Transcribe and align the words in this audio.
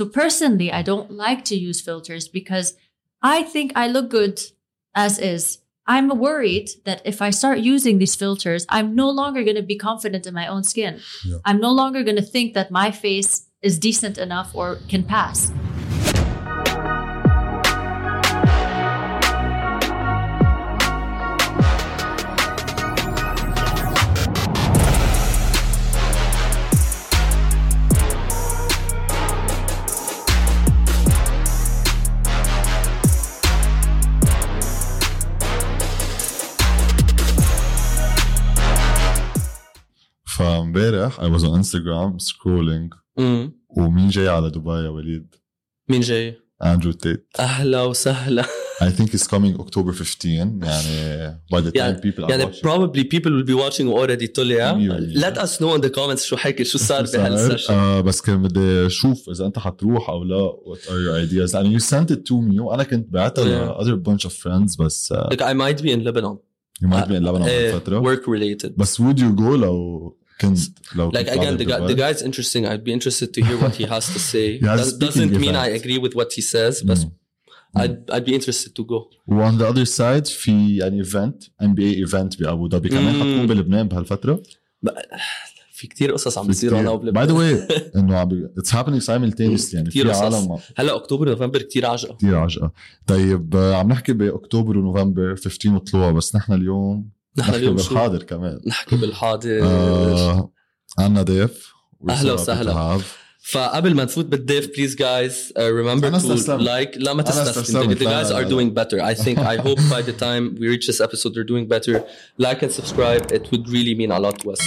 So 0.00 0.06
personally, 0.06 0.72
I 0.72 0.80
don't 0.80 1.10
like 1.10 1.44
to 1.44 1.54
use 1.54 1.82
filters 1.82 2.26
because 2.26 2.72
I 3.20 3.42
think 3.42 3.72
I 3.76 3.86
look 3.86 4.08
good 4.08 4.40
as 4.94 5.18
is. 5.18 5.58
I'm 5.86 6.08
worried 6.18 6.70
that 6.86 7.02
if 7.04 7.20
I 7.20 7.28
start 7.28 7.58
using 7.58 7.98
these 7.98 8.16
filters, 8.16 8.64
I'm 8.70 8.94
no 8.94 9.10
longer 9.10 9.44
going 9.44 9.56
to 9.56 9.62
be 9.62 9.76
confident 9.76 10.26
in 10.26 10.32
my 10.32 10.46
own 10.46 10.64
skin. 10.64 11.00
Yeah. 11.22 11.36
I'm 11.44 11.60
no 11.60 11.70
longer 11.70 12.02
going 12.02 12.16
to 12.16 12.22
think 12.22 12.54
that 12.54 12.70
my 12.70 12.90
face 12.90 13.46
is 13.60 13.78
decent 13.78 14.16
enough 14.16 14.54
or 14.54 14.78
can 14.88 15.02
pass. 15.02 15.52
فامبارح 40.69 41.19
I 41.21 41.27
was 41.37 41.41
on 41.43 41.61
Instagram 41.63 42.19
scrolling 42.33 42.97
مم. 43.19 43.51
ومين 43.69 44.09
جاي 44.09 44.27
على 44.27 44.49
دبي 44.49 44.69
يا 44.69 44.89
وليد؟ 44.89 45.35
مين 45.89 46.01
جاي؟ 46.01 46.37
اندرو 46.63 46.91
تيت 46.91 47.27
اهلا 47.39 47.81
وسهلا 47.83 48.43
I 48.83 48.87
think 48.87 49.09
he's 49.09 49.27
coming 49.27 49.59
October 49.61 49.91
15 49.91 50.29
يعني 50.63 51.37
by 51.55 51.57
the 51.59 51.71
time 51.71 51.75
يعني- 51.75 52.01
people 52.01 52.23
are 52.25 52.29
يعني 52.29 52.45
watching 52.45 52.59
probably 52.61 53.03
people 53.03 53.31
will 53.31 53.47
be 53.47 53.53
watching 53.63 53.87
already 53.97 54.31
طلع 54.35 54.73
مية 54.73 54.89
بالمية. 54.89 55.19
let 55.21 55.33
us 55.37 55.49
know 55.59 55.77
in 55.77 55.81
the 55.85 55.89
comments 55.95 56.23
شو 56.23 56.37
حكي 56.37 56.63
شو 56.63 56.77
صار 56.77 57.05
صار، 57.05 57.21
بهالسيشن 57.21 57.73
آه 57.73 58.01
بس 58.01 58.21
كان 58.21 58.41
بدي 58.43 58.85
اشوف 58.85 59.29
اذا 59.29 59.45
انت 59.45 59.59
حتروح 59.59 60.09
او 60.09 60.23
لا 60.23 60.51
what 60.65 60.79
are 60.79 60.89
your 60.89 61.29
ideas 61.31 61.53
يعني 61.55 61.79
you 61.79 61.81
sent 61.81 62.09
it 62.15 62.19
to 62.19 62.33
me 62.51 62.59
وانا 62.59 62.83
كنت 62.83 63.09
بعتها 63.13 63.43
ل 63.43 63.47
Yeah. 63.47 63.81
other 63.81 63.95
bunch 64.09 64.29
of 64.29 64.33
friends 64.33 64.77
بس 64.79 65.13
uh, 65.13 65.17
like 65.33 65.41
I 65.41 65.53
might 65.53 65.81
be 65.83 65.89
in 65.89 66.03
Lebanon 66.07 66.37
you 66.83 66.87
might 66.89 67.07
be 67.07 67.15
in 67.15 67.23
Lebanon 67.23 67.45
uh, 67.47 67.75
فترة 67.75 68.01
work 68.15 68.21
related 68.27 68.71
بس 68.77 69.01
would 69.01 69.17
you 69.17 69.37
go 69.39 69.41
لو 69.55 70.17
كنت 70.40 70.58
لو 70.96 71.10
like 71.12 71.26
again 71.26 71.58
the 71.58 71.64
guy 71.64 71.92
the 71.92 71.96
guy's 71.96 72.22
interesting. 72.22 72.64
I'd 72.66 72.84
be 72.84 72.92
interested 72.92 73.28
to 73.34 73.40
hear 73.44 73.58
what 73.64 73.74
he 73.74 73.84
has 73.92 74.04
to 74.14 74.18
say. 74.32 74.60
Yeah, 74.62 74.76
speaking 74.82 75.06
doesn't 75.06 75.40
mean 75.40 75.54
I 75.56 75.68
event. 75.68 75.82
agree 75.84 75.98
with 75.98 76.14
what 76.14 76.32
he 76.36 76.42
says 76.42 76.82
but 76.82 76.98
مم. 76.98 77.10
I'd, 77.78 78.10
I'd 78.14 78.24
be 78.24 78.34
interested 78.34 78.72
to 78.78 78.82
go. 78.84 79.16
وعن 79.26 79.58
ذا 79.58 79.68
اذر 79.68 79.84
سايد 79.84 80.26
في 80.26 80.76
يعني 80.76 80.98
ايفنت 80.98 81.42
ام 81.62 81.74
بي 81.74 81.90
اي 81.90 81.98
ايفنت 81.98 82.40
بابو 82.42 82.68
ظبي 82.68 82.88
كمان. 82.88 83.04
مم. 83.14 83.20
حتكون 83.20 83.46
بلبنان 83.46 83.88
بهالفترة. 83.88 84.42
في 85.72 85.86
كتير 85.86 86.12
قصص 86.12 86.38
عم 86.38 86.46
بتصير 86.46 86.80
أنا 86.80 86.94
باي 86.94 87.24
ذا 87.26 87.32
واي 87.32 87.68
إنه 87.96 88.16
عم 88.16 88.50
اتس 88.58 88.74
هابينج 88.74 88.98
سايملتينيسلي 89.02 89.76
يعني 89.78 89.90
كتير 89.90 90.04
في 90.04 90.10
قصص. 90.10 90.22
عالم 90.22 90.58
هلأ 90.76 90.96
أكتوبر 90.96 91.28
نوفمبر 91.28 91.62
كتير 91.62 91.86
عجقه 91.86 92.14
كثير 92.16 92.36
عجقه 92.36 92.72
طيب 93.06 93.56
عم 93.56 93.88
نحكي 93.88 94.12
بأكتوبر 94.12 94.78
ونوفمبر 94.78 95.36
15 95.36 95.74
وطلوع 95.74 96.10
بس 96.10 96.36
نحن 96.36 96.52
اليوم 96.52 97.10
نحن 97.37 97.49
نحكي 97.51 97.55
اليوم 97.63 97.77
شو 97.77 97.89
بالحاضر 97.89 98.23
كمان 98.23 98.59
نحكي 98.67 98.95
بالحاضر 98.95 99.59
آه 99.63 100.51
عنا 100.99 101.21
ضيف 101.21 101.73
We're 102.03 102.09
أهلا 102.11 102.35
so 102.35 102.39
happy 102.39 102.41
وسهلا. 102.41 102.71
to 102.97 103.01
have. 103.01 103.05
فقبل 103.47 103.93
ما 103.95 104.03
نفوت 104.03 104.25
بالضيف 104.25 104.67
بليز 104.77 104.95
جايز 104.95 105.53
remember 105.57 106.05
أنا 106.05 106.11
to 106.11 106.15
استسلمت. 106.15 106.61
like 106.61 106.97
لا 106.97 107.13
ما 107.13 107.21
أنا 107.21 107.29
تستسلم 107.29 107.47
استسلمت. 107.63 107.97
the, 107.97 107.99
the 108.01 108.03
لا، 108.03 108.23
guys 108.23 108.27
لا، 108.31 108.39
are 108.39 108.47
لا. 108.47 108.49
doing 108.49 108.73
better 108.73 109.01
I 109.01 109.23
think 109.23 109.37
I 109.37 109.57
hope 109.67 109.79
by 109.79 110.01
the 110.09 110.19
time 110.21 110.59
we 110.59 110.67
reach 110.67 110.87
this 110.87 111.01
episode 111.01 111.33
they're 111.33 111.51
doing 111.55 111.67
better 111.67 112.03
like 112.45 112.63
and 112.63 112.71
subscribe 112.71 113.23
it 113.31 113.51
would 113.51 113.69
really 113.69 113.95
mean 113.95 114.11
a 114.11 114.19
lot 114.19 114.39
to 114.43 114.51
us 114.51 114.61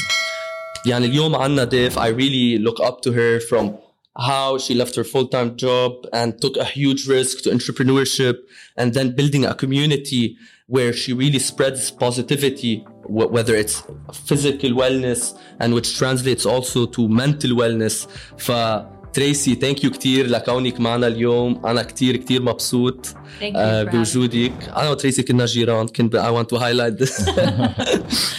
يعني 0.87 1.07
اليوم 1.07 1.35
عنا 1.37 1.65
ضيف 1.65 1.99
I 1.99 2.09
really 2.09 2.59
look 2.69 2.81
up 2.89 3.01
to 3.03 3.13
her 3.13 3.41
from 3.51 3.67
how 4.31 4.59
she 4.59 4.75
left 4.75 4.95
her 4.99 5.05
full-time 5.15 5.51
job 5.65 5.93
and 6.13 6.29
took 6.45 6.57
a 6.57 6.65
huge 6.65 7.03
risk 7.09 7.35
to 7.45 7.51
entrepreneurship 7.57 8.37
and 8.81 8.89
then 8.97 9.07
building 9.19 9.45
a 9.45 9.55
community 9.63 10.25
where 10.75 10.93
she 10.93 11.11
really 11.23 11.39
spreads 11.51 11.83
positivity 12.05 12.75
wh- 13.17 13.31
whether 13.37 13.55
it's 13.63 13.77
physical 14.29 14.71
wellness 14.83 15.21
and 15.61 15.69
which 15.77 15.89
translates 16.01 16.45
also 16.55 16.81
to 16.97 17.01
mental 17.23 17.51
wellness 17.61 18.07
ف 18.39 18.53
تريسي 19.13 19.55
ثانك 19.55 19.85
يو 19.85 19.91
كثير 19.91 20.27
لكونك 20.27 20.81
معنا 20.81 21.07
اليوم 21.07 21.67
انا 21.67 21.83
كثير 21.83 22.17
كثير 22.17 22.43
مبسوط 22.43 23.07
Thank 23.07 23.13
you. 23.43 23.57
آه، 23.57 23.85
for 23.85 23.89
having 23.89 23.93
me. 23.93 23.97
بوجودك 23.97 24.53
انا 24.77 24.91
وتريسي 24.91 25.23
كنا 25.23 25.45
جيران 25.47 25.87
كنت 25.87 26.17
I 26.17 26.31
want 26.31 26.57
to 26.57 26.61
highlight 26.61 27.05
this 27.05 27.31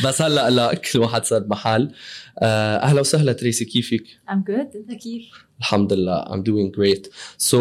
بس 0.05 0.21
هلا 0.21 0.49
لا 0.49 0.73
كل 0.73 0.99
واحد 0.99 1.25
صار 1.25 1.39
بمحل 1.39 1.91
آه، 2.39 2.77
اهلا 2.77 2.99
وسهلا 2.99 3.33
تريسي 3.33 3.65
كيفك؟ 3.65 4.03
I'm 4.29 4.33
good. 4.51 4.75
انت 4.75 4.91
كيف؟ 5.03 5.23
الحمد 5.59 5.93
لله 5.93 6.23
I'm 6.25 6.41
doing 6.43 6.71
great 6.79 7.07
so 7.49 7.57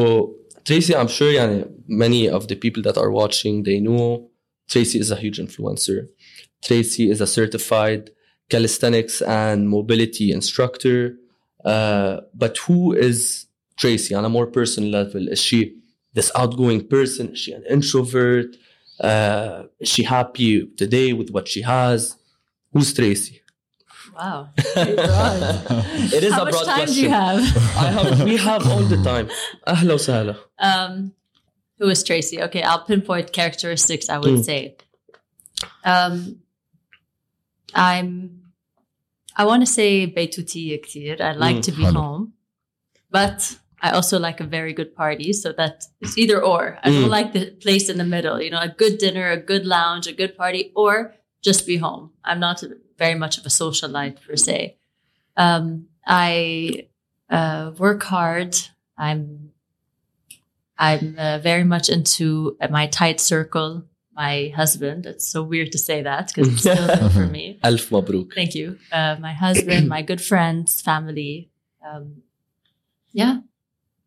Tracy 0.68 0.94
I'm 0.94 1.08
sure 1.08 1.22
يعني 1.22 1.64
many 1.88 2.30
of 2.38 2.42
the 2.42 2.54
people 2.54 2.82
that 2.82 2.96
are 2.98 3.10
watching 3.10 3.62
they 3.64 3.80
know 3.88 4.20
Tracy 4.69 4.99
is 4.99 5.11
a 5.11 5.15
huge 5.15 5.39
influencer. 5.39 6.07
Tracy 6.63 7.09
is 7.09 7.21
a 7.21 7.27
certified 7.27 8.11
calisthenics 8.49 9.21
and 9.21 9.69
mobility 9.69 10.31
instructor. 10.31 11.15
Uh, 11.65 12.21
but 12.33 12.57
who 12.59 12.93
is 12.93 13.45
Tracy 13.77 14.13
on 14.13 14.25
a 14.25 14.29
more 14.29 14.47
personal 14.47 14.89
level? 14.89 15.27
Is 15.27 15.41
she 15.41 15.75
this 16.13 16.31
outgoing 16.35 16.87
person? 16.87 17.29
Is 17.33 17.39
she 17.39 17.53
an 17.53 17.63
introvert? 17.69 18.55
Uh, 18.99 19.63
is 19.79 19.89
she 19.89 20.03
happy 20.03 20.67
today 20.77 21.13
with 21.13 21.31
what 21.31 21.47
she 21.47 21.61
has? 21.61 22.15
Who's 22.71 22.93
Tracy? 22.93 23.41
Wow, 24.15 24.49
it 24.57 26.23
is 26.23 26.33
How 26.33 26.43
a 26.45 26.51
broad 26.51 26.53
much 26.53 26.65
time 26.65 26.75
question. 26.77 26.95
do 26.95 27.01
you 27.01 27.09
have? 27.09 27.39
I 27.77 27.85
have. 27.95 28.23
We 28.23 28.37
have 28.37 28.67
all 28.67 28.83
the 28.83 29.01
time. 29.01 29.27
Ahla 29.65 30.37
um, 30.59 31.13
who 31.78 31.88
is 31.88 32.02
Tracy? 32.02 32.42
Okay, 32.42 32.62
I'll 32.62 32.84
pinpoint 32.84 33.32
characteristics. 33.32 34.08
I 34.08 34.18
would 34.18 34.38
Mm. 34.38 34.44
say, 34.44 34.76
um, 35.84 36.40
I'm. 37.74 38.42
I 39.36 39.44
want 39.44 39.62
to 39.62 39.66
say 39.72 40.06
Beituti 40.06 40.76
كتير. 40.82 41.20
I 41.20 41.32
like 41.32 41.56
Mm, 41.58 41.62
to 41.62 41.72
be 41.72 41.82
hello. 41.84 42.00
home, 42.00 42.32
but 43.10 43.56
I 43.80 43.90
also 43.90 44.18
like 44.18 44.40
a 44.40 44.44
very 44.44 44.72
good 44.72 44.94
party. 44.96 45.32
So 45.32 45.52
that 45.52 45.84
it's 46.00 46.18
either 46.18 46.42
or. 46.42 46.78
I 46.82 46.90
don't 46.90 47.04
Mm. 47.04 47.18
like 47.18 47.32
the 47.32 47.44
place 47.64 47.88
in 47.88 47.98
the 47.98 48.04
middle. 48.04 48.40
You 48.42 48.50
know, 48.50 48.58
a 48.60 48.68
good 48.68 48.98
dinner, 48.98 49.30
a 49.30 49.36
good 49.36 49.64
lounge, 49.66 50.06
a 50.08 50.12
good 50.12 50.36
party, 50.36 50.72
or 50.74 51.14
just 51.40 51.66
be 51.66 51.76
home. 51.76 52.10
I'm 52.24 52.40
not 52.40 52.64
very 52.98 53.14
much 53.14 53.38
of 53.38 53.46
a 53.46 53.48
socialite 53.50 54.16
per 54.26 54.34
se. 54.36 54.76
Um, 55.36 55.86
I 56.04 56.88
uh, 57.30 57.72
work 57.78 58.02
hard. 58.04 58.56
I'm 58.96 59.52
I'm 60.78 61.16
uh, 61.18 61.38
very 61.38 61.64
much 61.64 61.88
into 61.88 62.56
uh, 62.60 62.68
my 62.70 62.86
tight 62.86 63.20
circle. 63.20 63.84
My 64.14 64.52
husband. 64.56 65.06
It's 65.06 65.26
so 65.28 65.42
weird 65.42 65.70
to 65.72 65.78
say 65.78 66.02
that 66.02 66.28
because 66.28 66.48
it's 66.52 66.60
still 66.60 66.86
there 66.86 67.10
for 67.10 67.26
me. 67.26 67.58
ألف 67.64 67.92
مبروك 67.94 68.34
Thank 68.34 68.54
you. 68.54 68.78
Uh, 68.92 69.16
my 69.20 69.32
husband, 69.32 69.88
my 69.88 70.02
good 70.02 70.20
friends, 70.20 70.80
family. 70.80 71.50
Um, 71.86 72.22
yeah, 73.12 73.38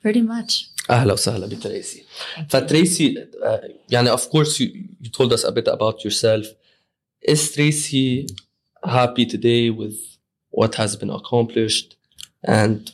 pretty 0.01 0.21
much. 0.21 0.67
أهلا 0.89 1.13
وسهلا 1.13 1.47
بتريسي 1.47 2.03
Thank 2.35 2.39
you. 2.39 2.49
فتريسي 2.49 3.15
uh, 3.15 3.71
يعني 3.89 4.09
of 4.09 4.21
course 4.29 4.59
you, 4.59 4.67
you 5.01 5.09
told 5.09 5.31
us 5.33 5.43
a 5.43 5.51
bit 5.51 5.67
about 5.67 6.03
yourself 6.03 6.45
is 7.21 7.51
Tracy 7.53 8.27
happy 8.83 9.25
today 9.25 9.69
with 9.69 9.97
what 10.49 10.75
has 10.75 10.95
been 10.95 11.09
accomplished 11.09 11.95
and 12.43 12.91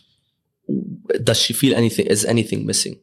does 1.24 1.40
she 1.42 1.54
feel 1.54 1.74
anything 1.76 2.06
is 2.08 2.26
anything 2.26 2.66
missing 2.66 2.96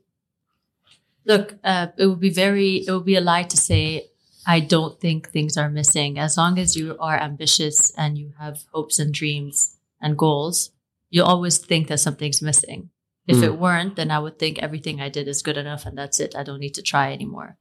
Look, 1.30 1.56
uh, 1.64 1.88
it 1.98 2.08
would 2.08 2.20
be 2.20 2.34
very, 2.34 2.84
it 2.88 2.92
would 2.92 3.06
be 3.06 3.16
a 3.16 3.22
lie 3.22 3.44
to 3.44 3.58
say 3.58 4.10
I 4.48 4.60
don't 4.60 5.00
think 5.00 5.30
things 5.30 5.58
are 5.58 5.70
missing. 5.70 6.18
As 6.18 6.38
long 6.42 6.58
as 6.58 6.76
you 6.76 6.98
are 7.00 7.20
ambitious 7.22 7.94
and 7.96 8.18
you 8.18 8.34
have 8.40 8.66
hopes 8.74 8.98
and 8.98 9.14
dreams 9.14 9.78
and 10.02 10.18
goals, 10.18 10.72
you 11.12 11.22
always 11.24 11.60
think 11.60 11.88
that 11.88 12.00
something's 12.00 12.42
missing. 12.42 12.90
If 13.28 13.38
Mm. 13.38 13.44
it 13.44 13.60
weren't, 13.60 13.96
then 13.96 14.10
I 14.10 14.18
would 14.18 14.40
think 14.40 14.58
everything 14.58 14.98
I 15.00 15.10
did 15.10 15.28
is 15.28 15.44
good 15.46 15.58
enough 15.58 15.86
and 15.86 15.96
that's 15.96 16.20
it. 16.20 16.34
I 16.36 16.42
don't 16.42 16.60
need 16.66 16.74
to 16.76 16.82
try 16.82 17.14
anymore. 17.14 17.58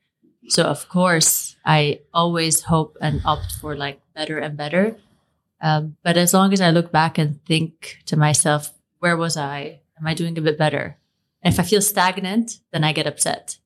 So 0.49 0.63
of 0.65 0.89
course, 0.89 1.57
I 1.67 2.01
always 2.15 2.63
hope 2.73 2.97
and 3.05 3.21
opt 3.27 3.53
for 3.61 3.77
like 3.77 4.01
better 4.17 4.39
and 4.39 4.57
better. 4.57 4.97
Um, 5.61 5.97
but 6.03 6.17
as 6.17 6.33
long 6.33 6.55
as 6.55 6.63
I 6.63 6.71
look 6.71 6.91
back 6.91 7.19
and 7.19 7.45
think 7.45 7.99
to 8.07 8.17
myself, 8.17 8.73
where 9.01 9.17
was 9.17 9.37
I? 9.37 9.81
Am 10.01 10.07
I 10.07 10.15
doing 10.15 10.39
a 10.39 10.47
bit 10.49 10.57
better? 10.57 10.97
If 11.43 11.61
I 11.61 11.63
feel 11.63 11.81
stagnant, 11.83 12.59
then 12.73 12.85
I 12.85 12.93
get 12.93 13.07
upset. 13.07 13.59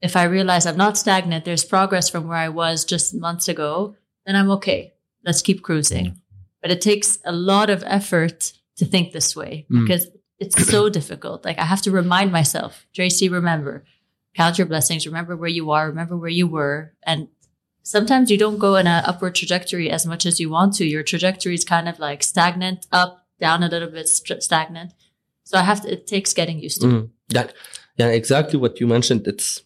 If 0.00 0.16
I 0.16 0.24
realize 0.24 0.64
I'm 0.66 0.76
not 0.76 0.96
stagnant, 0.96 1.44
there's 1.44 1.64
progress 1.64 2.08
from 2.08 2.28
where 2.28 2.38
I 2.38 2.48
was 2.48 2.84
just 2.84 3.14
months 3.14 3.48
ago, 3.48 3.96
then 4.26 4.36
I'm 4.36 4.50
okay. 4.52 4.94
Let's 5.24 5.42
keep 5.42 5.62
cruising. 5.62 6.20
But 6.62 6.70
it 6.70 6.80
takes 6.80 7.18
a 7.24 7.32
lot 7.32 7.68
of 7.70 7.82
effort 7.86 8.52
to 8.76 8.84
think 8.84 9.12
this 9.12 9.34
way 9.36 9.66
Mm. 9.70 9.86
because 9.86 10.06
it's 10.38 10.68
so 10.70 10.88
difficult. 10.98 11.44
Like 11.44 11.58
I 11.58 11.64
have 11.64 11.82
to 11.82 11.90
remind 11.90 12.32
myself, 12.32 12.86
Tracy, 12.94 13.28
remember, 13.28 13.84
count 14.34 14.56
your 14.58 14.66
blessings, 14.68 15.06
remember 15.06 15.36
where 15.36 15.48
you 15.50 15.70
are, 15.72 15.88
remember 15.88 16.16
where 16.16 16.30
you 16.30 16.46
were. 16.46 16.94
And 17.02 17.28
sometimes 17.82 18.30
you 18.30 18.38
don't 18.38 18.58
go 18.58 18.76
in 18.76 18.86
an 18.86 19.04
upward 19.04 19.34
trajectory 19.34 19.90
as 19.90 20.06
much 20.06 20.24
as 20.24 20.38
you 20.38 20.48
want 20.48 20.74
to. 20.74 20.86
Your 20.86 21.02
trajectory 21.02 21.54
is 21.54 21.64
kind 21.64 21.88
of 21.88 21.98
like 21.98 22.22
stagnant, 22.22 22.86
up, 22.92 23.26
down 23.40 23.62
a 23.62 23.68
little 23.68 23.90
bit, 23.90 24.08
st- 24.08 24.42
stagnant. 24.42 24.92
So 25.44 25.58
I 25.58 25.62
have 25.62 25.82
to. 25.82 25.92
It 25.92 26.06
takes 26.06 26.32
getting 26.34 26.58
used 26.60 26.80
to. 26.82 26.86
Mm 26.86 27.10
يعني 27.33 27.49
يعني 27.97 28.21
exactly 28.23 28.57
what 28.59 28.71
you 28.81 28.87
mentioned 28.87 29.27
it's 29.27 29.59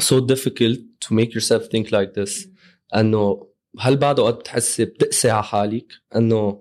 so 0.00 0.20
difficult 0.20 0.78
to 1.04 1.14
make 1.14 1.30
yourself 1.34 1.62
think 1.68 1.86
like 1.92 2.12
this 2.20 2.48
انه 2.96 3.46
هل 3.78 3.96
بعد 3.96 4.18
اوقات 4.18 4.34
بتحسي 4.38 4.84
بتقسي 4.84 5.30
على 5.30 5.42
حالك 5.44 5.86
انه 6.16 6.60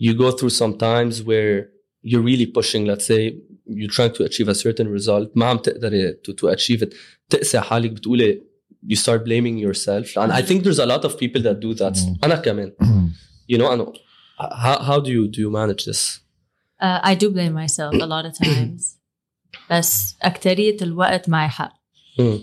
you 0.00 0.12
go 0.14 0.30
through 0.32 0.52
some 0.52 0.72
times 0.78 1.22
where 1.22 1.68
you're 2.06 2.22
really 2.30 2.46
pushing 2.58 2.84
let's 2.86 3.04
say 3.04 3.34
you're 3.66 3.94
trying 3.98 4.12
to 4.18 4.24
achieve 4.24 4.48
a 4.48 4.54
certain 4.54 4.88
result 4.98 5.28
ما 5.34 5.46
عم 5.46 5.58
تقدري 5.58 6.12
to, 6.12 6.32
to 6.32 6.54
achieve 6.56 6.82
it 6.82 6.94
بتقسي 7.28 7.58
على 7.58 7.66
حالك 7.66 7.90
بتقولي 7.90 8.42
you 8.92 8.96
start 8.96 9.20
blaming 9.24 9.58
yourself 9.66 10.06
and 10.16 10.32
I 10.32 10.42
think 10.42 10.62
there's 10.64 10.78
a 10.78 10.86
lot 10.86 11.04
of 11.04 11.12
people 11.18 11.42
that 11.42 11.58
do 11.60 11.74
that 11.74 11.96
Mm. 11.96 12.24
انا 12.24 12.36
كمان 12.36 12.72
you 13.52 13.56
know 13.58 13.70
انه 13.72 13.92
how, 14.40 14.78
how 14.78 15.00
do 15.00 15.08
you 15.10 15.28
do 15.28 15.38
you 15.40 15.50
manage 15.50 15.84
this 15.90 16.20
Uh, 16.80 17.00
I 17.10 17.14
do 17.22 17.26
blame 17.36 17.54
myself 17.64 17.92
a 18.06 18.08
lot 18.14 18.24
of 18.28 18.32
times. 18.44 18.80
بس 19.70 20.16
أكترية 20.22 20.76
الوقت 20.82 21.28
معي 21.28 21.48
حق. 21.48 21.72
Mm. 22.20 22.40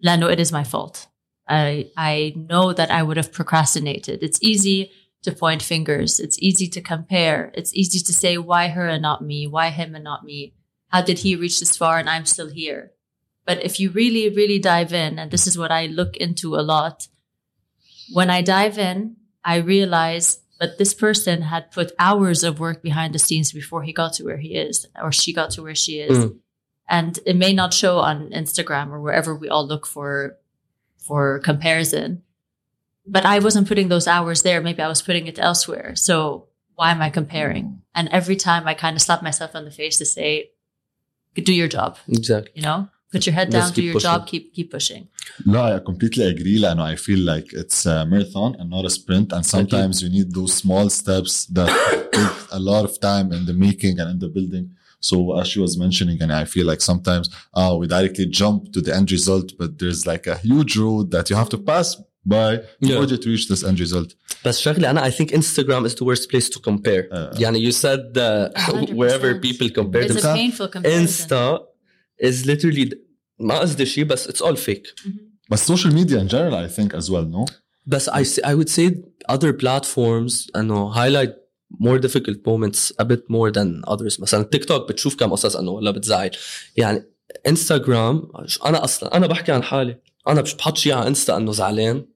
لأنه 0.00 0.32
it 0.32 0.40
is 0.40 0.52
my 0.52 0.64
fault. 0.64 1.06
I 1.48 1.90
I 1.96 2.32
know 2.36 2.72
that 2.72 2.90
I 2.90 3.02
would 3.02 3.16
have 3.16 3.32
procrastinated. 3.32 4.22
It's 4.22 4.38
easy 4.42 4.90
to 5.22 5.32
point 5.32 5.62
fingers. 5.62 6.20
It's 6.20 6.38
easy 6.38 6.68
to 6.68 6.80
compare. 6.80 7.50
It's 7.54 7.74
easy 7.74 7.98
to 7.98 8.12
say 8.12 8.38
why 8.38 8.68
her 8.68 8.88
and 8.88 9.02
not 9.02 9.22
me, 9.22 9.46
why 9.46 9.70
him 9.70 9.94
and 9.94 10.04
not 10.04 10.24
me. 10.24 10.54
How 10.88 11.02
did 11.02 11.18
he 11.20 11.36
reach 11.36 11.60
this 11.60 11.76
far 11.76 11.98
and 11.98 12.08
I'm 12.08 12.26
still 12.26 12.50
here? 12.50 12.92
But 13.46 13.64
if 13.64 13.80
you 13.80 13.90
really, 13.90 14.28
really 14.28 14.58
dive 14.58 14.92
in, 14.92 15.18
and 15.18 15.30
this 15.30 15.46
is 15.46 15.58
what 15.58 15.72
I 15.72 15.86
look 15.86 16.16
into 16.16 16.56
a 16.56 16.62
lot, 16.62 17.08
when 18.12 18.30
I 18.30 18.42
dive 18.42 18.78
in, 18.78 19.16
I 19.44 19.56
realize 19.56 20.40
that 20.60 20.78
this 20.78 20.92
person 20.94 21.42
had 21.42 21.70
put 21.70 21.92
hours 21.98 22.44
of 22.44 22.60
work 22.60 22.82
behind 22.82 23.14
the 23.14 23.18
scenes 23.18 23.52
before 23.52 23.82
he 23.82 23.92
got 23.92 24.12
to 24.14 24.24
where 24.24 24.36
he 24.36 24.54
is 24.54 24.86
or 25.02 25.10
she 25.10 25.32
got 25.32 25.50
to 25.52 25.62
where 25.62 25.74
she 25.74 26.00
is. 26.00 26.18
Mm. 26.18 26.38
and 26.87 27.19
it 27.25 27.35
may 27.35 27.53
not 27.53 27.73
show 27.73 27.99
on 27.99 28.29
Instagram 28.29 28.91
or 28.91 29.01
wherever 29.01 29.35
we 29.35 29.49
all 29.49 29.65
look 29.65 29.85
for 29.85 30.37
for 30.97 31.39
comparison. 31.39 32.23
But 33.07 33.25
I 33.25 33.39
wasn't 33.39 33.67
putting 33.67 33.89
those 33.89 34.07
hours 34.07 34.41
there. 34.41 34.61
Maybe 34.61 34.81
I 34.81 34.87
was 34.87 35.01
putting 35.01 35.27
it 35.27 35.37
elsewhere. 35.37 35.95
So 35.95 36.47
why 36.75 36.91
am 36.91 37.01
I 37.01 37.09
comparing? 37.09 37.81
And 37.93 38.09
every 38.09 38.35
time 38.35 38.67
I 38.67 38.73
kind 38.73 38.95
of 38.95 39.01
slap 39.01 39.21
myself 39.21 39.55
on 39.55 39.65
the 39.65 39.71
face 39.71 39.97
to 39.99 40.05
say, 40.05 40.51
do 41.35 41.53
your 41.53 41.67
job. 41.67 41.97
Exactly. 42.07 42.51
You 42.55 42.63
know, 42.63 42.89
put 43.11 43.25
your 43.25 43.33
head 43.33 43.49
down, 43.49 43.71
do 43.71 43.83
your 43.83 43.93
pushing. 43.93 44.09
job, 44.09 44.27
keep 44.27 44.53
keep 44.53 44.71
pushing. 44.71 45.07
No, 45.45 45.61
I 45.61 45.79
completely 45.79 46.25
agree, 46.25 46.59
Lano. 46.59 46.81
I 46.81 46.95
feel 46.95 47.19
like 47.19 47.53
it's 47.53 47.85
a 47.85 48.05
marathon 48.05 48.55
and 48.59 48.69
not 48.69 48.85
a 48.85 48.89
sprint. 48.89 49.31
And 49.31 49.45
sometimes 49.45 50.01
you 50.01 50.09
need 50.09 50.33
those 50.33 50.53
small 50.53 50.89
steps 50.89 51.45
that 51.47 51.69
take 52.13 52.51
a 52.51 52.59
lot 52.59 52.85
of 52.85 52.99
time 52.99 53.31
in 53.31 53.45
the 53.45 53.53
making 53.53 53.99
and 53.99 54.09
in 54.11 54.19
the 54.19 54.29
building. 54.29 54.75
So 55.08 55.16
as 55.40 55.46
she 55.52 55.58
was 55.66 55.72
mentioning, 55.84 56.16
and 56.22 56.30
I 56.42 56.44
feel 56.54 56.66
like 56.72 56.80
sometimes 56.90 57.26
uh, 57.58 57.72
we 57.80 57.84
directly 57.96 58.26
jump 58.40 58.58
to 58.74 58.80
the 58.86 58.92
end 58.98 59.06
result, 59.16 59.46
but 59.60 59.70
there's 59.80 60.02
like 60.12 60.24
a 60.34 60.36
huge 60.48 60.72
road 60.84 61.04
that 61.14 61.24
you 61.30 61.36
have 61.42 61.50
to 61.54 61.58
pass 61.70 61.88
by 62.36 62.50
in 62.82 62.88
Yeah. 62.90 63.00
order 63.02 63.16
to 63.22 63.26
reach 63.34 63.46
this 63.52 63.62
end 63.68 63.78
result. 63.86 64.08
بس 64.44 64.58
شغلي 64.60 64.90
انا 64.90 65.10
I 65.10 65.12
think 65.12 65.28
Instagram 65.30 65.82
is 65.88 65.94
the 65.94 66.04
worst 66.04 66.26
place 66.30 66.48
to 66.54 66.58
compare 66.70 67.02
Uh, 67.12 67.40
يعني 67.40 67.70
you 67.70 67.72
said 67.72 68.00
uh, 68.16 68.60
100%. 68.60 68.94
wherever 68.94 69.34
people 69.46 69.68
compare 69.80 70.02
It's 70.02 70.10
a 70.10 70.14
themselves 70.14 70.38
painful 70.40 70.68
comparison. 70.68 71.06
Insta 71.06 71.58
is 72.28 72.46
literally 72.46 72.90
ما 73.38 73.58
قصدي 73.58 73.86
شيء 73.86 74.04
بس 74.04 74.28
it's 74.28 74.40
all 74.46 74.56
fake 74.56 74.86
But 75.52 75.58
social 75.58 75.92
media 76.00 76.18
in 76.24 76.28
general, 76.28 76.54
I 76.66 76.68
think 76.76 76.94
as 77.00 77.06
well, 77.10 77.24
no? 77.36 77.44
بس 77.86 78.08
I 78.10 78.22
say, 78.22 78.42
I 78.44 78.54
would 78.54 78.68
say 78.70 78.86
other 79.34 79.52
platforms 79.52 80.50
انه 80.56 80.92
highlight 80.92 81.30
more 81.80 81.98
difficult 81.98 82.38
moments 82.46 82.92
a 83.02 83.04
bit 83.04 83.22
more 83.28 83.50
than 83.52 83.90
others 83.92 84.20
مثلا 84.20 84.42
تيك 84.42 84.64
توك 84.64 84.88
بتشوف 84.88 85.16
كم 85.16 85.30
قصص 85.32 85.56
انه 85.56 85.70
ولا 85.70 85.90
بتزعل 85.90 86.30
يعني 86.76 87.02
انستغرام 87.48 88.28
انا 88.66 88.84
اصلا 88.84 89.16
انا 89.16 89.26
بحكي 89.26 89.52
عن 89.52 89.62
حالي 89.62 89.96
انا 90.28 90.42
مش 90.42 90.54
بحط 90.54 90.76
شيء 90.76 90.92
على 90.92 91.08
انستا 91.08 91.36
انه 91.36 91.52
زعلان 91.52 92.06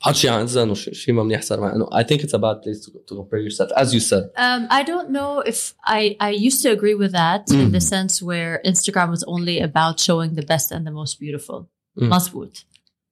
بحط 0.00 0.14
شيء 0.14 0.30
على 0.30 0.42
انستا 0.42 0.62
انه 0.62 0.74
ش- 0.74 0.90
شيء 0.92 1.14
ما 1.14 1.22
منيح 1.22 1.42
صار 1.42 1.60
معي 1.60 1.72
انه 1.76 1.86
I 1.86 2.04
think 2.04 2.20
it's 2.20 2.34
a 2.34 2.38
bad 2.38 2.56
place 2.64 2.86
to, 2.86 2.90
to 2.90 3.14
compare 3.16 3.40
yourself 3.48 3.70
as 3.82 3.88
you 3.94 4.00
said 4.00 4.24
Um, 4.36 4.62
I 4.70 4.82
don't 4.90 5.10
know 5.16 5.32
if 5.52 5.58
I, 5.98 6.16
I 6.20 6.30
used 6.48 6.60
to 6.64 6.68
agree 6.76 6.96
with 7.02 7.12
that 7.22 7.42
in 7.62 7.70
the 7.76 7.80
sense 7.94 8.14
where 8.28 8.52
Instagram 8.72 9.08
was 9.16 9.22
only 9.34 9.56
about 9.70 9.94
showing 10.08 10.30
the 10.40 10.46
best 10.52 10.66
and 10.74 10.82
the 10.88 10.94
most 11.02 11.14
beautiful. 11.24 11.58
Mm. 12.00 12.08
Mazboot. 12.14 12.54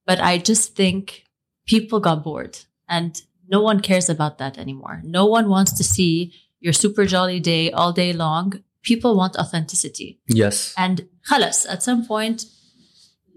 But 0.09 0.17
I 0.31 0.33
just 0.51 0.65
think 0.81 1.03
people 1.73 1.99
got 2.09 2.17
bored 2.27 2.55
and 2.95 3.11
no 3.50 3.60
one 3.60 3.80
cares 3.80 4.08
about 4.08 4.38
that 4.38 4.58
anymore. 4.58 5.02
No 5.04 5.26
one 5.26 5.48
wants 5.48 5.72
to 5.72 5.84
see 5.84 6.32
your 6.60 6.72
super 6.72 7.04
jolly 7.04 7.40
day 7.40 7.70
all 7.70 7.92
day 7.92 8.12
long. 8.12 8.62
People 8.82 9.16
want 9.16 9.36
authenticity. 9.36 10.20
yes 10.26 10.74
And 10.76 11.08
khalas, 11.28 11.66
at 11.68 11.82
some 11.82 12.06
point, 12.06 12.46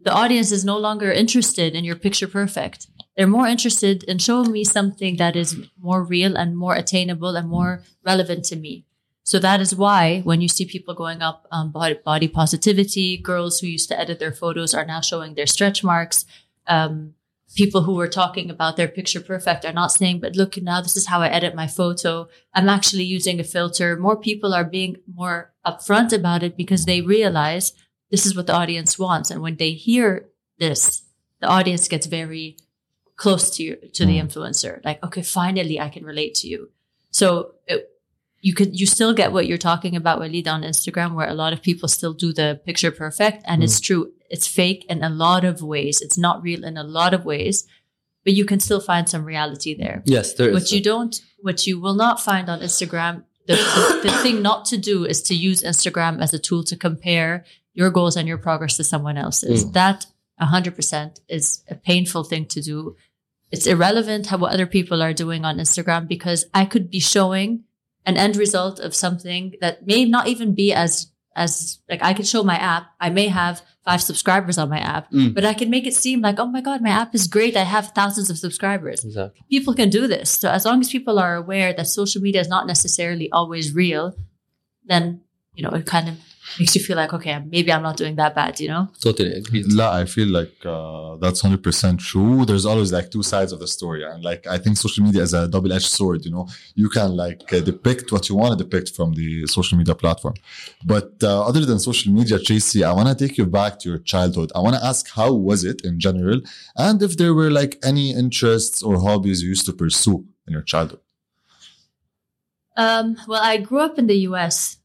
the 0.03 0.13
audience 0.13 0.51
is 0.51 0.63
no 0.63 0.77
longer 0.77 1.11
interested 1.11 1.75
in 1.75 1.83
your 1.83 1.95
picture 1.95 2.27
perfect. 2.27 2.87
They're 3.15 3.27
more 3.27 3.47
interested 3.47 4.03
in 4.03 4.17
showing 4.17 4.51
me 4.51 4.63
something 4.63 5.17
that 5.17 5.35
is 5.35 5.55
more 5.79 6.03
real 6.03 6.35
and 6.35 6.57
more 6.57 6.75
attainable 6.75 7.35
and 7.35 7.47
more 7.47 7.83
relevant 8.03 8.45
to 8.45 8.55
me. 8.55 8.85
So 9.23 9.39
that 9.39 9.61
is 9.61 9.73
why 9.75 10.19
when 10.21 10.41
you 10.41 10.49
see 10.49 10.65
people 10.65 10.93
going 10.93 11.21
up 11.21 11.47
on 11.51 11.71
body, 11.71 11.97
body 12.03 12.27
positivity, 12.27 13.17
girls 13.17 13.59
who 13.59 13.67
used 13.67 13.87
to 13.89 13.99
edit 13.99 14.19
their 14.19 14.33
photos 14.33 14.73
are 14.73 14.85
now 14.85 14.99
showing 14.99 15.35
their 15.35 15.47
stretch 15.47 15.83
marks. 15.83 16.25
Um, 16.67 17.13
people 17.55 17.83
who 17.83 17.93
were 17.93 18.07
talking 18.07 18.49
about 18.49 18.77
their 18.77 18.87
picture 18.87 19.21
perfect 19.21 19.65
are 19.65 19.73
not 19.73 19.91
saying, 19.91 20.19
but 20.19 20.35
look, 20.35 20.57
now 20.57 20.81
this 20.81 20.97
is 20.97 21.07
how 21.07 21.21
I 21.21 21.27
edit 21.27 21.55
my 21.55 21.67
photo. 21.67 22.27
I'm 22.53 22.69
actually 22.69 23.03
using 23.03 23.39
a 23.39 23.43
filter. 23.43 23.95
More 23.95 24.17
people 24.17 24.53
are 24.53 24.63
being 24.63 24.97
more 25.13 25.53
upfront 25.65 26.13
about 26.13 26.43
it 26.43 26.57
because 26.57 26.85
they 26.85 27.01
realize 27.01 27.73
this 28.11 28.25
is 28.25 28.35
what 28.35 28.47
the 28.47 28.53
audience 28.53 28.97
wants. 28.97 29.31
And 29.31 29.41
when 29.41 29.57
they 29.57 29.71
hear 29.71 30.29
this, 30.57 31.03
the 31.41 31.47
audience 31.47 31.87
gets 31.87 32.07
very 32.07 32.57
close 33.15 33.49
to 33.57 33.63
you, 33.63 33.75
to 33.93 34.05
the 34.05 34.19
mm. 34.19 34.27
influencer. 34.27 34.83
Like, 34.83 35.03
okay, 35.03 35.21
finally 35.21 35.79
I 35.79 35.89
can 35.89 36.05
relate 36.05 36.35
to 36.35 36.47
you. 36.47 36.71
So 37.11 37.53
it, 37.67 37.89
you 38.41 38.53
could, 38.53 38.77
you 38.77 38.85
still 38.85 39.13
get 39.13 39.31
what 39.31 39.47
you're 39.47 39.57
talking 39.57 39.95
about, 39.95 40.19
Walid, 40.19 40.47
on 40.47 40.63
Instagram, 40.63 41.13
where 41.13 41.27
a 41.27 41.33
lot 41.33 41.53
of 41.53 41.61
people 41.61 41.87
still 41.87 42.13
do 42.13 42.33
the 42.33 42.59
picture 42.65 42.91
perfect. 42.91 43.43
And 43.45 43.63
it's 43.63 43.79
mm. 43.79 43.83
true. 43.83 44.11
It's 44.33 44.47
fake 44.47 44.83
in 44.89 45.03
a 45.03 45.09
lot 45.09 45.45
of 45.45 45.61
ways. 45.61 46.01
It's 46.01 46.17
not 46.17 46.41
real 46.41 46.63
in 46.63 46.75
a 46.75 46.83
lot 46.83 47.13
of 47.13 47.23
ways, 47.23 47.67
but 48.23 48.33
you 48.33 48.45
can 48.45 48.59
still 48.59 48.81
find 48.81 49.07
some 49.07 49.25
reality 49.25 49.75
there. 49.75 50.01
yes 50.05 50.33
there 50.33 50.49
is 50.49 50.55
What 50.55 50.71
you 50.71 50.81
don't, 50.81 51.15
what 51.39 51.67
you 51.67 51.79
will 51.79 51.93
not 52.05 52.19
find 52.19 52.49
on 52.49 52.59
Instagram, 52.61 53.23
the, 53.45 53.55
the, 53.55 54.09
the 54.09 54.17
thing 54.23 54.41
not 54.41 54.65
to 54.65 54.77
do 54.77 55.05
is 55.05 55.21
to 55.23 55.35
use 55.35 55.61
Instagram 55.61 56.19
as 56.19 56.33
a 56.33 56.39
tool 56.39 56.63
to 56.63 56.75
compare 56.75 57.45
your 57.73 57.91
goals 57.91 58.15
and 58.17 58.27
your 58.27 58.39
progress 58.39 58.75
to 58.77 58.83
someone 58.83 59.17
else's. 59.17 59.65
Mm. 59.65 59.73
That 59.73 60.05
100% 60.41 61.19
is 61.29 61.63
a 61.69 61.75
painful 61.75 62.23
thing 62.23 62.45
to 62.47 62.61
do. 62.61 62.95
It's 63.51 63.67
irrelevant 63.67 64.27
how 64.27 64.37
what 64.37 64.53
other 64.53 64.65
people 64.65 65.03
are 65.03 65.13
doing 65.13 65.45
on 65.45 65.59
Instagram 65.59 66.07
because 66.07 66.45
I 66.55 66.65
could 66.65 66.89
be 66.89 66.99
showing 66.99 67.65
an 68.03 68.17
end 68.17 68.35
result 68.35 68.79
of 68.79 68.95
something 68.95 69.53
that 69.61 69.85
may 69.85 70.05
not 70.05 70.27
even 70.27 70.55
be 70.55 70.73
as 70.73 71.11
as 71.35 71.79
like 71.89 72.03
I 72.03 72.13
could 72.13 72.27
show 72.27 72.43
my 72.43 72.57
app. 72.57 72.87
I 72.99 73.09
may 73.09 73.27
have 73.27 73.61
five 73.85 74.01
subscribers 74.01 74.57
on 74.57 74.69
my 74.69 74.79
app, 74.79 75.11
Mm. 75.11 75.33
but 75.35 75.43
I 75.45 75.53
can 75.53 75.69
make 75.69 75.85
it 75.85 75.93
seem 75.93 76.21
like, 76.21 76.39
oh 76.39 76.45
my 76.47 76.61
God, 76.61 76.81
my 76.81 76.89
app 76.89 77.13
is 77.13 77.27
great. 77.27 77.57
I 77.57 77.63
have 77.63 77.91
thousands 77.93 78.29
of 78.29 78.37
subscribers 78.37 79.03
exactly 79.03 79.41
people 79.49 79.73
can 79.73 79.89
do 79.89 80.07
this. 80.07 80.29
So 80.41 80.49
as 80.49 80.63
long 80.65 80.79
as 80.81 80.89
people 80.89 81.19
are 81.19 81.35
aware 81.35 81.73
that 81.73 81.87
social 81.87 82.21
media 82.21 82.41
is 82.41 82.47
not 82.47 82.65
necessarily 82.67 83.29
always 83.31 83.73
real, 83.73 84.15
then 84.85 85.21
you 85.55 85.63
know 85.63 85.71
it 85.79 85.85
kind 85.85 86.07
of 86.09 86.15
makes 86.59 86.75
you 86.75 86.81
feel 86.81 86.97
like 86.97 87.13
okay, 87.13 87.39
maybe 87.49 87.71
I'm 87.71 87.83
not 87.83 87.97
doing 87.97 88.15
that 88.15 88.35
bad. 88.35 88.59
You 88.59 88.69
know, 88.69 88.89
totally 88.99 89.33
agree 89.33 89.63
La, 89.63 89.93
I 89.93 90.05
feel 90.05 90.27
like 90.27 90.65
uh, 90.65 91.15
that's 91.17 91.41
100% 91.41 91.99
true. 91.99 92.45
There's 92.45 92.65
always 92.65 92.91
like 92.91 93.11
two 93.11 93.23
sides 93.23 93.51
of 93.51 93.59
the 93.59 93.67
story. 93.67 94.03
And 94.03 94.23
like, 94.23 94.45
I 94.47 94.57
think 94.57 94.77
social 94.77 95.03
media 95.03 95.21
is 95.21 95.33
a 95.33 95.47
double 95.47 95.71
edged 95.71 95.87
sword, 95.87 96.25
you 96.25 96.31
know, 96.31 96.47
you 96.75 96.89
can 96.89 97.15
like 97.15 97.51
uh, 97.53 97.59
depict 97.59 98.11
what 98.11 98.29
you 98.29 98.35
want 98.35 98.57
to 98.57 98.63
depict 98.63 98.95
from 98.95 99.13
the 99.13 99.47
social 99.47 99.77
media 99.77 99.95
platform. 99.95 100.35
But 100.85 101.13
uh, 101.23 101.45
other 101.47 101.65
than 101.65 101.79
social 101.79 102.11
media, 102.11 102.39
Tracy, 102.39 102.83
I 102.83 102.93
want 102.93 103.07
to 103.09 103.27
take 103.27 103.37
you 103.37 103.45
back 103.45 103.79
to 103.79 103.89
your 103.89 103.99
childhood. 103.99 104.51
I 104.55 104.59
want 104.59 104.75
to 104.75 104.85
ask 104.85 105.09
how 105.11 105.33
was 105.33 105.63
it 105.63 105.81
in 105.83 105.99
general? 105.99 106.41
And 106.75 107.01
if 107.01 107.17
there 107.17 107.33
were 107.33 107.51
like 107.51 107.79
any 107.83 108.11
interests 108.11 108.83
or 108.83 108.99
hobbies 108.99 109.41
you 109.41 109.49
used 109.49 109.65
to 109.67 109.73
pursue 109.73 110.25
in 110.47 110.53
your 110.53 110.61
childhood. 110.61 110.99
um, 112.75 113.17
well, 113.27 113.41
I 113.41 113.57
grew 113.57 113.79
up 113.79 113.97
in 113.99 114.07
the 114.07 114.17
U.S. 114.29 114.77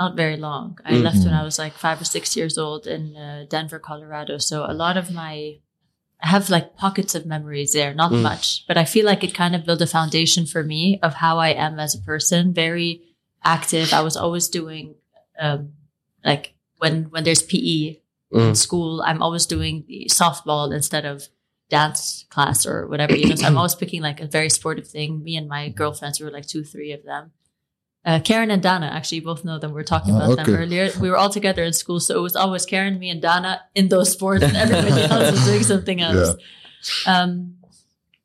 Not 0.00 0.16
very 0.16 0.38
long. 0.48 0.78
I 0.84 0.92
Mm. 0.92 1.02
left 1.06 1.24
when 1.26 1.34
I 1.34 1.44
was 1.44 1.58
like 1.58 1.74
five 1.86 2.00
or 2.00 2.06
six 2.16 2.34
years 2.38 2.56
old 2.56 2.86
in 2.86 3.02
uh, 3.16 3.44
Denver, 3.54 3.78
Colorado. 3.78 4.38
So 4.38 4.56
a 4.64 4.72
lot 4.84 4.96
of 4.96 5.06
my 5.22 5.58
I 6.22 6.28
have 6.34 6.50
like 6.56 6.76
pockets 6.84 7.14
of 7.14 7.24
memories 7.34 7.72
there, 7.72 7.92
not 7.94 8.12
Mm. 8.12 8.22
much, 8.30 8.64
but 8.68 8.76
I 8.82 8.84
feel 8.84 9.06
like 9.10 9.22
it 9.24 9.34
kind 9.42 9.54
of 9.56 9.64
built 9.66 9.80
a 9.82 9.86
foundation 9.98 10.44
for 10.52 10.62
me 10.62 10.98
of 11.06 11.12
how 11.24 11.34
I 11.38 11.50
am 11.66 11.78
as 11.80 11.94
a 11.94 11.98
person. 12.12 12.52
Very 12.54 12.90
active. 13.56 13.92
I 13.98 14.02
was 14.08 14.16
always 14.22 14.46
doing, 14.48 14.84
um, 15.38 15.60
like 16.30 16.44
when 16.82 16.94
when 17.12 17.24
there's 17.24 17.42
PE 17.42 18.00
in 18.32 18.52
Mm. 18.52 18.56
school, 18.66 19.02
I'm 19.08 19.22
always 19.22 19.46
doing 19.46 19.84
the 19.88 20.00
softball 20.20 20.66
instead 20.80 21.04
of 21.12 21.16
dance 21.76 22.24
class 22.34 22.66
or 22.70 22.86
whatever. 22.90 23.14
You 23.16 23.26
know, 23.28 23.36
so 23.40 23.46
I'm 23.46 23.56
always 23.60 23.74
picking 23.82 24.02
like 24.08 24.20
a 24.20 24.26
very 24.38 24.50
sportive 24.58 24.88
thing. 24.96 25.22
Me 25.22 25.36
and 25.40 25.46
my 25.56 25.62
girlfriends 25.80 26.20
we 26.20 26.24
were 26.26 26.36
like 26.38 26.46
two, 26.52 26.64
three 26.64 26.92
of 26.98 27.02
them. 27.04 27.32
Uh, 28.04 28.18
Karen 28.18 28.50
and 28.50 28.62
Dana, 28.62 28.86
actually, 28.86 29.20
both 29.20 29.44
know 29.44 29.58
them. 29.58 29.70
We 29.72 29.74
were 29.74 29.84
talking 29.84 30.14
Ah, 30.14 30.18
about 30.24 30.30
okay. 30.40 30.44
them 30.52 30.54
earlier. 30.60 30.90
We 31.00 31.10
were 31.10 31.16
all 31.18 31.28
together 31.28 31.62
in 31.62 31.72
school, 31.74 32.00
so 32.00 32.16
it 32.18 32.22
was 32.22 32.34
always 32.34 32.64
Karen, 32.64 32.98
me, 32.98 33.10
and 33.10 33.20
Dana 33.20 33.60
in 33.74 33.88
those 33.88 34.10
sports, 34.12 34.42
and 34.42 34.56
everybody 34.56 35.02
else 35.02 35.32
was 35.32 35.44
doing 35.44 35.62
something 35.74 36.00
else. 36.00 36.34
Um, 37.06 37.56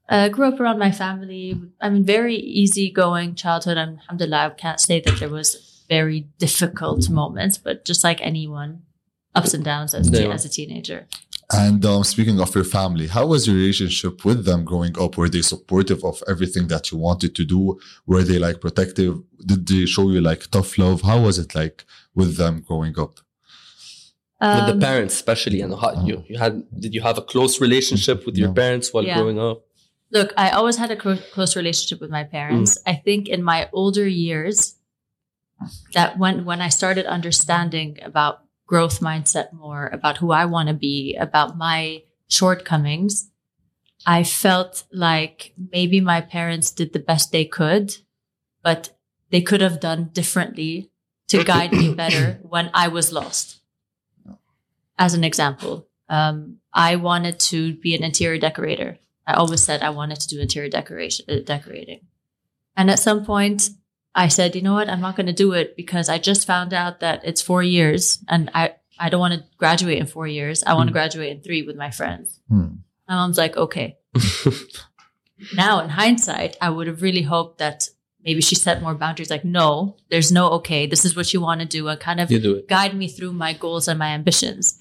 uh, 0.07 0.29
grew 0.29 0.47
up 0.47 0.59
around 0.59 0.79
my 0.79 0.91
family. 0.91 1.59
I 1.81 1.89
mean, 1.89 2.05
very 2.05 2.35
easygoing 2.35 3.35
childhood. 3.35 3.77
And 3.77 3.97
alhamdulillah, 3.99 4.45
I 4.45 4.49
can't 4.51 4.79
say 4.79 5.01
that 5.01 5.19
there 5.19 5.29
was 5.29 5.83
very 5.89 6.21
difficult 6.37 7.09
moments, 7.09 7.57
but 7.57 7.83
just 7.85 8.03
like 8.03 8.21
anyone, 8.21 8.83
ups 9.33 9.53
and 9.53 9.63
downs 9.65 9.93
as, 9.93 10.09
Yeah. 10.09 10.29
as 10.31 10.45
a 10.45 10.49
teenager. 10.49 11.07
And 11.53 11.85
um, 11.85 12.03
speaking 12.03 12.39
of 12.39 12.53
your 12.55 12.63
family, 12.63 13.07
how 13.07 13.27
was 13.27 13.45
your 13.47 13.55
relationship 13.55 14.25
with 14.25 14.45
them 14.45 14.63
growing 14.65 14.97
up? 14.99 15.15
Were 15.17 15.29
they 15.29 15.41
supportive 15.43 16.03
of 16.03 16.21
everything 16.27 16.67
that 16.69 16.91
you 16.91 16.97
wanted 16.97 17.35
to 17.35 17.45
do? 17.45 17.79
Were 18.07 18.23
they 18.23 18.39
like 18.39 18.61
protective? 18.61 19.21
Did 19.45 19.67
they 19.67 19.85
show 19.85 20.09
you 20.09 20.21
like 20.21 20.49
tough 20.49 20.77
love? 20.77 21.01
How 21.01 21.21
was 21.21 21.37
it 21.37 21.53
like 21.53 21.85
with 22.15 22.37
them 22.37 22.61
growing 22.67 22.97
up? 22.99 23.19
with 24.41 24.65
the 24.67 24.73
Um, 24.73 24.79
parents, 24.81 25.13
especially, 25.15 25.61
and 25.61 25.73
how 25.73 25.91
you 26.05 26.23
you 26.27 26.37
had 26.37 26.53
did 26.79 26.93
you 26.93 27.01
have 27.01 27.17
a 27.17 27.21
close 27.21 27.61
relationship 27.61 28.25
with 28.25 28.35
your 28.37 28.49
Yeah. 28.49 28.53
parents 28.63 28.93
while 28.93 29.03
Yeah. 29.05 29.17
growing 29.17 29.39
up? 29.39 29.61
Look, 30.11 30.33
I 30.37 30.49
always 30.51 30.75
had 30.77 30.91
a 30.91 30.95
clo- 30.95 31.23
close 31.33 31.55
relationship 31.55 31.99
with 32.01 32.11
my 32.11 32.23
parents. 32.25 32.77
I 32.85 32.95
think 32.95 33.27
in 33.29 33.41
my 33.43 33.69
older 33.71 34.07
years, 34.07 34.75
that 35.93 36.17
when 36.19 36.43
when 36.45 36.59
I 36.61 36.69
started 36.69 37.05
understanding 37.05 37.97
about 38.03 38.43
growth 38.65 38.99
mindset 38.99 39.53
more, 39.53 39.87
about 39.87 40.17
who 40.17 40.31
I 40.31 40.45
want 40.45 40.69
to 40.69 40.73
be, 40.73 41.15
about 41.15 41.57
my 41.57 42.03
shortcomings, 42.27 43.29
I 44.05 44.23
felt 44.23 44.83
like 44.91 45.53
maybe 45.71 45.99
my 45.99 46.21
parents 46.21 46.71
did 46.71 46.93
the 46.93 46.99
best 46.99 47.31
they 47.31 47.45
could, 47.45 47.97
but 48.63 48.97
they 49.31 49.41
could 49.41 49.61
have 49.61 49.79
done 49.79 50.09
differently 50.13 50.91
to 51.27 51.43
guide 51.43 51.71
me 51.71 51.93
better 52.03 52.39
when 52.43 52.69
I 52.73 52.87
was 52.87 53.11
lost. 53.11 53.61
As 54.97 55.13
an 55.13 55.23
example, 55.23 55.87
um, 56.07 56.57
I 56.73 56.95
wanted 56.95 57.39
to 57.51 57.75
be 57.75 57.95
an 57.95 58.03
interior 58.03 58.39
decorator. 58.39 58.97
I 59.27 59.33
always 59.33 59.63
said 59.63 59.81
I 59.81 59.89
wanted 59.89 60.19
to 60.21 60.27
do 60.27 60.39
interior 60.39 60.69
decoration, 60.69 61.25
uh, 61.27 61.39
decorating. 61.43 62.01
And 62.77 62.91
at 62.91 62.99
some 62.99 63.25
point, 63.25 63.69
I 64.17 64.29
said, 64.29 64.55
you 64.55 64.61
know 64.61 64.73
what? 64.73 64.89
I'm 64.89 65.01
not 65.01 65.17
going 65.17 65.25
to 65.27 65.33
do 65.33 65.51
it 65.51 65.75
because 65.75 66.07
I 66.07 66.17
just 66.17 66.47
found 66.47 66.73
out 66.73 67.01
that 67.01 67.21
it's 67.25 67.41
four 67.41 67.61
years 67.61 68.19
and 68.29 68.49
I, 68.53 68.75
I 68.97 69.09
don't 69.09 69.19
want 69.19 69.33
to 69.33 69.43
graduate 69.57 69.97
in 69.99 70.05
four 70.07 70.25
years. 70.25 70.63
I 70.63 70.73
want 70.73 70.87
to 70.87 70.91
Mm. 70.91 70.93
graduate 70.93 71.31
in 71.35 71.41
three 71.41 71.63
with 71.63 71.75
my 71.75 71.91
friends. 71.91 72.39
Hmm. 72.47 72.67
My 73.09 73.15
mom's 73.15 73.37
like, 73.37 73.57
okay. 73.57 73.97
now, 75.55 75.79
in 75.81 75.89
hindsight, 75.89 76.55
I 76.61 76.69
would 76.69 76.87
have 76.87 77.01
really 77.01 77.21
hoped 77.23 77.57
that 77.59 77.89
maybe 78.23 78.41
she 78.41 78.55
set 78.55 78.81
more 78.81 78.95
boundaries 78.95 79.29
like, 79.29 79.43
no, 79.45 79.97
there's 80.09 80.31
no 80.31 80.49
okay. 80.53 80.87
This 80.87 81.05
is 81.05 81.15
what 81.15 81.33
you 81.33 81.41
want 81.41 81.61
to 81.61 81.67
do. 81.67 81.87
And 81.87 81.99
kind 81.99 82.19
of 82.19 82.29
do 82.29 82.63
guide 82.67 82.95
me 82.95 83.07
through 83.07 83.33
my 83.33 83.53
goals 83.53 83.87
and 83.87 83.99
my 83.99 84.07
ambitions. 84.09 84.79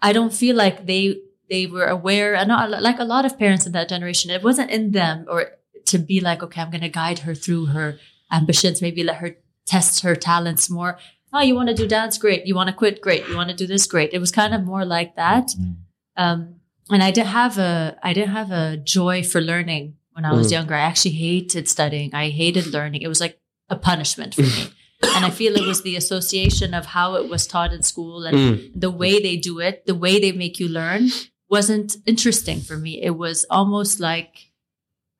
I 0.00 0.12
don't 0.12 0.32
feel 0.32 0.56
like 0.56 0.86
they 0.86 1.16
they 1.48 1.66
were 1.66 1.86
aware, 1.86 2.34
and 2.34 2.48
not 2.48 2.70
like 2.82 2.98
a 2.98 3.04
lot 3.04 3.24
of 3.24 3.38
parents 3.38 3.66
in 3.66 3.72
that 3.72 3.88
generation. 3.88 4.30
It 4.30 4.42
wasn't 4.42 4.70
in 4.70 4.92
them 4.92 5.26
or 5.28 5.52
to 5.86 5.98
be 5.98 6.20
like, 6.20 6.42
okay, 6.42 6.60
I'm 6.60 6.70
going 6.70 6.80
to 6.82 6.88
guide 6.88 7.20
her 7.20 7.34
through 7.34 7.66
her 7.66 7.98
ambitions. 8.32 8.82
Maybe 8.82 9.04
let 9.04 9.16
her 9.18 9.36
test 9.66 10.00
her 10.00 10.16
talents 10.16 10.68
more. 10.70 10.98
Oh, 11.32 11.40
you 11.40 11.54
want 11.54 11.68
to 11.68 11.74
do 11.74 11.86
dance? 11.88 12.18
Great. 12.18 12.46
You 12.46 12.54
want 12.54 12.68
to 12.68 12.74
quit? 12.74 13.00
Great. 13.00 13.26
You 13.28 13.36
want 13.36 13.50
to 13.50 13.56
do 13.56 13.66
this? 13.66 13.86
Great. 13.86 14.12
It 14.12 14.18
was 14.18 14.30
kind 14.30 14.54
of 14.54 14.64
more 14.64 14.84
like 14.84 15.16
that. 15.16 15.48
Mm. 15.58 15.76
Um, 16.16 16.54
and 16.90 17.02
I 17.02 17.10
didn't 17.10 17.28
have 17.28 17.58
a 17.58 17.96
I 18.02 18.12
didn't 18.12 18.30
have 18.32 18.50
a 18.50 18.76
joy 18.76 19.22
for 19.22 19.40
learning 19.40 19.96
when 20.12 20.24
I 20.24 20.32
was 20.32 20.48
Mm. 20.48 20.52
younger. 20.52 20.74
I 20.74 20.80
actually 20.80 21.12
hated 21.12 21.68
studying. 21.68 22.14
I 22.14 22.28
hated 22.30 22.66
learning. 22.66 23.02
It 23.02 23.08
was 23.08 23.20
like 23.20 23.38
a 23.70 23.76
punishment 23.76 24.34
for 24.34 24.42
me. 24.42 24.64
and 25.14 25.24
I 25.24 25.30
feel 25.30 25.56
it 25.56 25.66
was 25.66 25.82
the 25.82 25.96
association 25.96 26.74
of 26.74 26.86
how 26.86 27.14
it 27.14 27.28
was 27.30 27.46
taught 27.46 27.72
in 27.72 27.82
school 27.82 28.24
and 28.24 28.36
Mm. 28.36 28.70
the 28.80 28.90
way 28.90 29.20
they 29.22 29.36
do 29.36 29.58
it, 29.60 29.86
the 29.86 29.94
way 29.94 30.20
they 30.20 30.32
make 30.32 30.58
you 30.60 30.68
learn 30.68 31.08
wasn't 31.48 31.96
interesting 32.06 32.60
for 32.60 32.76
me. 32.76 33.00
It 33.02 33.16
was 33.16 33.46
almost 33.48 34.00
like 34.00 34.52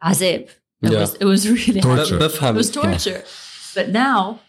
azib. 0.02 0.50
It 0.82 0.92
yeah. 0.92 1.00
was 1.00 1.14
it 1.14 1.24
was 1.24 1.48
really 1.68 1.80
torture. 1.80 2.18
Hard. 2.18 2.54
It 2.54 2.58
was 2.58 2.70
torture. 2.70 3.10
Yeah. 3.10 3.24
But 3.74 3.88
now 3.90 4.40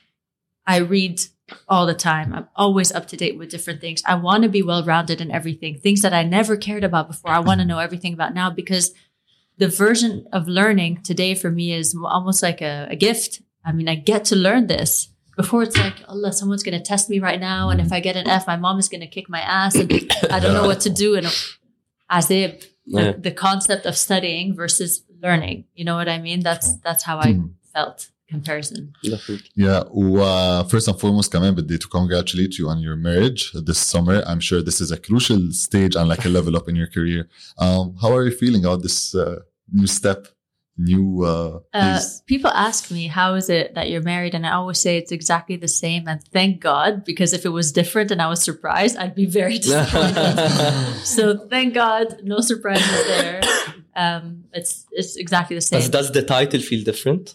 I 0.66 0.78
read 0.78 1.22
all 1.68 1.86
the 1.86 1.94
time. 1.94 2.34
I'm 2.34 2.48
always 2.56 2.92
up 2.92 3.08
to 3.10 3.18
date 3.18 3.38
with 3.38 3.50
different 3.50 3.82
things. 3.82 4.02
I 4.06 4.16
want 4.16 4.44
to 4.44 4.50
be 4.50 4.62
well 4.62 4.84
rounded 4.84 5.22
in 5.22 5.32
everything. 5.32 5.80
Things 5.80 6.02
that 6.02 6.14
I 6.14 6.24
never 6.24 6.58
cared 6.58 6.84
about 6.84 7.08
before. 7.08 7.32
I 7.32 7.40
want 7.40 7.60
to 7.60 7.66
know 7.66 7.80
everything 7.80 8.14
about 8.14 8.34
now 8.34 8.50
because 8.50 8.94
the 9.58 9.68
version 9.68 10.26
of 10.34 10.48
learning 10.48 11.04
today 11.04 11.36
for 11.36 11.52
me 11.52 11.74
is 11.74 11.96
almost 11.96 12.42
like 12.42 12.62
a, 12.62 12.88
a 12.90 12.96
gift. 12.96 13.42
I 13.64 13.72
mean, 13.72 13.88
I 13.88 13.96
get 13.96 14.26
to 14.26 14.36
learn 14.36 14.68
this. 14.68 15.10
Before 15.36 15.64
it's 15.64 15.78
like, 15.78 15.96
Allah, 16.08 16.32
someone's 16.32 16.62
going 16.62 16.78
to 16.78 16.84
test 16.84 17.10
me 17.10 17.20
right 17.20 17.40
now. 17.40 17.70
And 17.70 17.82
if 17.82 17.92
I 17.92 18.00
get 18.00 18.16
an 18.16 18.28
F, 18.28 18.46
my 18.46 18.56
mom 18.56 18.78
is 18.78 18.88
going 18.88 19.02
to 19.02 19.08
kick 19.08 19.30
my 19.30 19.42
ass 19.42 19.74
and 19.76 19.92
I 20.30 20.40
don't 20.40 20.54
know 20.54 20.68
what 20.68 20.82
to 20.82 20.92
do. 20.92 21.16
And 21.16 21.26
as 22.10 22.30
if 22.30 22.68
yeah. 22.86 23.14
the, 23.14 23.18
the 23.18 23.32
concept 23.32 23.88
of 23.88 23.98
studying 23.98 24.56
versus 24.56 25.04
learning. 25.23 25.65
You 25.75 25.85
know 25.85 25.97
what 25.97 26.09
I 26.09 26.19
mean? 26.19 26.41
That's, 26.49 26.69
that's 26.87 27.03
how 27.09 27.17
I 27.19 27.31
Mm. 27.35 27.51
felt 27.75 27.99
comparison. 28.29 28.93
Yeah, 29.55 29.79
uh, 29.79 30.63
first 30.65 30.87
and 30.89 30.99
foremost, 31.01 31.33
كمان 31.33 31.55
بدي 31.55 31.79
to 31.79 31.89
congratulate 31.89 32.59
you 32.59 32.69
on 32.69 32.79
your 32.81 32.97
marriage 32.97 33.53
this 33.69 33.79
summer. 33.79 34.23
I'm 34.27 34.41
sure 34.41 34.61
this 34.63 34.81
is 34.81 34.91
a 34.91 34.99
crucial 34.99 35.41
stage 35.53 35.95
and 35.97 36.09
like 36.09 36.25
a 36.25 36.29
level 36.29 36.55
up 36.57 36.69
in 36.69 36.77
your 36.77 36.89
career. 36.89 37.29
Um, 37.59 37.95
how 38.03 38.11
are 38.17 38.25
you 38.29 38.31
feeling 38.43 38.65
about 38.65 38.83
this 38.83 39.15
uh, 39.15 39.37
new 39.73 39.87
step, 39.87 40.21
new 40.77 41.25
uh, 41.25 41.61
Uh, 41.73 41.81
phase? 41.99 42.23
people 42.33 42.51
ask 42.69 42.91
me, 42.97 43.03
how 43.19 43.31
is 43.41 43.49
it 43.59 43.67
that 43.77 43.87
you're 43.91 44.07
married? 44.15 44.35
And 44.37 44.45
I 44.47 44.53
always 44.61 44.79
say 44.85 44.93
it's 44.99 45.13
exactly 45.21 45.57
the 45.57 45.73
same. 45.85 46.03
And 46.11 46.19
thank 46.37 46.53
God, 46.61 46.91
because 47.11 47.31
if 47.39 47.43
it 47.49 47.53
was 47.61 47.67
different 47.81 48.09
and 48.15 48.21
I 48.27 48.29
was 48.35 48.41
surprised, 48.51 48.95
I'd 49.01 49.15
be 49.25 49.29
very 49.41 49.57
disappointed. 49.67 50.35
so 51.17 51.23
thank 51.55 51.69
God, 51.85 52.07
no 52.33 52.39
surprises 52.41 53.01
there. 53.15 53.41
Um, 53.97 54.45
it's 54.53 54.73
it's 54.93 55.17
exactly 55.17 55.55
the 55.57 55.61
Does, 55.61 55.85
same. 55.85 55.91
does 55.91 56.09
the 56.13 56.23
title 56.23 56.61
feel 56.61 56.83
different? 56.85 57.35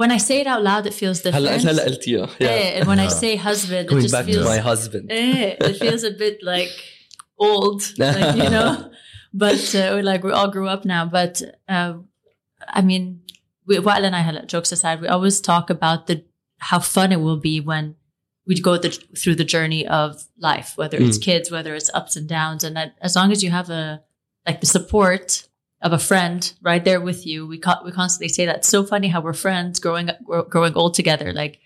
When 0.00 0.10
I 0.12 0.18
say 0.18 0.36
it 0.42 0.46
out 0.46 0.62
loud, 0.62 0.86
it 0.86 0.94
feels 0.94 1.20
different. 1.22 1.46
هلا 1.46 1.70
هلا 1.70 1.84
قلتيها. 1.84 2.28
Yeah. 2.38 2.46
Eh, 2.48 2.78
and 2.78 2.86
when 2.88 2.98
I 3.00 3.04
Yeah. 3.04 3.08
say 3.22 3.36
husband, 3.36 3.86
it 3.86 3.90
Going 3.90 4.02
just 4.02 4.12
back 4.14 4.26
to 4.26 4.32
feels 4.32 4.46
my 4.46 4.58
husband. 4.58 5.04
eh, 5.10 5.56
it 5.68 5.76
feels 5.82 6.02
a 6.04 6.10
bit 6.12 6.36
like 6.42 6.70
old, 7.38 7.82
like, 7.98 8.36
you 8.36 8.50
know. 8.50 8.90
But 9.34 9.60
uh, 9.74 9.90
we're 9.94 10.02
like 10.12 10.22
we 10.24 10.32
all 10.38 10.50
grew 10.56 10.68
up 10.74 10.84
now. 10.84 11.02
But 11.18 11.42
uh, 11.68 11.94
I 12.78 12.80
mean, 12.90 13.04
we, 13.66 13.76
Wael 13.78 14.04
and 14.08 14.14
I 14.16 14.20
had 14.28 14.48
jokes 14.48 14.70
aside. 14.72 15.00
We 15.02 15.08
always 15.08 15.40
talk 15.40 15.68
about 15.70 16.06
the 16.08 16.16
how 16.70 16.78
fun 16.80 17.12
it 17.12 17.20
will 17.26 17.36
be 17.50 17.60
when 17.60 17.84
we 18.46 18.54
go 18.68 18.78
the, 18.78 18.90
through 19.20 19.34
the 19.42 19.44
journey 19.54 19.86
of 19.86 20.08
life, 20.50 20.70
whether 20.80 20.96
it's 21.06 21.18
Mm. 21.18 21.22
kids, 21.28 21.50
whether 21.50 21.72
it's 21.78 21.90
ups 22.00 22.16
and 22.16 22.26
downs, 22.38 22.64
and 22.64 22.74
that 22.78 22.90
as 23.08 23.14
long 23.18 23.28
as 23.34 23.42
you 23.44 23.50
have 23.50 23.68
a 23.70 24.00
like 24.46 24.60
the 24.60 24.66
support 24.66 25.26
of 25.83 25.93
a 25.93 25.99
friend 25.99 26.39
right 26.61 26.83
there 26.83 27.01
with 27.01 27.25
you, 27.27 27.45
we 27.45 27.57
co- 27.59 27.83
we 27.85 27.91
constantly 27.91 28.29
say 28.29 28.45
that. 28.47 28.57
It's 28.57 28.69
so 28.69 28.83
funny 28.83 29.09
how 29.09 29.21
we're 29.21 29.33
friends 29.33 29.79
growing 29.79 30.09
up, 30.09 30.17
grow- 30.23 30.43
growing 30.53 30.73
old 30.75 30.93
together. 30.95 31.33
Like, 31.33 31.59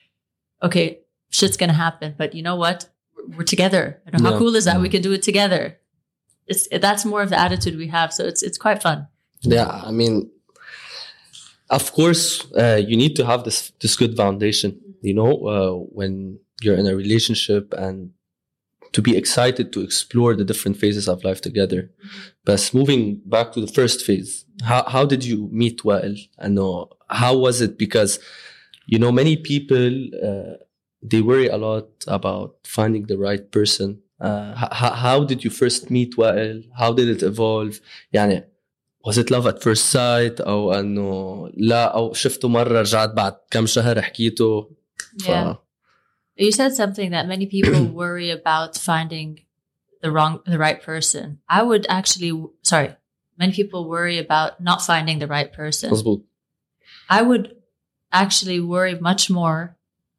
okay, 0.61 0.99
shit's 1.29 1.57
gonna 1.57 1.73
happen, 1.85 2.15
but 2.17 2.33
you 2.33 2.41
know 2.41 2.55
what? 2.55 2.89
We're, 3.15 3.37
we're 3.37 3.43
together. 3.43 4.01
And 4.05 4.21
how 4.21 4.31
Yeah. 4.31 4.37
cool 4.39 4.55
is 4.55 4.65
that? 4.65 4.81
We 4.81 4.87
Mm. 4.89 4.91
can 4.91 5.01
do 5.03 5.13
it 5.13 5.23
together. 5.23 5.77
It's 6.47 6.67
that's 6.71 7.05
more 7.05 7.21
of 7.21 7.29
the 7.29 7.39
attitude 7.39 7.75
we 7.77 7.87
have. 7.87 8.11
So 8.13 8.25
it's 8.25 8.41
it's 8.43 8.57
quite 8.57 8.81
fun. 8.81 9.07
Yeah, 9.43 9.67
I 9.89 9.91
mean, 9.91 10.31
of 11.69 11.91
course, 11.93 12.45
uh, 12.57 12.79
you 12.87 12.95
need 12.97 13.15
to 13.17 13.25
have 13.25 13.43
this 13.43 13.71
this 13.81 13.95
good 13.95 14.15
foundation. 14.15 14.79
You 15.01 15.13
know, 15.13 15.31
uh, 15.53 15.71
when 15.97 16.39
you're 16.61 16.77
in 16.77 16.87
a 16.87 16.95
relationship 16.95 17.73
and 17.73 18.11
to 18.92 19.02
be 19.02 19.16
excited 19.16 19.72
to 19.72 19.80
explore 19.80 20.34
the 20.34 20.44
different 20.44 20.76
phases 20.76 21.08
of 21.08 21.24
life 21.24 21.40
together. 21.40 21.90
But 22.44 22.70
moving 22.74 23.20
back 23.24 23.52
to 23.52 23.60
the 23.60 23.72
first 23.78 24.04
phase, 24.04 24.44
how 24.62 24.84
how 24.84 25.04
did 25.06 25.24
you 25.24 25.48
meet 25.50 25.78
Wael? 25.82 26.16
I 26.38 26.48
know 26.48 26.90
how 27.08 27.36
was 27.36 27.60
it 27.60 27.78
because 27.78 28.18
you 28.86 28.98
know 28.98 29.12
many 29.12 29.36
people 29.36 29.86
uh, 30.28 30.54
they 31.02 31.20
worry 31.20 31.48
a 31.48 31.56
lot 31.56 31.88
about 32.06 32.56
finding 32.64 33.06
the 33.06 33.18
right 33.18 33.50
person. 33.50 34.00
Uh, 34.20 34.54
how, 34.54 34.92
how 34.92 35.24
did 35.24 35.42
you 35.42 35.50
first 35.50 35.90
meet 35.90 36.16
Wael? 36.16 36.62
How 36.78 36.92
did 36.92 37.08
it 37.08 37.22
evolve? 37.22 37.80
يعني 38.14 38.44
was 39.04 39.18
it 39.18 39.30
love 39.30 39.46
at 39.46 39.62
first 39.62 39.86
sight 39.90 40.40
او 40.40 40.72
انه 40.72 41.50
لا 41.56 41.84
او 41.84 42.12
شفته 42.12 42.48
مره 42.48 42.80
رجعت 42.80 43.10
بعد 43.10 43.36
كم 43.50 43.66
شهر 43.66 44.02
حكيته 44.02 44.70
ف... 45.20 45.26
Yeah. 45.26 45.54
You 46.37 46.51
said 46.51 46.75
something 46.75 47.11
that 47.11 47.27
many 47.27 47.45
people 47.47 47.85
worry 48.01 48.29
about 48.29 48.77
finding 48.77 49.41
the 50.01 50.11
wrong, 50.11 50.41
the 50.45 50.59
right 50.59 50.81
person. 50.81 51.39
I 51.49 51.63
would 51.63 51.85
actually, 51.89 52.31
sorry, 52.61 52.95
many 53.37 53.53
people 53.53 53.89
worry 53.89 54.19
about 54.19 54.61
not 54.61 54.81
finding 54.81 55.19
the 55.19 55.27
right 55.27 55.51
person. 55.51 55.89
Possible. 55.89 56.23
I 57.09 57.21
would 57.21 57.55
actually 58.11 58.59
worry 58.59 58.99
much 58.99 59.29
more 59.29 59.77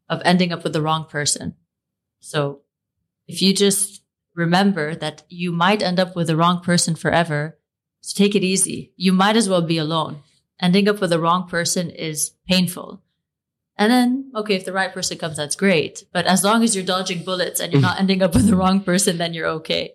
of 0.08 0.20
ending 0.25 0.52
up 0.52 0.64
with 0.64 0.72
the 0.72 0.82
wrong 0.82 1.04
person. 1.04 1.54
So 2.20 2.62
if 3.26 3.40
you 3.42 3.54
just 3.54 4.02
remember 4.34 4.94
that 4.96 5.22
you 5.28 5.52
might 5.52 5.82
end 5.82 6.00
up 6.00 6.16
with 6.16 6.26
the 6.26 6.37
wrong 6.37 6.60
person 6.60 6.94
forever, 6.94 7.58
so 8.00 8.16
take 8.16 8.34
it 8.34 8.44
easy. 8.44 8.92
You 8.96 9.12
might 9.12 9.37
as 9.37 9.48
well 9.48 9.62
be 9.62 9.78
alone. 9.78 10.22
Ending 10.60 10.88
up 10.88 11.00
with 11.00 11.10
the 11.10 11.20
wrong 11.20 11.48
person 11.48 11.90
is 11.90 12.32
painful. 12.48 13.02
And 13.78 13.92
then, 13.92 14.32
okay, 14.35 14.56
if 14.56 14.64
the 14.64 14.73
right 14.73 14.92
person 14.92 15.18
comes, 15.18 15.37
that's 15.37 15.54
great. 15.54 16.02
But 16.12 16.26
as 16.26 16.42
long 16.42 16.64
as 16.64 16.75
you're 16.75 16.85
dodging 16.85 17.23
bullets 17.23 17.61
and 17.61 17.73
you're 17.73 17.80
not 17.80 18.00
ending 18.00 18.23
up 18.23 18.35
with 18.35 18.49
the 18.49 18.56
wrong 18.56 18.80
person, 18.80 19.18
then 19.18 19.32
you're 19.32 19.47
okay. 19.47 19.94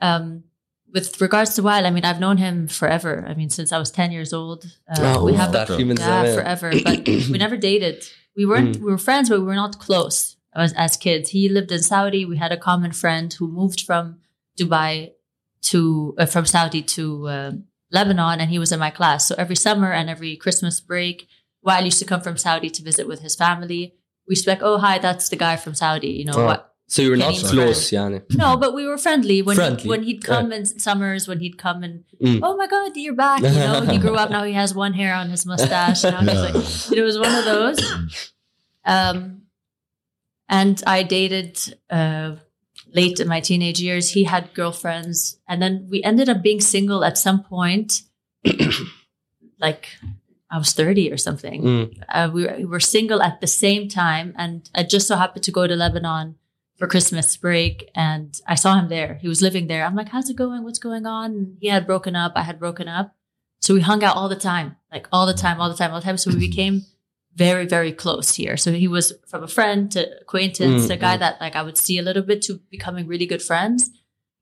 Um, 0.00 0.44
with 0.92 1.20
regards 1.20 1.54
to 1.54 1.62
Wael, 1.62 1.84
I 1.84 1.90
mean, 1.90 2.06
I've 2.06 2.18
known 2.18 2.38
him 2.38 2.66
forever. 2.66 3.24
I 3.28 3.34
mean, 3.34 3.50
since 3.50 3.72
I 3.72 3.78
was 3.78 3.90
10 3.90 4.10
years 4.10 4.32
old. 4.32 4.64
Uh, 4.88 5.16
oh, 5.18 5.24
we 5.24 5.34
have 5.34 5.52
that 5.52 5.68
human 5.68 5.98
yeah, 5.98 6.24
yeah, 6.24 6.34
forever. 6.34 6.72
But 6.82 7.06
we 7.06 7.36
never 7.38 7.58
dated. 7.58 8.04
We 8.34 8.46
weren't, 8.46 8.78
mm. 8.78 8.80
we 8.80 8.90
were 8.90 8.98
friends, 8.98 9.28
but 9.28 9.38
we 9.38 9.46
were 9.46 9.54
not 9.54 9.78
close 9.78 10.36
as, 10.54 10.72
as 10.72 10.96
kids. 10.96 11.30
He 11.30 11.50
lived 11.50 11.70
in 11.70 11.82
Saudi. 11.82 12.24
We 12.24 12.38
had 12.38 12.52
a 12.52 12.56
common 12.56 12.92
friend 12.92 13.30
who 13.32 13.48
moved 13.48 13.82
from 13.82 14.20
Dubai 14.58 15.12
to, 15.62 16.14
uh, 16.16 16.24
from 16.24 16.46
Saudi 16.46 16.82
to 16.82 17.28
uh, 17.28 17.52
Lebanon, 17.92 18.40
and 18.40 18.50
he 18.50 18.58
was 18.58 18.72
in 18.72 18.80
my 18.80 18.90
class. 18.90 19.28
So 19.28 19.34
every 19.36 19.56
summer 19.56 19.92
and 19.92 20.08
every 20.08 20.36
Christmas 20.36 20.80
break, 20.80 21.28
Wael 21.66 21.84
used 21.84 21.98
to 21.98 22.04
come 22.04 22.20
from 22.20 22.36
Saudi 22.36 22.70
to 22.70 22.82
visit 22.82 23.06
with 23.06 23.20
his 23.20 23.34
family. 23.34 23.94
We 24.26 24.32
used 24.32 24.44
to 24.44 24.50
be 24.50 24.52
like, 24.52 24.62
oh, 24.62 24.78
hi, 24.78 24.98
that's 24.98 25.28
the 25.28 25.36
guy 25.36 25.56
from 25.56 25.74
Saudi. 25.74 26.08
You 26.08 26.26
know, 26.26 26.34
oh. 26.36 26.46
what? 26.46 26.66
So 26.90 27.02
you 27.02 27.10
were 27.10 27.16
not 27.16 27.34
close, 27.34 27.90
yani. 27.90 28.22
No, 28.34 28.56
but 28.56 28.74
we 28.74 28.84
were 28.84 28.98
friendly 28.98 29.42
when 29.42 29.54
friendly. 29.54 29.82
He, 29.84 29.88
when 29.88 30.02
he'd 30.02 30.24
come 30.24 30.50
yeah. 30.50 30.58
in 30.58 30.66
summers, 30.66 31.28
when 31.28 31.38
he'd 31.38 31.56
come 31.56 31.84
and 31.84 32.02
mm. 32.20 32.40
oh 32.42 32.56
my 32.56 32.66
god, 32.66 32.96
you're 32.96 33.14
back. 33.14 33.42
You 33.42 33.50
know, 33.50 33.82
he 33.82 33.96
grew 33.98 34.16
up 34.16 34.30
now. 34.30 34.42
He 34.42 34.54
has 34.54 34.74
one 34.74 34.92
hair 34.94 35.14
on 35.14 35.30
his 35.30 35.46
mustache. 35.46 36.02
And 36.02 36.26
no. 36.26 36.32
like, 36.32 36.54
it 36.92 37.02
was 37.02 37.16
one 37.16 37.32
of 37.32 37.44
those. 37.44 38.02
Um, 38.84 39.42
and 40.48 40.82
I 40.84 41.04
dated 41.04 41.60
uh, 41.90 42.34
late 42.92 43.20
in 43.20 43.28
my 43.28 43.38
teenage 43.38 43.80
years. 43.80 44.10
He 44.10 44.24
had 44.24 44.52
girlfriends, 44.52 45.38
and 45.46 45.62
then 45.62 45.86
we 45.88 46.02
ended 46.02 46.28
up 46.28 46.42
being 46.42 46.60
single 46.60 47.04
at 47.04 47.16
some 47.16 47.44
point, 47.44 48.02
like 49.60 49.90
I 50.50 50.58
was 50.58 50.72
thirty 50.72 51.10
or 51.12 51.16
something. 51.16 51.62
Mm. 51.62 52.02
Uh, 52.08 52.30
we, 52.32 52.44
were, 52.44 52.54
we 52.58 52.64
were 52.64 52.80
single 52.80 53.22
at 53.22 53.40
the 53.40 53.46
same 53.46 53.88
time, 53.88 54.34
and 54.36 54.68
I 54.74 54.82
just 54.82 55.06
so 55.06 55.16
happened 55.16 55.44
to 55.44 55.52
go 55.52 55.66
to 55.66 55.76
Lebanon 55.76 56.36
for 56.76 56.86
Christmas 56.86 57.36
break, 57.36 57.90
and 57.94 58.40
I 58.46 58.54
saw 58.54 58.78
him 58.78 58.88
there. 58.88 59.18
He 59.20 59.28
was 59.28 59.42
living 59.42 59.66
there. 59.66 59.84
I'm 59.84 59.94
like, 59.94 60.08
"How's 60.08 60.30
it 60.30 60.36
going? 60.36 60.64
What's 60.64 60.78
going 60.78 61.06
on?" 61.06 61.30
And 61.32 61.56
he 61.60 61.68
had 61.68 61.86
broken 61.86 62.16
up. 62.16 62.32
I 62.36 62.42
had 62.42 62.58
broken 62.58 62.88
up, 62.88 63.14
so 63.60 63.74
we 63.74 63.80
hung 63.80 64.02
out 64.02 64.16
all 64.16 64.28
the 64.28 64.36
time, 64.36 64.76
like 64.90 65.06
all 65.12 65.26
the 65.26 65.34
time, 65.34 65.60
all 65.60 65.68
the 65.68 65.76
time, 65.76 65.92
all 65.92 66.00
the 66.00 66.04
time. 66.04 66.16
So 66.16 66.30
we 66.30 66.38
became 66.48 66.86
very, 67.34 67.66
very 67.66 67.92
close 67.92 68.34
here. 68.34 68.56
So 68.56 68.72
he 68.72 68.88
was 68.88 69.12
from 69.26 69.42
a 69.42 69.48
friend 69.48 69.90
to 69.92 70.20
acquaintance, 70.20 70.86
Mm, 70.86 70.90
a 70.90 70.96
guy 70.96 71.16
mm. 71.16 71.20
that 71.20 71.40
like 71.40 71.54
I 71.54 71.62
would 71.62 71.78
see 71.78 71.98
a 71.98 72.02
little 72.02 72.22
bit 72.22 72.42
to 72.42 72.60
becoming 72.70 73.06
really 73.06 73.26
good 73.26 73.42
friends. 73.42 73.90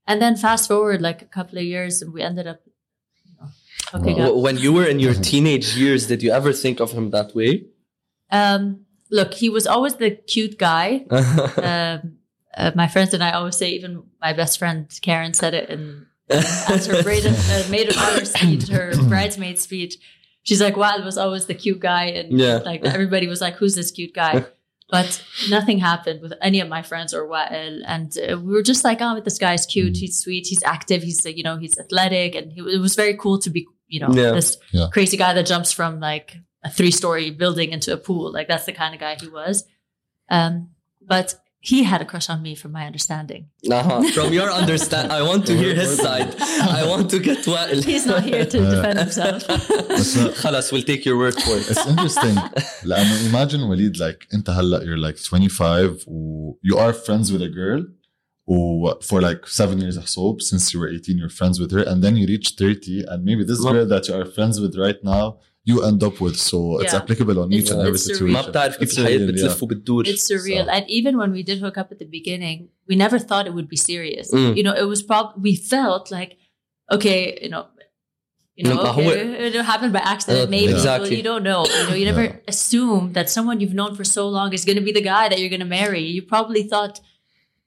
And 0.07 0.21
then 0.21 0.35
fast 0.35 0.67
forward 0.67 1.01
like 1.01 1.21
a 1.21 1.25
couple 1.25 1.59
of 1.59 1.63
years, 1.65 2.01
and 2.01 2.11
we 2.13 2.21
ended 2.21 2.47
up 2.47 2.61
know, 3.93 3.99
hooking 3.99 4.17
Wow. 4.17 4.33
When 4.33 4.57
you 4.57 4.73
were 4.73 4.85
in 4.85 4.99
your 4.99 5.13
teenage 5.13 5.75
years, 5.75 6.07
did 6.07 6.21
you 6.23 6.31
ever 6.31 6.53
think 6.53 6.79
of 6.79 6.91
him 6.91 7.11
that 7.11 7.35
way? 7.35 7.65
Um, 8.31 8.85
look, 9.11 9.33
he 9.33 9.49
was 9.49 9.67
always 9.67 9.95
the 9.95 10.11
cute 10.11 10.57
guy. 10.57 11.05
um, 11.11 12.17
uh, 12.55 12.71
my 12.75 12.87
friends 12.87 13.13
and 13.13 13.23
I 13.23 13.31
always 13.31 13.57
say, 13.57 13.69
even 13.71 14.03
my 14.21 14.33
best 14.33 14.59
friend 14.59 14.87
Karen 15.01 15.33
said 15.33 15.53
it 15.53 15.69
in 15.69 16.05
as 16.29 16.85
her 16.85 17.01
braid 17.03 17.25
of, 17.25 17.33
uh, 17.51 17.69
maid 17.69 17.89
of 17.89 17.97
honor 17.97 18.25
speech, 18.25 18.67
her 18.67 18.91
bridesmaid 19.09 19.57
speech. 19.59 19.97
She's 20.43 20.61
like, 20.61 20.77
"Wow, 20.77 20.97
it 20.97 21.03
was 21.03 21.17
always 21.17 21.45
the 21.45 21.53
cute 21.53 21.79
guy," 21.79 22.05
and 22.05 22.37
Yeah. 22.39 22.57
like 22.57 22.85
everybody 22.85 23.27
was 23.27 23.41
like, 23.41 23.55
"Who's 23.55 23.75
this 23.75 23.91
cute 23.91 24.13
guy?" 24.13 24.45
But 24.91 25.23
nothing 25.51 25.77
happened 25.77 26.19
with 26.23 26.33
any 26.41 26.59
of 26.61 26.67
my 26.67 26.81
friends 26.81 27.13
or 27.13 27.27
Wael, 27.27 27.81
and 27.85 28.11
uh, 28.17 28.39
we 28.39 28.53
were 28.53 28.63
just 28.63 28.83
like, 28.83 28.97
"Oh, 29.01 29.19
this 29.19 29.37
guy's 29.37 29.67
cute. 29.67 29.97
He's 29.97 30.17
sweet. 30.17 30.47
He's 30.47 30.63
active. 30.63 31.03
He's 31.03 31.23
uh, 31.23 31.29
you 31.29 31.43
know 31.43 31.57
he's 31.57 31.77
athletic, 31.77 32.33
and 32.33 32.51
he, 32.51 32.61
it 32.61 32.81
was 32.81 32.95
very 32.95 33.15
cool 33.15 33.37
to 33.39 33.51
be 33.51 33.67
you 33.94 34.00
know 34.02 34.10
Yeah. 34.22 34.32
this 34.38 34.48
Yeah. 34.78 34.88
crazy 34.96 35.16
guy 35.16 35.32
that 35.36 35.46
jumps 35.52 35.70
from 35.78 35.92
like 36.10 36.28
a 36.68 36.70
three 36.78 36.90
story 37.00 37.26
building 37.42 37.68
into 37.76 37.90
a 37.92 37.96
pool. 38.06 38.26
Like 38.36 38.48
that's 38.48 38.66
the 38.70 38.72
kind 38.82 38.92
of 38.94 39.00
guy 39.06 39.14
he 39.24 39.28
was. 39.28 39.56
Um, 40.30 40.52
but 41.14 41.28
he 41.60 41.78
had 41.92 42.00
a 42.02 42.04
crush 42.12 42.28
on 42.34 42.38
me, 42.46 42.52
from 42.62 42.72
my 42.78 42.84
understanding. 42.90 43.42
uh-huh. 43.78 44.02
From 44.16 44.28
your 44.38 44.50
understand, 44.62 45.06
I 45.18 45.20
want 45.30 45.42
to 45.50 45.54
hear 45.62 45.74
his 45.82 45.92
side. 46.06 46.30
I 46.80 46.82
want 46.92 47.06
to 47.14 47.18
get 47.28 47.40
well. 47.46 47.68
He's 47.90 48.06
not 48.12 48.22
here 48.30 48.44
to 48.52 48.58
defend 48.72 48.98
himself. 49.04 49.40
خلاص 50.42 50.72
we'll 50.72 50.82
take 50.82 51.04
your 51.04 51.16
word 51.18 51.34
for 51.42 51.56
it. 51.56 51.70
It's 51.70 51.86
interesting 51.86 52.38
لانه 52.84 53.28
imagine 53.30 53.60
وليد 53.60 53.96
like 53.96 54.26
انت 54.34 54.50
هلا 54.50 54.80
you're 54.80 54.98
like 55.10 55.18
25 55.22 56.04
و 56.06 56.52
you 56.62 56.76
are 56.78 56.92
friends 56.92 57.30
with 57.32 57.42
a 57.42 57.48
girl 57.48 57.80
و 57.80 57.97
for 59.08 59.20
like 59.20 59.46
seven 59.46 59.80
years 59.80 59.96
حسوب 59.98 60.40
since 60.42 60.72
you 60.74 60.80
were 60.80 60.88
18 60.88 61.18
you're 61.18 61.28
friends 61.40 61.58
with 61.60 61.70
her 61.72 61.82
and 61.82 62.02
then 62.04 62.16
you 62.16 62.26
reach 62.26 62.48
30 62.58 63.04
and 63.08 63.24
maybe 63.24 63.42
this 63.44 63.60
ما- 63.64 63.72
girl 63.72 63.86
that 63.86 64.08
you 64.08 64.14
are 64.14 64.26
friends 64.26 64.60
with 64.60 64.76
right 64.76 65.00
now 65.02 65.38
you 65.70 65.82
end 65.82 66.02
up 66.08 66.20
with 66.20 66.36
so 66.36 66.58
it's 66.80 66.92
Yeah. 66.92 67.00
applicable 67.02 67.38
on 67.42 67.48
each 67.52 67.60
It's- 67.64 67.70
and 67.72 67.80
every 67.80 67.92
it's 68.00 68.06
surreal. 68.08 68.16
situation 68.16 68.32
ما 68.32 68.42
بتعرف 68.50 68.76
كيف 68.76 68.90
It's 68.92 68.98
الحياة 68.98 69.18
surreal, 69.18 69.30
بتلف 69.32 69.58
yeah. 69.58 69.62
وبتدور. 69.62 70.04
It's 70.06 70.26
surreal. 70.32 70.64
So- 70.66 70.70
And 70.76 70.84
even 70.98 71.12
when 71.20 71.30
we 71.36 71.42
did 71.50 71.58
hook 71.64 71.76
up 71.82 71.88
at 71.94 71.98
the 72.02 72.08
beginning, 72.18 72.58
we 72.88 72.94
never 73.04 73.18
thought 73.28 73.44
it 73.50 73.54
would 73.58 73.68
be 73.74 73.80
serious. 73.92 74.26
Mm. 74.30 74.52
You 74.58 74.62
know, 74.66 74.74
it 74.82 74.86
was 74.94 75.00
probably, 75.10 75.36
we 75.48 75.52
felt 75.74 76.04
like, 76.18 76.32
okay, 76.96 77.20
you 77.44 77.50
know, 77.54 77.64
you 78.58 78.64
know, 78.68 78.76
No, 78.80 78.82
okay, 78.90 79.04
هو- 79.04 79.46
it 79.46 79.54
happened 79.72 79.92
by 79.98 80.02
accident, 80.14 80.42
Uh, 80.48 80.50
maybe. 80.56 80.72
exactly. 80.78 81.08
Well, 81.10 81.18
you 81.20 81.26
don't 81.30 81.44
know. 81.50 81.60
You 81.78 81.84
know, 81.88 81.96
you 82.00 82.06
never 82.12 82.24
Yeah. 82.28 82.52
assume 82.54 83.04
that 83.16 83.26
someone 83.36 83.56
you've 83.60 83.78
known 83.80 83.92
for 83.98 84.04
so 84.18 84.22
long 84.36 84.48
is 84.58 84.62
going 84.68 84.78
to 84.82 84.86
be 84.90 84.94
the 85.00 85.06
guy 85.14 85.24
that 85.30 85.36
you're 85.40 85.54
going 85.56 85.66
to 85.68 85.74
marry. 85.80 86.02
You 86.16 86.20
probably 86.34 86.62
thought 86.72 86.94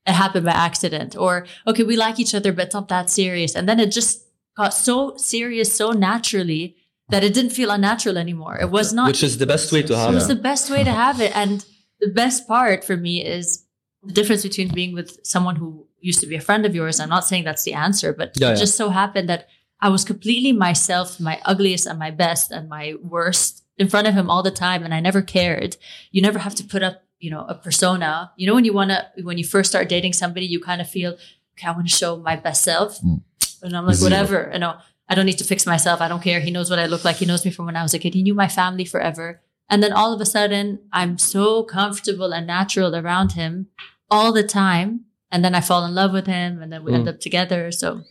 it 0.06 0.12
happened 0.12 0.44
by 0.44 0.52
accident, 0.52 1.16
or 1.16 1.46
okay, 1.66 1.82
we 1.84 1.96
like 1.96 2.18
each 2.18 2.34
other, 2.34 2.52
but 2.52 2.66
it's 2.66 2.74
not 2.74 2.88
that 2.88 3.08
serious. 3.10 3.54
And 3.54 3.68
then 3.68 3.78
it 3.80 3.90
just 3.92 4.24
got 4.56 4.74
so 4.74 5.16
serious 5.16 5.74
so 5.74 5.92
naturally 5.92 6.76
that 7.08 7.22
it 7.24 7.34
didn't 7.34 7.50
feel 7.50 7.70
unnatural 7.70 8.18
anymore. 8.18 8.58
It 8.60 8.70
was 8.70 8.92
not 8.92 9.08
Which 9.08 9.22
is 9.22 9.38
the 9.38 9.46
best 9.46 9.72
way 9.72 9.82
to 9.82 9.96
have 9.96 10.08
it 10.08 10.12
it. 10.12 10.14
was 10.14 10.28
the 10.28 10.34
best 10.34 10.70
way 10.70 10.82
to 10.84 10.90
have 10.90 11.20
it. 11.20 11.34
And 11.36 11.64
the 12.00 12.08
best 12.08 12.48
part 12.48 12.84
for 12.84 12.96
me 12.96 13.24
is 13.24 13.64
the 14.02 14.12
difference 14.12 14.42
between 14.42 14.68
being 14.68 14.92
with 14.94 15.18
someone 15.24 15.56
who 15.56 15.86
used 16.00 16.20
to 16.20 16.26
be 16.26 16.34
a 16.36 16.40
friend 16.40 16.66
of 16.66 16.74
yours. 16.74 16.98
I'm 17.00 17.08
not 17.08 17.24
saying 17.26 17.44
that's 17.44 17.62
the 17.64 17.74
answer, 17.74 18.12
but 18.12 18.32
Yeah, 18.36 18.48
it 18.48 18.50
yeah. 18.52 18.56
just 18.56 18.76
so 18.76 18.88
happened 18.88 19.28
that 19.28 19.46
I 19.80 19.88
was 19.88 20.04
completely 20.04 20.52
myself, 20.52 21.20
my 21.20 21.40
ugliest 21.44 21.86
and 21.86 21.98
my 21.98 22.10
best 22.10 22.50
and 22.50 22.68
my 22.68 22.94
worst 23.02 23.62
in 23.78 23.88
front 23.88 24.06
of 24.08 24.14
him 24.14 24.28
all 24.30 24.42
the 24.42 24.50
time. 24.50 24.82
And 24.84 24.92
I 24.94 25.00
never 25.00 25.22
cared. 25.22 25.76
You 26.10 26.22
never 26.22 26.38
have 26.40 26.54
to 26.56 26.64
put 26.64 26.82
up, 26.82 27.02
you 27.21 27.29
know, 27.31 27.45
a 27.47 27.55
persona. 27.55 28.31
You 28.37 28.47
know, 28.47 28.55
when 28.55 28.65
you 28.65 28.73
want 28.73 28.91
to, 28.91 29.05
when 29.23 29.37
you 29.37 29.43
first 29.43 29.69
start 29.71 29.89
dating 29.89 30.13
somebody, 30.13 30.45
you 30.45 30.59
kind 30.59 30.81
of 30.81 30.89
feel, 30.89 31.11
okay, 31.53 31.67
I 31.67 31.71
want 31.71 31.87
to 31.89 31.95
show 31.95 32.17
my 32.17 32.35
best 32.35 32.63
self. 32.63 32.99
Mm. 33.01 33.21
And 33.63 33.75
I'm 33.77 33.85
like, 33.85 33.95
Zero. 33.95 34.05
whatever. 34.11 34.49
You 34.53 34.59
know, 34.59 34.75
I 35.09 35.15
don't 35.15 35.25
need 35.25 35.37
to 35.39 35.43
fix 35.43 35.65
myself. 35.65 35.99
I 36.01 36.07
don't 36.07 36.21
care. 36.21 36.39
He 36.39 36.51
knows 36.51 36.69
what 36.69 36.79
I 36.79 36.85
look 36.85 37.03
like. 37.05 37.15
He 37.17 37.25
knows 37.25 37.43
me 37.45 37.51
from 37.51 37.65
when 37.65 37.75
I 37.75 37.83
was 37.83 37.93
a 37.93 37.99
kid. 37.99 38.13
He 38.13 38.23
knew 38.23 38.35
my 38.35 38.47
family 38.47 38.85
forever. 38.85 39.41
And 39.69 39.81
then 39.83 39.91
all 39.91 40.13
of 40.13 40.21
a 40.21 40.25
sudden, 40.25 40.79
I'm 40.93 41.17
so 41.17 41.63
comfortable 41.63 42.31
and 42.33 42.45
natural 42.47 42.95
around 42.95 43.33
him 43.33 43.67
all 44.09 44.31
the 44.31 44.43
time. 44.43 45.05
And 45.31 45.43
then 45.43 45.53
I 45.55 45.61
fall 45.61 45.83
in 45.85 45.93
love 45.93 46.13
with 46.13 46.25
him, 46.27 46.61
and 46.61 46.71
then 46.71 46.83
we 46.85 46.93
end 46.93 47.05
Mm. 47.07 47.09
up 47.13 47.19
together. 47.19 47.71
So 47.71 48.01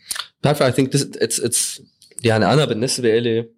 بتعرف 0.42 0.62
I 0.62 0.70
think 0.70 0.90
this 0.92 1.02
it's 1.26 1.38
it's 1.38 1.81
يعني 2.24 2.52
أنا 2.52 2.64
بالنسبة 2.64 3.18
إلي 3.18 3.48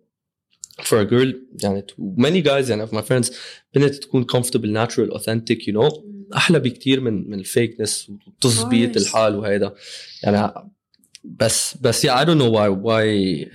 for 0.82 0.98
a 1.02 1.06
girl 1.06 1.34
يعني 1.64 1.82
to 1.82 1.94
many 2.18 2.42
guys 2.42 2.70
يعني 2.70 2.88
of 2.88 2.90
my 2.90 3.02
friends 3.02 3.32
بنت 3.76 3.94
تكون 3.96 4.26
comfortable 4.26 4.68
natural 4.88 5.18
authentic 5.18 5.58
you 5.68 5.74
know 5.74 6.00
أحلى 6.36 6.60
بكتير 6.60 7.00
من 7.02 7.30
من 7.30 7.40
الفيكنس 7.40 8.12
وتظبيط. 8.28 8.98
الحال 8.98 9.36
وهيدا 9.36 9.74
يعني 10.24 10.54
بس 11.24 11.78
بس 11.82 12.06
yeah 12.08 12.10
I 12.10 12.26
don't 12.26 12.38
know 12.38 12.52
why 12.52 12.70
why 12.86 13.04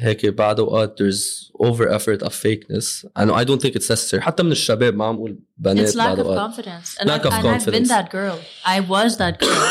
هيك 0.03 0.27
بعد 0.27 0.61
اوقات 0.61 1.03
there's 1.03 1.51
over 1.67 1.89
effort 1.89 2.23
of 2.23 2.33
fakeness 2.33 3.05
and 3.19 3.31
I 3.31 3.45
don't 3.45 3.61
think 3.63 3.75
it's 3.77 3.91
necessary 3.91 4.21
حتى 4.21 4.43
من 4.43 4.53
الشباب 4.53 4.97
ما 4.97 5.05
عم 5.05 5.15
أقول 5.15 5.39
بنات 5.59 5.89
it's 5.89 5.95
lack 5.97 6.19
of 6.19 6.27
confidence. 6.27 6.97
And, 7.01 7.09
Lack 7.09 7.21
I've, 7.21 7.27
of 7.27 7.33
and 7.33 7.35
I've 7.35 7.43
been 7.43 7.51
confidence. 7.51 7.89
that 7.89 8.11
girl. 8.11 8.39
I 8.65 8.81
was 8.81 9.17
that 9.23 9.35
girl. 9.41 9.63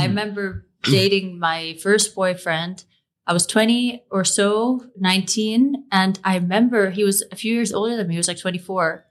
I 0.00 0.06
remember 0.06 0.44
dating 0.98 1.26
my 1.48 1.60
first 1.84 2.06
boyfriend. 2.14 2.76
I 3.26 3.32
was 3.32 3.46
20 3.46 4.04
or 4.10 4.24
so, 4.24 4.84
19. 4.98 5.84
And 5.90 6.18
I 6.24 6.34
remember 6.36 6.90
he 6.90 7.04
was 7.04 7.22
a 7.32 7.36
few 7.36 7.54
years 7.54 7.72
older 7.72 7.96
than 7.96 8.06
me. 8.08 8.14
He 8.14 8.18
was 8.18 8.28
like 8.28 8.38
24. 8.38 9.04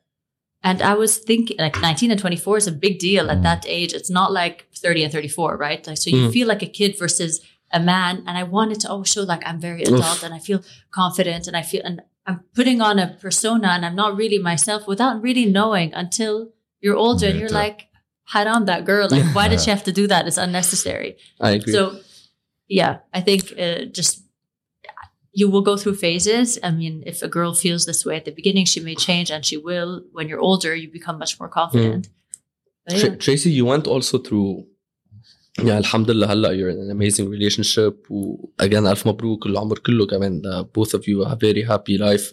And 0.64 0.82
I 0.82 0.94
was 0.96 1.18
thinking, 1.18 1.58
like 1.60 1.80
19 1.82 2.12
and 2.12 2.20
24 2.20 2.58
is 2.58 2.68
a 2.68 2.72
big 2.72 2.98
deal 2.98 3.30
at 3.30 3.40
Mm. 3.40 3.44
that 3.44 3.66
age. 3.68 3.94
It's 3.94 4.10
not 4.10 4.32
like 4.32 4.68
30 4.76 5.04
and 5.04 5.12
34, 5.12 5.58
right? 5.58 5.86
Like, 5.86 5.98
so 5.98 6.10
you 6.10 6.28
Mm. 6.30 6.34
feel 6.34 6.48
like 6.48 6.64
a 6.64 6.68
kid 6.68 6.98
versus 6.98 7.42
a 7.72 7.80
man. 7.80 8.24
And 8.26 8.38
I 8.38 8.44
wanted 8.44 8.80
to 8.82 8.90
always 8.90 9.10
show 9.12 9.24
like 9.24 9.44
I'm 9.46 9.60
very 9.60 9.84
adult 9.84 10.24
and 10.24 10.34
I 10.34 10.40
feel 10.40 10.62
confident 10.92 11.48
and 11.48 11.56
I 11.58 11.62
feel, 11.62 11.82
and 11.84 12.02
I'm 12.26 12.40
putting 12.56 12.82
on 12.82 12.98
a 12.98 13.08
persona 13.22 13.68
and 13.70 13.86
I'm 13.86 13.96
not 13.96 14.16
really 14.18 14.40
myself 14.40 14.88
without 14.88 15.22
really 15.22 15.46
knowing 15.46 15.94
until 15.94 16.50
you're 16.82 16.96
older 16.96 17.28
and 17.28 17.38
you're 17.40 17.50
Yeah. 17.50 17.64
like, 17.68 17.88
haram 18.34 18.66
that 18.66 18.86
girl. 18.86 19.08
Like, 19.12 19.26
why 19.36 19.48
did 19.50 19.62
she 19.64 19.70
have 19.70 19.84
to 19.84 19.92
do 19.92 20.08
that? 20.08 20.26
It's 20.26 20.38
unnecessary. 20.38 21.18
I 21.40 21.52
agree 21.52 21.74
So, 21.74 22.00
yeah, 22.69 22.99
I 23.13 23.21
think 23.21 23.53
uh, 23.59 23.85
just 23.99 24.23
you 25.33 25.49
will 25.49 25.63
go 25.63 25.77
through 25.77 25.97
phases. 25.97 26.59
I 26.63 26.71
mean, 26.71 27.03
if 27.07 27.23
a 27.23 27.29
girl 27.29 27.55
feels 27.55 27.87
this 27.87 28.05
way 28.05 28.17
at 28.17 28.25
the 28.25 28.33
beginning, 28.33 28.65
she 28.65 28.81
may 28.81 28.95
change, 28.95 29.31
and 29.31 29.45
she 29.45 29.57
will. 29.57 30.05
When 30.13 30.29
you're 30.29 30.41
older, 30.41 30.75
you 30.75 30.89
become 30.91 31.19
much 31.19 31.39
more 31.41 31.49
confident. 31.49 32.09
But 32.87 32.97
yeah. 32.97 33.09
Tr- 33.09 33.17
Tracy, 33.17 33.51
you 33.51 33.65
went 33.65 33.87
also 33.87 34.19
through 34.19 34.67
يعني 35.59 35.79
الحمد 35.79 36.11
لله 36.11 36.33
هلا 36.33 36.49
you're 36.49 36.71
in 36.71 36.79
an 36.79 36.91
amazing 36.91 37.29
relationship 37.29 38.11
و 38.11 38.37
again 38.63 38.87
ألف 38.87 39.07
مبروك 39.07 39.47
العمر 39.47 39.79
كله 39.79 40.07
كمان 40.07 40.43
uh, 40.45 40.65
both 40.65 40.95
of 40.95 41.03
you 41.03 41.25
have 41.25 41.33
a 41.33 41.37
very 41.37 41.63
happy 41.63 41.99
life 41.99 42.33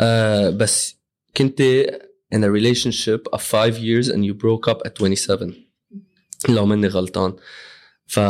uh, 0.00 0.50
بس 0.50 0.96
كنت 1.36 1.60
in 2.34 2.38
a 2.38 2.50
relationship 2.50 3.28
of 3.32 3.42
five 3.42 3.78
years 3.78 4.08
and 4.08 4.24
you 4.24 4.34
broke 4.34 4.68
up 4.68 4.80
at 4.86 4.94
27 4.94 5.54
لو 6.48 6.66
مني 6.66 6.86
غلطان 6.86 7.36
ف 8.06 8.20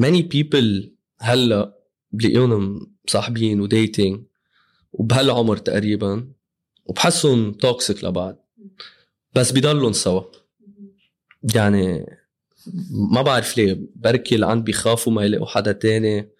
many 0.00 0.22
people 0.22 0.88
هلا 1.20 1.78
بلاقيهم 2.12 2.92
صاحبين 3.06 3.60
وديتينج 3.60 4.24
وبهالعمر 4.92 5.56
تقريبا 5.56 6.32
وبحسهم 6.84 7.52
توكسيك 7.52 8.04
لبعض. 8.04 8.48
بس 9.34 9.52
بيضلوا 9.52 9.92
سوا. 9.92 10.22
يعني 11.54 12.06
ما 13.12 13.22
بعرف 13.22 13.58
ليه. 13.58 13.80
بركي 13.96 14.34
العن 14.34 14.62
بيخافوا 14.62 15.12
ما 15.12 15.24
يلاقوا 15.24 15.46
حدا 15.46 15.72
تاني. 15.72 16.30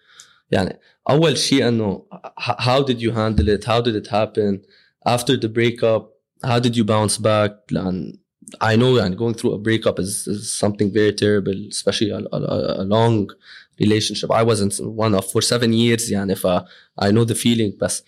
يعني 0.50 0.80
أول 1.10 1.38
شيء 1.38 1.68
إنه 1.68 2.06
how 2.40 2.82
did 2.82 3.00
you 3.00 3.12
handle 3.12 3.48
it? 3.48 3.64
How 3.64 3.80
did 3.80 3.96
it 3.96 4.06
happen? 4.06 4.62
After 5.06 5.36
the 5.36 5.48
breakup 5.48 6.18
how 6.44 6.58
did 6.58 6.76
you 6.76 6.84
bounce 6.84 7.18
back? 7.18 7.52
لأن 7.70 8.18
I 8.61 8.75
know 8.75 8.97
يعني 8.97 9.15
going 9.17 9.33
through 9.33 9.53
a 9.53 9.57
breakup 9.57 9.99
is, 9.99 10.27
is 10.27 10.51
something 10.51 10.91
very 10.91 11.13
terrible 11.13 11.57
especially 11.69 12.11
a, 12.11 12.19
a, 12.31 12.83
a 12.83 12.85
long 12.95 13.29
relationship 13.81 14.29
I 14.31 14.43
wasn't 14.43 14.73
one 14.79 15.15
of 15.15 15.25
for 15.31 15.41
seven 15.41 15.73
years 15.73 16.11
يعني 16.11 16.35
ف 16.35 16.47
I 17.01 17.11
know 17.11 17.25
the 17.25 17.35
feeling 17.35 17.77
بس 17.79 18.03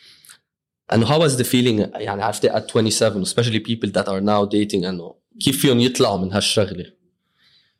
انه 0.93 1.05
how 1.05 1.21
was 1.27 1.37
the 1.37 1.45
feeling 1.45 1.95
يعني 1.95 2.23
عرفتي 2.23 2.49
at 2.49 2.67
27 2.67 3.23
especially 3.23 3.59
people 3.59 3.89
that 3.89 4.07
are 4.07 4.21
now 4.21 4.45
dating 4.45 4.85
انه 4.85 5.15
كيف 5.39 5.61
فيهم 5.61 5.79
يطلعوا 5.79 6.17
من 6.17 6.33
هالشغله 6.33 6.95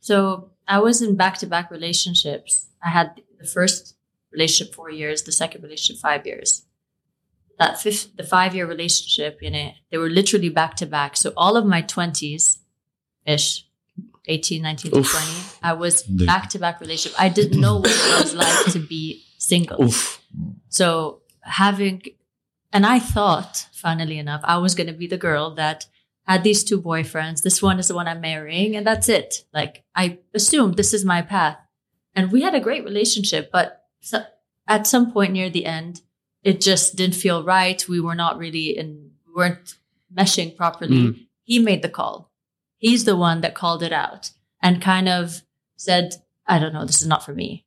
So 0.02 0.50
I 0.68 0.80
was 0.80 1.02
in 1.02 1.16
back 1.16 1.38
to 1.40 1.48
back 1.48 1.72
relationships. 1.72 2.68
I 2.88 2.90
had 2.90 3.08
the 3.40 3.48
first 3.58 3.96
relationship 4.32 4.76
four 4.76 4.90
years, 5.02 5.24
the 5.24 5.32
second 5.32 5.64
relationship 5.64 5.98
five 6.02 6.26
years. 6.26 6.64
That 7.61 7.79
fifth, 7.79 8.17
the 8.17 8.25
five 8.25 8.55
year 8.55 8.67
relationship, 8.67 9.39
you 9.43 9.51
know, 9.51 9.71
they 9.91 9.99
were 9.99 10.09
literally 10.09 10.49
back 10.49 10.77
to 10.77 10.87
back. 10.87 11.17
So 11.17 11.33
all 11.37 11.57
of 11.57 11.67
my 11.67 11.83
20s 11.83 12.59
ish, 13.27 13.67
18, 14.27 14.63
19 14.63 14.93
to 14.93 14.99
Oof. 14.99 15.11
20, 15.11 15.61
I 15.63 15.75
was 15.75 16.03
back 16.03 16.49
to 16.51 16.59
back 16.59 16.81
relationship. 16.81 17.21
I 17.21 17.29
didn't 17.29 17.61
know 17.61 17.77
what 17.77 17.91
it 17.91 18.25
was 18.25 18.35
like 18.35 18.73
to 18.73 18.79
be 18.79 19.23
single. 19.39 19.85
Oof. 19.85 20.23
So 20.71 21.21
having, 21.43 22.03
and 22.73 22.87
I 22.87 22.99
thought, 22.99 23.67
funnily 23.75 24.19
enough, 24.19 24.41
I 24.43 24.57
was 24.57 24.75
going 24.75 24.87
to 24.87 24.95
be 24.95 25.07
the 25.07 25.19
girl 25.19 25.55
that 25.57 25.87
had 26.27 26.45
these 26.45 26.65
two 26.65 26.81
boyfriends. 26.81 27.43
This 27.43 27.61
one 27.61 27.79
is 27.79 27.89
the 27.89 27.95
one 27.95 28.09
I'm 28.09 28.21
marrying, 28.21 28.77
and 28.77 28.87
that's 28.87 29.09
it. 29.09 29.45
Like 29.53 29.85
I 29.95 30.19
assumed 30.33 30.77
this 30.77 30.95
is 30.95 31.05
my 31.05 31.23
path, 31.23 31.59
and 32.15 32.31
we 32.31 32.43
had 32.43 32.55
a 32.55 32.61
great 32.61 32.85
relationship. 32.85 33.51
But 33.53 33.85
so, 34.01 34.23
at 34.69 34.87
some 34.87 35.13
point 35.13 35.33
near 35.33 35.51
the 35.51 35.67
end, 35.67 36.03
it 36.43 36.61
just 36.61 36.97
didn't 36.97 37.15
feel 37.15 37.45
right. 37.45 37.87
We 37.89 38.01
were 38.01 38.15
not 38.15 38.39
really 38.39 38.77
in, 38.77 39.11
we 39.27 39.35
weren't 39.35 39.75
meshing 40.15 40.57
properly. 40.57 40.97
Mm. 40.97 41.27
He 41.45 41.59
made 41.59 41.83
the 41.83 41.89
call. 41.89 42.31
He's 42.79 43.05
the 43.05 43.17
one 43.17 43.41
that 43.43 43.55
called 43.55 43.83
it 43.83 43.93
out 43.93 44.31
and 44.63 44.81
kind 44.81 45.09
of 45.09 45.43
said, 45.77 46.15
"I 46.47 46.59
don't 46.59 46.73
know, 46.73 46.87
this 46.87 47.03
is 47.03 47.09
not 47.09 47.25
for 47.25 47.35
me." 47.35 47.67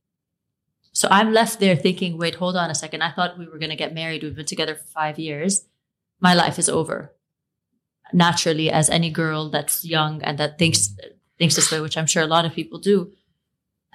So 0.94 1.08
I'm 1.10 1.34
left 1.34 1.60
there 1.60 1.76
thinking, 1.76 2.20
wait, 2.20 2.36
hold 2.36 2.56
on 2.56 2.70
a 2.70 2.76
second. 2.76 3.02
I 3.02 3.12
thought 3.12 3.38
we 3.40 3.48
were 3.48 3.58
going 3.58 3.72
to 3.72 3.76
get 3.76 3.96
married. 3.96 4.22
We've 4.22 4.36
been 4.36 4.46
together 4.46 4.76
for 4.76 4.86
five 4.86 5.18
years. 5.18 5.66
My 6.22 6.36
life 6.36 6.60
is 6.60 6.70
over. 6.70 7.12
Naturally, 8.14 8.70
as 8.70 8.92
any 8.92 9.10
girl 9.10 9.50
that's 9.50 9.84
young 9.84 10.22
and 10.22 10.38
that 10.38 10.60
thinks 10.60 10.96
thinks 11.40 11.56
this 11.56 11.72
way, 11.72 11.82
which 11.82 11.98
I'm 11.98 12.06
sure 12.06 12.22
a 12.22 12.28
lot 12.28 12.46
of 12.46 12.54
people 12.54 12.78
do. 12.78 13.12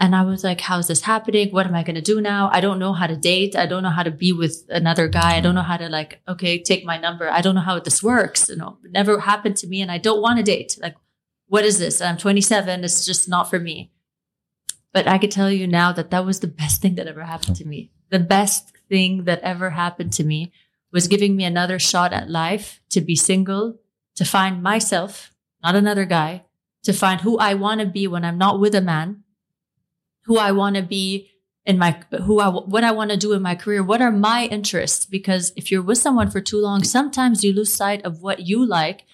And 0.01 0.15
I 0.15 0.23
was 0.23 0.45
like, 0.45 0.61
how's 0.61 0.87
this 0.87 1.03
happening? 1.03 1.51
What 1.51 1.67
am 1.67 1.75
I 1.75 1.83
going 1.83 1.97
to 1.97 2.01
do 2.01 2.21
now? 2.21 2.51
I 2.53 2.61
don't 2.61 2.79
know 2.79 2.93
how 2.93 3.09
to 3.09 3.17
date. 3.17 3.57
I 3.57 3.67
don't 3.67 3.83
know 3.83 3.91
how 3.91 4.05
to 4.05 4.13
be 4.13 4.33
with 4.33 4.65
another 4.69 5.09
guy. 5.09 5.37
I 5.37 5.41
don't 5.41 5.57
know 5.57 5.63
how 5.63 5.77
to 5.77 5.89
like, 5.89 6.21
okay, 6.29 6.63
take 6.63 6.85
my 6.85 6.99
number. 6.99 7.29
I 7.29 7.41
don't 7.41 7.57
know 7.57 7.61
how 7.63 7.81
this 7.81 8.03
works. 8.03 8.49
You 8.49 8.57
know, 8.57 8.79
it 8.85 8.93
never 8.93 9.19
happened 9.19 9.57
to 9.59 9.67
me 9.67 9.83
and 9.83 9.91
I 9.91 9.99
don't 9.99 10.23
want 10.23 10.39
to 10.39 10.45
date. 10.45 10.79
Like, 10.81 10.95
what 11.49 11.65
is 11.65 11.81
this? 11.81 12.01
I'm 12.01 12.17
27. 12.17 12.85
It's 12.85 13.05
just 13.05 13.29
not 13.29 13.51
for 13.51 13.59
me. 13.59 13.91
But 14.93 15.09
I 15.09 15.19
could 15.19 15.33
tell 15.33 15.51
you 15.51 15.67
now 15.67 15.93
that 15.93 16.11
that 16.11 16.25
was 16.25 16.41
the 16.41 16.47
best 16.47 16.81
thing 16.81 16.95
that 16.95 17.09
ever 17.09 17.25
happened 17.25 17.57
to 17.57 17.67
me. 17.67 17.91
The 18.11 18.21
best 18.21 18.73
thing 18.89 19.25
that 19.25 19.41
ever 19.41 19.71
happened 19.71 20.13
to 20.15 20.25
me 20.25 20.53
was 20.93 21.09
giving 21.09 21.37
me 21.37 21.45
another 21.45 21.79
shot 21.79 22.13
at 22.13 22.31
life 22.31 22.81
to 22.91 23.01
be 23.01 23.17
single, 23.17 23.79
to 24.15 24.25
find 24.25 24.63
myself, 24.63 25.35
not 25.63 25.75
another 25.75 26.05
guy, 26.05 26.45
to 26.85 26.93
find 26.93 27.21
who 27.21 27.37
I 27.39 27.55
want 27.55 27.81
to 27.81 27.87
be 27.87 28.07
when 28.07 28.25
I'm 28.25 28.39
not 28.39 28.61
with 28.61 28.75
a 28.75 28.81
man, 28.81 29.25
who 30.29 30.39
I 30.39 30.53
want 30.53 30.77
to 30.77 30.83
be 30.83 31.31
in 31.65 31.79
my, 31.79 31.99
who 32.23 32.39
I, 32.39 32.49
what 32.49 32.85
I 32.85 32.93
want 32.93 33.11
to 33.11 33.17
do 33.17 33.33
in 33.33 33.41
my 33.41 33.55
career. 33.55 33.83
What 33.83 34.03
are 34.03 34.13
my 34.13 34.45
interests? 34.45 35.07
Because 35.07 35.55
if 35.57 35.73
you're 35.73 35.83
with 35.83 35.97
someone 35.99 36.31
for 36.31 36.43
too 36.43 36.61
long, 36.61 36.85
sometimes 36.85 37.43
you 37.43 37.53
lose 37.53 37.73
sight 37.73 38.05
of 38.05 38.21
what 38.21 38.47
you 38.47 38.65
like 38.65 39.05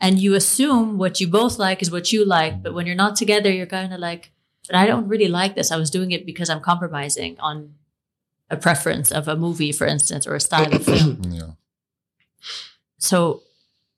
and 0.00 0.18
you 0.18 0.34
assume 0.34 0.98
what 0.98 1.20
you 1.20 1.28
both 1.28 1.60
like 1.60 1.80
is 1.80 1.92
what 1.92 2.12
you 2.12 2.24
like. 2.24 2.60
But 2.60 2.74
when 2.74 2.86
you're 2.86 2.96
not 2.96 3.14
together, 3.14 3.50
you're 3.50 3.66
kind 3.66 3.94
of 3.94 4.00
like, 4.00 4.32
but 4.66 4.74
I 4.74 4.84
don't 4.84 5.06
really 5.06 5.28
like 5.28 5.54
this. 5.54 5.70
I 5.70 5.76
was 5.76 5.90
doing 5.90 6.10
it 6.10 6.26
because 6.26 6.50
I'm 6.50 6.60
compromising 6.60 7.38
on 7.38 7.74
a 8.50 8.56
preference 8.56 9.12
of 9.12 9.28
a 9.28 9.36
movie, 9.36 9.70
for 9.70 9.86
instance, 9.86 10.26
or 10.26 10.34
a 10.34 10.40
style 10.40 10.74
of 10.74 10.84
film. 10.84 11.22
Yeah. 11.30 11.50
So 12.98 13.42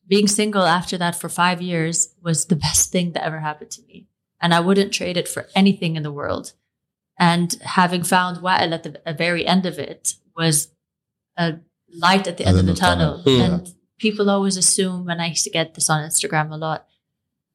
being 0.06 0.28
single 0.28 0.64
after 0.64 0.98
that 0.98 1.14
for 1.16 1.28
five 1.30 1.62
years 1.62 2.14
was 2.22 2.46
the 2.46 2.56
best 2.56 2.92
thing 2.92 3.12
that 3.12 3.24
ever 3.24 3.40
happened 3.40 3.70
to 3.72 3.82
me. 3.82 4.08
And 4.40 4.52
I 4.52 4.60
wouldn't 4.60 4.92
trade 4.92 5.16
it 5.16 5.26
for 5.26 5.46
anything 5.54 5.96
in 5.96 6.02
the 6.02 6.12
world. 6.12 6.52
And 7.18 7.54
having 7.62 8.02
found 8.02 8.38
Wael 8.38 8.72
at 8.72 8.82
the, 8.82 9.14
very 9.14 9.46
end 9.46 9.64
of 9.66 9.78
it 9.78 10.14
was 10.36 10.68
a 11.36 11.58
light 11.94 12.26
at 12.26 12.36
the 12.36 12.44
end 12.44 12.58
of 12.58 12.66
the 12.66 12.74
tunnel. 12.74 13.22
tunnel. 13.22 13.38
Yeah. 13.38 13.44
And 13.44 13.74
people 13.98 14.28
always 14.28 14.56
assume, 14.56 15.08
and 15.08 15.22
I 15.22 15.28
used 15.28 15.44
to 15.44 15.50
get 15.50 15.74
this 15.74 15.88
on 15.88 16.06
Instagram 16.06 16.52
a 16.52 16.56
lot, 16.56 16.86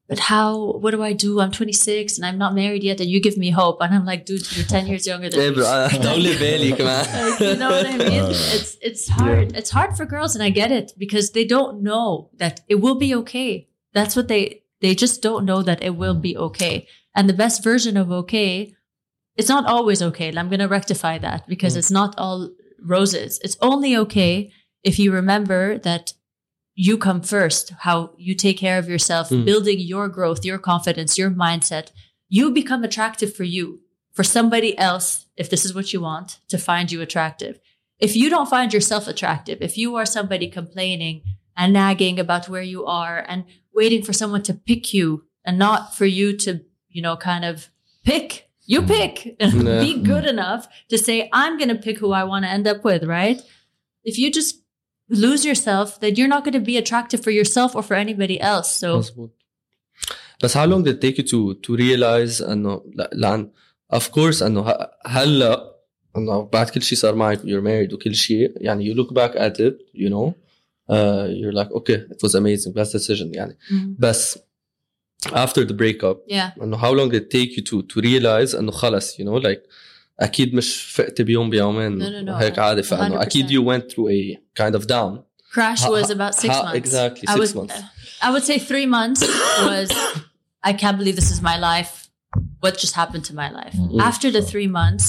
but 0.08 0.18
how, 0.18 0.72
what 0.72 0.90
do 0.90 1.02
I 1.02 1.12
do? 1.12 1.40
I'm 1.40 1.52
26 1.52 2.18
and 2.18 2.26
I'm 2.26 2.36
not 2.36 2.54
married 2.54 2.82
yet, 2.82 3.00
and 3.00 3.08
you 3.08 3.20
give 3.20 3.38
me 3.38 3.50
hope. 3.50 3.78
And 3.80 3.94
I'm 3.94 4.04
like, 4.04 4.26
dude, 4.26 4.50
you're 4.54 4.66
10 4.66 4.86
years 4.86 5.06
younger 5.06 5.30
than 5.30 5.40
me. 5.40 5.54
Don't 5.54 5.56
live 6.22 6.40
like, 6.80 7.40
You 7.40 7.56
know 7.56 7.70
what 7.70 7.86
I 7.86 7.96
mean? 7.96 8.30
It's, 8.30 8.76
it's 8.82 9.08
hard. 9.08 9.52
Yeah. 9.52 9.58
It's 9.58 9.70
hard 9.70 9.96
for 9.96 10.04
girls, 10.04 10.34
and 10.34 10.42
I 10.42 10.50
get 10.50 10.72
it 10.72 10.92
because 10.98 11.30
they 11.30 11.44
don't 11.44 11.82
know 11.82 12.30
that 12.36 12.60
it 12.68 12.76
will 12.76 12.96
be 12.96 13.14
okay. 13.14 13.68
That's 13.94 14.16
what 14.16 14.28
they, 14.28 14.64
they 14.80 14.94
just 14.94 15.22
don't 15.22 15.44
know 15.44 15.62
that 15.62 15.82
it 15.82 15.96
will 15.96 16.14
be 16.14 16.36
okay. 16.36 16.88
And 17.14 17.28
the 17.28 17.34
best 17.34 17.62
version 17.62 17.96
of 17.96 18.10
okay 18.10 18.74
it's 19.36 19.48
not 19.48 19.66
always 19.66 20.02
okay. 20.02 20.28
And 20.28 20.38
I'm 20.38 20.48
gonna 20.50 20.68
rectify 20.68 21.18
that 21.18 21.46
because 21.48 21.74
Mm. 21.74 21.78
it's 21.78 21.90
not 21.90 22.14
all 22.18 22.50
roses. 22.84 23.38
It's 23.44 23.56
only 23.60 23.96
okay 23.96 24.52
if 24.82 24.98
you 24.98 25.12
remember 25.12 25.78
that 25.78 26.12
you 26.74 26.96
come 26.98 27.20
first, 27.22 27.70
how 27.80 28.12
you 28.18 28.34
take 28.34 28.58
care 28.58 28.78
of 28.78 28.88
yourself, 28.88 29.28
Mm. 29.30 29.44
building 29.44 29.78
your 29.78 30.08
growth, 30.08 30.44
your 30.44 30.58
confidence, 30.58 31.18
your 31.18 31.30
mindset. 31.30 31.88
You 32.28 32.50
become 32.50 32.82
attractive 32.82 33.34
for 33.34 33.44
you, 33.44 33.80
for 34.12 34.24
somebody 34.24 34.76
else, 34.78 35.26
if 35.36 35.48
this 35.50 35.64
is 35.64 35.74
what 35.74 35.92
you 35.92 36.00
want, 36.00 36.38
to 36.48 36.58
find 36.58 36.90
you 36.90 37.00
attractive. 37.02 37.60
If 37.98 38.16
you 38.16 38.28
don't 38.30 38.48
find 38.50 38.72
yourself 38.72 39.06
attractive, 39.06 39.58
if 39.60 39.76
you 39.78 39.94
are 39.96 40.06
somebody 40.06 40.48
complaining 40.48 41.22
and 41.56 41.72
nagging 41.72 42.18
about 42.18 42.48
where 42.48 42.62
you 42.62 42.84
are 42.86 43.24
and 43.28 43.44
waiting 43.74 44.02
for 44.02 44.12
someone 44.14 44.42
to 44.44 44.54
pick 44.54 44.92
you 44.94 45.24
and 45.44 45.58
not 45.58 45.94
for 45.94 46.06
you 46.06 46.36
to, 46.38 46.62
you 46.88 47.02
know, 47.02 47.16
kind 47.16 47.44
of 47.44 47.68
pick, 48.04 48.48
you 48.73 48.79
Mm. 48.81 48.87
pick 48.95 49.13
and 49.43 49.53
Yeah. 49.67 49.81
be 49.85 49.91
good 50.11 50.25
enough 50.35 50.63
to 50.91 50.95
say, 51.07 51.17
I'm 51.41 51.53
going 51.59 51.71
to 51.75 51.79
pick 51.87 51.97
who 52.03 52.09
I 52.21 52.23
want 52.31 52.41
to 52.45 52.49
end 52.57 52.65
up 52.73 52.79
with, 52.89 53.03
right? 53.17 53.39
If 54.09 54.15
you 54.21 54.27
just 54.39 54.51
lose 55.25 55.41
yourself, 55.49 55.87
then 56.01 56.11
you're 56.17 56.33
not 56.35 56.41
going 56.45 56.57
to 56.61 56.65
be 56.71 56.75
attractive 56.83 57.19
for 57.25 57.31
yourself 57.39 57.69
or 57.77 57.83
for 57.89 57.95
anybody 58.05 58.37
else. 58.53 58.69
So 58.81 58.87
مزبوط 58.97 59.31
بس 60.43 60.57
how 60.57 60.65
long 60.65 60.83
did 60.83 60.95
it 60.95 61.01
take 61.01 61.17
you 61.17 61.23
to 61.23 61.53
to 61.67 61.75
realize 61.75 62.41
انه 62.41 62.83
لا- 62.95 63.09
لان 63.13 63.51
of 63.95 63.99
course 64.11 64.41
انه 64.43 64.61
ه- 64.61 64.89
هلا 65.05 65.75
انه 66.17 66.41
بعد 66.53 66.69
كل 66.69 66.81
شيء 66.81 66.97
صار 66.97 67.15
معك 67.15 67.39
you're 67.41 67.63
married 67.63 67.93
وكل 67.93 68.15
شيء 68.15 68.53
يعني 68.57 68.93
you 68.93 68.97
look 68.97 69.09
back 69.13 69.35
at 69.35 69.53
it 69.59 69.75
you 69.95 70.09
know 70.09 70.33
uh, 70.91 71.27
you're 71.39 71.53
like 71.61 71.71
okay 71.71 71.97
it 72.11 72.19
was 72.27 72.31
amazing 72.35 72.73
best 72.73 72.91
decision 72.97 73.35
يعني 73.35 73.57
بس 73.99 74.39
after 75.33 75.65
the 75.65 75.73
breakup 75.73 76.17
yeah. 76.27 76.51
انه 76.63 76.77
how 76.77 76.91
long 76.93 77.09
did 77.11 77.21
it 77.21 77.29
take 77.31 77.51
you 77.57 77.63
to 77.63 77.81
to 77.93 78.01
realize 78.01 78.55
انه 78.55 78.71
خلص 78.71 79.15
you 79.15 79.23
know 79.25 79.43
like 79.43 79.69
اكيد 80.19 80.53
مش 80.55 80.81
فقت 80.81 81.21
بيوم 81.21 81.49
بيومين 81.49 81.99
No, 81.99 82.03
no, 82.03 82.27
no. 82.29 82.31
وهيك 82.33 82.59
عادي 82.59 82.83
فانه 82.83 83.17
100%. 83.19 83.21
اكيد 83.21 83.49
you 83.49 83.63
went 83.63 83.83
through 83.93 84.09
a 84.09 84.37
kind 84.63 84.75
of 84.79 84.85
down 84.87 85.19
Crash 85.53 85.81
How- 85.81 85.91
was 85.91 86.09
about 86.09 86.33
six 86.35 86.53
how- 86.55 86.63
months. 86.63 86.77
exactly, 86.83 87.25
I 87.27 87.33
six 87.33 87.39
was, 87.39 87.55
months. 87.55 87.75
I 88.27 88.29
would 88.33 88.43
say 88.49 88.57
three 88.71 88.87
months 88.97 89.21
was, 89.71 89.89
I 90.69 90.71
can't 90.81 90.97
believe 91.01 91.15
this 91.21 91.31
is 91.35 91.41
my 91.51 91.57
life. 91.71 91.93
What 92.63 92.73
just 92.83 92.95
happened 93.01 93.23
to 93.29 93.33
my 93.43 93.49
life? 93.59 93.75
Mm. 93.77 94.01
After 94.09 94.27
the 94.37 94.43
three 94.51 94.69
months, 94.81 95.05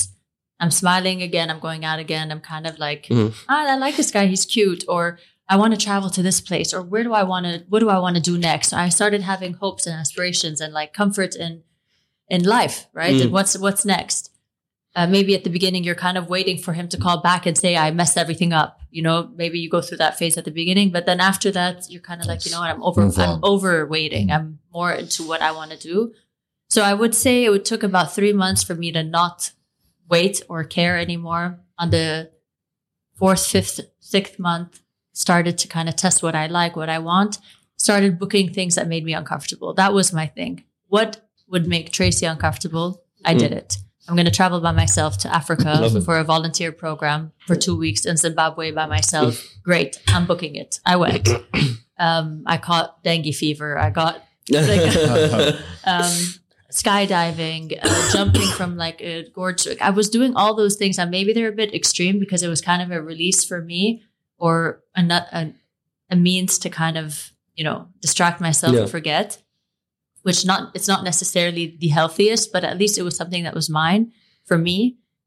I'm 0.63 0.73
smiling 0.83 1.19
again. 1.29 1.47
I'm 1.53 1.63
going 1.69 1.83
out 1.91 2.01
again. 2.07 2.27
I'm 2.33 2.43
kind 2.55 2.65
of 2.71 2.75
like, 2.87 3.03
Mm. 3.15 3.29
ah, 3.53 3.63
I 3.75 3.77
like 3.87 3.97
this 4.01 4.11
guy. 4.17 4.25
He's 4.35 4.45
cute. 4.57 4.83
Or 4.95 5.03
I 5.50 5.58
want 5.58 5.74
to 5.74 5.80
travel 5.80 6.10
to 6.12 6.22
this 6.22 6.42
place. 6.42 6.74
Or 6.74 6.82
where 6.82 7.04
do 7.04 7.14
I 7.14 7.24
want 7.24 7.46
to, 7.46 7.64
what 7.70 7.80
do 7.80 7.90
I 7.90 8.00
want 8.00 8.16
to 8.16 8.22
do 8.22 8.38
next? 8.38 8.70
So 8.70 8.78
I 8.78 8.90
started 8.90 9.22
having 9.22 9.54
hopes 9.54 9.86
and 9.86 9.96
aspirations 9.96 10.62
and 10.62 10.74
like 10.74 10.94
comfort 10.94 11.36
in, 11.36 11.64
in 12.30 12.44
life, 12.44 12.88
right? 12.94 13.16
Mm. 13.16 13.22
And 13.24 13.32
what's, 13.32 13.58
what's 13.58 13.86
next? 13.86 14.34
uh, 14.96 15.08
maybe 15.08 15.36
at 15.36 15.44
the 15.44 15.50
beginning 15.50 15.84
you're 15.84 15.96
kind 15.96 16.18
of 16.18 16.30
waiting 16.30 16.58
for 16.58 16.74
him 16.74 16.88
to 16.90 16.98
call 16.98 17.22
back 17.22 17.46
and 17.46 17.58
say 17.58 17.76
I 17.76 17.92
messed 17.92 18.18
everything 18.18 18.54
up. 18.54 18.80
You 18.92 19.02
know, 19.02 19.32
maybe 19.36 19.60
you 19.60 19.70
go 19.70 19.82
through 19.82 19.98
that 19.98 20.18
phase 20.18 20.38
at 20.38 20.46
the 20.46 20.52
beginning, 20.52 20.92
but 20.92 21.06
then 21.06 21.20
after 21.20 21.52
that 21.52 21.90
you're 21.90 22.02
kind 22.02 22.22
of 22.22 22.28
like, 22.28 22.46
you 22.46 22.52
know 22.52 22.60
what, 22.60 22.70
I'm 22.70 22.84
over, 22.84 23.02
I'm 23.02 23.40
over 23.44 23.88
waiting. 23.88 24.32
I'm 24.32 24.60
more 24.72 24.92
into 24.92 25.28
what 25.28 25.42
I 25.42 25.52
want 25.52 25.72
to 25.72 25.78
do. 25.78 26.14
So 26.70 26.84
I 26.84 26.94
would 26.94 27.16
say 27.16 27.44
it 27.44 27.50
would 27.50 27.66
took 27.66 27.84
about 27.84 28.14
three 28.14 28.34
months 28.34 28.64
for 28.64 28.76
me 28.76 28.92
to 28.92 29.04
not 29.04 29.52
wait 30.10 30.44
or 30.48 30.64
care 30.64 30.98
anymore. 30.98 31.60
On 31.80 31.90
the 31.90 32.32
fourth, 33.16 33.46
fifth, 33.48 33.80
sixth 34.00 34.38
month, 34.38 34.82
started 35.14 35.58
to 35.60 35.68
kind 35.68 35.88
of 35.88 35.96
test 35.96 36.22
what 36.22 36.36
I 36.36 36.48
like, 36.48 36.76
what 36.76 36.90
I 36.90 37.00
want. 37.00 37.38
Started 37.78 38.20
booking 38.20 38.52
things 38.52 38.76
that 38.76 38.88
made 38.88 39.04
me 39.04 39.14
uncomfortable. 39.14 39.74
That 39.74 39.94
was 39.94 40.14
my 40.14 40.28
thing. 40.28 40.64
What 40.88 41.22
would 41.48 41.68
make 41.68 41.92
Tracy 41.92 42.26
uncomfortable? 42.26 43.04
I 43.26 43.34
did 43.34 43.52
it. 43.52 43.78
I'm 44.08 44.16
going 44.16 44.26
to 44.26 44.32
travel 44.32 44.60
by 44.60 44.74
myself 44.74 45.18
to 45.20 45.34
Africa 45.34 46.02
for 46.02 46.18
a 46.18 46.24
volunteer 46.24 46.72
program 46.72 47.32
for 47.48 47.56
two 47.56 47.78
weeks 47.78 48.06
in 48.06 48.18
Zimbabwe 48.18 48.72
by 48.72 48.86
myself. 48.86 49.42
Great. 49.64 50.02
I'm 50.08 50.26
booking 50.26 50.56
it. 50.56 50.80
I 50.86 50.98
went. 50.98 51.30
Um, 51.96 52.42
I 52.48 52.58
caught 52.58 53.04
dengue 53.04 53.34
fever. 53.36 53.78
I 53.78 53.92
got 53.92 54.16
um, 55.86 56.12
skydiving, 56.72 57.80
uh, 57.82 58.12
jumping 58.12 58.48
from 58.48 58.76
like 58.76 59.00
a 59.00 59.30
gorge. 59.30 59.68
I 59.80 59.92
was 59.92 60.10
doing 60.10 60.36
all 60.36 60.56
those 60.56 60.76
things, 60.76 60.98
and 60.98 61.12
maybe 61.12 61.34
they're 61.34 61.50
a 61.50 61.56
bit 61.56 61.74
extreme 61.74 62.20
because 62.20 62.42
it 62.42 62.48
was 62.48 62.62
kind 62.62 62.82
of 62.82 62.92
a 62.92 63.02
release 63.02 63.46
for 63.46 63.62
me 63.62 64.04
or 64.46 64.84
a, 64.96 65.02
a, 65.40 65.42
a 66.10 66.16
means 66.16 66.60
to 66.60 66.70
kind 66.70 66.98
of 67.04 67.32
you 67.56 67.64
know 67.64 67.78
distract 68.06 68.38
myself 68.48 68.74
Yeah. 68.74 68.82
and 68.82 68.90
forget. 68.98 69.28
Which 70.28 70.46
not 70.46 70.62
it's 70.76 70.88
not 70.94 71.04
necessarily 71.04 71.66
the 71.84 71.90
healthiest, 71.98 72.52
but 72.54 72.64
at 72.64 72.78
least 72.82 72.98
it 72.98 73.04
was 73.08 73.16
something 73.18 73.44
that 73.44 73.54
was 73.60 73.70
mine 73.70 74.04
for 74.50 74.58
me. 74.58 74.78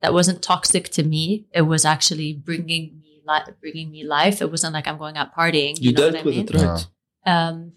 That 0.03 0.13
wasn't 0.19 0.41
toxic 0.43 0.85
to 0.97 1.03
me. 1.03 1.47
It 1.53 1.63
was 1.73 1.85
actually 1.85 2.31
bringing 2.49 2.85
me 3.03 3.13
li- 3.31 3.53
bringing 3.61 3.89
me 3.91 4.05
life. 4.05 4.41
It 4.45 4.51
wasn't 4.51 4.75
like 4.77 4.87
I'm 4.89 4.99
going 5.05 5.17
out 5.21 5.35
partying. 5.39 5.75
You 5.81 5.93
know 5.93 6.11
dealt 6.11 6.13
what 6.15 6.21
I 6.23 6.25
with 6.25 6.37
mean? 6.37 6.49
it, 6.49 6.55
right? 6.55 6.87
um, 7.35 7.73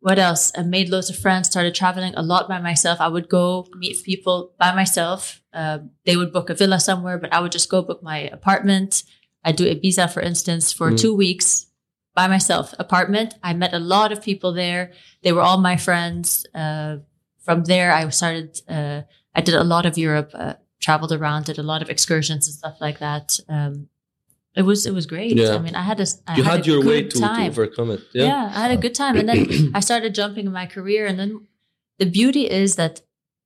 what 0.00 0.18
else? 0.18 0.50
I 0.58 0.62
made 0.62 0.88
loads 0.90 1.10
of 1.10 1.16
friends, 1.24 1.48
started 1.48 1.74
traveling 1.74 2.14
a 2.16 2.22
lot 2.22 2.48
by 2.48 2.58
myself. 2.60 2.96
I 3.00 3.08
would 3.14 3.28
go 3.28 3.66
meet 3.82 3.96
people 4.04 4.36
by 4.58 4.70
myself. 4.80 5.40
Um, 5.52 5.90
they 6.06 6.16
would 6.16 6.32
book 6.32 6.50
a 6.50 6.54
villa 6.54 6.78
somewhere, 6.80 7.18
but 7.18 7.32
I 7.32 7.38
would 7.40 7.52
just 7.52 7.68
go 7.70 7.82
book 7.82 8.00
my 8.02 8.18
apartment. 8.38 9.02
I 9.44 9.52
do 9.52 9.64
Ibiza, 9.74 10.10
for 10.12 10.20
instance, 10.20 10.72
for 10.72 10.90
Mm. 10.90 10.98
two 10.98 11.14
weeks 11.14 11.66
by 12.14 12.26
myself. 12.28 12.74
Apartment. 12.78 13.34
I 13.42 13.54
met 13.54 13.72
a 13.72 13.78
lot 13.78 14.12
of 14.12 14.22
people 14.22 14.52
there. 14.52 14.92
They 15.22 15.32
were 15.32 15.42
all 15.42 15.58
my 15.58 15.76
friends. 15.76 16.44
Uh, 16.54 16.96
from 17.44 17.64
there, 17.64 17.92
I 17.92 18.08
started. 18.10 18.60
Uh, 18.68 19.02
I 19.34 19.40
did 19.40 19.54
a 19.54 19.64
lot 19.64 19.86
of 19.86 19.96
Europe. 19.96 20.30
Uh, 20.34 20.54
traveled 20.80 21.12
around, 21.12 21.44
did 21.46 21.58
a 21.58 21.62
lot 21.62 21.82
of 21.82 21.90
excursions 21.90 22.46
and 22.46 22.54
stuff 22.56 22.76
like 22.80 22.98
that. 23.00 23.40
Um, 23.48 23.88
it 24.54 24.62
was 24.62 24.86
it 24.86 24.94
was 24.94 25.06
great. 25.06 25.36
Yeah. 25.36 25.54
I 25.54 25.58
mean, 25.58 25.74
I 25.74 25.82
had 25.82 26.00
a 26.00 26.06
I 26.26 26.36
you 26.36 26.42
had, 26.44 26.56
had 26.58 26.66
your 26.66 26.80
way 26.84 27.02
good 27.02 27.10
to, 27.12 27.16
to 27.18 27.22
time. 27.22 27.50
overcome 27.50 27.90
it. 27.90 28.00
Yeah. 28.12 28.24
Yeah. 28.26 28.44
I 28.54 28.60
had 28.68 28.70
a 28.70 28.76
good 28.80 28.94
time. 28.94 29.16
And 29.16 29.28
then 29.28 29.72
I 29.74 29.80
started 29.80 30.14
jumping 30.14 30.46
in 30.46 30.52
my 30.52 30.66
career. 30.66 31.06
And 31.06 31.18
then 31.18 31.46
the 31.98 32.06
beauty 32.06 32.48
is 32.50 32.76
that 32.76 33.00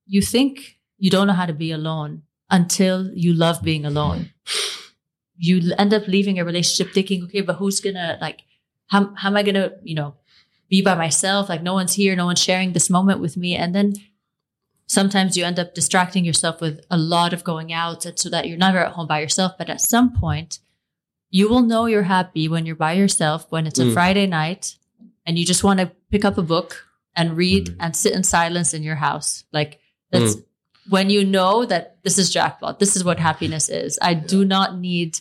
you 0.07 0.21
think 0.23 0.79
you 0.99 1.11
don't 1.11 1.27
know 1.27 1.33
how 1.33 1.47
to 1.47 1.53
be 1.55 1.71
alone 1.73 2.23
until 2.51 3.11
you 3.15 3.33
love 3.35 3.63
being 3.63 3.85
alone. 3.85 4.31
You 5.45 5.75
end 5.77 5.93
up 5.93 6.07
leaving 6.07 6.39
a 6.39 6.45
relationship 6.45 6.95
thinking, 6.95 7.25
okay, 7.25 7.41
but 7.41 7.57
who's 7.57 7.81
gonna 7.81 8.17
like 8.21 8.39
how 8.93 9.13
how 9.17 9.29
am 9.31 9.37
I 9.37 9.43
gonna, 9.43 9.73
you 9.83 9.95
know, 9.95 10.15
be 10.71 10.83
by 10.83 10.95
myself? 10.95 11.49
Like 11.49 11.63
no 11.63 11.75
one's 11.75 11.95
here, 11.95 12.15
no 12.15 12.27
one's 12.27 12.43
sharing 12.43 12.73
this 12.73 12.89
moment 12.89 13.19
with 13.21 13.37
me. 13.37 13.57
And 13.57 13.75
then 13.75 13.95
sometimes 14.87 15.37
you 15.37 15.45
end 15.45 15.59
up 15.59 15.75
distracting 15.75 16.25
yourself 16.25 16.61
with 16.61 16.85
a 16.91 16.97
lot 16.97 17.33
of 17.33 17.45
going 17.45 17.73
out 17.73 18.05
and 18.07 18.19
so 18.19 18.29
that 18.31 18.47
you're 18.49 18.59
never 18.59 18.79
at 18.79 18.93
home 18.93 19.07
by 19.07 19.21
yourself. 19.21 19.53
But 19.59 19.71
at 19.71 19.81
some 19.81 20.13
point, 20.13 20.59
you 21.31 21.49
will 21.49 21.63
know 21.63 21.87
you're 21.87 22.03
happy 22.03 22.49
when 22.49 22.67
you're 22.67 22.77
by 22.77 22.93
yourself, 22.93 23.47
when 23.51 23.67
it's 23.67 23.79
a 23.81 23.85
Mm. 23.85 23.95
Friday 23.95 24.27
night 24.27 24.77
and 25.27 25.39
you 25.39 25.45
just 25.47 25.65
want 25.65 25.81
to 25.81 25.91
pick 26.11 26.25
up 26.25 26.37
a 26.39 26.43
book 26.43 26.87
and 27.17 27.37
read 27.37 27.67
Mm. 27.69 27.77
and 27.81 27.97
sit 27.97 28.13
in 28.13 28.23
silence 28.23 28.75
in 28.75 28.83
your 28.83 28.97
house. 28.97 29.45
Like 29.53 29.81
that's 30.11 30.37
when 30.89 31.11
you 31.11 31.25
know 31.25 31.65
that 31.65 31.97
this 32.03 32.19
is 32.19 32.29
jackpot. 32.29 32.79
This 32.79 32.97
is 32.97 33.03
what 33.05 33.19
happiness 33.19 33.69
is. 33.69 33.99
I 34.03 34.15
do 34.15 34.45
not 34.45 34.79
need 34.79 35.21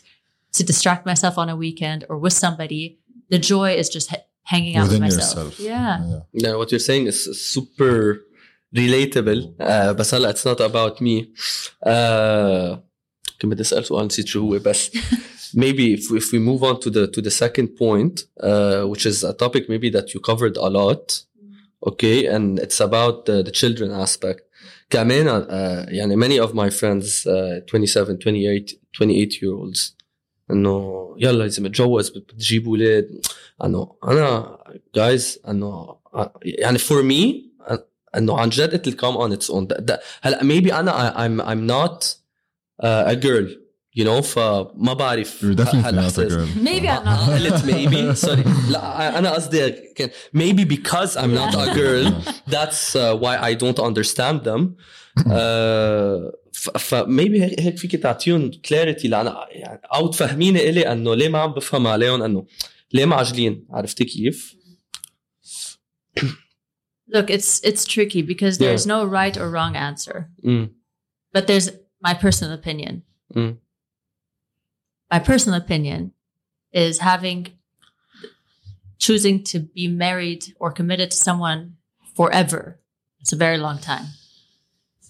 to 0.56 0.62
distract 0.64 1.02
myself 1.06 1.34
on 1.42 1.48
a 1.48 1.56
weekend 1.64 2.00
or 2.08 2.16
with 2.18 2.32
somebody. 2.32 2.98
The 3.30 3.38
joy 3.38 3.70
is 3.82 3.88
just 3.96 4.06
ha- 4.12 4.24
hanging 4.52 4.76
out 4.76 4.84
Within 4.88 5.02
with 5.02 5.16
myself. 5.16 5.58
yourself. 5.58 5.60
Yeah. 5.60 6.20
Yeah, 6.32 6.54
what 6.60 6.68
you're 6.72 6.86
saying 6.90 7.06
is 7.12 7.18
super 7.54 7.94
relatable 8.76 9.40
uh, 9.60 9.92
بس 9.92 10.14
هلا 10.14 10.32
it's 10.32 10.44
not 10.44 10.60
about 10.60 11.00
me 11.00 11.16
uh, 11.86 12.78
كنت 13.40 13.52
بدي 13.52 13.60
اسال 13.62 13.84
سؤال 13.84 14.06
نسيت 14.06 14.26
شو 14.26 14.40
هو 14.40 14.58
بس 14.58 14.90
maybe 15.56 15.94
if, 15.96 16.10
if 16.10 16.32
we 16.32 16.38
move 16.38 16.62
on 16.62 16.80
to 16.80 16.90
the 16.90 17.06
to 17.16 17.20
the 17.22 17.30
second 17.30 17.68
point 17.76 18.24
uh, 18.42 18.82
which 18.92 19.06
is 19.06 19.24
a 19.24 19.32
topic 19.32 19.68
maybe 19.68 19.88
that 19.90 20.06
you 20.14 20.20
covered 20.20 20.56
a 20.56 20.68
lot 20.68 21.22
okay 21.90 22.18
and 22.34 22.58
it's 22.64 22.80
about 22.80 23.14
the, 23.26 23.42
the 23.42 23.52
children 23.52 23.90
aspect 23.90 24.42
كمان 24.90 25.26
uh, 25.28 25.88
يعني 25.88 26.16
many 26.16 26.38
of 26.38 26.52
my 26.54 26.70
friends 26.70 27.26
uh, 27.26 27.60
27 27.66 28.18
28 28.18 28.80
28 28.92 29.42
year 29.42 29.52
olds 29.54 29.92
انه 30.51 31.01
يلا 31.19 31.43
لازم 31.43 31.65
اتجوز 31.65 32.09
بتجيب 32.09 32.67
أولاد 32.67 33.25
انه 33.63 33.91
أنا 34.07 34.57
جايز 34.95 35.39
انه 35.47 35.95
يعني 36.43 36.79
for 36.79 37.03
me 37.11 37.35
انه 38.17 38.39
عن 38.39 38.49
جد 38.49 38.73
it 38.81 38.89
will 38.91 38.95
come 38.97 39.17
on 39.17 39.37
its 39.41 39.49
own 39.53 39.63
ده- 39.67 39.77
ده- 39.79 39.99
هلا 40.21 40.39
maybe 40.39 40.73
أنا 40.73 41.13
I'm 41.13 41.41
I'm 41.41 41.71
not 41.71 42.05
uh, 42.83 43.13
a 43.13 43.15
girl 43.25 43.47
you 43.97 44.03
know 44.05 44.21
فما 44.21 44.93
بعرف 44.93 45.41
You're 45.41 45.55
definitely 45.55 45.81
not 45.81 45.85
a 45.85 45.87
هالإحساس. 45.87 46.31
girl. 46.33 46.47
Maybe 46.63 46.87
I'm 46.87 47.05
not. 47.05 47.29
قلت 47.29 47.65
maybe 47.65 48.25
sorry 48.27 48.71
لا 48.71 49.17
أنا 49.19 49.31
قصدي 49.33 49.69
كان 49.95 50.09
maybe 50.37 50.65
because 50.65 51.15
I'm 51.17 51.33
not 51.35 51.55
a 51.55 51.73
girl 51.75 52.11
that's 52.53 52.95
uh, 52.95 53.15
why 53.23 53.37
I 53.51 53.53
don't 53.63 53.79
understand 53.79 54.43
them 54.43 54.75
uh, 55.18 56.32
ف, 56.52 56.70
ف 56.70 56.94
maybe 57.04 57.40
هيك 57.42 57.60
هيك 57.60 57.76
فيك 57.78 57.96
تعطيهم 57.96 58.50
كلاريتي 58.50 59.08
لأنا 59.08 59.46
يعني 59.50 59.80
او 59.94 60.06
تفهميني 60.08 60.68
الي 60.70 60.92
انه 60.92 61.14
ليه 61.14 61.28
ما 61.28 61.38
عم 61.38 61.52
بفهم 61.52 61.86
عليهم 61.86 62.22
انه 62.22 62.46
ليه 62.92 63.04
معجلين 63.04 63.66
عرفتي 63.70 64.04
كيف؟ 64.04 64.56
Look, 67.08 67.30
it's 67.30 67.60
it's 67.62 67.84
tricky 67.84 68.22
because 68.22 68.54
Yeah. 68.58 68.66
there's 68.66 68.86
no 68.86 69.04
right 69.04 69.36
or 69.36 69.48
wrong 69.50 69.76
answer. 69.76 70.30
امم 70.44 70.70
But 71.32 71.46
there's 71.46 71.68
my 72.00 72.14
personal 72.14 72.52
opinion. 72.60 73.02
Mm. 73.34 73.56
My 75.14 75.20
personal 75.30 75.56
opinion 75.64 76.00
is 76.72 76.98
having 76.98 77.40
choosing 78.98 79.36
to 79.52 79.56
be 79.78 79.86
married 80.04 80.42
or 80.62 80.68
committed 80.72 81.08
to 81.12 81.16
someone 81.28 81.60
forever. 82.18 82.62
It's 83.20 83.32
a 83.32 83.40
very 83.46 83.58
long 83.66 83.78
time. 83.78 84.06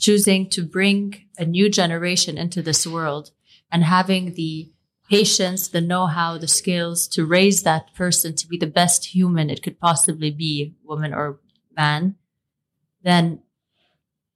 Choosing 0.02 0.50
to 0.50 0.64
bring 0.64 1.28
a 1.38 1.46
new 1.46 1.70
generation 1.70 2.38
into 2.38 2.62
this 2.62 2.86
world 2.86 3.32
and 3.72 3.84
having 3.84 4.34
the 4.34 4.72
patience, 5.10 5.68
the 5.68 5.82
know-how, 5.82 6.38
the 6.38 6.48
skills 6.48 7.08
to 7.10 7.26
raise 7.26 7.64
that 7.64 7.94
person 7.94 8.36
to 8.36 8.48
be 8.48 8.58
the 8.58 8.66
best 8.66 9.06
human 9.06 9.50
it 9.50 9.62
could 9.62 9.80
possibly 9.80 10.32
be, 10.32 10.74
woman 10.84 11.14
or 11.14 11.40
man, 11.78 12.16
then 13.04 13.42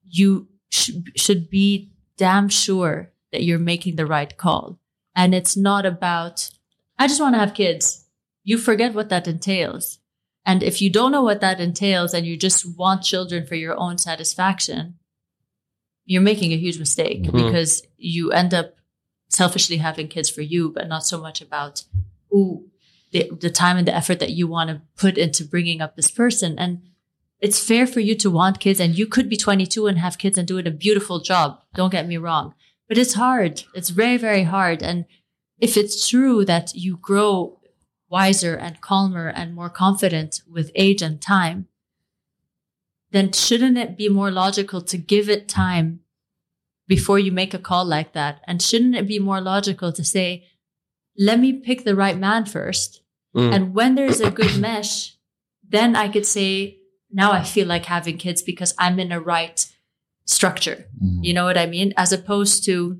you 0.07 0.47
sh- 0.69 0.91
should 1.15 1.49
be 1.49 1.91
damn 2.17 2.47
sure 2.49 3.11
that 3.31 3.43
you're 3.43 3.59
making 3.59 3.95
the 3.95 4.05
right 4.05 4.37
call. 4.37 4.79
And 5.15 5.33
it's 5.33 5.57
not 5.57 5.85
about, 5.85 6.51
I 6.99 7.07
just 7.07 7.21
want 7.21 7.35
to 7.35 7.39
have 7.39 7.53
kids. 7.53 8.05
You 8.43 8.57
forget 8.57 8.93
what 8.93 9.09
that 9.09 9.27
entails. 9.27 9.99
And 10.45 10.61
if 10.61 10.81
you 10.81 10.89
don't 10.91 11.11
know 11.11 11.23
what 11.23 11.41
that 11.41 11.59
entails 11.59 12.13
and 12.13 12.25
you 12.25 12.37
just 12.37 12.77
want 12.77 13.01
children 13.01 13.47
for 13.47 13.55
your 13.55 13.75
own 13.75 13.97
satisfaction, 13.97 14.99
you're 16.05 16.21
making 16.21 16.51
a 16.53 16.57
huge 16.57 16.77
mistake 16.79 17.23
Mhm. 17.23 17.31
because 17.45 17.83
you 17.97 18.31
end 18.31 18.53
up 18.53 18.75
selfishly 19.29 19.77
having 19.77 20.07
kids 20.07 20.29
for 20.29 20.41
you, 20.41 20.69
but 20.69 20.87
not 20.87 21.05
so 21.05 21.19
much 21.19 21.41
about 21.41 21.83
ooh, 22.33 22.65
the, 23.11 23.29
the 23.39 23.49
time 23.49 23.77
and 23.77 23.87
the 23.87 23.95
effort 23.95 24.19
that 24.19 24.31
you 24.31 24.45
want 24.47 24.69
to 24.69 24.81
put 24.97 25.17
into 25.17 25.43
bringing 25.43 25.81
up 25.81 25.95
this 25.95 26.11
person. 26.11 26.57
And 26.59 26.81
it's 27.39 27.59
fair 27.65 27.87
for 27.87 27.99
you 28.01 28.15
to 28.15 28.29
want 28.29 28.59
kids 28.59 28.79
and 28.79 28.97
you 28.97 29.07
could 29.07 29.29
be 29.29 29.37
22 29.37 29.87
and 29.87 29.97
have 29.99 30.17
kids 30.17 30.37
and 30.37 30.47
do 30.47 30.57
it 30.57 30.67
a 30.67 30.71
beautiful 30.71 31.19
job. 31.19 31.59
Don't 31.75 31.91
get 31.91 32.07
me 32.07 32.17
wrong, 32.17 32.53
but 32.87 32.97
it's 32.97 33.13
hard. 33.15 33.63
It's 33.73 33.89
very, 33.89 34.17
very 34.17 34.43
hard. 34.43 34.81
And 34.83 35.05
if 35.59 35.75
it's 35.77 36.07
true 36.07 36.45
that 36.45 36.73
you 36.75 36.97
grow 36.97 37.59
wiser 38.09 38.55
and 38.55 38.81
calmer 38.81 39.27
and 39.27 39.55
more 39.55 39.69
confident 39.69 40.41
with 40.49 40.71
age 40.75 41.01
and 41.01 41.21
time, 41.21 41.67
then 43.15 43.31
shouldn't 43.31 43.77
it 43.77 43.97
be 43.97 44.09
more 44.09 44.29
logical 44.31 44.81
to 44.81 44.97
give 44.97 45.29
it 45.29 45.47
time 45.47 46.01
before 46.87 47.17
you 47.17 47.31
make 47.31 47.53
a 47.53 47.59
call 47.69 47.85
like 47.85 48.11
that? 48.13 48.41
And 48.47 48.61
shouldn't 48.61 48.95
it 48.95 49.07
be 49.07 49.19
more 49.19 49.41
logical 49.41 49.91
to 49.93 50.03
say, 50.03 50.45
let 51.17 51.39
me 51.39 51.53
pick 51.53 51.83
the 51.85 51.95
right 51.95 52.17
man 52.17 52.45
first 52.45 53.01
Mm. 53.35 53.53
and 53.53 53.73
when 53.75 53.95
there's 53.95 54.21
a 54.21 54.31
good 54.31 54.57
mesh, 54.59 55.17
then 55.67 55.93
I 55.95 56.07
could 56.07 56.25
say, 56.25 56.77
now 57.11 57.33
I 57.33 57.43
feel 57.43 57.67
like 57.67 57.85
having 57.85 58.17
kids 58.17 58.41
because 58.41 58.73
I'm 58.77 58.97
in 58.97 59.11
a 59.11 59.19
right 59.19 59.59
structure. 60.25 60.85
Mhm. 61.03 61.19
You 61.25 61.33
know 61.33 61.43
what 61.43 61.57
I 61.57 61.65
mean? 61.65 61.93
As 61.97 62.13
opposed 62.13 62.63
to, 62.65 62.99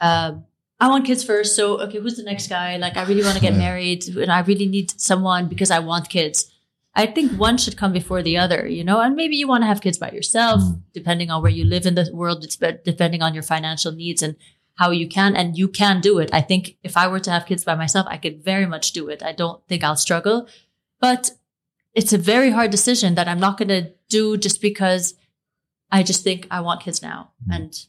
um, 0.00 0.44
I 0.80 0.88
want 0.88 1.06
kids 1.06 1.22
first. 1.24 1.54
So, 1.56 1.80
okay, 1.82 2.00
who's 2.00 2.16
the 2.16 2.22
next 2.22 2.48
guy? 2.48 2.76
Like, 2.78 2.96
I 2.96 3.04
really 3.04 3.22
want 3.22 3.36
to 3.36 3.40
get 3.40 3.56
married 3.56 4.08
and 4.08 4.30
I 4.30 4.40
really 4.40 4.66
need 4.66 5.00
someone 5.00 5.48
because 5.48 5.70
I 5.70 5.78
want 5.78 6.08
kids. 6.08 6.50
I 6.98 7.06
think 7.06 7.32
one 7.32 7.58
should 7.58 7.76
come 7.76 7.92
before 7.92 8.22
the 8.22 8.38
other, 8.38 8.66
you 8.66 8.82
know, 8.82 9.00
and 9.00 9.14
maybe 9.14 9.36
you 9.36 9.46
want 9.46 9.62
to 9.62 9.66
have 9.66 9.82
kids 9.82 9.98
by 9.98 10.10
yourself, 10.10 10.62
Mm. 10.62 10.80
depending 10.94 11.30
on 11.30 11.42
where 11.42 11.52
you 11.52 11.64
live 11.64 11.84
in 11.86 11.94
the 11.94 12.10
world. 12.12 12.42
It's 12.42 12.56
depending 12.56 13.22
on 13.22 13.34
your 13.34 13.42
financial 13.42 13.92
needs 13.92 14.22
and 14.22 14.34
how 14.76 14.90
you 14.90 15.06
can, 15.06 15.36
and 15.36 15.56
you 15.56 15.68
can 15.68 16.00
do 16.00 16.18
it. 16.18 16.30
I 16.32 16.40
think 16.40 16.76
if 16.82 16.96
I 16.96 17.06
were 17.06 17.20
to 17.20 17.30
have 17.30 17.46
kids 17.46 17.64
by 17.64 17.74
myself, 17.74 18.06
I 18.08 18.16
could 18.16 18.42
very 18.42 18.66
much 18.66 18.92
do 18.92 19.08
it. 19.08 19.22
I 19.22 19.32
don't 19.32 19.60
think 19.68 19.84
I'll 19.84 19.96
struggle, 19.96 20.48
but 21.00 21.32
it's 21.94 22.12
a 22.14 22.18
very 22.18 22.50
hard 22.50 22.70
decision 22.70 23.14
that 23.14 23.28
I'm 23.28 23.40
not 23.40 23.58
going 23.58 23.68
to 23.68 23.92
do 24.08 24.36
just 24.36 24.60
because 24.60 25.14
I 25.90 26.02
just 26.02 26.24
think 26.24 26.46
I 26.50 26.60
want 26.60 26.82
kids 26.82 27.02
now. 27.02 27.30
Mm. 27.46 27.56
And 27.56 27.86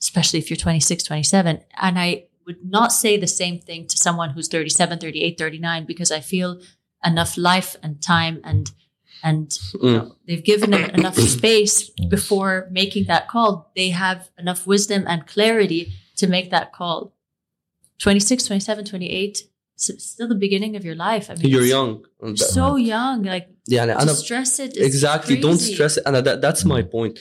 especially 0.00 0.38
if 0.38 0.50
you're 0.50 0.56
26, 0.56 1.02
27. 1.04 1.60
And 1.80 1.98
I 1.98 2.26
would 2.46 2.64
not 2.64 2.92
say 2.92 3.16
the 3.16 3.26
same 3.26 3.58
thing 3.58 3.86
to 3.88 3.96
someone 3.96 4.30
who's 4.30 4.48
37, 4.48 4.98
38, 4.98 5.38
39, 5.38 5.86
because 5.86 6.12
I 6.12 6.20
feel 6.20 6.60
enough 7.05 7.37
life 7.37 7.75
and 7.83 8.01
time 8.01 8.41
and, 8.43 8.71
and 9.23 9.57
you 9.81 9.91
know, 9.97 10.15
they've 10.27 10.43
given 10.43 10.71
them 10.71 10.89
enough 10.91 11.17
space 11.17 11.89
before 12.09 12.67
making 12.71 13.05
that 13.07 13.27
call. 13.27 13.71
They 13.75 13.89
have 13.89 14.29
enough 14.37 14.65
wisdom 14.67 15.03
and 15.07 15.25
clarity 15.27 15.93
to 16.17 16.27
make 16.27 16.51
that 16.51 16.73
call. 16.73 17.13
26, 17.99 18.45
27, 18.45 18.85
28, 18.85 19.43
it's 19.75 20.03
still 20.03 20.27
the 20.27 20.35
beginning 20.35 20.75
of 20.75 20.85
your 20.85 20.95
life. 20.95 21.29
I 21.29 21.35
mean, 21.35 21.49
You're 21.49 21.61
it's 21.61 21.69
young 21.69 22.03
So 22.35 22.75
young. 22.77 23.23
Like, 23.23 23.47
يعني 23.69 23.93
to 23.93 24.01
أنا 24.01 24.13
stress 24.13 24.59
it 24.59 24.77
is 24.77 24.85
exactly 24.85 25.35
don't 25.37 25.57
crazy. 25.57 25.73
stress 25.73 25.97
it 25.97 26.03
and 26.05 26.15
that, 26.15 26.41
that's 26.41 26.65
my 26.65 26.81
point 26.81 27.19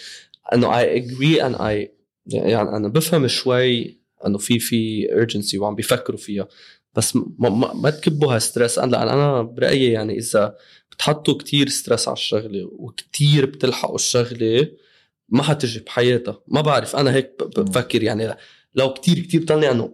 انه 0.52 0.72
I 0.72 0.84
agree 0.84 1.40
and 1.40 1.56
I 1.56 1.88
يعني 2.26 2.76
انا 2.76 2.88
بفهم 2.88 3.28
شوي 3.28 3.98
انه 4.26 4.38
في 4.38 4.58
في 4.58 5.06
urgency 5.08 5.54
وعم 5.54 5.74
بيفكروا 5.74 6.18
فيها 6.18 6.48
بس 6.95 7.15
ما, 7.15 7.49
ما, 7.49 7.73
ما 7.73 7.89
تكبوها 7.89 8.39
ستريس 8.39 8.79
أنا 8.79 8.91
لأن 8.91 9.07
أنا 9.07 9.41
برايي 9.41 9.91
يعني 9.91 10.17
اذا 10.17 10.55
بتحطوا 10.91 11.37
كتير 11.37 11.69
ستريس 11.69 12.07
على 12.07 12.17
الشغله 12.17 12.69
وكتير 12.71 13.45
بتلحقوا 13.45 13.95
الشغله 13.95 14.67
ما 15.29 15.43
حتجي 15.43 15.79
بحياتها 15.79 16.41
ما 16.47 16.61
بعرف 16.61 16.95
أنا 16.95 17.13
هيك 17.13 17.43
بفكر 17.57 18.03
يعني 18.03 18.35
لو 18.75 18.93
كتير 18.93 19.19
كتير 19.19 19.41
بضلني 19.41 19.71
انه 19.71 19.93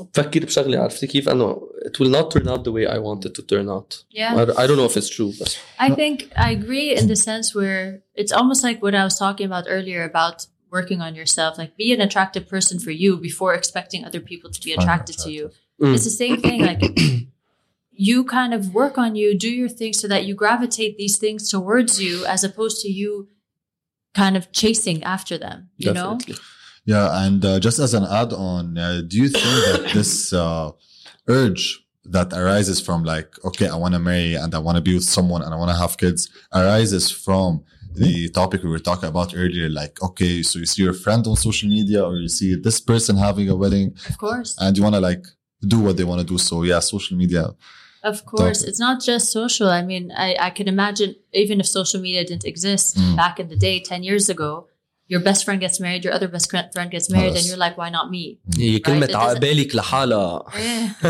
بفكر 0.00 0.44
بشغله 0.44 0.78
عرفتي 0.78 1.06
كيف 1.06 1.28
انه 1.28 1.68
it 1.84 2.04
will 2.04 2.10
not 2.10 2.30
turn 2.30 2.48
out 2.48 2.64
the 2.64 2.72
way 2.72 2.86
I 2.86 2.98
want 2.98 3.24
it 3.24 3.34
to 3.34 3.42
turn 3.42 3.68
out 3.68 4.04
Yeah. 4.10 4.34
I, 4.36 4.62
I 4.62 4.66
don't 4.66 4.78
know 4.80 4.90
if 4.92 4.96
it's 4.96 5.10
true 5.16 5.32
but 5.40 5.50
I 5.78 5.88
think 6.00 6.16
I 6.46 6.48
agree 6.58 6.88
in 7.00 7.06
the 7.12 7.16
sense 7.28 7.46
where 7.58 7.82
it's 8.20 8.32
almost 8.38 8.62
like 8.68 8.78
what 8.84 8.94
I 9.00 9.04
was 9.08 9.16
talking 9.24 9.46
about 9.50 9.64
earlier 9.76 10.02
about 10.12 10.36
working 10.70 11.00
on 11.00 11.14
yourself. 11.14 11.58
Like 11.58 11.76
be 11.76 11.92
an 11.92 12.00
attractive 12.00 12.48
person 12.48 12.78
for 12.78 12.90
you 12.90 13.16
before 13.16 13.54
expecting 13.54 14.04
other 14.04 14.20
people 14.20 14.50
to 14.50 14.60
be 14.60 14.72
attracted 14.72 15.18
to 15.18 15.30
you. 15.30 15.50
Mm. 15.80 15.94
It's 15.94 16.04
the 16.04 16.10
same 16.10 16.40
thing. 16.40 16.64
Like 16.64 16.82
you 17.92 18.24
kind 18.24 18.54
of 18.54 18.74
work 18.74 18.98
on 18.98 19.16
you, 19.16 19.36
do 19.36 19.50
your 19.50 19.68
thing 19.68 19.92
so 19.92 20.08
that 20.08 20.24
you 20.24 20.34
gravitate 20.34 20.96
these 20.98 21.16
things 21.18 21.50
towards 21.50 22.00
you 22.02 22.24
as 22.26 22.44
opposed 22.44 22.80
to 22.82 22.88
you 22.88 23.28
kind 24.14 24.36
of 24.36 24.52
chasing 24.52 25.02
after 25.02 25.38
them. 25.38 25.70
You 25.76 25.92
know? 25.92 26.18
Yeah, 26.84 27.24
and 27.24 27.44
uh, 27.44 27.60
just 27.60 27.78
as 27.78 27.94
an 27.94 28.04
add-on, 28.04 28.76
uh, 28.76 29.02
do 29.06 29.16
you 29.18 29.28
think 29.28 29.44
that 29.44 29.90
this 29.94 30.32
uh, 30.32 30.70
urge 31.28 31.80
that 32.06 32.32
arises 32.32 32.80
from 32.80 33.04
like, 33.04 33.32
okay, 33.44 33.68
I 33.68 33.76
want 33.76 33.94
to 33.94 34.00
marry 34.00 34.34
and 34.34 34.54
I 34.54 34.58
want 34.58 34.76
to 34.76 34.82
be 34.82 34.94
with 34.94 35.04
someone 35.04 35.42
and 35.42 35.52
I 35.54 35.56
want 35.56 35.70
to 35.70 35.76
have 35.76 35.96
kids 35.98 36.28
arises 36.52 37.10
from 37.10 37.62
the 37.94 38.28
topic 38.30 38.62
we 38.62 38.70
were 38.70 38.78
talking 38.78 39.08
about 39.08 39.34
earlier? 39.36 39.68
Like, 39.68 40.02
okay, 40.02 40.42
so 40.42 40.58
you 40.58 40.66
see 40.66 40.82
your 40.82 40.94
friend 40.94 41.26
on 41.26 41.36
social 41.36 41.68
media 41.68 42.04
or 42.04 42.16
you 42.16 42.28
see 42.28 42.54
this 42.54 42.80
person 42.80 43.16
having 43.16 43.48
a 43.48 43.56
wedding 43.56 43.94
Of 44.08 44.18
course. 44.18 44.56
and 44.58 44.76
you 44.76 44.82
want 44.82 44.94
to 44.94 45.00
like 45.00 45.24
do 45.73 45.79
what 45.85 45.97
they 45.97 46.03
want 46.03 46.19
to 46.21 46.27
do. 46.33 46.37
So 46.37 46.63
yeah, 46.63 46.79
social 46.79 47.15
media. 47.17 47.43
Of 48.11 48.17
course, 48.25 48.59
Definitely. 48.59 48.69
it's 48.69 48.79
not 48.87 48.97
just 49.09 49.31
social. 49.31 49.67
I 49.79 49.81
mean, 49.81 50.11
I, 50.27 50.29
I 50.47 50.49
can 50.57 50.67
imagine 50.67 51.15
even 51.33 51.59
if 51.59 51.65
social 51.79 51.99
media 52.07 52.23
didn't 52.29 52.45
exist 52.53 52.87
Mm. 52.97 53.15
back 53.21 53.39
in 53.39 53.47
the 53.53 53.55
day, 53.67 53.79
10 53.79 54.03
years 54.03 54.29
ago, 54.29 54.67
your 55.07 55.21
best 55.21 55.43
friend 55.45 55.59
gets 55.59 55.79
married, 55.79 56.03
your 56.05 56.13
other 56.13 56.27
best 56.27 56.49
cr- 56.51 56.69
friend 56.73 56.89
gets 56.91 57.09
married, 57.15 57.27
and 57.37 57.43
Yes. 57.43 57.47
you're 57.47 57.57
like, 57.65 57.75
why 57.81 57.89
not 57.89 58.05
me? 58.11 58.37
هي 58.57 58.79
كلمة 58.79 59.05
it 59.05 59.09
doesn't- 59.11 59.15
عقبالك 59.15 59.75
لحالها 59.75 60.43
Eh, 60.53 61.05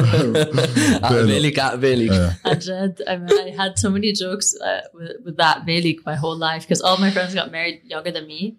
عقبالك 1.04 1.60
عقبالك 1.60 2.12
Uh, 2.12 2.50
Ajad, 2.50 3.02
I 3.08 3.18
mean, 3.18 3.40
I 3.48 3.50
had 3.62 3.78
so 3.80 3.90
many 3.90 4.12
jokes 4.14 4.56
uh, 4.62 4.82
with, 4.94 5.12
with 5.26 5.38
that 5.38 5.66
Balik 5.66 5.98
my 6.06 6.16
whole 6.16 6.38
life 6.38 6.62
because 6.64 6.82
all 6.82 6.98
my 6.98 7.12
friends 7.12 7.34
got 7.34 7.52
married 7.52 7.82
younger 7.84 8.12
than 8.12 8.26
me. 8.28 8.58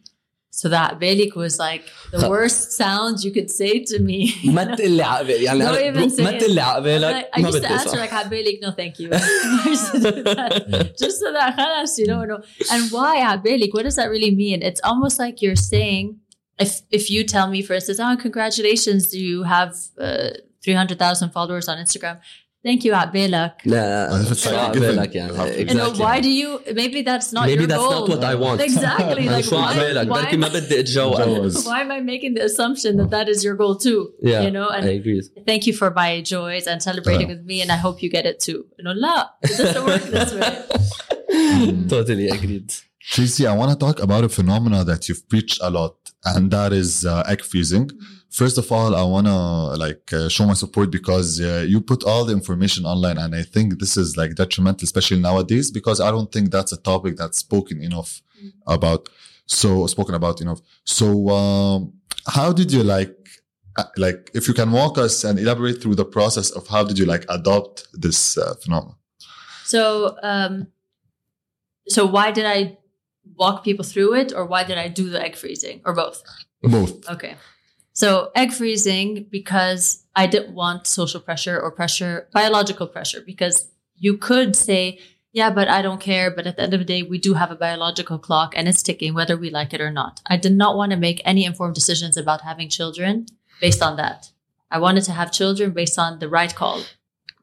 So 0.50 0.70
that 0.70 0.98
Balik 0.98 1.36
was 1.36 1.58
like 1.58 1.84
the 2.12 2.30
worst 2.30 2.72
sound 2.72 3.22
you 3.22 3.30
could 3.30 3.50
say 3.50 3.80
to 3.90 3.98
me. 3.98 4.32
ما 4.44 4.64
تقول 4.64 4.90
لي 4.90 5.02
عقبالك 5.02 5.40
يعني 5.42 5.58
Don't 5.64 5.68
أنا 5.68 6.06
even 6.08 6.10
say 6.16 6.20
ما 6.22 6.30
it. 6.30 6.40
تقول 6.40 6.54
لي 6.54 6.60
I, 6.60 6.64
عقبالك 6.64 7.30
I 7.36 7.40
ما 7.40 7.50
used 7.50 7.54
to 7.54 7.58
بدي 7.58 7.66
answer 7.68 7.86
اسمع 7.86 8.06
like 8.06 8.10
Habalik, 8.10 8.62
no 8.62 8.70
thank 8.70 8.98
you. 8.98 9.10
I 9.12 9.68
used 9.68 9.92
to 9.92 9.98
do 10.00 10.22
that. 10.22 10.96
Just 11.02 11.20
so 11.20 11.32
that 11.32 11.54
خلاص, 11.56 11.98
you 11.98 12.06
know, 12.06 12.24
no. 12.24 12.36
And 12.72 12.90
why 12.90 13.14
Habalik? 13.20 13.74
What 13.74 13.82
does 13.84 13.96
that 13.96 14.08
really 14.10 14.30
mean? 14.44 14.62
It's 14.62 14.80
almost 14.82 15.18
like 15.18 15.42
you're 15.42 15.62
saying, 15.74 16.04
if 16.58 16.70
if 16.90 17.04
you 17.10 17.20
tell 17.24 17.46
me, 17.54 17.60
for 17.68 17.74
instance, 17.78 17.98
oh, 18.00 18.16
congratulations, 18.26 19.14
you 19.14 19.42
have 19.42 19.70
uh, 20.00 20.30
300,000 20.64 21.30
followers 21.36 21.68
on 21.68 21.76
Instagram. 21.84 22.16
Thank 22.68 22.84
you, 22.84 22.92
Abelak. 22.94 23.52
لا 23.66 24.10
If 24.22 24.30
it's 24.32 24.44
like 24.46 24.52
شو 24.52 24.70
a 24.70 24.72
given, 24.74 24.98
عقبالك 24.98 25.12
you 25.12 25.16
يعني 25.16 25.36
have 25.36 25.54
to- 25.54 25.58
You 25.58 25.74
know, 25.74 25.90
exactly. 25.90 26.04
why 26.04 26.20
do 26.20 26.28
you, 26.28 26.60
maybe 26.74 27.02
that's 27.02 27.32
not 27.32 27.46
maybe 27.46 27.60
your 27.60 27.68
that's 27.68 27.82
goal. 27.82 28.00
not 28.00 28.08
what 28.08 28.24
I 28.24 28.34
want 28.34 28.60
Exactly. 28.60 29.28
أنا 29.28 29.36
Like, 29.40 29.44
شو 29.44 29.56
why, 29.56 29.64
عقبالك 29.64 30.08
why, 30.08 30.12
بركي 30.24 30.36
ما 30.36 30.48
بدي 30.48 30.80
اتجوز 30.80 31.58
Jawaz. 31.58 31.66
why 31.66 31.80
am 31.84 31.90
I 31.92 32.00
making 32.00 32.34
the 32.38 32.44
assumption 32.50 32.96
that 32.96 33.10
that 33.10 33.28
is 33.34 33.44
your 33.44 33.54
goal 33.62 33.76
too? 33.76 34.00
yeah 34.22 34.42
You 34.46 34.50
know, 34.50 34.68
and 34.76 34.84
I 34.84 34.94
agree 35.00 35.20
thank 35.50 35.62
you 35.68 35.74
for 35.80 35.90
my 36.02 36.10
joys 36.34 36.64
and 36.70 36.78
celebrating 36.88 37.28
Yeah. 37.28 37.34
with 37.34 37.42
me, 37.50 37.56
and 37.62 37.70
I 37.76 37.78
hope 37.86 37.96
you 38.04 38.08
get 38.18 38.24
it 38.32 38.38
too. 38.46 38.60
You 38.78 38.84
know, 38.86 38.94
لا, 39.04 39.16
it 39.44 39.56
doesn't 39.60 39.86
work 39.92 40.04
this 40.16 40.32
way. 40.38 40.52
totally 41.94 42.28
agreed 42.28 42.70
Tracy, 43.12 43.46
I 43.46 43.54
want 43.60 43.70
to 43.74 43.78
talk 43.86 43.96
about 44.06 44.22
a 44.24 44.28
phenomena 44.28 44.78
that 44.90 45.00
you've 45.08 45.24
preached 45.32 45.58
a 45.68 45.70
lot, 45.78 45.94
and 46.32 46.50
that 46.56 46.72
is 46.72 46.90
uh, 47.06 47.22
egg 47.32 47.40
freezing. 47.50 47.86
First 48.31 48.57
of 48.57 48.71
all, 48.71 48.95
I 48.95 49.03
want 49.03 49.27
to 49.27 49.37
like 49.85 50.13
uh, 50.13 50.29
show 50.29 50.45
my 50.45 50.53
support 50.53 50.89
because 50.89 51.41
uh, 51.41 51.65
you 51.67 51.81
put 51.81 52.03
all 52.05 52.23
the 52.23 52.33
information 52.33 52.85
online, 52.85 53.17
and 53.17 53.35
I 53.35 53.43
think 53.43 53.79
this 53.79 53.97
is 53.97 54.15
like 54.15 54.35
detrimental, 54.35 54.85
especially 54.85 55.19
nowadays, 55.19 55.69
because 55.69 55.99
I 55.99 56.11
don't 56.11 56.31
think 56.31 56.49
that's 56.49 56.71
a 56.71 56.77
topic 56.77 57.17
that's 57.17 57.39
spoken 57.39 57.81
enough 57.83 58.21
about. 58.67 59.09
So 59.47 59.85
spoken 59.87 60.15
about 60.15 60.39
enough. 60.39 60.61
So, 60.85 61.29
um, 61.29 61.93
how 62.25 62.53
did 62.53 62.71
you 62.71 62.83
like? 62.83 63.13
uh, 63.77 63.83
Like, 63.97 64.31
if 64.33 64.47
you 64.47 64.53
can 64.53 64.71
walk 64.71 64.97
us 64.97 65.25
and 65.25 65.37
elaborate 65.37 65.81
through 65.81 65.95
the 65.95 66.05
process 66.05 66.51
of 66.51 66.67
how 66.67 66.83
did 66.85 66.97
you 66.97 67.05
like 67.05 67.25
adopt 67.27 67.87
this 67.93 68.37
uh, 68.37 68.53
phenomenon? 68.63 68.95
So, 69.65 70.15
um, 70.23 70.67
so 71.87 72.05
why 72.05 72.31
did 72.31 72.45
I 72.45 72.77
walk 73.35 73.63
people 73.63 73.83
through 73.83 74.15
it, 74.15 74.31
or 74.33 74.45
why 74.45 74.63
did 74.63 74.77
I 74.77 74.87
do 74.87 75.09
the 75.09 75.21
egg 75.21 75.35
freezing, 75.35 75.81
or 75.85 75.93
both? 75.93 76.23
Both. 76.61 77.09
Okay. 77.09 77.35
So 77.93 78.31
egg 78.35 78.51
freezing 78.53 79.27
because 79.29 80.05
I 80.15 80.27
didn't 80.27 80.55
want 80.55 80.87
social 80.87 81.19
pressure 81.19 81.59
or 81.59 81.71
pressure, 81.71 82.27
biological 82.33 82.87
pressure, 82.87 83.21
because 83.25 83.69
you 83.95 84.17
could 84.17 84.55
say, 84.55 84.99
yeah, 85.33 85.49
but 85.49 85.67
I 85.67 85.81
don't 85.81 86.01
care. 86.01 86.29
But 86.31 86.47
at 86.47 86.57
the 86.57 86.63
end 86.63 86.73
of 86.73 86.79
the 86.79 86.85
day, 86.85 87.03
we 87.03 87.17
do 87.17 87.33
have 87.35 87.51
a 87.51 87.55
biological 87.55 88.17
clock 88.17 88.53
and 88.55 88.67
it's 88.67 88.83
ticking 88.83 89.13
whether 89.13 89.37
we 89.37 89.49
like 89.49 89.73
it 89.73 89.81
or 89.81 89.91
not. 89.91 90.21
I 90.27 90.37
did 90.37 90.53
not 90.53 90.75
want 90.75 90.91
to 90.91 90.97
make 90.97 91.21
any 91.23 91.45
informed 91.45 91.75
decisions 91.75 92.17
about 92.17 92.41
having 92.41 92.69
children 92.69 93.27
based 93.59 93.81
on 93.81 93.97
that. 93.97 94.31
I 94.69 94.79
wanted 94.79 95.03
to 95.05 95.11
have 95.11 95.31
children 95.31 95.71
based 95.71 95.99
on 95.99 96.19
the 96.19 96.29
right 96.29 96.53
call, 96.53 96.81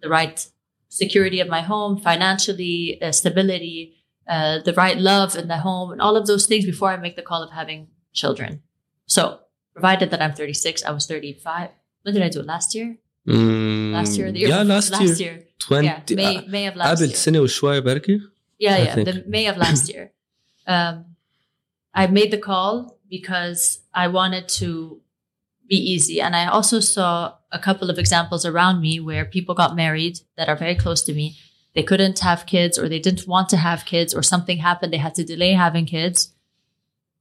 the 0.02 0.08
right 0.08 0.46
security 0.88 1.40
of 1.40 1.48
my 1.48 1.60
home, 1.60 1.98
financially, 1.98 3.00
uh, 3.02 3.12
stability, 3.12 3.94
uh, 4.26 4.58
the 4.60 4.72
right 4.74 4.96
love 4.96 5.36
in 5.36 5.48
the 5.48 5.58
home, 5.58 5.92
and 5.92 6.00
all 6.00 6.16
of 6.16 6.26
those 6.26 6.46
things 6.46 6.64
before 6.64 6.90
I 6.90 6.96
make 6.96 7.16
the 7.16 7.22
call 7.22 7.42
of 7.42 7.50
having 7.50 7.88
children. 8.12 8.62
So, 9.06 9.40
provided 9.77 10.11
that 10.11 10.21
I'm 10.21 10.33
36, 10.33 10.83
I 10.85 10.91
was 10.91 11.05
35. 11.07 11.69
When 12.03 12.13
did 12.13 12.23
I 12.23 12.29
do 12.29 12.39
it? 12.41 12.45
Last 12.45 12.75
year? 12.75 12.97
Last 13.25 14.17
year? 14.17 14.27
or 14.27 14.31
The 14.31 14.39
year 14.39 14.49
yeah 14.49 14.63
before? 14.63 14.75
last, 14.75 14.91
last 14.91 15.19
year, 15.19 15.33
year. 15.33 15.43
20 15.59 15.87
Yeah, 15.87 16.01
May, 16.15 16.45
May 16.47 16.67
of 16.67 16.75
last 16.75 16.99
قبل 17.01 17.07
year. 17.07 17.15
سنة 17.17 17.39
وشوي 17.39 17.81
بركي 17.81 18.19
Yeah, 18.59 18.75
I 18.75 18.77
yeah, 18.79 18.95
think. 18.95 19.05
the 19.07 19.23
May 19.27 19.47
of 19.47 19.57
last 19.57 19.89
year. 19.89 20.11
Um, 20.67 21.05
I 21.93 22.07
made 22.07 22.31
the 22.31 22.37
call 22.37 22.97
because 23.09 23.79
I 23.93 24.07
wanted 24.07 24.47
to 24.61 25.01
be 25.67 25.75
easy. 25.77 26.19
And 26.21 26.35
I 26.35 26.45
also 26.47 26.79
saw 26.79 27.33
a 27.51 27.59
couple 27.59 27.89
of 27.89 27.97
examples 27.97 28.45
around 28.45 28.81
me 28.81 28.99
where 28.99 29.25
people 29.25 29.55
got 29.55 29.75
married 29.75 30.19
that 30.37 30.49
are 30.49 30.55
very 30.55 30.75
close 30.75 31.01
to 31.03 31.13
me. 31.13 31.37
They 31.75 31.83
couldn't 31.83 32.19
have 32.19 32.45
kids 32.45 32.77
or 32.79 32.87
they 32.89 32.99
didn't 32.99 33.27
want 33.27 33.49
to 33.49 33.57
have 33.57 33.85
kids 33.85 34.13
or 34.13 34.21
something 34.23 34.57
happened. 34.59 34.91
They 34.93 34.97
had 35.07 35.15
to 35.15 35.23
delay 35.23 35.53
having 35.53 35.85
kids. 35.85 36.33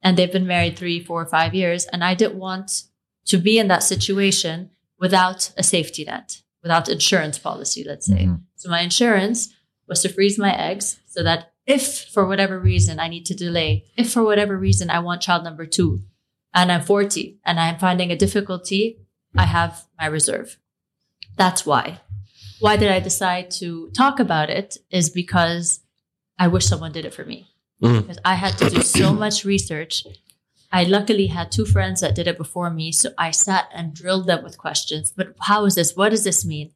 And 0.08 0.16
they've 0.16 0.32
been 0.32 0.48
married 0.48 0.78
three, 0.78 1.04
four, 1.04 1.26
five 1.26 1.54
years. 1.54 1.84
And 1.92 2.02
I 2.02 2.14
didn't 2.14 2.40
want 2.40 2.84
to 3.26 3.38
be 3.38 3.60
in 3.60 3.68
that 3.68 3.84
situation 3.84 4.70
without 4.98 5.52
a 5.58 5.64
safety 5.64 6.06
net, 6.06 6.42
without 6.64 6.88
insurance 6.88 7.38
policy, 7.38 7.84
let's 7.86 8.06
say. 8.06 8.24
Mhm. 8.26 8.40
So 8.56 8.70
my 8.70 8.80
insurance 8.80 9.54
was 9.86 10.02
to 10.04 10.10
freeze 10.10 10.38
my 10.40 10.54
eggs 10.70 11.00
so 11.08 11.24
that 11.24 11.52
if 11.66 12.06
for 12.14 12.26
whatever 12.26 12.58
reason 12.58 13.02
I 13.02 13.10
need 13.10 13.26
to 13.26 13.36
delay, 13.36 13.84
if 13.98 14.10
for 14.14 14.24
whatever 14.24 14.56
reason 14.58 14.90
I 14.90 15.00
want 15.00 15.22
child 15.22 15.44
number 15.44 15.66
two 15.66 15.90
and 16.54 16.72
I'm 16.72 16.84
40 16.84 17.40
and 17.44 17.60
I'm 17.60 17.78
finding 17.78 18.10
a 18.10 18.16
difficulty, 18.16 19.00
I 19.36 19.44
have 19.44 19.88
my 20.00 20.06
reserve. 20.06 20.58
That's 21.36 21.66
why. 21.66 22.00
Why 22.62 22.78
did 22.78 22.92
I 22.92 23.02
decide 23.02 23.52
to 23.60 23.92
talk 23.92 24.22
about 24.22 24.50
it 24.50 24.78
is 24.90 25.10
because 25.10 25.82
I 26.40 26.48
wish 26.48 26.66
someone 26.66 26.94
did 26.94 27.04
it 27.06 27.14
for 27.14 27.26
me. 27.26 27.50
Mm. 27.82 28.02
Because 28.02 28.20
I 28.26 28.36
had 28.36 28.58
to 28.58 28.70
do 28.70 28.82
so 28.82 29.14
much 29.26 29.46
research. 29.46 30.06
I 30.72 30.84
luckily 30.84 31.28
had 31.28 31.52
two 31.52 31.66
friends 31.66 32.02
that 32.02 32.16
did 32.16 32.28
it 32.28 32.38
before 32.38 32.70
me. 32.70 32.92
So 32.92 33.12
I 33.18 33.32
sat 33.32 33.70
and 33.74 33.94
drilled 33.94 34.28
them 34.28 34.44
with 34.44 34.58
questions. 34.58 35.14
But 35.16 35.36
how 35.42 35.66
is 35.66 35.76
this? 35.76 35.96
What 35.96 36.10
does 36.10 36.24
this 36.24 36.46
mean? 36.46 36.72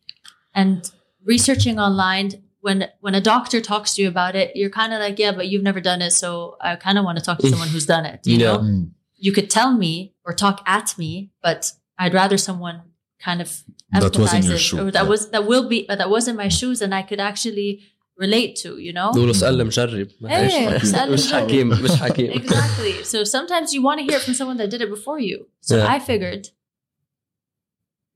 And 0.54 0.90
researching 1.26 1.80
online, 1.80 2.44
when 2.62 2.88
when 3.00 3.16
a 3.16 3.22
doctor 3.22 3.60
talks 3.62 3.96
to 3.96 4.02
you 4.04 4.08
about 4.08 4.36
it, 4.36 4.56
you're 4.56 4.70
kind 4.70 4.94
of 4.94 5.00
like, 5.00 5.18
yeah, 5.20 5.32
but 5.32 5.48
you've 5.50 5.64
never 5.64 5.82
done 5.82 6.02
it. 6.02 6.12
So 6.12 6.56
I 6.62 6.76
kind 6.76 6.98
of 6.98 7.04
want 7.04 7.18
to 7.18 7.24
talk 7.24 7.40
to 7.40 7.50
someone 7.50 7.68
who's 7.70 7.86
done 7.86 8.06
it. 8.06 8.20
You 8.26 8.38
Yeah. 8.38 8.52
know, 8.54 8.60
Mm. 8.60 8.92
you 9.18 9.32
could 9.32 9.50
tell 9.50 9.74
me 9.76 10.14
or 10.26 10.34
talk 10.34 10.62
at 10.66 10.96
me, 10.98 11.32
but 11.42 11.72
I'd 11.98 12.14
rather 12.14 12.38
someone 12.38 12.82
kind 13.20 13.42
of 13.42 13.64
That 13.92 14.04
was 14.18 14.34
in 14.34 14.44
your 14.44 14.54
empathizes 14.54 14.58
shoe, 14.60 14.80
or 14.88 14.92
that 14.92 15.04
yeah. 15.04 15.10
was 15.10 15.30
that 15.32 15.46
will 15.48 15.68
be 15.68 15.86
but 15.88 15.98
that 15.98 16.10
was 16.10 16.28
in 16.28 16.36
my 16.36 16.48
shoes 16.50 16.82
and 16.82 16.94
I 16.94 17.02
could 17.02 17.20
actually 17.20 17.82
relate 18.21 18.57
to. 18.63 18.79
You 18.79 18.93
know. 18.93 19.11
نقول 19.11 19.25
له 19.27 19.31
اسال 19.31 19.67
مجرب 19.67 20.09
معلش. 20.21 20.53
إيه، 20.53 20.77
اسأل 20.77 21.13
مش 21.13 21.27
مجرب. 21.27 21.43
حكيم 21.43 21.69
مش 21.69 21.91
حكيم 21.91 22.33
exactly. 22.33 23.05
So 23.05 23.25
sometimes 23.25 23.75
you 23.75 23.83
want 23.83 23.99
to 24.01 24.05
hear 24.05 24.19
it 24.19 24.23
from 24.23 24.35
someone 24.35 24.57
that 24.57 24.71
did 24.71 24.81
it 24.83 24.91
before 24.91 25.21
you. 25.21 25.47
So 25.61 25.77
Yeah. 25.77 25.95
I 25.95 25.99
figured 25.99 26.43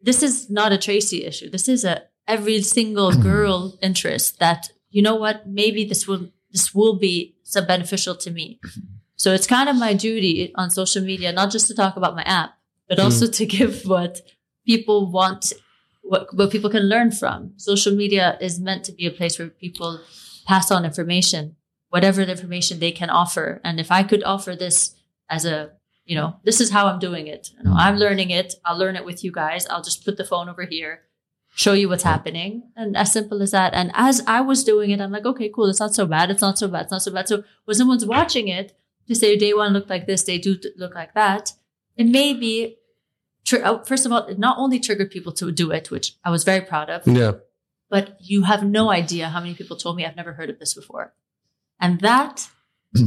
this 0.09 0.23
is 0.23 0.35
not 0.59 0.73
a 0.73 0.79
Tracy 0.87 1.25
issue. 1.31 1.49
This 1.57 1.69
is 1.75 1.85
a 1.85 1.97
every 2.35 2.59
single 2.63 3.13
girl 3.31 3.59
interest 3.89 4.39
that 4.45 4.61
you 4.97 5.03
know 5.07 5.17
what 5.25 5.37
maybe 5.61 5.83
this 5.93 6.03
will 6.09 6.23
this 6.55 6.67
will 6.77 6.97
be 7.09 7.15
so 7.53 7.59
beneficial 7.73 8.15
to 8.25 8.31
me. 8.39 8.47
So 9.23 9.29
it's 9.37 9.49
kind 9.57 9.69
of 9.69 9.77
my 9.87 9.93
duty 10.07 10.37
on 10.61 10.67
social 10.81 11.03
media 11.11 11.29
not 11.41 11.49
just 11.55 11.67
to 11.69 11.75
talk 11.83 11.95
about 12.01 12.15
my 12.21 12.27
app, 12.41 12.51
but 12.89 12.99
also 13.05 13.25
to 13.39 13.45
give 13.57 13.73
what 13.95 14.13
people 14.71 14.99
want 15.19 15.43
what, 16.06 16.34
what 16.36 16.52
people 16.52 16.70
can 16.70 16.88
learn 16.88 17.12
from. 17.12 17.54
Social 17.58 17.96
media 17.96 18.38
is 18.40 18.60
meant 18.60 18.84
to 18.86 18.92
be 18.92 19.08
a 19.08 19.12
place 19.12 19.38
where 19.40 19.50
people 19.50 20.00
pass 20.46 20.72
on 20.72 20.86
information, 20.86 21.56
whatever 21.90 22.24
the 22.24 22.32
information 22.32 22.80
they 22.80 22.92
can 22.92 23.10
offer. 23.10 23.60
And 23.64 23.80
if 23.80 23.92
I 23.92 24.04
could 24.04 24.24
offer 24.24 24.56
this 24.56 24.96
as 25.30 25.46
a, 25.46 25.72
you 26.06 26.16
know, 26.16 26.38
this 26.44 26.62
is 26.62 26.70
how 26.70 26.86
I'm 26.86 27.00
doing 27.00 27.28
it. 27.28 27.50
You 27.58 27.64
know, 27.64 27.76
I'm 27.76 27.98
learning 27.98 28.30
it. 28.30 28.54
I'll 28.64 28.78
learn 28.78 28.96
it 28.96 29.06
with 29.06 29.24
you 29.24 29.32
guys. 29.32 29.66
I'll 29.68 29.82
just 29.82 30.06
put 30.06 30.18
the 30.18 30.24
phone 30.24 30.48
over 30.48 30.66
here, 30.66 31.02
show 31.56 31.74
you 31.74 31.90
what's 31.90 32.04
happening. 32.04 32.70
And 32.76 32.96
as 32.96 33.12
simple 33.12 33.42
as 33.42 33.52
that. 33.52 33.74
And 33.74 33.92
as 33.96 34.22
I 34.28 34.42
was 34.42 34.64
doing 34.64 34.92
it, 34.92 35.02
I'm 35.02 35.12
like, 35.12 35.26
okay, 35.26 35.50
cool. 35.50 35.70
It's 35.70 35.80
not 35.80 35.96
so 35.96 36.06
bad. 36.06 36.30
It's 36.30 36.42
not 36.42 36.60
so 36.60 36.68
bad. 36.68 36.84
It's 36.84 36.92
not 36.92 37.02
so 37.02 37.12
bad. 37.12 37.28
So 37.28 37.44
when 37.66 37.76
someone's 37.76 38.06
watching 38.06 38.48
it, 38.48 38.78
to 39.08 39.16
say 39.16 39.36
day 39.36 39.54
one 39.54 39.74
looked 39.74 39.90
like 39.90 40.06
this, 40.06 40.24
day 40.24 40.38
two 40.38 40.58
look 40.78 40.94
like 40.94 41.16
that, 41.16 41.54
it 41.98 42.06
may 42.08 42.34
be 42.34 42.78
tr- 43.46 43.64
uh, 43.64 43.84
first 43.84 44.06
of 44.06 44.12
all, 44.12 44.26
it 44.26 44.40
not 44.40 44.58
only 44.58 44.80
triggered 44.80 45.12
people 45.12 45.32
to 45.34 45.52
do 45.52 45.72
it, 45.72 45.92
which 45.92 46.16
I 46.24 46.30
was 46.30 46.44
very 46.44 46.62
proud 46.62 46.90
of, 46.90 47.08
yeah 47.08 47.34
but 47.90 48.18
you 48.20 48.44
have 48.44 48.64
no 48.64 48.90
idea 48.90 49.30
how 49.30 49.40
many 49.40 49.54
people 49.54 49.78
told 49.78 49.96
me 49.96 50.06
I've 50.06 50.16
never 50.16 50.34
heard 50.34 50.50
of 50.50 50.60
this 50.60 50.74
before. 50.74 51.14
And 51.80 52.00
that 52.02 52.50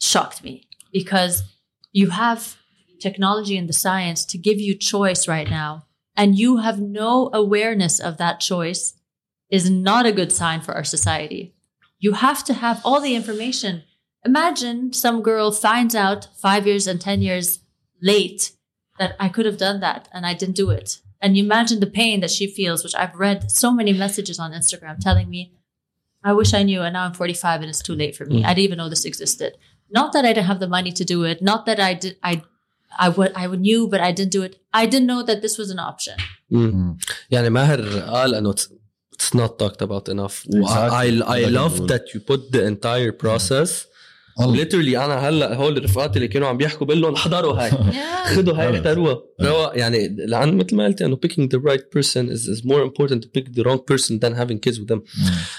shocked 0.00 0.42
me 0.42 0.68
because 0.92 1.44
you 1.92 2.10
have 2.10 2.56
technology 3.00 3.56
and 3.56 3.68
the 3.68 3.72
science 3.72 4.24
to 4.26 4.38
give 4.38 4.58
you 4.58 4.76
choice 4.76 5.28
right 5.28 5.48
now, 5.48 5.86
and 6.16 6.38
you 6.38 6.58
have 6.58 6.80
no 6.80 7.30
awareness 7.32 7.98
of 8.00 8.18
that 8.18 8.40
choice 8.40 8.94
is 9.50 9.70
not 9.70 10.06
a 10.06 10.12
good 10.12 10.32
sign 10.32 10.60
for 10.60 10.74
our 10.74 10.84
society. 10.84 11.54
You 11.98 12.12
have 12.12 12.44
to 12.44 12.54
have 12.54 12.80
all 12.84 13.00
the 13.00 13.14
information. 13.14 13.82
Imagine 14.24 14.92
some 14.92 15.22
girl 15.22 15.52
finds 15.52 15.94
out 15.94 16.28
five 16.36 16.66
years 16.66 16.86
and 16.86 17.00
10 17.00 17.22
years 17.22 17.60
late 18.00 18.52
that 18.97 19.15
I 19.19 19.29
could 19.29 19.45
have 19.45 19.57
done 19.57 19.79
that 19.79 20.09
and 20.13 20.25
I 20.25 20.33
didn't 20.33 20.55
do 20.55 20.69
it. 20.69 20.97
And 21.21 21.35
you 21.35 21.43
imagine 21.43 21.79
the 21.79 21.87
pain 21.87 22.21
that 22.21 22.31
she 22.31 22.47
feels, 22.47 22.83
which 22.83 22.95
I've 22.95 23.15
read 23.15 23.51
so 23.51 23.71
many 23.71 23.93
messages 23.93 24.39
on 24.39 24.51
Instagram 24.51 24.99
telling 24.99 25.29
me, 25.29 25.53
I 26.23 26.33
wish 26.33 26.53
I 26.53 26.63
knew, 26.63 26.81
and 26.81 26.93
now 26.93 27.05
I'm 27.05 27.13
45 27.13 27.61
and 27.61 27.69
it's 27.69 27.81
too 27.81 27.95
late 27.95 28.15
for 28.15 28.25
me. 28.25 28.43
I 28.43 28.49
didn't 28.53 28.65
even 28.65 28.77
know 28.77 28.89
this 28.89 29.05
existed. 29.05 29.57
Not 29.89 30.13
that 30.13 30.25
I 30.25 30.33
didn't 30.33 30.47
have 30.47 30.59
the 30.59 30.67
money 30.67 30.91
to 30.91 31.03
do 31.05 31.23
it. 31.23 31.41
Not 31.41 31.65
that 31.65 31.79
I 31.79 31.93
did. 31.93 32.17
I, 32.23 32.43
I 32.97 33.09
would. 33.09 33.31
I 33.35 33.47
knew, 33.47 33.87
but 33.87 34.01
I 34.01 34.11
didn't 34.11 34.31
do 34.31 34.43
it. 34.43 34.57
I 34.73 34.85
didn't 34.85 35.07
know 35.07 35.23
that 35.23 35.41
this 35.41 35.57
was 35.57 35.71
an 35.71 35.79
option. 35.79 36.15
مم. 36.51 36.97
يعني 37.31 37.49
ماهر 37.49 37.99
قال 37.99 38.35
انه 38.35 38.53
it's, 38.53 38.67
it's 39.15 39.33
not 39.33 39.59
talked 39.59 39.81
about 39.81 40.09
enough 40.09 40.45
I, 40.53 40.57
Exactly. 40.57 41.21
I, 41.21 41.37
I 41.37 41.45
هذا 41.45 41.49
love 41.49 41.79
اللي 41.79 41.87
that 41.87 42.13
you 42.13 42.19
put 42.19 42.51
the 42.51 42.63
entire 42.65 43.11
process 43.11 43.85
الله. 44.39 44.63
literally 44.65 44.95
انا 44.97 45.15
هلا 45.29 45.55
هول 45.55 45.83
رفقاتي 45.83 46.15
اللي 46.15 46.27
كانوا 46.27 46.47
عم 46.47 46.57
بيحكوا 46.57 46.87
بقول 46.87 47.01
لهم 47.01 47.13
احضروا 47.13 47.53
هاي 47.53 47.69
Yeah. 47.71 48.35
خذوا 48.35 48.53
هاي 48.53 48.57
فعلا. 48.65 48.77
اختاروها 48.77 49.21
رواق 49.41 49.77
يعني 49.79 50.07
لان 50.07 50.57
مثل 50.57 50.75
ما 50.75 50.85
قلت 50.85 51.01
انه 51.01 51.19
picking 51.27 51.47
the 51.55 51.59
right 51.71 51.81
person 51.99 52.29
is, 52.35 52.41
is 52.47 52.63
more 52.65 52.83
important 52.89 53.19
to 53.23 53.27
pick 53.37 53.45
the 53.55 53.63
wrong 53.63 53.79
person 53.91 54.13
than 54.19 54.33
having 54.41 54.59
kids 54.59 54.77
with 54.79 54.87
them 54.93 54.99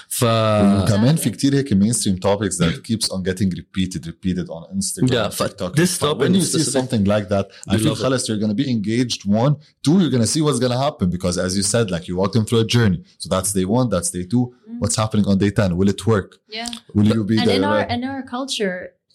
ف 0.09 0.23
وكمان 0.23 1.15
في 1.15 1.29
كتير 1.29 1.55
هيك 1.55 1.73
mainstream 1.73 2.15
topics 2.19 2.57
that 2.57 2.73
keeps 2.87 3.07
on 3.09 3.21
getting 3.23 3.49
repeated 3.49 4.07
repeated 4.07 4.47
on 4.49 4.77
Instagram 4.79 5.11
Yeah, 5.13 5.29
TikTok. 5.29 5.71
but 5.73 5.75
this 5.81 5.97
But 5.99 6.07
topic 6.07 6.21
when 6.21 6.33
you 6.35 6.41
is 6.41 6.51
see 6.51 6.59
specific. 6.61 6.77
something 6.79 7.03
like 7.13 7.27
that 7.33 7.45
I 7.69 7.73
You 7.73 7.79
feel 7.79 7.87
love 7.87 7.99
it. 7.99 8.03
خلص 8.03 8.29
you're 8.29 8.41
gonna 8.43 8.59
be 8.63 8.69
engaged 8.77 9.21
one 9.43 9.53
two 9.85 9.95
you're 10.01 10.13
gonna 10.15 10.31
see 10.35 10.41
what's 10.45 10.61
gonna 10.65 10.81
happen 10.87 11.05
because 11.17 11.35
as 11.47 11.51
you 11.59 11.63
said 11.73 11.85
like 11.95 12.03
you 12.09 12.15
walked 12.21 12.35
them 12.37 12.45
through 12.47 12.61
a 12.65 12.69
journey 12.77 12.99
so 13.21 13.25
that's 13.33 13.49
day 13.59 13.65
one 13.79 13.87
that's 13.93 14.09
day 14.17 14.25
two 14.33 14.43
what's 14.81 14.97
happening 15.03 15.25
on 15.31 15.35
day 15.45 15.51
10 15.51 15.77
will 15.79 15.89
it 15.95 16.01
work 16.13 16.29
Yeah. 16.59 16.69
will 16.97 17.09
you 17.15 17.23
be 17.31 17.37
And 17.41 17.47
the 17.49 17.55
in 17.59 17.63
our 17.69 17.77
right 17.81 17.91
in 17.95 18.01
our 18.11 18.21
culture, 18.35 18.64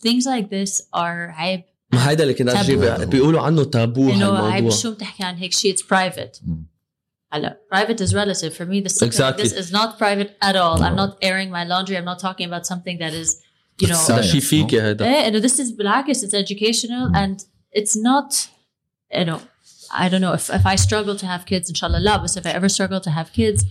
things 0.02 0.24
like 0.26 0.48
this 0.50 0.80
are 0.94 1.30
عيب. 1.38 1.62
ما 1.92 2.08
هيدا 2.10 2.22
اللي 2.22 2.34
كنا 2.34 2.52
Taboo. 2.54 2.58
نجيب 2.58 3.10
بيقولوا 3.10 3.40
عنه 3.40 3.64
تابو 3.64 4.10
انه 4.10 4.26
عيب 4.38 4.54
هالموضوع 4.54 4.76
شو 4.78 4.90
بتحكي 4.94 5.24
عن 5.24 5.34
هيك 5.36 5.52
شيء 5.52 5.76
it's 5.76 5.80
private. 5.80 6.40
Mm. 6.46 6.50
هلا 7.32 7.60
private 7.74 8.00
is 8.00 8.12
relative 8.14 8.54
for 8.54 8.64
me. 8.66 8.80
This 8.80 9.02
Exactly. 9.02 9.42
this 9.44 9.52
is 9.52 9.72
not 9.72 9.98
private 9.98 10.30
at 10.42 10.56
all. 10.56 10.82
I'm 10.82 10.96
not 10.96 11.12
airing 11.22 11.50
my 11.50 11.64
laundry. 11.72 11.96
I'm 11.96 12.04
not 12.12 12.18
talking 12.18 12.46
about 12.52 12.66
something 12.66 12.98
that 12.98 13.12
is, 13.22 13.28
you 13.80 13.88
know, 13.88 13.94
It's 13.94 14.10
هذا 14.10 14.22
science, 14.22 14.26
شيء 14.32 14.40
فيكي 14.40 14.82
هيدا 14.82 15.04
Eh, 15.04 15.26
you 15.28 15.32
know, 15.32 15.48
this 15.48 15.58
is 15.60 15.72
بالعكس 15.78 16.24
it's 16.24 16.34
educational 16.34 17.10
Mm. 17.10 17.16
and 17.16 17.40
it's 17.80 17.96
not 17.96 18.48
you 19.18 19.24
know 19.24 19.40
I 20.04 20.08
don't 20.10 20.20
know 20.26 20.34
if, 20.40 20.44
if 20.60 20.64
I 20.66 20.76
struggle 20.86 21.16
to 21.22 21.26
have 21.26 21.42
kids 21.46 21.70
inshallah 21.70 21.98
لا 22.00 22.16
بس 22.16 22.38
if 22.38 22.42
I 22.42 22.50
ever 22.50 22.68
struggle 22.68 23.00
to 23.00 23.10
have 23.10 23.28
kids 23.40 23.62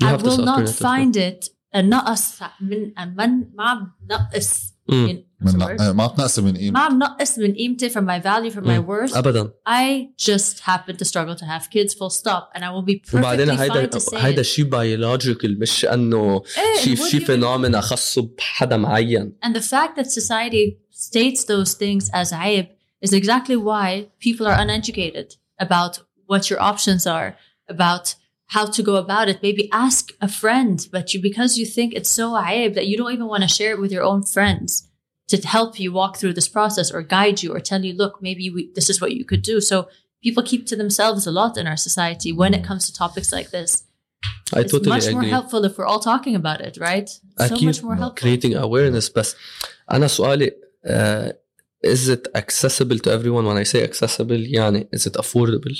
You 0.00 0.06
I 0.06 0.10
have 0.10 0.22
this 0.22 0.36
will 0.36 0.44
not 0.44 0.58
alternative. 0.60 0.86
find 0.88 1.16
it 1.16 1.50
نقص 1.76 2.38
من 2.60 2.92
من 3.16 3.44
ما 3.56 3.64
عم 3.64 3.92
نقص 4.10 4.72
مم. 4.90 5.08
in- 5.08 5.44
what's 5.46 5.50
the 5.52 5.54
من 5.56 5.76
word? 5.78 5.80
ما 5.94 6.06
بتنقص 6.06 6.38
من 6.38 6.56
قيمة 6.56 6.70
ما 6.72 6.80
عم 6.80 6.98
نقص 6.98 7.38
من 7.38 7.54
قيمتي 7.54 7.90
from 7.90 8.02
my 8.02 8.18
value 8.22 8.50
from 8.54 8.64
my 8.64 8.78
مم. 8.78 8.86
worth 8.86 9.16
ابدا 9.16 9.50
I 9.68 10.06
just 10.30 10.60
happen 10.60 10.96
to 10.96 11.04
struggle 11.04 11.36
to 11.36 11.44
have 11.44 11.70
kids 11.70 11.94
full 11.94 12.10
stop 12.10 12.50
and 12.54 12.64
I 12.64 12.70
will 12.70 12.82
be 12.86 12.98
perfectly 13.00 13.14
وبعدين 13.18 13.56
fine 13.56 13.60
هيدا 13.60 13.90
to 13.98 14.02
say 14.02 14.14
هيدا 14.14 14.42
it. 14.42 14.46
شيء 14.46 14.64
بيولوجيكال 14.64 15.60
مش 15.60 15.84
انه 15.84 16.42
إيه, 16.58 16.82
شيء 16.84 16.96
what 16.96 17.10
شيء 17.10 17.20
do 17.20 17.22
you 17.22 17.24
mean? 17.24 17.26
فينومينا 17.26 17.80
خاصه 17.80 18.30
بحدا 18.38 18.76
معين 18.76 19.32
And 19.46 19.56
the 19.56 19.60
fact 19.62 19.96
that 20.00 20.06
society 20.10 20.76
states 20.90 21.44
those 21.44 21.74
things 21.74 22.10
as 22.14 22.32
عيب 22.32 22.66
is 23.06 23.12
exactly 23.12 23.56
why 23.56 24.06
people 24.26 24.46
are 24.46 24.58
uneducated 24.64 25.28
about 25.60 25.98
what 26.30 26.42
your 26.50 26.60
options 26.72 27.06
are, 27.06 27.28
about 27.68 28.14
how 28.50 28.66
to 28.66 28.82
go 28.82 28.96
about 28.96 29.28
it. 29.28 29.42
Maybe 29.42 29.68
ask 29.72 30.12
a 30.20 30.28
friend, 30.28 30.86
but 30.92 31.12
you 31.12 31.20
because 31.20 31.58
you 31.58 31.66
think 31.66 31.94
it's 31.94 32.10
so 32.10 32.32
عيب 32.32 32.74
that 32.74 32.86
you 32.86 32.96
don't 32.96 33.12
even 33.12 33.26
want 33.26 33.42
to 33.42 33.48
share 33.48 33.72
it 33.72 33.80
with 33.80 33.92
your 33.92 34.04
own 34.04 34.22
friends 34.22 34.88
to 35.28 35.36
help 35.38 35.80
you 35.80 35.92
walk 35.92 36.16
through 36.16 36.34
this 36.34 36.48
process 36.48 36.90
or 36.92 37.02
guide 37.02 37.42
you 37.42 37.52
or 37.52 37.60
tell 37.60 37.84
you, 37.84 37.92
look, 37.92 38.22
maybe 38.22 38.48
we, 38.48 38.70
this 38.74 38.88
is 38.88 39.00
what 39.00 39.12
you 39.12 39.24
could 39.24 39.42
do. 39.42 39.60
So 39.60 39.88
people 40.22 40.42
keep 40.42 40.66
to 40.66 40.76
themselves 40.76 41.26
a 41.26 41.32
lot 41.32 41.56
in 41.56 41.66
our 41.66 41.76
society 41.76 42.32
when 42.32 42.54
it 42.54 42.62
comes 42.62 42.86
to 42.86 42.92
topics 42.94 43.32
like 43.32 43.50
this. 43.50 43.84
I 44.54 44.60
It's 44.60 44.72
totally 44.72 44.90
much 44.90 45.10
more 45.10 45.22
agree 45.22 45.30
helpful 45.30 45.64
if 45.64 45.76
we're 45.76 45.86
all 45.86 45.98
talking 46.00 46.36
about 46.36 46.60
it, 46.60 46.78
right? 46.78 47.08
So 47.08 47.44
أكيد 47.44 47.64
much 47.64 47.82
more 47.82 47.96
helpful. 47.96 48.22
creating 48.22 48.54
awareness 48.54 49.10
بس 49.16 49.34
أنا 49.90 50.06
سؤالي 50.06 50.50
uh, 50.86 51.32
is 51.86 52.08
it 52.08 52.28
accessible 52.34 52.98
to 52.98 53.10
everyone 53.10 53.44
when 53.46 53.56
I 53.56 53.64
say 53.64 53.82
accessible 53.82 54.46
يعني 54.46 54.88
is 54.96 55.06
it 55.06 55.14
affordable 55.14 55.76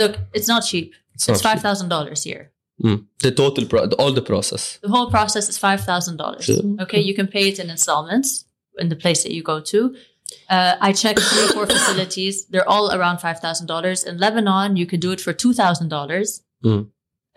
Look, 0.00 0.14
it's 0.36 0.48
not 0.54 0.62
cheap. 0.70 0.86
it's, 1.14 1.28
It's 1.28 1.42
not 1.42 1.50
five 1.50 1.60
thousand 1.66 1.88
dollars 1.94 2.20
here. 2.30 2.44
Mm. 2.84 2.98
the 3.26 3.32
total 3.42 3.64
pro- 3.72 3.88
all 4.00 4.12
the 4.20 4.26
process 4.32 4.62
The 4.86 4.92
whole 4.96 5.08
process 5.16 5.44
is 5.52 5.56
five 5.68 5.80
thousand 5.90 6.16
dollars. 6.22 6.44
Sure. 6.48 6.62
Okay, 6.84 7.00
you 7.08 7.14
can 7.18 7.26
pay 7.36 7.44
it 7.50 7.56
in 7.62 7.66
installments 7.76 8.28
in 8.82 8.86
the 8.92 8.98
place 9.04 9.20
that 9.24 9.32
you 9.36 9.42
go 9.52 9.58
to. 9.72 9.80
Uh, 10.56 10.74
I 10.88 10.90
checked 11.02 11.20
three 11.30 11.44
or 11.46 11.50
four 11.56 11.66
facilities. 11.76 12.34
They're 12.50 12.68
all 12.74 12.86
around 12.96 13.16
five 13.26 13.38
thousand 13.44 13.66
dollars. 13.72 13.98
In 14.08 14.14
Lebanon, 14.24 14.68
you 14.80 14.86
can 14.92 15.00
do 15.06 15.10
it 15.16 15.20
for 15.26 15.32
two 15.42 15.52
thousand 15.60 15.88
dollars. 15.96 16.28
Mm. 16.68 16.82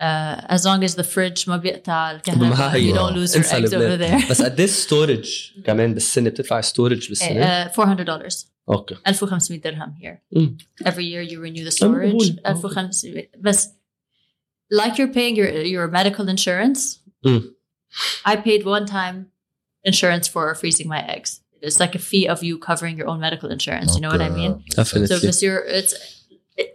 Uh, 0.08 0.36
as 0.56 0.60
long 0.68 0.80
as 0.88 0.92
the 1.00 1.04
fridge 1.14 1.40
ما 1.48 1.56
بيقطع 1.56 2.12
ما 2.12 2.16
الكهرباء, 2.16 2.68
هي 2.76 2.92
you 2.92 2.96
don't 2.96 3.14
lose 3.14 3.30
your 3.34 3.36
انسى 3.36 3.56
eggs 3.56 3.70
over 3.72 3.74
لبنان. 3.74 4.20
there. 4.20 4.30
بس 4.30 4.42
قد 4.42 4.64
ستورج 4.64 5.52
كمان 5.66 5.94
بالسنه 5.94 6.30
بتدفع 6.30 6.60
ستورج 6.60 7.08
بالسنه 7.08 7.68
Uh, 7.68 7.72
four 7.72 7.86
hundred 7.86 8.06
dollars. 8.06 8.34
اوكي 8.68 8.94
1500 9.06 9.62
dirham 9.62 9.94
here. 10.00 10.20
Mm. 10.36 10.60
Every 10.84 11.04
year 11.04 11.22
you 11.22 11.40
renew 11.40 11.64
the 11.64 11.70
مقبول. 11.70 12.20
storage. 12.22 12.38
1500 12.44 13.28
بس 13.40 13.68
like 14.72 14.98
you're 14.98 15.12
paying 15.18 15.34
your 15.36 15.50
your 15.74 15.86
medical 15.88 16.28
insurance. 16.28 16.98
Mm. 17.26 17.42
I 18.24 18.36
paid 18.36 18.64
one 18.64 18.86
time 18.86 19.16
insurance 19.90 20.26
for 20.28 20.54
freezing 20.54 20.88
my 20.88 21.00
eggs. 21.14 21.40
It's 21.66 21.80
like 21.84 21.94
a 21.94 21.98
fee 22.10 22.26
of 22.34 22.38
you 22.46 22.54
covering 22.68 22.94
your 23.00 23.08
own 23.10 23.20
medical 23.26 23.48
insurance. 23.56 23.90
You 23.96 24.00
know 24.04 24.12
what 24.14 24.22
I 24.22 24.30
Okay, 24.30 24.40
mean? 24.40 24.52
makes 24.58 24.76
Definitely. 24.76 25.08
sense. 25.08 25.20
So 25.20 25.26
if 25.26 25.30
it's 25.30 25.42
your, 25.46 25.58
it's. 25.78 25.92
It, 26.60 26.68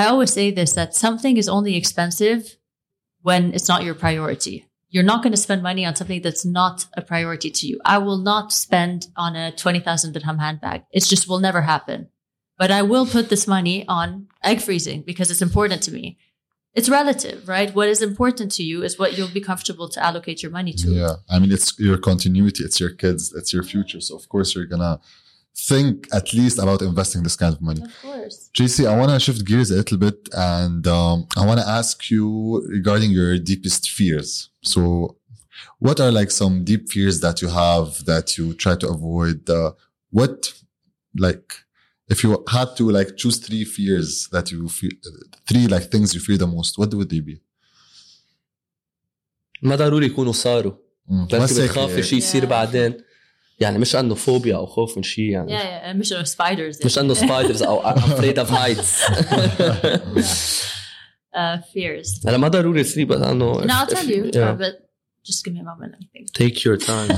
I 0.00 0.02
always 0.12 0.32
say 0.38 0.46
this 0.58 0.70
that 0.78 0.94
something 0.94 1.34
is 1.42 1.48
only 1.56 1.74
expensive 1.82 2.40
when 3.28 3.42
it's 3.56 3.68
not 3.72 3.80
your 3.86 3.94
priority. 4.04 4.56
You're 4.91 5.03
not 5.03 5.23
going 5.23 5.31
to 5.31 5.37
spend 5.37 5.63
money 5.63 5.85
on 5.85 5.95
something 5.95 6.21
that's 6.21 6.45
not 6.45 6.85
a 6.95 7.01
priority 7.01 7.49
to 7.49 7.67
you. 7.67 7.79
I 7.85 7.97
will 7.97 8.17
not 8.17 8.51
spend 8.51 9.07
on 9.15 9.35
a 9.35 9.51
twenty 9.51 9.79
thousand 9.79 10.13
dirham 10.13 10.37
handbag. 10.37 10.83
It 10.91 11.03
just 11.05 11.27
will 11.27 11.39
never 11.39 11.61
happen. 11.61 12.09
But 12.57 12.69
I 12.69 12.83
will 12.83 13.07
put 13.07 13.29
this 13.29 13.47
money 13.47 13.85
on 13.87 14.27
egg 14.43 14.61
freezing 14.61 15.01
because 15.01 15.31
it's 15.31 15.41
important 15.41 15.81
to 15.83 15.91
me. 15.91 16.19
It's 16.73 16.89
relative, 16.89 17.47
right? 17.47 17.73
What 17.73 17.89
is 17.89 18.01
important 18.01 18.51
to 18.53 18.63
you 18.63 18.83
is 18.83 18.99
what 18.99 19.17
you'll 19.17 19.33
be 19.33 19.41
comfortable 19.41 19.89
to 19.89 20.03
allocate 20.03 20.43
your 20.43 20.51
money 20.51 20.73
to. 20.73 20.89
Yeah, 20.89 21.15
I 21.29 21.39
mean, 21.39 21.51
it's 21.51 21.77
your 21.79 21.97
continuity, 21.97 22.63
it's 22.63 22.79
your 22.79 22.91
kids, 22.91 23.33
it's 23.33 23.51
your 23.51 23.63
future. 23.63 23.99
So 23.99 24.15
of 24.15 24.29
course 24.29 24.53
you're 24.55 24.67
gonna 24.67 24.99
think 25.57 26.07
at 26.13 26.33
least 26.33 26.59
about 26.59 26.81
investing 26.81 27.23
this 27.23 27.35
kind 27.35 27.53
of 27.55 27.61
money. 27.61 27.81
Of 27.81 28.01
course. 28.01 28.49
JC, 28.53 28.87
I 28.87 28.97
want 28.97 29.11
to 29.11 29.19
shift 29.19 29.45
gears 29.45 29.71
a 29.71 29.75
little 29.75 29.97
bit 29.97 30.29
and 30.33 30.85
um, 30.87 31.27
I 31.35 31.45
want 31.45 31.59
to 31.59 31.67
ask 31.67 32.09
you 32.09 32.65
regarding 32.69 33.11
your 33.11 33.37
deepest 33.37 33.89
fears. 33.89 34.50
So, 34.72 34.80
what 35.86 35.96
are 36.04 36.12
like 36.20 36.30
some 36.42 36.54
deep 36.70 36.82
fears 36.94 37.16
that 37.24 37.36
you 37.42 37.48
have 37.64 37.88
that 38.10 38.26
you 38.38 38.44
try 38.64 38.74
to 38.82 38.86
avoid? 38.96 39.40
Uh, 39.58 39.70
what, 40.18 40.38
like, 41.26 41.48
if 42.14 42.18
you 42.24 42.30
had 42.56 42.68
to 42.78 42.84
like 42.98 43.10
choose 43.20 43.36
three 43.46 43.64
fears 43.76 44.10
that 44.34 44.46
you 44.52 44.60
fear, 44.78 44.92
three 45.48 45.66
like 45.74 45.84
things 45.94 46.08
you 46.14 46.20
fear 46.28 46.38
the 46.44 46.50
most, 46.56 46.72
what 46.80 46.90
would 46.98 47.10
they 47.14 47.20
be? 47.30 47.36
ما 49.62 49.76
ضروري 49.76 50.06
يكونوا 50.06 50.32
صاروا 50.32 50.72
Mm, 51.08 51.12
بس 51.34 51.34
بس 51.42 51.58
هيك- 51.58 51.70
بتخافي 51.70 52.02
شيء 52.02 52.18
يصير 52.18 52.42
Yeah. 52.42 52.46
بعدين 52.46 52.96
يعني 53.60 53.78
مش 53.78 53.96
انه 53.96 54.14
فوبيا 54.14 54.56
او 54.56 54.66
خوف 54.66 54.96
من 54.96 55.02
شيء 55.02 55.24
يعني 55.30 55.58
Yeah, 55.58 55.62
yeah. 55.62 55.96
مش 55.96 56.12
إنه 56.12 56.24
spiders. 56.24 56.84
مش 56.86 56.98
انه 56.98 57.14
سبايدرز 57.14 57.62
او 57.62 57.82
I'm 57.82 57.96
afraid 57.96 58.36
of 58.38 58.48
heights 58.50 59.10
uh, 59.10 60.16
fears. 61.35 62.27
هلا 62.27 62.37
ما 62.37 62.47
ضروري 62.47 62.83
تري 62.83 63.05
بس 63.05 63.17
انه 63.21 63.53
No, 63.53 63.71
I'll 63.71 63.87
tell 63.95 64.05
you. 64.09 64.31
Yeah. 64.33 64.37
uh, 64.37 64.55
but 64.61 64.73
just 65.29 65.43
give 65.45 65.53
me 65.53 65.59
a 65.59 65.63
moment. 65.63 65.91
Me 65.99 66.07
think. 66.13 66.27
take 66.43 66.63
your 66.65 66.77
time 66.87 67.17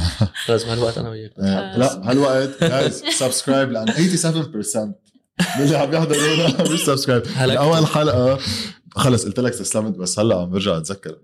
لازم 0.49 0.69
هالوقت 0.69 0.97
أنا 0.97 1.09
وياك 1.09 1.33
لا 1.77 2.11
هالوقت 2.11 2.63
جايز 2.63 3.03
سبسكرايب 3.03 3.71
لأن 3.71 3.87
87% 3.87 4.77
من 5.57 5.63
اللي 5.63 5.77
عم 5.77 5.93
يحضرونا 5.93 6.63
مش 6.73 6.79
سبسكرايب 6.85 7.23
هلأ 7.35 7.57
اول 7.59 7.85
حلقة 7.87 8.39
خلص 8.91 9.25
قلت 9.25 9.39
لك 9.39 9.53
تسلمت 9.53 9.97
بس 9.97 10.19
هلأ 10.19 10.35
عم 10.41 10.49
برجع 10.49 10.77
أتذكر 10.77 11.17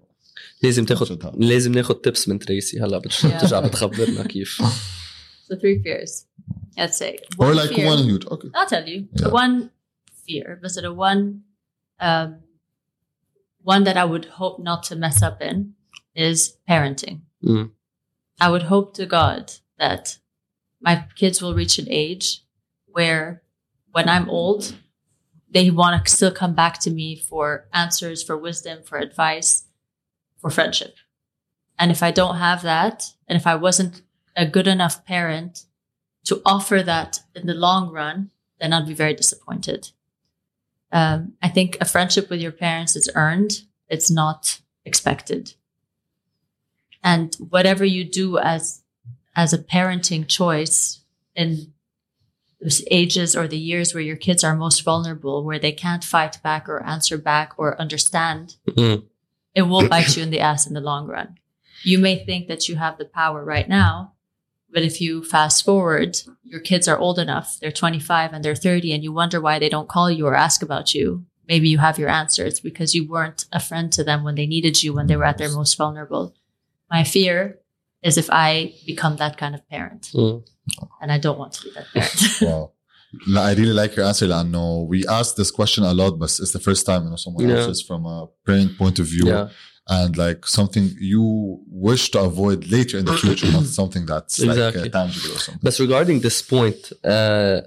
لازم 0.63 0.85
تاخذ. 0.85 1.17
لازم 1.37 1.71
ناخذ 1.71 1.93
تبس 1.95 2.27
من 2.29 2.39
تريسي 2.39 2.79
هلأ. 2.79 2.97
بترجع 2.97 3.59
بتخبرنا 3.59 4.23
كيف 4.23 4.61
So 5.51 5.55
three 5.55 5.77
fears. 5.85 6.13
Let's 6.77 6.97
say 7.03 7.13
or 7.39 7.47
one 7.47 7.55
like 7.61 7.71
fear. 7.75 7.87
one 7.93 8.01
huge 8.09 8.25
okay 8.33 8.49
I'll 8.57 8.69
tell 8.73 8.85
you. 8.93 8.99
Yeah. 9.19 9.29
One 9.43 9.55
fear, 10.25 10.47
of 10.89 10.93
one, 11.09 11.21
um, 12.07 12.29
one 13.61 13.83
that 13.83 13.97
I 13.97 14.05
would 14.05 14.25
hope 14.25 14.59
not 14.59 14.83
to 14.83 14.95
mess 14.95 15.21
up 15.21 15.41
in 15.41 15.73
is 16.15 16.57
parenting. 16.67 17.21
Mm. 17.43 17.71
I 18.39 18.49
would 18.49 18.63
hope 18.63 18.93
to 18.95 19.05
God 19.05 19.53
that 19.77 20.17
my 20.81 21.05
kids 21.15 21.41
will 21.41 21.53
reach 21.53 21.77
an 21.77 21.87
age 21.89 22.43
where 22.85 23.43
when 23.91 24.07
I'm 24.07 24.29
old, 24.29 24.75
they 25.51 25.69
want 25.69 26.05
to 26.05 26.11
still 26.11 26.31
come 26.31 26.53
back 26.53 26.79
to 26.81 26.91
me 26.91 27.15
for 27.15 27.67
answers, 27.73 28.23
for 28.23 28.37
wisdom, 28.37 28.83
for 28.83 28.97
advice, 28.97 29.65
for 30.37 30.49
friendship. 30.49 30.95
And 31.77 31.91
if 31.91 32.03
I 32.03 32.11
don't 32.11 32.37
have 32.37 32.61
that, 32.61 33.05
and 33.27 33.37
if 33.37 33.47
I 33.47 33.55
wasn't 33.55 34.01
a 34.35 34.45
good 34.45 34.67
enough 34.67 35.05
parent 35.05 35.65
to 36.25 36.41
offer 36.45 36.83
that 36.83 37.21
in 37.35 37.47
the 37.47 37.53
long 37.53 37.91
run, 37.91 38.31
then 38.59 38.73
I'd 38.73 38.87
be 38.87 38.93
very 38.93 39.13
disappointed. 39.13 39.91
Um, 40.91 41.33
I 41.41 41.49
think 41.49 41.77
a 41.79 41.85
friendship 41.85 42.29
with 42.29 42.39
your 42.41 42.51
parents 42.51 42.95
is 42.95 43.09
earned, 43.15 43.61
it's 43.87 44.09
not 44.09 44.59
expected. 44.85 45.53
And 47.03 47.35
whatever 47.35 47.85
you 47.85 48.03
do 48.03 48.37
as 48.37 48.83
as 49.35 49.53
a 49.53 49.57
parenting 49.57 50.27
choice 50.27 51.01
in 51.35 51.71
those 52.59 52.83
ages 52.91 53.35
or 53.35 53.47
the 53.47 53.57
years 53.57 53.93
where 53.93 54.03
your 54.03 54.17
kids 54.17 54.43
are 54.43 54.55
most 54.55 54.81
vulnerable, 54.83 55.45
where 55.45 55.59
they 55.59 55.71
can't 55.71 56.03
fight 56.03 56.39
back 56.43 56.67
or 56.67 56.83
answer 56.83 57.17
back 57.17 57.53
or 57.57 57.79
understand, 57.79 58.57
Mm. 58.67 59.03
it 59.55 59.61
will 59.61 59.87
bite 59.87 60.17
you 60.17 60.23
in 60.23 60.29
the 60.31 60.41
ass 60.41 60.67
in 60.67 60.73
the 60.73 60.81
long 60.81 61.07
run. 61.07 61.37
You 61.83 61.99
may 61.99 62.25
think 62.25 62.47
that 62.49 62.67
you 62.67 62.75
have 62.75 62.97
the 62.97 63.05
power 63.05 63.45
right 63.45 63.69
now, 63.69 64.13
but 64.72 64.82
if 64.82 65.00
you 65.00 65.22
fast 65.24 65.64
forward, 65.64 66.12
your 66.42 66.60
kids 66.60 66.86
are 66.88 66.98
old 66.98 67.18
enough, 67.18 67.58
they're 67.60 67.72
25 67.72 68.32
and 68.32 68.44
they're 68.44 68.54
30, 68.54 68.92
and 68.92 69.02
you 69.04 69.12
wonder 69.12 69.40
why 69.40 69.58
they 69.58 69.68
don't 69.68 69.88
call 69.88 70.10
you 70.10 70.26
or 70.26 70.34
ask 70.34 70.62
about 70.62 70.94
you. 70.94 71.24
Maybe 71.48 71.68
you 71.68 71.78
have 71.78 71.98
your 71.98 72.08
answers 72.08 72.58
because 72.60 72.94
you 72.94 73.06
weren't 73.06 73.44
a 73.52 73.60
friend 73.60 73.92
to 73.92 74.02
them 74.04 74.24
when 74.24 74.34
they 74.34 74.46
needed 74.46 74.82
you, 74.82 74.92
when 74.94 75.06
they 75.06 75.16
were 75.16 75.24
at 75.32 75.38
their 75.38 75.50
most 75.50 75.76
vulnerable. 75.76 76.34
My 76.90 77.04
fear 77.04 77.58
is 78.02 78.16
if 78.18 78.28
I 78.30 78.74
become 78.86 79.16
that 79.16 79.36
kind 79.36 79.54
of 79.54 79.66
parent, 79.68 80.10
Mm. 80.14 80.42
and 81.00 81.12
I 81.12 81.18
don't 81.18 81.38
want 81.38 81.52
to 81.54 81.62
be 81.64 81.70
that 81.76 81.86
parent. 81.92 82.20
wow 82.42 82.70
لا, 83.28 83.40
I 83.44 83.52
really 83.54 83.72
like 83.72 83.94
your 83.96 84.06
answer 84.06 84.26
لأنه 84.26 84.88
we 84.88 85.06
asked 85.06 85.36
this 85.36 85.50
question 85.50 85.84
a 85.84 85.94
lot 85.94 86.18
but 86.18 86.30
it's 86.42 86.52
the 86.52 86.58
first 86.58 86.84
time 86.86 87.04
you 87.04 87.10
know 87.10 87.16
someone 87.16 87.48
Yeah. 87.48 87.56
answers 87.58 87.80
from 87.82 88.04
a 88.06 88.26
parent 88.46 88.76
point 88.78 88.98
of 88.98 89.06
view 89.06 89.26
Yeah. 89.28 89.48
and 89.90 90.16
like 90.16 90.40
something 90.58 90.84
you 91.12 91.24
wish 91.88 92.04
to 92.10 92.18
avoid 92.30 92.58
later 92.76 92.96
in 93.00 93.04
the 93.10 93.16
future 93.24 93.50
not 93.56 93.66
something 93.80 94.04
that's 94.10 94.38
like 94.40 94.50
Exactly. 94.50 94.88
uh, 94.88 94.92
tangible 94.98 95.32
or 95.36 95.40
something 95.46 95.62
بس 95.62 95.82
regarding 95.82 96.20
this 96.26 96.42
point 96.42 96.92
uh, 97.06 97.66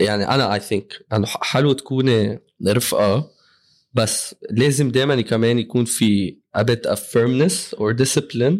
يعني 0.00 0.28
انا 0.28 0.58
I 0.58 0.62
think 0.62 1.02
انه 1.12 1.26
ح- 1.26 1.42
حلو 1.42 1.72
تكوني 1.72 2.38
رفقه 2.66 3.30
بس 3.94 4.34
لازم 4.50 4.90
دائما 4.90 5.20
كمان 5.20 5.58
يكون 5.58 5.84
في 5.84 6.36
a 6.58 6.60
bit 6.62 6.90
of 6.90 6.98
firmness 6.98 7.74
or 7.78 7.92
discipline 7.94 8.56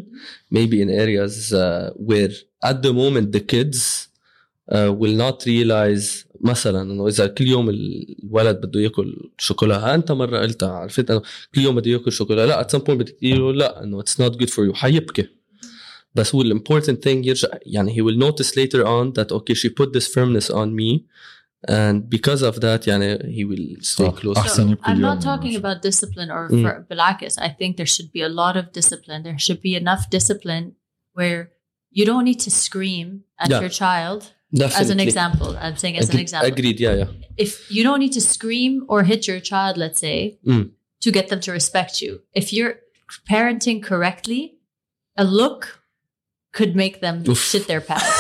maybe 0.55 0.81
in 0.83 0.89
areas 0.91 1.53
uh, 1.53 1.91
where 2.09 2.33
at 2.65 2.77
the 2.83 2.93
moment 2.93 3.33
the 3.37 3.41
kids 3.55 3.79
uh, 4.75 4.91
will 5.01 5.17
not 5.25 5.37
realize 5.47 6.25
مثلا 6.41 6.83
انه 6.83 7.09
اذا 7.09 7.27
كل 7.27 7.47
يوم 7.47 7.71
الولد 7.71 8.57
بده 8.61 8.81
ياكل 8.81 9.31
شوكولا 9.39 9.95
انت 9.95 10.13
مره 10.13 10.39
قلتها 10.39 10.69
عرفت 10.73 11.11
انه 11.11 11.23
كل 11.55 11.61
يوم 11.61 11.77
بده 11.77 11.91
ياكل 11.91 12.13
شوكولا 12.13 12.47
لا 12.47 12.63
at 12.63 12.67
some 12.77 12.81
point 12.83 12.91
بدك 12.91 13.17
تقول 13.21 13.39
له 13.39 13.53
لا 13.53 13.83
انه 13.83 14.03
it's 14.03 14.15
not 14.23 14.33
good 14.37 14.49
for 14.51 14.71
you 14.71 14.75
حيبكي 14.75 15.29
بس 16.15 16.35
هو 16.35 16.43
الامبورتنت 16.43 17.05
thing 17.09 17.27
يرجع 17.27 17.49
يعني 17.67 17.95
he 17.95 17.99
will 18.07 18.19
notice 18.23 18.49
later 18.51 18.83
on 18.87 19.13
that 19.21 19.37
okay 19.37 19.55
she 19.55 19.69
put 19.69 19.93
this 19.99 20.07
firmness 20.07 20.51
on 20.51 20.69
me 20.81 21.01
and 21.69 22.09
because 22.17 22.43
of 22.43 22.61
that 22.61 22.89
يعني 22.89 23.19
he 23.19 23.45
will 23.45 23.83
stay 23.85 24.05
صح. 24.05 24.15
close 24.23 24.37
أحسن 24.39 24.69
So, 24.69 24.71
يبكي 24.71 24.83
I'm 24.85 24.89
اليوم 24.91 25.19
not 25.21 25.23
talking 25.23 25.47
مش- 25.47 25.57
about 25.57 25.83
discipline 25.91 26.31
or 26.31 26.51
Mm. 26.51 26.63
for 26.65 26.87
Balakis. 26.95 27.39
I 27.43 27.49
think 27.49 27.77
there 27.77 27.91
should 27.95 28.11
be 28.13 28.21
a 28.23 28.29
lot 28.29 28.57
of 28.57 28.65
discipline. 28.81 29.23
There 29.23 29.39
should 29.39 29.61
be 29.63 29.75
enough 29.83 30.03
discipline 30.19 30.67
where 31.19 31.41
you 31.99 32.05
don't 32.11 32.25
need 32.31 32.41
to 32.47 32.51
scream 32.65 33.07
at 33.43 33.49
Yeah. 33.51 33.61
your 33.65 33.75
child. 33.85 34.21
as 34.60 34.90
an 34.90 35.00
example, 35.00 35.56
I'm 35.58 35.78
saying 35.78 35.98
as 35.98 36.10
an 36.10 36.20
example. 36.20 36.48
agreed 36.52 36.80
yeah 36.80 36.94
yeah 37.02 37.08
If 37.38 37.72
you 37.72 37.84
don't 37.84 38.00
need 38.00 38.14
to 38.14 38.22
scream 38.22 38.86
or 38.90 39.04
hit 39.04 39.28
your 39.28 39.40
child, 39.40 39.78
let's 39.78 40.00
say, 40.00 40.38
Mm. 40.46 40.72
to 41.04 41.12
get 41.12 41.30
them 41.30 41.40
to 41.42 41.52
respect 41.52 42.02
you. 42.02 42.22
If 42.34 42.52
you're 42.54 42.76
parenting 43.30 43.82
correctly, 43.84 44.58
a 45.18 45.24
look 45.24 45.80
could 46.54 46.76
make 46.76 47.00
them 47.00 47.24
Oof. 47.28 47.40
shit 47.42 47.68
their 47.68 47.82
pants. 47.82 48.12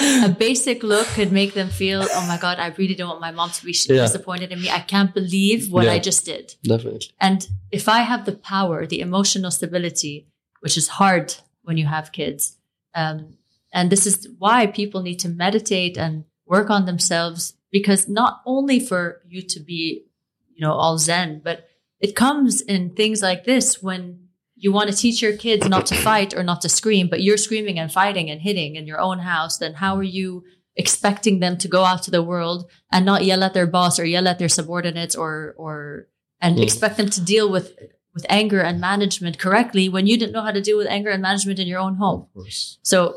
a 0.00 0.28
basic 0.46 0.82
look 0.82 1.06
could 1.08 1.32
make 1.32 1.54
them 1.54 1.68
feel, 1.68 2.06
oh 2.16 2.24
my 2.28 2.38
God, 2.38 2.58
I 2.60 2.68
really 2.78 2.94
don't 2.94 3.08
want 3.08 3.20
my 3.20 3.32
mom 3.32 3.50
to 3.50 3.64
be 3.64 3.72
sh- 3.72 3.88
Yeah. 3.90 4.02
disappointed 4.02 4.52
in 4.52 4.60
me. 4.62 4.70
I 4.70 4.80
can't 4.80 5.12
believe 5.12 5.72
what 5.72 5.84
Yeah. 5.86 5.92
I 5.94 5.98
just 5.98 6.24
did. 6.24 6.54
definitely 6.62 7.10
And 7.20 7.48
if 7.72 7.88
I 7.88 8.00
have 8.02 8.24
the 8.26 8.36
power, 8.54 8.86
the 8.86 9.00
emotional 9.00 9.50
stability, 9.50 10.28
which 10.60 10.76
is 10.76 10.86
hard 11.00 11.34
when 11.66 11.76
you 11.76 11.86
have 11.86 12.12
kids, 12.12 12.56
um, 12.94 13.34
and 13.72 13.90
this 13.90 14.06
is 14.06 14.28
why 14.38 14.66
people 14.66 15.02
need 15.02 15.18
to 15.20 15.28
meditate 15.28 15.96
and 15.96 16.24
work 16.46 16.70
on 16.70 16.86
themselves, 16.86 17.54
because 17.70 18.08
not 18.08 18.40
only 18.44 18.80
for 18.80 19.20
you 19.28 19.42
to 19.42 19.60
be, 19.60 20.04
you 20.54 20.60
know, 20.66 20.72
all 20.72 20.98
zen, 20.98 21.40
but 21.44 21.68
it 22.00 22.16
comes 22.16 22.60
in 22.60 22.90
things 22.90 23.22
like 23.22 23.44
this 23.44 23.82
when 23.82 24.28
you 24.56 24.72
want 24.72 24.90
to 24.90 24.96
teach 24.96 25.22
your 25.22 25.36
kids 25.36 25.68
not 25.68 25.86
to 25.86 25.94
fight 25.94 26.34
or 26.34 26.42
not 26.42 26.60
to 26.62 26.68
scream, 26.68 27.08
but 27.08 27.22
you're 27.22 27.36
screaming 27.36 27.78
and 27.78 27.92
fighting 27.92 28.28
and 28.28 28.40
hitting 28.42 28.76
in 28.76 28.86
your 28.86 29.00
own 29.00 29.20
house, 29.20 29.58
then 29.58 29.74
how 29.74 29.96
are 29.96 30.02
you 30.02 30.44
expecting 30.76 31.40
them 31.40 31.56
to 31.58 31.68
go 31.68 31.84
out 31.84 32.02
to 32.02 32.10
the 32.10 32.22
world 32.22 32.70
and 32.92 33.04
not 33.04 33.24
yell 33.24 33.42
at 33.42 33.54
their 33.54 33.66
boss 33.66 33.98
or 33.98 34.04
yell 34.04 34.28
at 34.28 34.38
their 34.38 34.48
subordinates 34.48 35.14
or 35.16 35.54
or 35.56 36.06
and 36.40 36.56
Mm. 36.58 36.62
expect 36.62 36.96
them 36.96 37.10
to 37.10 37.20
deal 37.20 37.50
with 37.50 37.74
with 38.14 38.24
anger 38.28 38.60
and 38.60 38.80
management 38.80 39.38
correctly 39.38 39.88
when 39.88 40.06
you 40.06 40.16
didn't 40.18 40.32
know 40.32 40.42
how 40.42 40.50
to 40.52 40.60
deal 40.60 40.76
with 40.78 40.86
anger 40.88 41.10
and 41.10 41.22
management 41.22 41.58
in 41.58 41.66
your 41.68 41.78
own 41.78 41.94
home. 41.96 42.22
Of 42.22 42.34
course. 42.34 42.78
So 42.82 43.16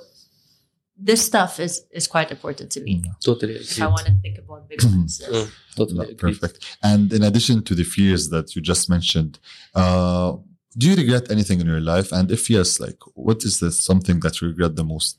this 1.09 1.21
stuff 1.31 1.53
is 1.67 1.75
is 1.99 2.07
quite 2.15 2.31
important 2.37 2.69
to 2.75 2.81
me. 2.87 2.93
totally 3.29 3.55
If 3.55 3.71
I 3.81 3.85
agreed 3.85 3.93
want 3.95 4.07
to 4.11 4.15
think 4.25 4.37
about 4.45 4.61
big 4.73 4.81
ones. 4.95 5.13
Mm. 5.35 5.49
totally 5.79 5.97
No, 5.99 6.03
agreed 6.05 6.19
perfect. 6.27 6.57
And 6.91 7.05
in 7.17 7.23
addition 7.29 7.57
to 7.69 7.73
the 7.81 7.87
fears 7.95 8.23
that 8.35 8.47
you 8.55 8.61
just 8.73 8.85
mentioned, 8.97 9.33
uh, 9.83 10.31
Do 10.81 10.85
you 10.91 10.97
regret 11.05 11.25
anything 11.37 11.59
in 11.63 11.67
your 11.75 11.85
life? 11.95 12.09
And 12.19 12.27
if 12.37 12.43
yes, 12.57 12.69
like 12.85 13.01
what 13.27 13.39
is 13.49 13.55
the 13.63 13.71
something 13.91 14.17
that 14.25 14.35
you 14.39 14.45
regret 14.53 14.73
the 14.81 14.87
most? 14.95 15.19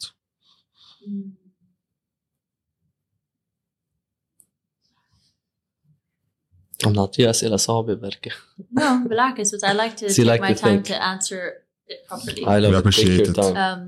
عم 6.85 6.93
نعطيها 6.93 7.29
اسئله 7.29 7.55
صعبه 7.57 7.93
بركي 7.93 8.29
No, 8.71 9.07
بالعكس, 9.09 9.55
but 9.55 9.63
I 9.63 9.73
like 9.73 9.97
to 9.97 10.09
So 10.09 10.21
you 10.21 10.25
take 10.25 10.27
like 10.27 10.41
my 10.41 10.53
to 10.53 10.59
time 10.61 10.83
think. 10.83 10.85
to 10.85 11.03
answer 11.03 11.41
it 11.87 11.99
properly. 12.07 12.43
I 12.45 12.59
love 12.59 12.61
We 12.61 12.67
it. 12.67 12.71
Take 12.71 12.79
appreciate 12.79 13.19
your 13.19 13.29
it. 13.29 13.35
time. 13.35 13.57
um, 13.57 13.81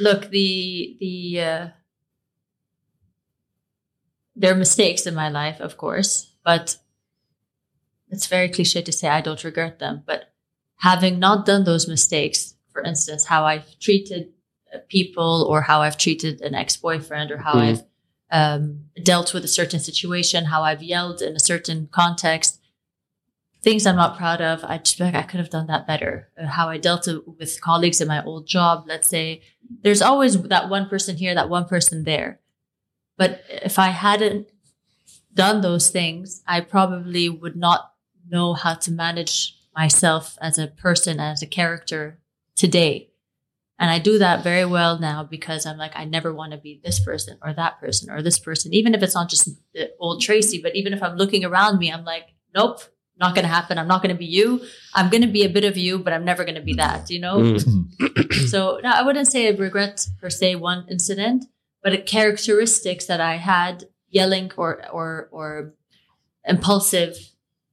look, 0.00 0.30
the 0.30 0.96
the 1.00 1.40
uh, 1.40 1.68
there 4.36 4.52
are 4.52 4.58
mistakes 4.58 5.06
in 5.06 5.14
my 5.14 5.28
life, 5.28 5.60
of 5.60 5.76
course, 5.76 6.30
but 6.44 6.76
it's 8.10 8.26
very 8.26 8.48
cliche 8.48 8.82
to 8.82 8.92
say 8.92 9.08
I 9.08 9.20
don't 9.20 9.42
regret 9.44 9.78
them. 9.78 10.02
But 10.06 10.32
having 10.76 11.18
not 11.18 11.46
done 11.46 11.64
those 11.64 11.88
mistakes, 11.88 12.54
for 12.72 12.82
instance, 12.82 13.26
how 13.26 13.44
I've 13.44 13.78
treated 13.80 14.28
uh, 14.74 14.78
people, 14.88 15.46
or 15.48 15.62
how 15.62 15.80
I've 15.82 15.98
treated 15.98 16.40
an 16.40 16.54
ex 16.54 16.76
boyfriend, 16.76 17.30
or 17.30 17.38
how 17.38 17.54
Mhm. 17.54 17.60
I've 17.60 17.82
um, 18.30 18.84
dealt 19.02 19.32
with 19.32 19.44
a 19.44 19.48
certain 19.48 19.80
situation, 19.80 20.44
how 20.46 20.62
I've 20.62 20.82
yelled 20.82 21.22
in 21.22 21.34
a 21.34 21.40
certain 21.40 21.88
context, 21.90 22.57
things 23.68 23.86
I'm 23.86 23.96
not 23.96 24.16
proud 24.16 24.40
of. 24.40 24.64
I 24.64 24.78
just 24.78 24.98
like 24.98 25.14
I 25.14 25.20
could 25.20 25.40
have 25.40 25.50
done 25.50 25.66
that 25.66 25.86
better. 25.86 26.30
Uh, 26.40 26.46
how 26.46 26.70
I 26.70 26.78
dealt 26.78 27.06
with 27.26 27.60
colleagues 27.60 28.00
in 28.00 28.08
my 28.08 28.24
old 28.24 28.46
job, 28.46 28.84
let's 28.86 29.08
say, 29.08 29.42
there's 29.82 30.00
always 30.00 30.40
that 30.44 30.70
one 30.70 30.88
person 30.88 31.18
here, 31.18 31.34
that 31.34 31.50
one 31.50 31.66
person 31.66 32.04
there. 32.04 32.40
But 33.18 33.42
if 33.50 33.78
I 33.78 33.88
hadn't 33.88 34.48
done 35.34 35.60
those 35.60 35.90
things, 35.90 36.42
I 36.46 36.62
probably 36.62 37.28
would 37.28 37.56
not 37.56 37.92
know 38.26 38.54
how 38.54 38.72
to 38.72 38.90
manage 38.90 39.54
myself 39.76 40.38
as 40.40 40.56
a 40.56 40.68
person, 40.68 41.20
as 41.20 41.42
a 41.42 41.46
character 41.46 42.18
today. 42.56 43.10
And 43.78 43.90
I 43.90 43.98
do 43.98 44.16
that 44.16 44.42
very 44.42 44.64
well 44.64 44.98
now 44.98 45.24
because 45.24 45.66
I'm 45.66 45.76
like, 45.76 45.92
I 45.94 46.06
never 46.06 46.32
want 46.32 46.52
to 46.52 46.58
be 46.58 46.80
this 46.82 47.00
person 47.00 47.36
or 47.42 47.52
that 47.52 47.78
person 47.80 48.10
or 48.10 48.22
this 48.22 48.38
person, 48.38 48.72
even 48.72 48.94
if 48.94 49.02
it's 49.02 49.14
not 49.14 49.28
just 49.28 49.46
the 49.74 49.90
old 50.00 50.22
Tracy, 50.22 50.58
but 50.62 50.74
even 50.74 50.94
if 50.94 51.02
I'm 51.02 51.16
looking 51.16 51.44
around 51.44 51.78
me, 51.78 51.92
I'm 51.92 52.04
like, 52.04 52.28
nope, 52.54 52.80
not 53.17 53.35
going 53.35 53.43
to 53.43 53.53
happen. 53.57 53.77
I'm 53.77 53.87
not 53.87 54.01
going 54.01 54.13
to 54.15 54.19
be 54.19 54.25
you. 54.25 54.61
I'm 54.93 55.09
going 55.09 55.21
to 55.21 55.27
be 55.39 55.43
a 55.43 55.49
bit 55.49 55.63
of 55.63 55.77
you, 55.77 55.99
but 55.99 56.13
I'm 56.13 56.25
never 56.25 56.43
going 56.43 56.55
to 56.55 56.61
be 56.61 56.75
that, 56.75 57.09
you 57.09 57.19
know? 57.19 57.37
Mm. 57.37 58.33
So 58.47 58.79
no, 58.83 58.89
I 58.89 59.01
wouldn't 59.03 59.27
say 59.31 59.47
I 59.47 59.51
regret 59.51 60.07
per 60.19 60.29
se 60.29 60.55
one 60.55 60.85
incident, 60.89 61.45
but 61.83 61.93
a 61.93 62.01
characteristics 62.15 63.05
that 63.05 63.21
I 63.21 63.35
had 63.37 63.85
yelling 64.09 64.51
or 64.57 64.71
or 64.91 65.29
or 65.31 65.73
impulsive. 66.45 67.15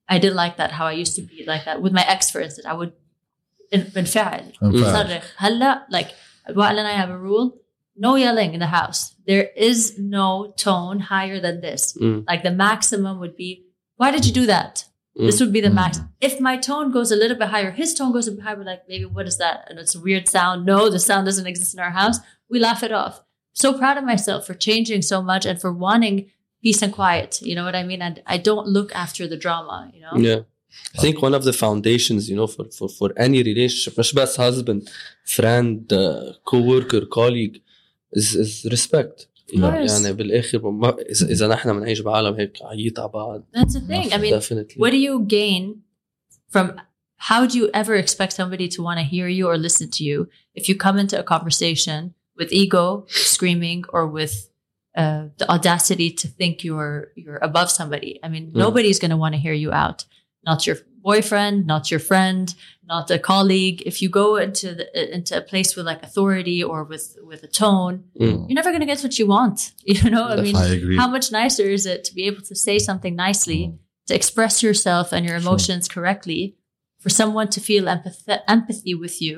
I 0.08 0.18
didn't 0.18 0.36
like 0.36 0.56
that. 0.56 0.72
How 0.72 0.86
I 0.86 0.92
used 0.92 1.14
to 1.16 1.22
be 1.22 1.44
like 1.46 1.64
that 1.64 1.80
with 1.82 1.92
my 1.92 2.04
ex, 2.06 2.30
for 2.30 2.40
instance. 2.40 2.66
I 2.66 2.74
would 2.74 2.92
بنفعل 3.72 4.52
انفعل. 4.62 4.92
صرخ 4.92 5.24
هلا 5.36 5.86
like 5.90 6.08
Wael 6.48 6.78
and 6.78 6.88
I 6.88 6.92
have 6.92 7.11
a 7.11 7.16
rule 7.18 7.58
no 7.96 8.16
yelling 8.16 8.52
in 8.54 8.61
the 8.61 8.66
house 8.66 9.14
there 9.26 9.48
is 9.56 9.98
no 9.98 10.52
tone 10.56 10.98
higher 10.98 11.38
than 11.40 11.61
this 11.61 11.96
Mm. 11.96 12.24
like 12.28 12.42
the 12.42 12.50
maximum 12.50 13.20
would 13.20 13.36
be 13.36 13.50
why 13.96 14.11
did 14.11 14.26
you 14.26 14.32
do 14.32 14.46
that 14.46 14.84
Mm. 15.18 15.26
This 15.28 15.39
would 15.39 15.53
be 15.53 15.61
the 15.61 15.70
max. 15.70 15.99
Mm. 15.99 16.09
If 16.22 16.39
my 16.39 16.57
tone 16.57 16.91
goes 16.91 17.11
a 17.11 17.16
little 17.16 17.38
bit 17.38 17.49
higher, 17.49 17.72
his 17.72 17.93
tone 17.93 18.11
goes 18.11 18.28
a 18.28 18.32
bit 18.32 18.43
higher, 18.43 18.57
We're 18.57 18.63
like, 18.63 18.84
maybe 18.88 19.05
what 19.05 19.28
is 19.28 19.38
that? 19.38 19.66
And 19.70 19.80
it's 19.80 19.95
a 19.95 19.99
weird 19.99 20.28
sound. 20.28 20.66
No, 20.66 20.89
the 20.89 20.99
sound 20.99 21.26
doesn't 21.26 21.47
exist 21.47 21.74
in 21.74 21.80
our 21.80 21.91
house. 21.91 22.20
We 22.49 22.59
laugh 22.59 22.84
it 22.84 22.91
off. 22.91 23.24
So 23.53 23.78
proud 23.78 23.97
of 23.97 24.03
myself 24.03 24.45
for 24.45 24.53
changing 24.53 25.01
so 25.01 25.22
much 25.22 25.45
and 25.45 25.59
for 25.59 25.72
wanting 25.72 26.32
peace 26.61 26.82
and 26.82 26.91
quiet. 26.91 27.41
You 27.41 27.55
know 27.55 27.63
what 27.63 27.76
I 27.76 27.84
mean? 27.84 28.01
And 28.01 28.22
I 28.26 28.38
don't 28.38 28.68
look 28.68 28.93
after 28.93 29.28
the 29.28 29.38
drama, 29.38 29.91
you 29.93 30.01
know? 30.01 30.16
Yeah. 30.16 30.41
I 30.93 31.01
think 31.01 31.22
one 31.22 31.34
of 31.34 31.45
the 31.45 31.53
foundations, 31.53 32.30
you 32.30 32.36
know, 32.36 32.47
for, 32.47 32.66
for, 32.66 32.89
for 32.89 33.13
any 33.16 33.41
relationship, 33.41 33.97
not 33.97 34.05
just 34.05 34.36
husband, 34.36 34.89
friend, 35.24 35.91
uh, 35.93 36.34
co-worker, 36.43 37.05
colleague, 37.05 37.61
is, 38.11 38.36
is 38.36 38.66
respect. 38.70 39.28
Of 39.44 39.61
course. 39.61 39.90
يعني 40.02 40.12
بالاخر 40.12 40.70
ما 40.70 40.96
اذا 41.11 41.26
اذا 41.26 41.48
نحن 41.48 41.72
بنعيش 41.80 42.00
بعالم 42.00 42.34
هيك 42.34 42.58
عييت 42.62 42.98
على 42.98 43.08
بعض 43.08 43.44
that's 43.56 43.72
the 43.74 43.80
thing 43.80 44.12
i 44.12 44.18
mean 44.18 44.32
definitely 44.40 44.76
what 44.76 44.90
do 44.90 44.96
you 44.98 45.24
gain 45.26 45.82
from 46.48 46.66
how 47.30 47.46
do 47.46 47.58
you 47.58 47.68
ever 47.74 47.94
expect 48.04 48.32
somebody 48.32 48.68
to 48.68 48.82
want 48.82 48.98
to 48.98 49.04
hear 49.14 49.28
you 49.28 49.44
or 49.50 49.56
listen 49.68 49.86
to 49.96 50.02
you 50.04 50.18
if 50.54 50.68
you 50.68 50.74
come 50.86 50.96
into 51.02 51.16
a 51.18 51.22
conversation 51.34 52.00
with 52.38 52.48
ego 52.62 52.84
screaming 53.34 53.80
or 53.94 54.02
with 54.18 54.34
uh, 55.00 55.22
the 55.40 55.46
audacity 55.56 56.08
to 56.20 56.26
think 56.38 56.54
you're 56.68 56.96
you're 57.22 57.40
above 57.50 57.68
somebody 57.80 58.12
i 58.24 58.28
mean 58.32 58.44
Mm. 58.50 58.56
nobody's 58.66 58.98
going 59.02 59.14
to 59.16 59.20
want 59.24 59.32
to 59.36 59.40
hear 59.46 59.56
you 59.64 59.70
out 59.84 59.98
not 60.48 60.58
your 60.66 60.78
boyfriend 61.09 61.55
not 61.73 61.83
your 61.91 61.99
friend 62.09 62.45
not 62.93 63.09
a 63.17 63.19
colleague 63.31 63.79
if 63.89 63.95
you 64.01 64.09
go 64.21 64.27
into 64.45 64.67
the, 64.77 64.85
into 65.17 65.33
a 65.37 65.41
place 65.51 65.69
with 65.75 65.85
like 65.91 66.01
authority 66.09 66.59
or 66.71 66.79
with 66.91 67.05
with 67.29 67.41
a 67.49 67.51
tone 67.63 67.95
Mm. 68.19 68.37
you're 68.47 68.59
never 68.61 68.71
going 68.73 68.85
to 68.85 68.91
get 68.93 69.03
what 69.05 69.17
you 69.19 69.27
want 69.37 69.57
you 69.93 70.09
know 70.13 70.25
i 70.33 70.41
mean 70.45 70.55
I 70.55 70.67
agree. 70.79 70.97
how 71.01 71.07
much 71.15 71.27
nicer 71.41 71.67
is 71.77 71.85
it 71.93 71.99
to 72.07 72.11
be 72.19 72.23
able 72.29 72.43
to 72.51 72.55
say 72.67 72.75
something 72.87 73.13
nicely 73.27 73.61
to 74.07 74.13
express 74.21 74.55
yourself 74.67 75.05
and 75.13 75.21
your 75.25 75.37
Sure. 75.39 75.47
emotions 75.47 75.83
correctly 75.95 76.41
for 77.03 77.09
someone 77.21 77.49
to 77.55 77.59
feel 77.69 77.83
empath- 77.95 78.41
empathy 78.55 78.93
with 79.03 79.15
you 79.25 79.35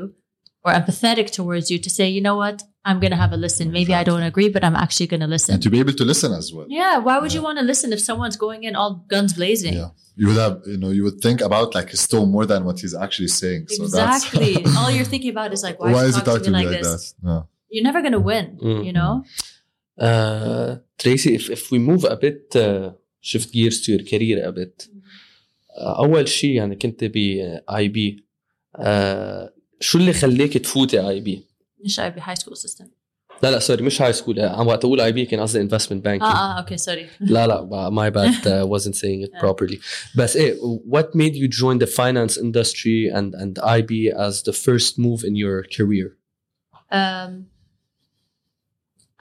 or 0.64 0.72
empathetic 0.80 1.28
towards 1.38 1.68
you 1.72 1.78
to 1.86 1.90
say 1.98 2.06
you 2.16 2.22
know 2.28 2.38
what 2.44 2.58
i'm 2.89 2.99
going 3.03 3.15
to 3.17 3.21
have 3.25 3.33
a 3.39 3.41
listen 3.47 3.67
maybe 3.79 3.93
i 4.01 4.03
don't 4.11 4.27
agree 4.31 4.49
but 4.55 4.63
i'm 4.67 4.77
actually 4.85 5.09
going 5.13 5.25
to 5.27 5.31
listen 5.37 5.51
and 5.55 5.63
to 5.67 5.71
be 5.75 5.79
able 5.85 5.97
to 6.03 6.05
listen 6.13 6.31
as 6.41 6.47
well. 6.55 6.67
yeah 6.81 6.95
why 7.07 7.15
would 7.21 7.33
you 7.37 7.41
Yeah. 7.41 7.47
want 7.49 7.57
to 7.63 7.65
listen 7.73 7.89
if 7.97 8.01
someone's 8.09 8.39
going 8.47 8.61
in 8.69 8.73
all 8.81 8.93
guns 9.13 9.33
blazing 9.41 9.75
Yeah. 9.83 9.91
You 10.21 10.27
would 10.29 10.41
have, 10.47 10.57
you 10.73 10.79
know, 10.83 10.91
you 10.97 11.03
would 11.07 11.19
think 11.27 11.39
about 11.49 11.69
like 11.79 11.89
his 11.95 12.03
tone 12.13 12.29
more 12.37 12.47
than 12.53 12.61
what 12.69 12.77
he's 12.83 12.95
actually 13.05 13.33
saying. 13.43 13.63
So 13.77 13.83
exactly 13.87 14.51
that's 14.57 14.77
all 14.79 14.91
you're 14.97 15.11
thinking 15.15 15.33
about 15.37 15.51
is 15.57 15.63
like 15.69 15.77
why, 15.83 15.91
why 15.95 16.03
is 16.05 16.11
is 16.11 16.17
he 16.17 16.21
it 16.23 16.27
talking 16.31 16.53
talking 16.53 16.53
to 16.53 16.59
me 16.59 16.65
like, 16.71 16.83
this 16.83 16.91
that? 17.13 17.29
Yeah. 17.31 17.43
you're 17.75 17.87
never 17.91 18.01
going 18.07 18.17
to 18.21 18.25
win 18.33 18.47
Mm. 18.67 18.81
you 18.89 18.93
know 18.99 19.13
Uh, 20.09 20.69
Tracy, 21.01 21.31
if, 21.39 21.45
if 21.57 21.63
we 21.73 21.79
move 21.91 22.03
a 22.05 22.17
bit, 22.25 22.41
uh, 22.57 22.91
shift 23.31 23.49
gears 23.57 23.77
to 23.83 23.89
your 23.95 24.05
career 24.11 24.37
a 24.51 24.53
bit. 24.53 24.75
Uh, 25.81 25.99
أول 25.99 26.29
شيء 26.29 26.51
يعني 26.55 26.77
كنت 26.77 27.05
ب 27.05 27.17
اي 27.77 27.89
بي 27.89 28.25
شو 29.81 29.99
اللي 29.99 30.13
خليك 30.13 30.59
تفوتي 30.59 31.09
اي 31.09 31.21
بي؟ 31.21 31.47
مش 31.85 32.01
I 32.01 32.03
be 32.03 32.21
high 32.21 32.35
school 32.45 32.55
system 32.57 32.87
لا 33.43 33.51
لا 33.51 33.59
سوري 33.59 33.83
مش 33.83 34.03
هاي 34.03 34.13
سكول 34.13 34.41
عم 34.41 34.67
وقت 34.67 34.85
اقول 34.85 35.01
اي 35.01 35.13
بي 35.13 35.25
كان 35.27 35.41
قصدي 35.41 35.61
انفستمنت 35.61 36.05
بانكينج 36.05 36.31
اه 36.33 36.59
اه 36.59 36.65
okay 36.67 36.77
sorry 36.79 37.07
لا 37.31 37.47
لا 37.47 37.91
my 37.91 38.15
bad 38.15 38.47
uh, 38.47 38.67
wasn't 38.79 38.95
saying 38.97 39.27
it 39.27 39.31
Yeah. 39.35 39.41
properly 39.45 39.79
بس 40.17 40.37
ايه 40.37 40.57
what 40.91 41.07
made 41.17 41.35
you 41.35 41.49
join 41.49 41.79
the 41.85 41.91
finance 41.91 42.37
industry 42.37 43.11
and 43.15 43.35
and 43.35 43.59
IB 43.79 43.91
as 44.29 44.43
the 44.43 44.53
first 44.53 44.99
move 44.99 45.25
in 45.25 45.35
your 45.37 45.63
career 45.77 46.09
um, 47.01 47.33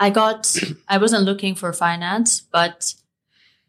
I 0.08 0.10
got, 0.10 0.42
I 0.96 0.98
wasn't 0.98 1.24
looking 1.32 1.54
for 1.62 1.72
finance, 1.74 2.32
but 2.60 2.80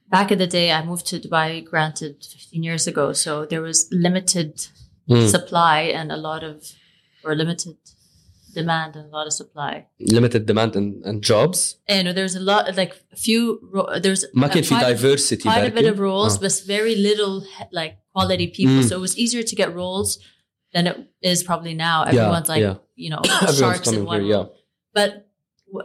back 0.08 0.28
in 0.32 0.38
the 0.38 0.46
day, 0.58 0.72
I 0.72 0.80
moved 0.90 1.04
to 1.10 1.16
Dubai, 1.20 1.62
granted 1.72 2.14
15 2.24 2.62
years 2.62 2.86
ago. 2.86 3.12
So 3.12 3.44
there 3.50 3.62
was 3.68 3.78
limited 3.92 4.52
Mm. 5.10 5.28
supply 5.36 5.78
and 5.98 6.12
a 6.12 6.16
lot 6.28 6.42
of, 6.44 6.56
or 7.24 7.34
limited 7.34 7.76
demand 8.56 8.96
and 8.96 9.06
a 9.06 9.16
lot 9.16 9.26
of 9.26 9.32
supply. 9.32 9.86
limited 10.00 10.46
demand 10.46 10.76
and, 10.76 11.04
and 11.08 11.22
jobs 11.22 11.76
And 11.88 12.08
there's 12.16 12.34
a 12.34 12.40
lot, 12.40 12.62
like 12.76 12.92
a 13.12 13.16
few, 13.16 13.40
ro- 13.72 13.98
there's 14.04 14.24
ما 14.34 14.48
كان 14.48 14.62
uh, 14.62 14.66
في 14.66 14.74
quite, 14.74 14.86
diversity 14.86 15.42
quite 15.48 15.64
a 15.64 15.70
bit 15.70 15.84
بركي. 15.84 15.88
of 15.90 15.98
roles, 15.98 16.36
آه. 16.36 16.40
but 16.40 16.62
very 16.66 16.94
little 16.94 17.44
like 17.72 17.96
quality 18.14 18.46
people. 18.48 18.80
Mm. 18.82 18.88
So 18.88 18.96
it 18.96 19.00
was 19.00 19.16
easier 19.18 19.42
to 19.42 19.54
get 19.56 19.74
roles 19.74 20.18
than 20.74 20.86
it 20.86 20.96
is 21.22 21.42
probably 21.42 21.74
now. 21.74 22.04
Everyone's 22.04 22.48
like, 22.48 22.62
yeah. 22.62 22.76
you 23.04 23.10
know, 23.12 23.20
Everyone's 23.24 23.58
sharks 23.58 23.88
in 23.88 23.94
coming 23.94 24.06
one 24.06 24.20
here, 24.22 24.34
role. 24.36 24.46
yeah. 24.54 24.58
but 24.98 25.10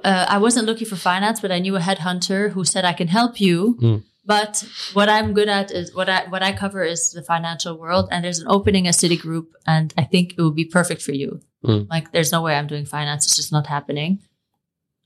uh, 0.04 0.26
I 0.36 0.38
wasn't 0.46 0.66
looking 0.70 0.88
for 0.92 0.98
finance, 1.12 1.38
but 1.44 1.52
I 1.58 1.60
knew 1.60 1.76
a 1.82 1.84
headhunter 1.90 2.42
who 2.54 2.62
said 2.74 2.84
I 2.84 2.94
can 2.94 3.08
help 3.20 3.34
you. 3.48 3.58
Mm. 3.82 4.04
but 4.25 4.65
what 4.93 5.09
I'm 5.09 5.33
good 5.33 5.49
at 5.49 5.71
is 5.73 5.95
what 5.95 6.09
I 6.09 6.27
what 6.29 6.43
I 6.43 6.53
cover 6.53 6.85
is 6.85 7.11
the 7.11 7.23
financial 7.23 7.77
world, 7.77 8.09
and 8.13 8.25
there's 8.25 8.39
an 8.39 8.47
opening 8.49 8.87
at 8.87 8.95
Citigroup, 8.95 9.47
and 9.67 9.93
I 9.99 10.05
think 10.05 10.35
it 10.39 10.43
would 10.43 10.55
be 10.55 10.65
perfect 10.65 11.03
for 11.03 11.13
you. 11.13 11.41
Mm. 11.65 11.89
Like, 11.91 12.13
there's 12.13 12.31
no 12.31 12.43
way 12.43 12.55
I'm 12.55 12.69
doing 12.69 12.85
finance; 12.85 13.27
it's 13.27 13.37
just 13.37 13.51
not 13.51 13.67
happening. 13.67 14.21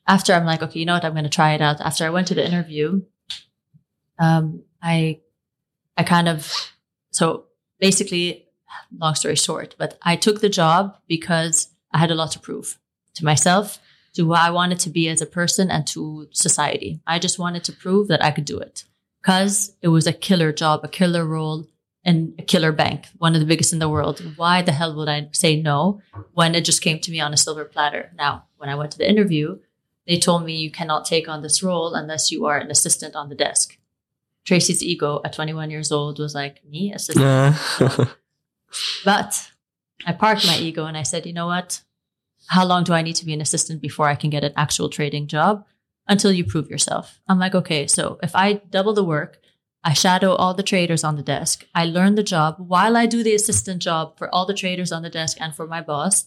After 0.06 0.34
I'm 0.34 0.44
like, 0.44 0.62
okay, 0.62 0.78
you 0.78 0.86
know 0.86 0.94
what? 0.94 1.04
I'm 1.04 1.12
going 1.12 1.24
to 1.24 1.30
try 1.30 1.54
it 1.54 1.62
out. 1.62 1.80
After 1.80 2.04
I 2.04 2.10
went 2.10 2.28
to 2.28 2.34
the 2.34 2.46
interview, 2.46 3.02
um, 4.18 4.62
I, 4.80 5.20
I 5.96 6.04
kind 6.04 6.28
of, 6.28 6.52
so 7.10 7.46
basically, 7.80 8.46
long 8.96 9.16
story 9.16 9.34
short, 9.34 9.74
but 9.78 9.98
I 10.02 10.14
took 10.14 10.40
the 10.40 10.48
job 10.48 10.96
because 11.08 11.70
I 11.90 11.98
had 11.98 12.12
a 12.12 12.14
lot 12.14 12.32
to 12.32 12.38
prove 12.38 12.78
to 13.14 13.24
myself, 13.24 13.78
to 14.12 14.26
who 14.26 14.32
I 14.32 14.50
wanted 14.50 14.78
to 14.80 14.90
be 14.90 15.08
as 15.08 15.22
a 15.22 15.26
person, 15.26 15.70
and 15.70 15.86
to 15.88 16.28
society. 16.32 17.00
I 17.06 17.18
just 17.18 17.38
wanted 17.38 17.64
to 17.64 17.72
prove 17.72 18.08
that 18.08 18.22
I 18.22 18.30
could 18.30 18.44
do 18.44 18.58
it 18.58 18.84
because 19.26 19.72
it 19.82 19.88
was 19.88 20.06
a 20.06 20.12
killer 20.12 20.52
job, 20.52 20.84
a 20.84 20.88
killer 20.88 21.26
role 21.26 21.66
in 22.04 22.32
a 22.38 22.42
killer 22.42 22.70
bank, 22.70 23.06
one 23.18 23.34
of 23.34 23.40
the 23.40 23.46
biggest 23.46 23.72
in 23.72 23.80
the 23.80 23.88
world. 23.88 24.22
Why 24.36 24.62
the 24.62 24.70
hell 24.70 24.94
would 24.94 25.08
I 25.08 25.28
say 25.32 25.60
no 25.60 26.00
when 26.32 26.54
it 26.54 26.64
just 26.64 26.80
came 26.80 27.00
to 27.00 27.10
me 27.10 27.18
on 27.18 27.34
a 27.34 27.36
silver 27.36 27.64
platter? 27.64 28.12
Now, 28.16 28.44
when 28.58 28.68
I 28.68 28.76
went 28.76 28.92
to 28.92 28.98
the 28.98 29.10
interview, 29.10 29.58
they 30.06 30.20
told 30.20 30.44
me 30.44 30.54
you 30.54 30.70
cannot 30.70 31.06
take 31.06 31.28
on 31.28 31.42
this 31.42 31.60
role 31.60 31.92
unless 31.92 32.30
you 32.30 32.46
are 32.46 32.56
an 32.56 32.70
assistant 32.70 33.16
on 33.16 33.28
the 33.28 33.34
desk. 33.34 33.76
Tracy's 34.44 34.80
ego 34.80 35.20
at 35.24 35.32
21 35.32 35.72
years 35.72 35.90
old 35.90 36.20
was 36.20 36.32
like, 36.32 36.64
me, 36.64 36.92
assistant? 36.92 37.56
But 39.04 39.50
I 40.06 40.12
parked 40.12 40.46
my 40.46 40.58
ego 40.58 40.84
and 40.84 40.96
I 40.96 41.02
said, 41.02 41.26
you 41.26 41.32
know 41.32 41.48
what? 41.48 41.82
How 42.46 42.64
long 42.64 42.84
do 42.84 42.92
I 42.92 43.02
need 43.02 43.16
to 43.16 43.24
be 43.24 43.34
an 43.34 43.40
assistant 43.40 43.80
before 43.82 44.06
I 44.06 44.14
can 44.14 44.30
get 44.30 44.44
an 44.44 44.52
actual 44.56 44.88
trading 44.88 45.26
job? 45.26 45.64
Until 46.08 46.32
you 46.32 46.44
prove 46.44 46.70
yourself. 46.70 47.20
I'm 47.28 47.38
like, 47.38 47.54
okay, 47.54 47.86
so 47.88 48.18
if 48.22 48.34
I 48.36 48.54
double 48.70 48.92
the 48.94 49.02
work, 49.04 49.38
I 49.82 49.92
shadow 49.92 50.34
all 50.34 50.54
the 50.54 50.62
traders 50.62 51.02
on 51.04 51.16
the 51.16 51.22
desk. 51.22 51.64
I 51.74 51.84
learn 51.84 52.14
the 52.14 52.22
job 52.22 52.56
while 52.58 52.96
I 52.96 53.06
do 53.06 53.22
the 53.22 53.34
assistant 53.34 53.82
job 53.82 54.16
for 54.18 54.32
all 54.34 54.46
the 54.46 54.54
traders 54.54 54.92
on 54.92 55.02
the 55.02 55.10
desk 55.10 55.36
and 55.40 55.54
for 55.54 55.66
my 55.66 55.80
boss. 55.80 56.26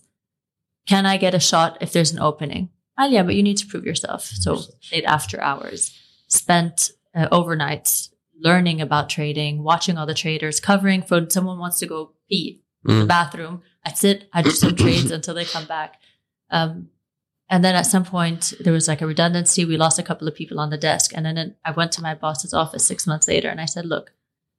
Can 0.88 1.06
I 1.06 1.18
get 1.18 1.34
a 1.34 1.40
shot 1.40 1.78
if 1.82 1.94
there's 1.94 2.12
an 2.12 2.20
opening? 2.20 2.70
Oh, 2.98 3.08
yeah, 3.08 3.24
but 3.24 3.36
you 3.36 3.44
need 3.44 3.58
to 3.58 3.68
prove 3.68 3.86
yourself. 3.86 4.24
So 4.26 4.62
late 4.92 5.06
after 5.06 5.40
hours, 5.42 5.98
spent 6.28 6.92
uh, 7.16 7.28
overnights 7.30 8.10
learning 8.42 8.82
about 8.82 9.10
trading, 9.10 9.64
watching 9.64 9.98
all 9.98 10.06
the 10.06 10.14
traders, 10.14 10.60
covering 10.60 11.02
for 11.02 11.26
someone 11.30 11.60
wants 11.60 11.80
to 11.80 11.86
go 11.86 12.14
pee 12.30 12.62
in 12.88 13.00
the 13.00 13.06
Mm. 13.06 13.08
bathroom. 13.08 13.62
I 13.86 13.94
sit, 13.94 14.30
I 14.34 14.42
do 14.42 14.52
some 14.52 14.76
trades 14.76 15.12
until 15.12 15.34
they 15.36 15.46
come 15.46 15.66
back. 15.66 16.00
Um, 16.50 16.90
and 17.53 17.62
then 17.65 17.75
at 17.75 17.87
some 17.95 18.05
point, 18.05 18.43
there 18.65 18.73
was 18.73 18.89
like 18.89 19.03
a 19.03 19.07
redundancy. 19.07 19.65
We 19.65 19.77
lost 19.77 19.99
a 19.99 20.03
couple 20.03 20.27
of 20.29 20.35
people 20.35 20.59
on 20.61 20.71
the 20.71 20.79
desk. 20.91 21.12
And 21.15 21.25
then 21.27 21.37
it- 21.43 21.57
I 21.65 21.71
went 21.79 21.93
to 21.93 22.03
my 22.03 22.15
boss's 22.15 22.55
office 22.62 22.85
six 22.87 23.07
months 23.07 23.29
later 23.29 23.49
and 23.49 23.61
I 23.61 23.67
said, 23.75 23.85
look, 23.87 24.07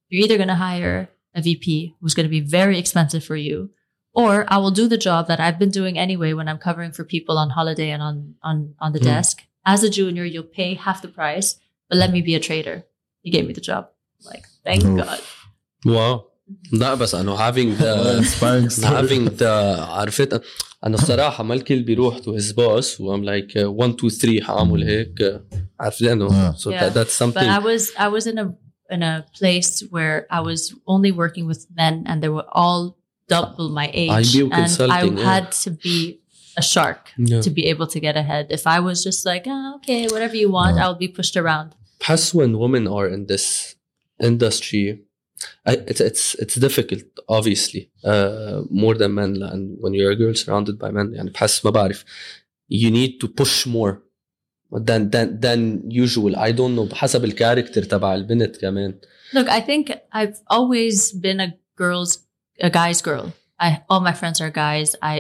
you're 0.09 0.23
either 0.23 0.37
going 0.37 0.53
to 0.55 0.55
hire 0.69 1.09
a 1.33 1.41
VP 1.41 1.95
who's 1.99 2.13
going 2.17 2.29
to 2.29 2.37
be 2.39 2.45
very 2.59 2.77
expensive 2.83 3.23
for 3.29 3.35
you, 3.47 3.71
or 4.13 4.33
I 4.53 4.57
will 4.61 4.71
do 4.81 4.87
the 4.87 4.97
job 5.09 5.21
that 5.29 5.39
I've 5.45 5.59
been 5.63 5.71
doing 5.79 5.97
anyway 5.97 6.31
when 6.33 6.47
I'm 6.47 6.59
covering 6.67 6.91
for 6.93 7.03
people 7.15 7.37
on 7.43 7.49
holiday 7.49 7.89
and 7.95 8.01
on, 8.09 8.15
on, 8.49 8.57
on 8.79 8.91
the 8.93 8.99
Mm. 8.99 9.09
desk. 9.13 9.35
As 9.73 9.83
a 9.83 9.89
junior, 9.89 10.23
you'll 10.25 10.43
pay 10.61 10.69
half 10.75 11.01
the 11.01 11.07
price, 11.19 11.49
but 11.89 11.97
let 11.97 12.11
me 12.11 12.21
be 12.21 12.35
a 12.35 12.39
trader. 12.39 12.77
He 13.23 13.29
gave 13.35 13.45
me 13.47 13.53
the 13.53 13.61
job. 13.71 13.83
I'm 14.19 14.25
like, 14.33 14.45
thank 14.63 14.83
Oof. 14.85 14.97
God. 15.05 15.19
واو 15.85 16.21
لا 16.73 16.93
بس 16.93 17.15
انه 17.15 17.37
having 17.37 17.75
the 17.81 18.17
inspiring 18.17 18.69
story. 18.69 18.85
having 18.95 19.25
the 19.37 19.53
عرفت 19.89 20.41
انا 20.85 20.95
الصراحه 20.95 21.43
ما 21.43 21.53
الكل 21.53 21.83
بيروح 21.83 22.17
to 22.19 22.21
his 22.39 22.53
boss 22.53 22.99
و 23.01 23.17
I'm 23.17 23.21
like 23.23 23.55
uh, 23.55 23.63
1 23.65 23.95
2 23.95 24.09
3 24.09 24.41
حاعمل 24.41 24.83
هيك 24.83 25.41
uh, 25.53 25.55
عرفت 25.79 26.03
انه 26.03 26.29
Yeah. 26.29 26.55
so 26.57 26.69
Yeah. 26.69 26.79
that, 26.81 26.93
that's 26.93 27.19
but 27.19 27.23
something 27.23 27.49
I 27.49 27.59
was 27.59 27.81
I 27.97 28.07
was 28.17 28.27
in 28.31 28.37
a 28.39 28.45
in 28.95 29.01
a 29.03 29.25
place 29.39 29.71
where 29.93 30.17
I 30.37 30.41
was 30.49 30.61
only 30.93 31.11
working 31.23 31.45
with 31.51 31.61
men 31.81 31.95
and 32.09 32.17
they 32.23 32.31
were 32.37 32.47
all 32.61 32.83
double 33.35 33.67
my 33.81 33.87
age 34.03 34.11
IB 34.25 34.33
and 34.43 34.53
I 34.53 34.57
consulting, 34.61 35.17
yeah. 35.17 35.29
had 35.33 35.45
to 35.63 35.69
be 35.87 35.97
a 36.61 36.63
shark 36.73 37.01
Yeah. 37.31 37.41
to 37.45 37.49
be 37.59 37.63
able 37.73 37.87
to 37.95 37.99
get 38.07 38.15
ahead 38.23 38.45
if 38.57 38.63
I 38.75 38.79
was 38.87 38.97
just 39.07 39.21
like 39.31 39.43
oh, 39.53 39.65
okay 39.77 40.01
whatever 40.13 40.35
you 40.43 40.49
want 40.59 40.73
Yeah. 40.75 40.81
I'll 40.83 40.99
be 41.07 41.09
pushed 41.19 41.35
around 41.43 41.67
بحس 42.01 42.35
when 42.35 42.51
women 42.63 42.83
are 42.97 43.07
in 43.15 43.21
this 43.31 43.45
industry 44.29 44.85
I, 45.69 45.73
it's 45.91 46.01
it's 46.09 46.25
it's 46.43 46.55
difficult 46.67 47.03
obviously 47.37 47.81
uh, 48.11 48.61
more 48.83 48.95
than 49.01 49.11
men 49.19 49.31
and 49.51 49.63
when 49.81 49.93
you're 49.93 50.11
a 50.11 50.19
girl 50.23 50.33
surrounded 50.33 50.75
by 50.83 50.89
men 50.91 51.13
يعني 51.13 51.29
بحس 51.31 51.65
ما 51.65 51.71
بعرف 51.71 52.05
you 52.73 52.89
need 52.89 53.11
to 53.23 53.27
push 53.41 53.67
more 53.67 53.93
than 54.87 55.01
than 55.13 55.27
than 55.45 55.59
usual 56.05 56.35
I 56.37 56.51
don't 56.51 56.75
know 56.75 56.89
بحسب 56.91 57.25
الكاركتر 57.25 57.83
تبع 57.83 58.15
البنت 58.15 58.57
كمان 58.57 58.99
look 59.33 59.47
I 59.49 59.61
think 59.61 59.91
I've 60.13 60.37
always 60.47 61.11
been 61.11 61.39
a 61.39 61.53
girl's 61.81 62.17
a 62.61 62.69
guy's 62.69 63.01
girl 63.01 63.33
I 63.59 63.81
all 63.89 63.99
my 64.09 64.13
friends 64.13 64.41
are 64.41 64.49
guys 64.49 64.95
I 65.01 65.15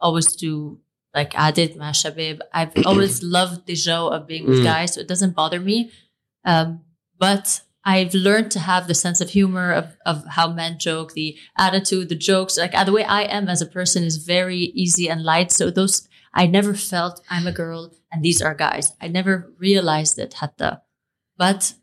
always 0.00 0.28
do 0.36 0.78
like 1.18 1.32
Adit 1.46 1.72
Ma 1.76 1.90
Shabib 1.92 2.36
I've 2.58 2.74
always 2.90 3.14
loved 3.22 3.60
the 3.66 3.76
show 3.76 4.02
of 4.14 4.20
being 4.30 4.44
with 4.48 4.60
Mm. 4.60 4.64
guys 4.72 4.88
so 4.94 4.98
it 5.04 5.08
doesn't 5.12 5.34
bother 5.42 5.60
me 5.70 5.76
um, 6.52 6.68
but 7.24 7.46
I've 7.85 8.13
learned 8.13 8.51
to 8.51 8.59
have 8.59 8.87
the 8.87 8.93
sense 8.93 9.21
of 9.21 9.29
humor 9.29 9.71
of, 9.71 9.97
of 10.05 10.25
how 10.25 10.51
men 10.51 10.79
joke, 10.79 11.13
the 11.13 11.37
attitude, 11.57 12.09
the 12.09 12.15
jokes, 12.15 12.57
like 12.57 12.75
uh, 12.75 12.83
the 12.83 12.91
way 12.91 13.03
I 13.03 13.23
am 13.23 13.47
as 13.47 13.61
a 13.61 13.65
person 13.65 14.03
is 14.03 14.17
very 14.17 14.57
easy 14.57 15.09
and 15.09 15.23
light. 15.23 15.51
So 15.51 15.69
those, 15.69 16.07
I 16.33 16.45
never 16.45 16.73
felt 16.73 17.21
I'm 17.29 17.47
a 17.47 17.51
girl 17.51 17.93
and 18.11 18.23
these 18.23 18.41
are 18.41 18.53
guys. 18.53 18.93
I 19.01 19.07
never 19.07 19.51
realized 19.57 20.19
it, 20.19 20.35
hatta. 20.35 20.81
But 21.37 21.73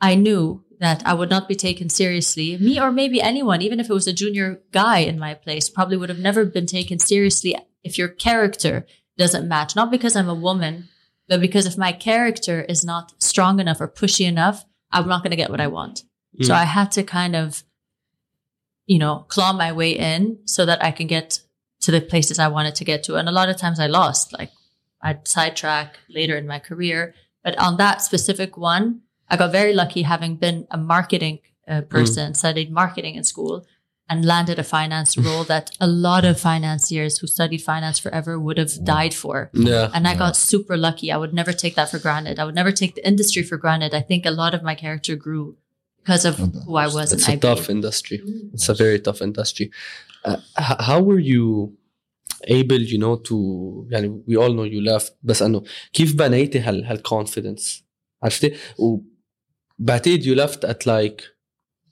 I 0.00 0.16
knew 0.16 0.64
that 0.80 1.02
I 1.06 1.14
would 1.14 1.30
not 1.30 1.48
be 1.48 1.54
taken 1.54 1.88
seriously. 1.88 2.58
Me 2.58 2.80
or 2.80 2.90
maybe 2.90 3.22
anyone, 3.22 3.62
even 3.62 3.80
if 3.80 3.88
it 3.88 3.94
was 3.94 4.06
a 4.06 4.12
junior 4.12 4.60
guy 4.72 4.98
in 4.98 5.18
my 5.18 5.34
place, 5.34 5.70
probably 5.70 5.96
would 5.96 6.08
have 6.08 6.18
never 6.18 6.44
been 6.44 6.66
taken 6.66 6.98
seriously 6.98 7.56
if 7.82 7.96
your 7.96 8.08
character 8.08 8.86
doesn't 9.16 9.48
match. 9.48 9.76
Not 9.76 9.90
because 9.90 10.16
I'm 10.16 10.28
a 10.28 10.34
woman, 10.34 10.88
but 11.28 11.40
because 11.40 11.66
if 11.66 11.78
my 11.78 11.92
character 11.92 12.62
is 12.62 12.84
not 12.84 13.12
strong 13.22 13.60
enough 13.60 13.80
or 13.80 13.88
pushy 13.88 14.26
enough, 14.26 14.64
I'm 14.94 15.08
not 15.08 15.22
going 15.22 15.30
to 15.30 15.36
get 15.36 15.50
what 15.50 15.60
I 15.60 15.66
want. 15.66 16.04
So 16.40 16.52
Mm. 16.52 16.56
I 16.62 16.64
had 16.64 16.90
to 16.92 17.02
kind 17.02 17.36
of, 17.36 17.62
you 18.86 18.98
know, 18.98 19.24
claw 19.28 19.52
my 19.52 19.72
way 19.72 19.92
in 19.92 20.38
so 20.46 20.66
that 20.66 20.82
I 20.82 20.90
can 20.90 21.06
get 21.06 21.40
to 21.80 21.90
the 21.90 22.00
places 22.00 22.38
I 22.38 22.48
wanted 22.48 22.74
to 22.76 22.84
get 22.84 23.04
to. 23.04 23.16
And 23.16 23.28
a 23.28 23.32
lot 23.32 23.48
of 23.48 23.56
times 23.56 23.78
I 23.78 23.86
lost, 23.86 24.32
like 24.32 24.50
I'd 25.02 25.28
sidetrack 25.28 25.98
later 26.08 26.36
in 26.36 26.46
my 26.46 26.58
career. 26.58 27.14
But 27.44 27.58
on 27.58 27.76
that 27.76 28.02
specific 28.02 28.56
one, 28.56 29.02
I 29.28 29.36
got 29.36 29.52
very 29.52 29.74
lucky 29.74 30.02
having 30.02 30.36
been 30.36 30.66
a 30.70 30.78
marketing 30.78 31.40
uh, 31.68 31.82
person, 31.82 32.34
studied 32.34 32.70
marketing 32.70 33.14
in 33.14 33.24
school 33.24 33.66
and 34.11 34.25
landed 34.25 34.57
a 34.59 34.63
finance 34.63 35.11
role 35.27 35.43
that 35.53 35.65
a 35.79 35.89
lot 36.07 36.23
of 36.25 36.39
financiers 36.39 37.13
who 37.19 37.27
studied 37.27 37.61
finance 37.73 37.97
forever 38.05 38.33
would 38.45 38.57
have 38.57 38.71
died 38.97 39.13
for. 39.13 39.37
yeah 39.71 39.85
And 39.95 40.03
I 40.11 40.13
got 40.23 40.33
super 40.51 40.75
lucky. 40.87 41.07
I 41.15 41.17
would 41.21 41.33
never 41.41 41.53
take 41.63 41.75
that 41.79 41.89
for 41.91 41.99
granted. 42.05 42.35
I 42.39 42.43
would 42.47 42.55
never 42.61 42.73
take 42.81 42.93
the 42.97 43.05
industry 43.11 43.43
for 43.49 43.57
granted. 43.65 43.91
I 44.01 44.03
think 44.09 44.21
a 44.25 44.31
lot 44.43 44.51
of 44.57 44.61
my 44.69 44.75
character 44.83 45.13
grew 45.25 45.45
because 46.01 46.23
of 46.29 46.35
who 46.65 46.73
I 46.85 46.87
was 46.97 47.07
it's 47.13 47.27
in 47.27 47.33
a 47.33 47.37
IB. 47.37 47.41
tough 47.49 47.65
industry 47.77 48.17
it's 48.55 48.67
a 48.75 48.77
very 48.83 48.99
tough 49.07 49.21
industry 49.29 49.65
uh, 50.27 50.37
h- 50.67 50.81
how 50.89 50.99
were 51.09 51.23
you 51.33 51.43
able 52.59 52.81
you 52.93 52.99
know 53.03 53.15
to 53.29 53.35
يعني 53.91 54.07
we 54.29 54.35
all 54.41 54.53
know 54.57 54.63
you 54.75 54.81
left 54.93 55.11
بس 55.23 55.41
انه 55.41 55.63
كيف 55.93 56.15
بنيتي 56.15 56.59
هال 56.59 56.85
هالconfidence 56.85 57.83
عرفتي 58.23 58.53
وبعتقد 59.79 60.23
you 60.23 60.35
left 60.39 60.59
at 60.69 60.85
like 60.85 61.23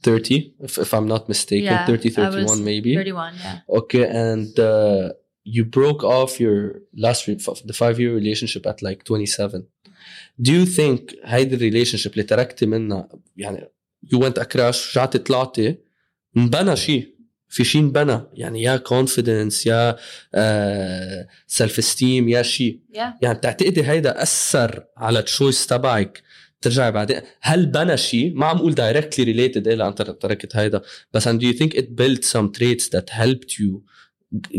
30 0.03 0.53
if, 0.63 0.77
if 0.77 0.93
I'm 0.93 1.07
not 1.07 1.27
mistaken 1.27 1.63
Yeah, 1.65 1.85
30 1.87 2.09
I 2.17 2.29
was 2.29 2.35
31 2.51 2.63
maybe 2.63 2.95
31, 2.95 3.33
yeah. 3.35 3.59
okay 3.79 4.05
and 4.09 4.59
uh, 4.59 5.09
you 5.43 5.65
broke 5.65 6.03
off 6.03 6.39
your 6.39 6.81
last 6.95 7.27
re- 7.27 7.37
f- 7.47 7.61
the 7.65 7.73
five 7.73 7.99
year 7.99 8.13
relationship 8.15 8.65
at 8.67 8.81
like 8.81 9.03
27 9.05 9.67
do 10.41 10.51
you 10.51 10.65
think 10.65 11.15
هيدي 11.23 11.55
الريليشن 11.55 12.09
اللي 12.11 12.23
تركتي 12.23 12.65
منها 12.65 13.09
يعني 13.37 13.69
you 14.13 14.17
went 14.19 14.37
a 14.41 14.45
crash 14.45 14.97
رجعتي 14.97 15.17
طلعتي 15.17 15.77
انبنى 16.37 16.75
شيء 16.75 17.17
في 17.49 17.63
شيء 17.63 17.81
انبنى 17.81 18.21
يعني 18.33 18.61
يا 18.63 18.83
confidence 18.93 19.67
يا 19.67 19.95
سيلف 21.47 21.79
esteem 21.81 22.03
يا 22.29 22.41
شيء 22.41 22.79
Yeah. 22.93 22.99
يعني 23.21 23.37
بتعتقدي 23.37 23.83
هيدا 23.83 24.21
اثر 24.23 24.85
على 24.97 25.19
التشويس 25.19 25.67
تبعك 25.67 26.21
ترجعي 26.61 26.91
بعدين 26.91 27.21
هل 27.41 27.65
بنى 27.65 27.97
شيء 27.97 28.33
ما 28.35 28.45
عم 28.45 28.57
اقول 28.57 28.73
directly 28.73 29.23
related 29.25 29.67
الى 29.67 29.87
ان 29.87 29.95
تر- 29.95 30.11
تركت 30.11 30.55
هيدا 30.55 30.81
بس 31.13 31.27
and 31.27 31.31
do 31.31 31.43
you 31.43 31.53
think 31.57 31.73
it 31.77 31.85
built 31.85 32.23
some 32.23 32.51
traits 32.59 32.89
that 32.89 33.09
helped 33.09 33.51
you 33.59 33.81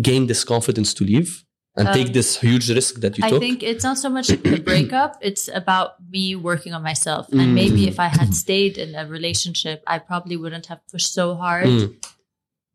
gain 0.01 0.27
this 0.33 0.45
confidence 0.45 0.95
to 0.95 1.05
leave 1.05 1.45
and 1.79 1.89
Um, 1.89 1.95
take 1.99 2.11
this 2.19 2.31
huge 2.47 2.67
risk 2.79 2.93
that 3.05 3.13
you 3.19 3.23
I 3.27 3.31
took 3.31 3.43
think 3.47 3.59
it's 3.71 3.85
not 3.91 3.99
so 4.05 4.09
much 4.17 4.27
the 4.49 4.61
breakup, 4.71 5.13
it's 5.29 5.45
about 5.63 5.91
me 6.15 6.25
working 6.51 6.73
on 6.77 6.83
myself. 6.91 7.25
And 7.33 7.41
Mm. 7.49 7.55
maybe 7.63 7.83
if 7.93 7.99
I 8.07 8.09
had 8.21 8.31
stayed 8.45 8.75
in 8.85 8.91
a 9.03 9.05
relationship, 9.17 9.79
I 9.95 9.97
probably 10.11 10.37
wouldn't 10.43 10.67
have 10.73 10.81
pushed 10.93 11.11
so 11.21 11.27
hard. 11.45 11.69
Mm. 11.75 11.87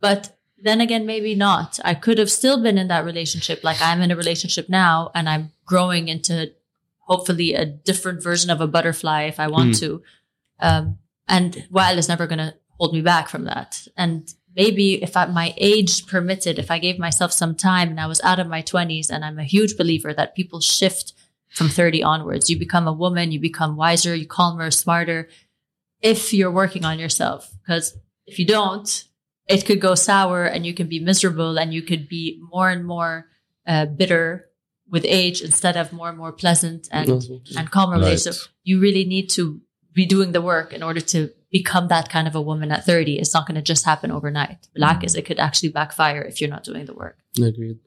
But 0.07 0.21
then 0.67 0.79
again, 0.85 1.03
maybe 1.13 1.33
not. 1.35 1.69
I 1.91 1.93
could 2.05 2.17
have 2.23 2.31
still 2.39 2.57
been 2.65 2.77
in 2.83 2.87
that 2.93 3.03
relationship. 3.11 3.57
Like 3.69 3.79
I'm 3.89 4.01
in 4.05 4.11
a 4.15 4.17
relationship 4.23 4.65
now 4.85 4.95
and 5.15 5.25
I'm 5.33 5.45
growing 5.71 6.03
into 6.13 6.33
hopefully 7.08 7.54
a 7.54 7.64
different 7.64 8.22
version 8.22 8.50
of 8.50 8.60
a 8.60 8.66
butterfly 8.66 9.22
if 9.22 9.40
I 9.40 9.48
want 9.48 9.70
Mm. 9.70 9.78
to. 9.80 10.02
Um, 10.60 10.98
and 11.26 11.66
Wael 11.72 11.96
is 11.96 12.08
never 12.08 12.26
going 12.26 12.38
to 12.38 12.54
hold 12.78 12.92
me 12.94 13.00
back 13.00 13.28
from 13.28 13.44
that. 13.44 13.88
And 13.96 14.32
maybe 14.54 15.02
if 15.02 15.16
I, 15.16 15.26
my 15.26 15.54
age 15.56 16.06
permitted, 16.06 16.58
if 16.58 16.70
I 16.70 16.78
gave 16.78 16.98
myself 16.98 17.32
some 17.32 17.54
time 17.54 17.88
and 17.90 18.00
I 18.00 18.06
was 18.06 18.20
out 18.22 18.38
of 18.38 18.46
my 18.48 18.62
20s, 18.62 19.10
and 19.10 19.24
I'm 19.24 19.38
a 19.38 19.44
huge 19.44 19.76
believer 19.76 20.12
that 20.14 20.34
people 20.36 20.60
shift 20.60 21.12
from 21.48 21.68
30 21.68 22.02
onwards. 22.02 22.50
You 22.50 22.58
become 22.58 22.86
a 22.86 22.92
woman, 22.92 23.32
you 23.32 23.40
become 23.40 23.76
wiser, 23.76 24.14
you 24.14 24.26
calmer, 24.26 24.70
smarter 24.70 25.28
if 26.02 26.32
you're 26.32 26.50
working 26.50 26.84
on 26.84 26.98
yourself. 26.98 27.50
Because 27.62 27.96
if 28.26 28.38
you 28.38 28.46
don't, 28.46 29.04
it 29.46 29.64
could 29.64 29.80
go 29.80 29.94
sour 29.94 30.44
and 30.44 30.66
you 30.66 30.74
can 30.74 30.88
be 30.88 31.00
miserable 31.00 31.58
and 31.58 31.72
you 31.72 31.80
could 31.82 32.06
be 32.08 32.38
more 32.52 32.68
and 32.68 32.84
more 32.84 33.26
uh, 33.66 33.86
bitter 33.86 34.47
with 34.90 35.04
age 35.06 35.42
instead 35.42 35.76
of 35.76 35.92
more 35.92 36.08
and 36.08 36.18
more 36.18 36.32
pleasant 36.32 36.88
and, 36.90 37.08
and 37.56 37.70
calmer. 37.70 37.98
Right. 38.00 38.18
So 38.18 38.32
you 38.64 38.80
really 38.80 39.04
need 39.04 39.28
to 39.30 39.60
be 39.92 40.06
doing 40.06 40.32
the 40.32 40.40
work 40.40 40.72
in 40.72 40.82
order 40.82 41.00
to 41.00 41.30
become 41.50 41.88
that 41.88 42.08
kind 42.10 42.28
of 42.28 42.34
a 42.34 42.40
woman 42.40 42.70
at 42.70 42.84
30. 42.84 43.18
It's 43.18 43.32
not 43.32 43.46
going 43.46 43.54
to 43.56 43.62
just 43.62 43.84
happen 43.84 44.10
overnight. 44.10 44.68
Black 44.74 45.02
is 45.02 45.14
it 45.14 45.24
could 45.24 45.38
actually 45.38 45.70
backfire 45.70 46.22
if 46.22 46.40
you're 46.40 46.50
not 46.50 46.64
doing 46.64 46.84
the 46.84 46.94
work. 46.94 47.18
Agreed. 47.40 47.78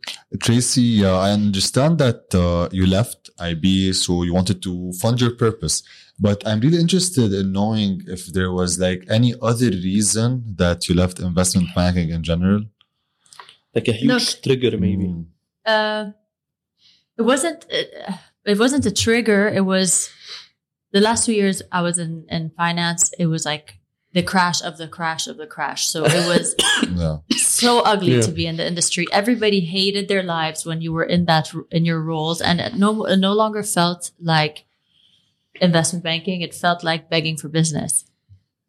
Tracy, 0.41 1.05
uh, 1.05 1.17
I 1.17 1.31
understand 1.31 1.99
that 1.99 2.33
uh, 2.33 2.69
you 2.71 2.85
left 2.87 3.29
IB, 3.39 3.93
so 3.93 4.23
you 4.23 4.33
wanted 4.33 4.61
to 4.63 4.91
fund 4.93 5.21
your 5.21 5.35
purpose. 5.35 5.83
But 6.19 6.45
I'm 6.47 6.59
really 6.59 6.79
interested 6.79 7.33
in 7.33 7.51
knowing 7.51 8.01
if 8.07 8.27
there 8.27 8.51
was 8.51 8.79
like 8.79 9.05
any 9.09 9.33
other 9.41 9.69
reason 9.69 10.43
that 10.57 10.87
you 10.87 10.95
left 10.95 11.19
investment 11.19 11.69
banking 11.75 12.09
in 12.09 12.23
general. 12.23 12.63
Like 13.75 13.87
a 13.87 13.93
huge 13.93 14.11
Look- 14.11 14.43
trigger, 14.43 14.77
maybe. 14.77 15.05
Mm. 15.05 15.25
Uh, 15.65 16.11
it 17.21 17.25
wasn't. 17.25 17.65
Uh, 17.71 18.13
it 18.45 18.57
wasn't 18.57 18.85
a 18.85 18.91
trigger. 19.05 19.47
It 19.47 19.65
was 19.65 20.09
the 20.91 20.99
last 21.07 21.25
two 21.25 21.33
years 21.33 21.61
I 21.71 21.81
was 21.81 21.97
in 21.97 22.25
in 22.29 22.51
finance. 22.57 23.13
It 23.19 23.27
was 23.27 23.45
like 23.45 23.67
the 24.13 24.23
crash 24.23 24.61
of 24.61 24.77
the 24.77 24.87
crash 24.97 25.27
of 25.27 25.37
the 25.37 25.47
crash. 25.47 25.87
So 25.87 26.03
it 26.05 26.25
was 26.33 26.55
Yeah. 27.03 27.17
so 27.37 27.79
ugly 27.91 28.15
Yeah. 28.15 28.21
to 28.27 28.31
be 28.31 28.45
in 28.45 28.57
the 28.57 28.65
industry. 28.67 29.05
Everybody 29.11 29.59
hated 29.61 30.07
their 30.07 30.23
lives 30.23 30.65
when 30.65 30.81
you 30.81 30.91
were 30.93 31.07
in 31.15 31.25
that 31.25 31.53
in 31.77 31.85
your 31.85 32.01
roles, 32.01 32.41
and 32.41 32.59
it 32.59 32.73
no 32.75 33.05
it 33.05 33.17
no 33.17 33.33
longer 33.33 33.63
felt 33.63 34.11
like 34.19 34.65
investment 35.61 36.03
banking. 36.03 36.41
It 36.41 36.53
felt 36.55 36.83
like 36.83 37.09
begging 37.09 37.37
for 37.37 37.49
business. 37.49 38.05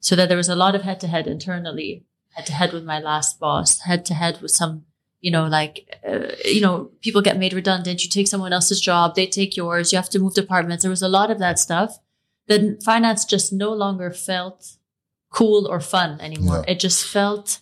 So 0.01 0.17
that 0.17 0.29
there 0.29 0.37
was 0.45 0.49
a 0.51 0.57
lot 0.65 0.75
of 0.75 0.83
head 0.83 0.99
to 1.01 1.07
head 1.07 1.27
internally, 1.27 2.05
head 2.35 2.47
to 2.47 2.53
head 2.53 2.73
with 2.73 2.85
my 2.85 2.99
last 3.01 3.39
boss, 3.39 3.81
head 3.81 4.05
to 4.07 4.15
head 4.15 4.41
with 4.43 4.51
some, 4.51 4.85
you 5.23 5.31
know, 5.31 5.47
like, 5.47 5.99
uh, 6.07 6.33
you 6.45 6.61
know, 6.61 6.91
people 7.01 7.23
get 7.23 7.39
made 7.39 7.55
redundant. 7.55 8.03
You 8.05 8.11
take 8.11 8.29
someone 8.29 8.53
else's 8.53 8.81
job, 8.81 9.15
they 9.15 9.27
take 9.27 9.57
yours. 9.57 9.91
You 9.93 9.97
have 9.97 10.11
to 10.11 10.19
move 10.19 10.35
departments. 10.35 10.83
There 10.83 10.91
was 10.91 11.01
a 11.03 11.09
lot 11.09 11.31
of 11.31 11.39
that 11.39 11.59
stuff. 11.59 11.99
Then 12.49 12.79
finance 12.85 13.25
just 13.25 13.53
no 13.53 13.73
longer 13.73 14.11
felt 14.11 14.77
cool 15.31 15.67
or 15.67 15.81
fun 15.81 16.21
anymore. 16.21 16.65
Yeah. 16.67 16.73
It 16.75 16.81
just 16.81 17.07
felt 17.07 17.61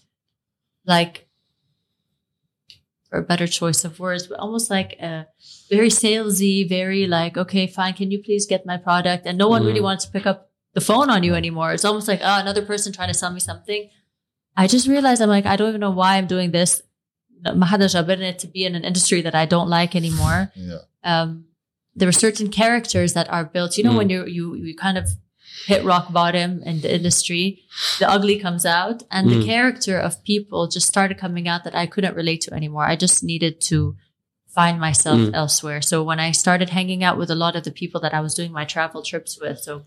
like, 0.86 1.28
for 3.10 3.18
a 3.18 3.22
better 3.22 3.46
choice 3.46 3.84
of 3.84 3.98
words, 4.00 4.26
but 4.28 4.38
almost 4.38 4.70
like 4.70 4.92
a 5.00 5.26
very 5.68 5.88
salesy, 5.90 6.66
very 6.68 7.06
like, 7.06 7.36
okay, 7.36 7.66
fine, 7.66 7.92
can 7.94 8.10
you 8.10 8.22
please 8.22 8.46
get 8.46 8.64
my 8.64 8.76
product? 8.76 9.26
And 9.26 9.36
no 9.36 9.48
one 9.48 9.64
really 9.66 9.80
Mm. 9.80 9.88
wants 9.90 10.04
to 10.06 10.10
pick 10.12 10.26
up 10.26 10.50
the 10.74 10.80
phone 10.80 11.10
on 11.10 11.24
you 11.24 11.34
anymore. 11.34 11.72
It's 11.72 11.84
almost 11.84 12.06
like, 12.08 12.20
oh, 12.22 12.38
another 12.40 12.62
person 12.64 12.92
trying 12.92 13.08
to 13.12 13.18
sell 13.18 13.32
me 13.32 13.40
something. 13.40 13.90
I 14.56 14.66
just 14.68 14.86
realized 14.88 15.20
I'm 15.20 15.28
like, 15.28 15.44
I 15.46 15.56
don't 15.56 15.68
even 15.68 15.80
know 15.80 15.90
why 15.90 16.16
I'm 16.16 16.26
doing 16.28 16.52
this. 16.52 16.82
To 17.42 18.46
be 18.46 18.64
in 18.64 18.74
an 18.74 18.84
industry 18.84 19.20
that 19.22 19.34
I 19.34 19.46
don't 19.46 19.68
like 19.68 19.96
anymore. 19.96 20.52
Yeah. 20.54 20.78
Um, 21.04 21.46
there 21.94 22.08
are 22.08 22.12
certain 22.12 22.48
characters 22.48 23.14
that 23.14 23.30
are 23.30 23.44
built. 23.44 23.76
You 23.76 23.84
know, 23.84 23.92
mm. 23.92 23.98
when 23.98 24.10
you 24.10 24.26
you 24.26 24.54
you 24.54 24.76
kind 24.76 24.98
of 24.98 25.08
hit 25.66 25.84
rock 25.84 26.12
bottom 26.12 26.62
in 26.62 26.80
the 26.80 26.94
industry, 26.94 27.62
the 27.98 28.08
ugly 28.08 28.38
comes 28.38 28.64
out, 28.64 29.02
and 29.10 29.28
mm. 29.28 29.40
the 29.40 29.46
character 29.46 29.98
of 29.98 30.22
people 30.24 30.68
just 30.68 30.88
started 30.88 31.18
coming 31.18 31.48
out 31.48 31.64
that 31.64 31.74
I 31.74 31.86
couldn't 31.86 32.16
relate 32.16 32.40
to 32.42 32.54
anymore. 32.54 32.84
I 32.84 32.96
just 32.96 33.22
needed 33.22 33.60
to 33.62 33.96
find 34.48 34.80
myself 34.80 35.20
mm. 35.20 35.34
elsewhere. 35.34 35.80
So 35.82 36.02
when 36.02 36.18
I 36.18 36.32
started 36.32 36.70
hanging 36.70 37.04
out 37.04 37.18
with 37.18 37.30
a 37.30 37.36
lot 37.36 37.56
of 37.56 37.64
the 37.64 37.70
people 37.70 38.00
that 38.00 38.14
I 38.14 38.20
was 38.20 38.34
doing 38.34 38.52
my 38.52 38.64
travel 38.64 39.02
trips 39.02 39.38
with, 39.40 39.60
so 39.60 39.84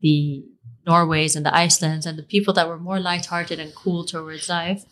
the 0.00 0.44
Norways 0.86 1.34
and 1.34 1.44
the 1.44 1.54
Icelands 1.54 2.06
and 2.06 2.18
the 2.18 2.22
people 2.22 2.52
that 2.54 2.68
were 2.68 2.78
more 2.78 3.00
lighthearted 3.00 3.58
and 3.58 3.74
cool 3.74 4.04
towards 4.04 4.48
life, 4.48 4.84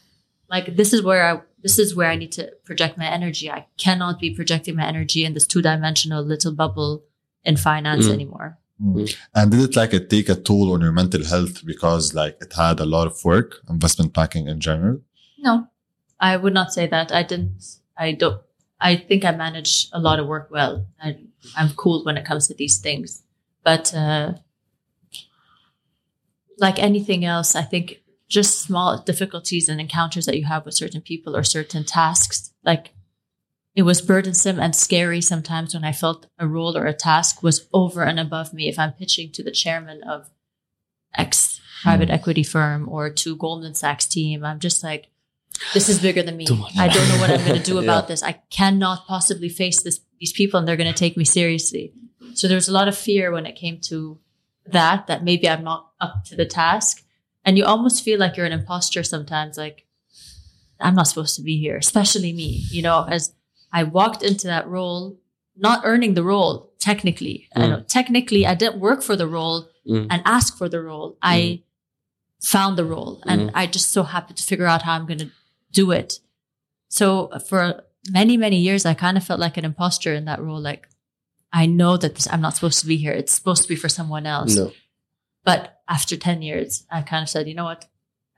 like 0.48 0.76
this 0.76 0.92
is 0.92 1.02
where 1.02 1.24
I 1.24 1.40
this 1.64 1.78
is 1.78 1.96
where 1.96 2.10
I 2.10 2.16
need 2.16 2.30
to 2.32 2.52
project 2.68 2.98
my 2.98 3.06
energy. 3.18 3.50
I 3.50 3.66
cannot 3.84 4.20
be 4.20 4.30
projecting 4.38 4.76
my 4.76 4.86
energy 4.86 5.24
in 5.24 5.32
this 5.32 5.46
two 5.46 5.62
dimensional 5.62 6.22
little 6.22 6.52
bubble 6.52 7.02
in 7.42 7.56
finance 7.56 8.06
Mm. 8.06 8.12
anymore. 8.12 8.58
And 9.34 9.50
did 9.50 9.60
it 9.60 9.74
like 9.76 9.94
it 9.94 10.10
take 10.10 10.28
a 10.28 10.34
toll 10.34 10.72
on 10.74 10.82
your 10.82 10.92
mental 10.92 11.24
health 11.24 11.64
because 11.64 12.12
like 12.12 12.36
it 12.44 12.52
had 12.52 12.80
a 12.80 12.84
lot 12.84 13.06
of 13.06 13.24
work, 13.24 13.60
investment 13.68 14.12
banking 14.12 14.46
in 14.46 14.60
general? 14.60 15.00
No, 15.38 15.68
I 16.20 16.36
would 16.36 16.52
not 16.52 16.72
say 16.74 16.86
that. 16.86 17.10
I 17.12 17.22
didn't. 17.22 17.62
I 17.96 18.12
don't. 18.12 18.40
I 18.80 18.96
think 18.96 19.24
I 19.24 19.30
manage 19.30 19.88
a 19.92 20.00
lot 20.00 20.18
of 20.20 20.26
work 20.26 20.50
well. 20.50 20.86
I, 21.02 21.16
I'm 21.56 21.70
cool 21.82 22.04
when 22.04 22.18
it 22.18 22.26
comes 22.26 22.46
to 22.48 22.54
these 22.54 22.76
things, 22.78 23.22
but 23.62 23.94
uh, 23.94 24.34
like 26.58 26.78
anything 26.78 27.24
else, 27.24 27.54
I 27.56 27.62
think 27.62 28.02
just 28.28 28.62
small 28.62 28.98
difficulties 28.98 29.68
and 29.68 29.80
encounters 29.80 30.26
that 30.26 30.38
you 30.38 30.44
have 30.44 30.64
with 30.64 30.74
certain 30.74 31.00
people 31.00 31.36
or 31.36 31.42
certain 31.42 31.84
tasks, 31.84 32.52
like 32.64 32.92
it 33.74 33.82
was 33.82 34.00
burdensome 34.00 34.60
and 34.60 34.74
scary 34.74 35.20
sometimes 35.20 35.74
when 35.74 35.84
I 35.84 35.92
felt 35.92 36.26
a 36.38 36.46
role 36.46 36.76
or 36.76 36.86
a 36.86 36.94
task 36.94 37.42
was 37.42 37.68
over 37.72 38.02
and 38.02 38.20
above 38.20 38.54
me. 38.54 38.68
If 38.68 38.78
I'm 38.78 38.92
pitching 38.92 39.32
to 39.32 39.42
the 39.42 39.50
chairman 39.50 40.02
of 40.04 40.30
X 41.16 41.60
private 41.82 42.08
hmm. 42.08 42.14
equity 42.14 42.42
firm 42.42 42.88
or 42.88 43.10
to 43.10 43.36
Goldman 43.36 43.74
Sachs 43.74 44.06
team, 44.06 44.44
I'm 44.44 44.60
just 44.60 44.82
like, 44.82 45.08
this 45.72 45.88
is 45.88 46.00
bigger 46.00 46.22
than 46.22 46.36
me. 46.36 46.46
I 46.76 46.88
don't 46.88 47.08
know 47.08 47.18
what 47.18 47.30
I'm 47.30 47.46
going 47.46 47.58
to 47.62 47.62
do 47.62 47.76
Yeah. 47.76 47.82
about 47.82 48.08
this. 48.08 48.22
I 48.22 48.40
cannot 48.50 49.06
possibly 49.06 49.48
face 49.48 49.82
this 49.82 50.00
these 50.20 50.32
people 50.32 50.58
and 50.58 50.66
they're 50.66 50.76
going 50.76 50.92
to 50.92 50.98
take 50.98 51.16
me 51.16 51.24
seriously. 51.24 51.92
So 52.34 52.48
there 52.48 52.56
was 52.56 52.68
a 52.68 52.72
lot 52.72 52.88
of 52.88 52.96
fear 52.96 53.30
when 53.30 53.46
it 53.46 53.56
came 53.56 53.80
to 53.88 54.18
that 54.66 55.06
that 55.08 55.24
maybe 55.24 55.48
I'm 55.48 55.64
not 55.64 55.90
up 56.00 56.24
to 56.26 56.36
the 56.36 56.46
task. 56.46 57.03
And 57.44 57.58
you 57.58 57.64
almost 57.64 58.02
feel 58.04 58.18
like 58.18 58.36
you're 58.36 58.46
an 58.46 58.52
imposter 58.52 59.02
sometimes 59.02 59.56
like 59.58 59.86
I'm 60.80 60.94
not 60.94 61.06
supposed 61.08 61.36
to 61.36 61.42
be 61.42 61.58
here, 61.58 61.76
especially 61.76 62.32
me, 62.32 62.64
you 62.70 62.82
know, 62.82 63.06
as 63.08 63.32
I 63.72 63.84
walked 63.84 64.22
into 64.22 64.46
that 64.48 64.66
role 64.68 65.18
not 65.56 65.82
earning 65.84 66.14
the 66.14 66.24
role 66.24 66.72
technically. 66.80 67.48
I 67.54 67.60
Mm. 67.60 67.68
know, 67.70 67.80
technically 67.82 68.44
I 68.46 68.54
didn't 68.56 68.80
work 68.80 69.02
for 69.02 69.14
the 69.16 69.28
role 69.28 69.68
Mm. 69.88 70.08
and 70.10 70.22
ask 70.24 70.56
for 70.58 70.68
the 70.68 70.80
role. 70.82 71.16
I 71.22 71.62
found 72.42 72.76
the 72.76 72.84
role 72.84 73.22
and 73.26 73.50
I 73.54 73.66
just 73.66 73.90
so 73.92 74.02
happened 74.02 74.36
to 74.38 74.42
figure 74.42 74.66
out 74.66 74.82
how 74.82 74.94
I'm 74.94 75.06
going 75.06 75.18
to 75.20 75.30
do 75.70 75.92
it. 75.92 76.18
So 76.88 77.30
for 77.48 77.84
many, 78.10 78.36
many 78.36 78.58
years, 78.58 78.84
I 78.84 78.94
kind 78.94 79.16
of 79.16 79.24
felt 79.24 79.38
like 79.40 79.56
an 79.56 79.64
imposter 79.64 80.12
in 80.12 80.24
that 80.26 80.40
role. 80.42 80.60
Like, 80.60 80.88
I 81.52 81.66
know 81.66 81.96
that 81.96 82.16
this, 82.16 82.28
I'm 82.30 82.40
not 82.40 82.54
supposed 82.54 82.80
to 82.80 82.86
be 82.86 82.96
here. 82.96 83.12
It's 83.12 83.32
supposed 83.32 83.62
to 83.62 83.68
be 83.68 83.76
for 83.76 83.88
someone 83.88 84.26
else. 84.26 84.56
No. 84.56 84.72
But 85.44 85.73
after 85.97 86.15
10 86.17 86.41
years, 86.49 86.71
I 86.97 86.99
kind 87.11 87.23
of 87.25 87.29
said, 87.33 87.43
you 87.49 87.55
know 87.59 87.69
what? 87.71 87.81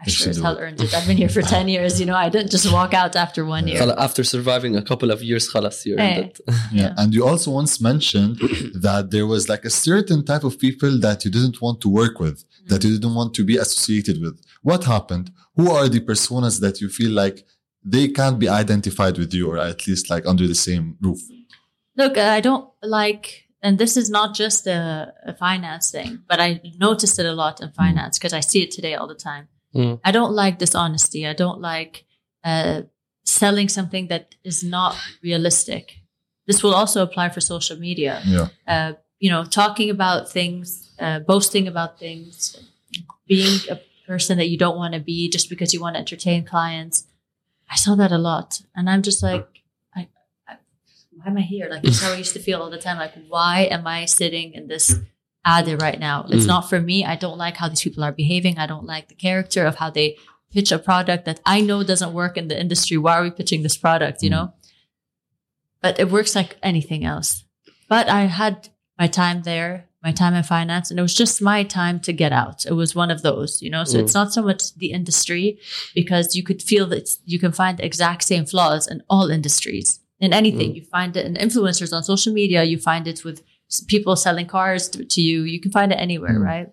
I 0.02 0.06
You 0.08 0.12
sure 0.12 0.24
should 0.24 0.30
as 0.32 0.38
do 0.38 0.44
hell 0.46 0.58
it. 0.58 0.62
earned 0.64 0.80
it. 0.86 0.92
I've 0.98 1.08
been 1.10 1.18
here 1.24 1.30
for 1.38 1.44
10 1.44 1.68
years. 1.76 1.92
You 2.02 2.08
know, 2.10 2.16
I 2.26 2.28
didn't 2.36 2.52
just 2.58 2.68
walk 2.78 2.92
out 3.02 3.14
after 3.26 3.42
one 3.56 3.64
year. 3.70 3.80
خلا- 3.82 3.98
After 4.08 4.24
surviving 4.36 4.74
a 4.82 4.84
couple 4.90 5.10
of 5.16 5.20
years, 5.30 5.44
خلاص, 5.54 5.78
you 5.88 5.94
Eh. 5.98 6.02
earned 6.04 6.26
it. 6.26 6.36
Yeah. 6.48 6.56
Yeah. 6.82 6.94
And 7.00 7.08
you 7.16 7.22
also 7.32 7.50
once 7.62 7.74
mentioned 7.92 8.36
that 8.88 9.04
there 9.16 9.28
was 9.34 9.42
like 9.54 9.64
a 9.72 9.74
certain 9.88 10.22
type 10.32 10.44
of 10.50 10.54
people 10.66 10.92
that 11.06 11.18
you 11.24 11.30
didn't 11.38 11.58
want 11.66 11.78
to 11.86 11.90
work 12.02 12.16
with, 12.26 12.38
that 12.70 12.80
you 12.86 12.92
didn't 12.98 13.16
want 13.22 13.32
to 13.40 13.44
be 13.52 13.56
associated 13.66 14.18
with. 14.24 14.36
What 14.70 14.82
happened? 14.96 15.26
Who 15.58 15.66
are 15.78 15.88
the 15.96 16.02
personas 16.12 16.56
that 16.66 16.76
you 16.82 16.88
feel 17.00 17.12
like 17.24 17.38
they 17.96 18.06
can't 18.20 18.38
be 18.44 18.48
identified 18.64 19.16
with 19.22 19.32
you 19.38 19.44
or 19.52 19.58
at 19.72 19.80
least 19.88 20.04
like 20.14 20.24
under 20.32 20.46
the 20.54 20.60
same 20.68 20.86
roof? 21.06 21.22
Look, 22.02 22.16
I 22.18 22.40
don't 22.48 22.66
like, 23.00 23.26
and 23.63 23.79
this 23.79 23.97
is 23.97 24.11
not 24.11 24.35
just 24.35 24.67
a, 24.67 25.13
a 25.25 25.35
finance 25.35 25.91
thing, 25.91 26.23
but 26.29 26.41
I 26.41 26.61
noticed 26.79 27.19
it 27.19 27.27
a 27.27 27.33
lot 27.33 27.61
in 27.61 27.71
finance 27.73 28.19
because 28.19 28.33
I 28.33 28.41
see 28.41 28.63
it 28.63 28.71
today 28.71 28.95
all 28.95 29.07
the 29.07 29.15
time. 29.15 29.49
Mm. 29.75 30.01
I 30.05 30.13
don't 30.13 30.33
like 30.33 30.59
dishonesty. 30.59 31.27
I 31.27 31.33
don't 31.33 31.61
like 31.61 32.05
uh, 32.45 32.83
selling 33.25 33.69
something 33.69 34.09
that 34.09 34.35
is 34.45 34.63
not 34.63 34.97
realistic. 35.23 35.97
This 36.47 36.63
will 36.63 36.75
also 36.75 37.03
apply 37.03 37.31
for 37.31 37.41
social 37.41 37.77
media. 37.77 38.23
Yeah. 38.25 38.49
Uh, 38.67 38.93
you 39.19 39.31
know, 39.31 39.45
talking 39.45 39.91
about 39.91 40.31
things, 40.31 40.93
uh, 41.01 41.21
boasting 41.21 41.67
about 41.67 41.99
things, 41.99 42.57
being 43.27 43.59
a 43.71 43.81
person 44.07 44.39
that 44.39 44.49
you 44.49 44.59
don't 44.59 44.77
want 44.77 44.95
to 44.95 45.01
be 45.01 45.29
just 45.29 45.51
because 45.51 45.75
you 45.75 45.81
want 45.81 45.95
to 45.97 46.01
entertain 46.01 46.45
clients. 46.45 47.07
I 47.71 47.77
saw 47.77 47.97
that 47.97 48.13
a 48.13 48.19
lot, 48.19 48.61
and 48.77 48.89
I'm 48.89 49.03
just 49.03 49.23
like, 49.23 49.56
why 51.27 51.33
am 51.33 51.39
I 51.39 51.43
here? 51.43 51.69
Like 51.69 51.83
that's 51.83 52.01
how 52.03 52.13
I 52.13 52.17
used 52.17 52.35
to 52.35 52.39
feel 52.39 52.63
all 52.63 52.71
the 52.71 52.79
time. 52.79 52.99
Like, 52.99 53.13
why 53.29 53.63
am 53.71 53.85
I 53.87 54.05
sitting 54.05 54.53
in 54.55 54.69
this 54.69 54.95
ad 55.45 55.67
right 55.83 55.99
now? 55.99 56.25
It's 56.31 56.45
Mm. 56.45 56.49
not 56.49 56.69
for 56.71 56.81
me. 56.81 57.05
I 57.05 57.17
don't 57.17 57.37
like 57.39 57.57
how 57.57 57.69
these 57.69 57.83
people 57.83 58.05
are 58.05 58.13
behaving. 58.13 58.59
I 58.59 58.67
don't 58.67 58.87
like 58.87 59.09
the 59.09 59.15
character 59.17 59.67
of 59.67 59.77
how 59.77 59.91
they 59.91 60.17
pitch 60.53 60.71
a 60.71 60.79
product 60.79 61.25
that 61.25 61.41
I 61.45 61.61
know 61.61 61.83
doesn't 61.83 62.13
work 62.13 62.37
in 62.37 62.47
the 62.49 62.59
industry. 62.59 62.97
Why 62.97 63.15
are 63.19 63.23
we 63.25 63.31
pitching 63.33 63.63
this 63.65 63.77
product? 63.77 64.23
You 64.23 64.29
Mm. 64.31 64.33
know, 64.33 64.53
but 65.83 65.99
it 65.99 66.11
works 66.11 66.35
like 66.37 66.57
anything 66.63 67.05
else. 67.05 67.45
But 67.89 68.09
I 68.09 68.23
had 68.27 68.69
my 68.99 69.09
time 69.09 69.43
there, 69.43 69.87
my 70.05 70.13
time 70.13 70.35
in 70.35 70.45
finance, 70.45 70.91
and 70.91 70.99
it 71.01 71.03
was 71.03 71.15
just 71.15 71.43
my 71.43 71.65
time 71.65 71.99
to 72.01 72.13
get 72.13 72.33
out. 72.33 72.65
It 72.67 72.73
was 72.75 72.95
one 72.95 73.11
of 73.11 73.23
those, 73.23 73.61
you 73.63 73.71
know. 73.71 73.83
So 73.85 73.99
Mm. 73.99 74.03
it's 74.03 74.15
not 74.15 74.33
so 74.33 74.43
much 74.43 74.75
the 74.77 74.93
industry 74.93 75.59
because 75.93 76.37
you 76.37 76.45
could 76.45 76.63
feel 76.63 76.87
that 76.87 77.09
you 77.25 77.41
can 77.41 77.51
find 77.51 77.79
the 77.79 77.85
exact 77.85 78.23
same 78.23 78.47
flaws 78.47 78.87
in 78.87 79.03
all 79.11 79.29
industries. 79.29 79.99
In 80.19 80.33
anything, 80.33 80.75
you 80.75 80.83
find 80.83 81.15
it 81.17 81.27
in 81.27 81.35
influencers 81.35 81.93
on 81.93 82.03
social 82.03 82.33
media. 82.33 82.65
You 82.65 82.79
find 82.79 83.07
it 83.07 83.23
with 83.25 83.43
people 83.87 84.17
selling 84.17 84.47
cars 84.47 84.89
to, 84.91 85.05
to 85.05 85.21
you. 85.21 85.43
You 85.43 85.61
can 85.61 85.71
find 85.73 85.93
it 85.93 85.97
anywhere, 85.97 86.39
Mm. 86.39 86.45
right? 86.45 86.69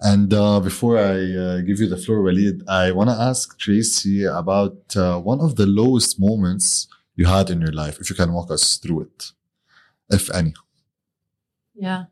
And 0.00 0.32
uh, 0.34 0.60
before 0.60 0.98
I 0.98 1.16
uh, 1.44 1.60
give 1.60 1.78
you 1.80 1.88
the 1.88 1.96
floor, 1.96 2.22
Walid, 2.22 2.62
I 2.68 2.90
want 2.92 3.08
to 3.10 3.14
ask 3.16 3.58
Tracy 3.58 4.24
about 4.24 4.78
uh, 4.96 5.18
one 5.20 5.40
of 5.40 5.56
the 5.56 5.66
lowest 5.66 6.18
moments 6.18 6.88
you 7.16 7.26
had 7.26 7.50
in 7.50 7.60
your 7.60 7.72
life, 7.72 7.98
if 8.00 8.10
you 8.10 8.16
can 8.16 8.32
walk 8.32 8.50
us 8.50 8.76
through 8.78 9.02
it, 9.02 9.32
if 10.10 10.28
any. 10.34 10.54
Yeah. 11.74 12.04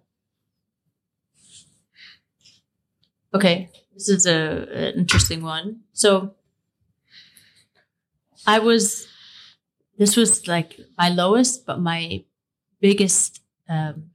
Okay, 3.35 3.71
this 3.95 4.09
is 4.09 4.27
a 4.27 4.67
an 4.73 4.95
interesting 4.99 5.43
one. 5.43 5.81
So 5.93 6.35
I 8.47 8.59
was 8.59 9.09
this 10.03 10.17
was 10.17 10.49
like 10.49 10.71
my 10.99 11.09
lowest 11.09 11.67
but 11.67 11.79
my 11.81 12.25
biggest 12.81 13.41
um 13.69 14.11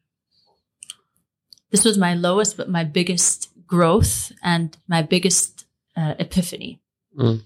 this 1.71 1.83
was 1.83 1.97
my 1.97 2.13
lowest 2.13 2.57
but 2.57 2.69
my 2.69 2.83
biggest 2.83 3.49
growth 3.67 4.31
and 4.41 4.77
my 4.87 5.01
biggest 5.01 5.65
uh, 5.95 6.15
epiphany. 6.17 6.79
Mm. 7.17 7.43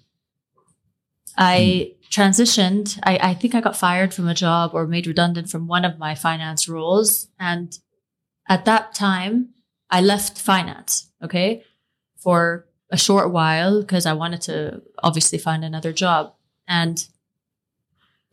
I 1.38 1.94
transitioned. 2.10 3.00
I, 3.04 3.18
I 3.32 3.34
think 3.34 3.56
I 3.56 3.62
got 3.62 3.78
fired 3.78 4.14
from 4.14 4.28
a 4.28 4.34
job 4.34 4.72
or 4.74 4.86
made 4.86 5.08
redundant 5.08 5.50
from 5.50 5.68
one 5.68 5.86
of 5.86 5.98
my 5.98 6.14
finance 6.14 6.70
roles. 6.70 7.28
And 7.40 7.78
at 8.48 8.66
that 8.66 8.94
time, 8.94 9.50
I 9.90 10.02
left 10.02 10.38
finance, 10.38 11.10
okay, 11.24 11.64
for 12.18 12.68
a 12.90 12.98
short 12.98 13.32
while 13.32 13.82
because 13.82 14.06
I 14.06 14.14
wanted 14.14 14.42
to 14.42 14.82
obviously 15.02 15.38
find 15.38 15.64
another 15.64 15.94
job. 15.94 16.34
And 16.68 17.06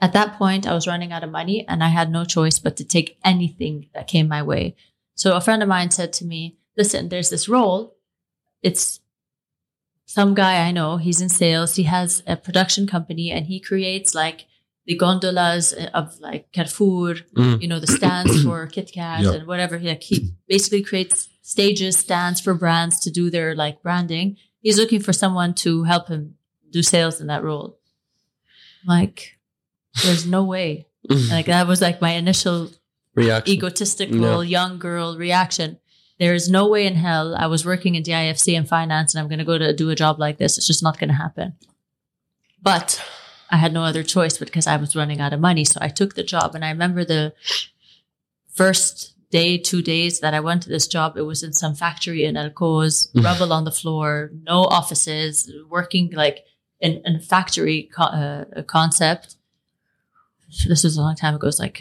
at 0.00 0.12
that 0.12 0.36
point, 0.38 0.66
I 0.66 0.74
was 0.74 0.86
running 0.86 1.12
out 1.12 1.24
of 1.24 1.30
money 1.30 1.66
and 1.68 1.82
I 1.82 1.88
had 1.88 2.10
no 2.10 2.24
choice 2.24 2.58
but 2.58 2.76
to 2.76 2.84
take 2.84 3.18
anything 3.24 3.88
that 3.94 4.06
came 4.08 4.28
my 4.28 4.42
way. 4.42 4.76
So 5.14 5.34
a 5.36 5.40
friend 5.40 5.62
of 5.62 5.68
mine 5.68 5.90
said 5.90 6.12
to 6.14 6.24
me, 6.24 6.56
Listen, 6.76 7.08
there's 7.08 7.30
this 7.30 7.48
role. 7.48 7.96
It's 8.62 9.00
some 10.06 10.34
guy 10.34 10.66
I 10.66 10.70
know, 10.70 10.96
he's 10.96 11.20
in 11.20 11.28
sales, 11.28 11.74
he 11.74 11.82
has 11.82 12.22
a 12.26 12.36
production 12.36 12.86
company 12.86 13.30
and 13.32 13.46
he 13.46 13.58
creates 13.60 14.14
like 14.14 14.46
the 14.86 14.96
gondolas 14.96 15.72
of 15.92 16.18
like 16.20 16.50
Carrefour, 16.52 17.16
Mm. 17.36 17.60
you 17.60 17.68
know, 17.68 17.80
the 17.80 17.86
stands 17.88 18.42
for 18.44 18.66
Kit 18.68 18.90
Kat 18.94 19.22
Yeah. 19.22 19.32
and 19.32 19.46
whatever. 19.46 19.76
He, 19.78 19.88
like, 19.88 20.02
he 20.04 20.30
basically 20.48 20.82
creates 20.82 21.28
stages, 21.42 21.96
stands 21.98 22.40
for 22.40 22.54
brands 22.54 23.00
to 23.00 23.10
do 23.10 23.28
their 23.28 23.54
like 23.56 23.82
branding. 23.82 24.36
He's 24.60 24.78
looking 24.78 25.00
for 25.00 25.12
someone 25.12 25.52
to 25.54 25.82
help 25.82 26.08
him 26.08 26.36
do 26.70 26.82
sales 26.82 27.20
in 27.20 27.26
that 27.26 27.42
role. 27.44 27.78
Like, 28.86 29.37
there's 30.04 30.26
no 30.26 30.44
way. 30.44 30.86
Like 31.30 31.46
that 31.46 31.66
was 31.66 31.80
like 31.80 32.02
my 32.02 32.10
initial 32.10 32.70
Reaction. 33.14 33.54
egotistical 33.54 34.44
young 34.44 34.78
girl 34.78 35.16
reaction. 35.16 35.78
There 36.18 36.34
is 36.34 36.50
no 36.50 36.68
way 36.68 36.86
in 36.86 36.96
hell 36.96 37.34
I 37.34 37.46
was 37.46 37.64
working 37.64 37.94
in 37.94 38.02
DIFC 38.02 38.56
and 38.56 38.68
finance 38.68 39.14
and 39.14 39.20
I'm 39.22 39.28
going 39.28 39.38
to 39.38 39.44
go 39.44 39.56
to 39.56 39.72
do 39.72 39.88
a 39.88 39.94
job 39.94 40.18
like 40.18 40.36
this. 40.36 40.58
It's 40.58 40.66
just 40.66 40.82
not 40.82 40.98
going 40.98 41.08
to 41.08 41.14
happen. 41.14 41.54
But 42.60 43.02
I 43.50 43.56
had 43.56 43.72
no 43.72 43.84
other 43.84 44.02
choice 44.02 44.36
because 44.36 44.66
I 44.66 44.76
was 44.76 44.94
running 44.96 45.20
out 45.20 45.32
of 45.32 45.40
money. 45.40 45.64
So 45.64 45.78
I 45.80 45.88
took 45.88 46.14
the 46.14 46.24
job. 46.24 46.54
And 46.54 46.64
I 46.64 46.70
remember 46.70 47.04
the 47.04 47.32
first 48.52 49.14
day, 49.30 49.56
two 49.56 49.80
days 49.82 50.20
that 50.20 50.34
I 50.34 50.40
went 50.40 50.62
to 50.64 50.68
this 50.68 50.86
job, 50.86 51.16
it 51.16 51.22
was 51.22 51.42
in 51.42 51.52
some 51.52 51.74
factory 51.74 52.24
in 52.24 52.36
Al 52.36 52.50
Quoz, 52.50 53.10
rubble 53.14 53.52
on 53.52 53.64
the 53.64 53.70
floor, 53.70 54.30
no 54.42 54.64
offices, 54.64 55.50
working 55.70 56.10
like 56.12 56.44
in, 56.80 57.00
in 57.04 57.16
a 57.16 57.20
factory 57.20 57.88
co- 57.94 58.02
uh, 58.04 58.62
concept 58.64 59.36
This 60.67 60.83
was 60.83 60.97
a 60.97 61.01
long 61.01 61.15
time 61.15 61.35
ago. 61.35 61.45
It 61.47 61.53
was 61.55 61.59
like, 61.59 61.77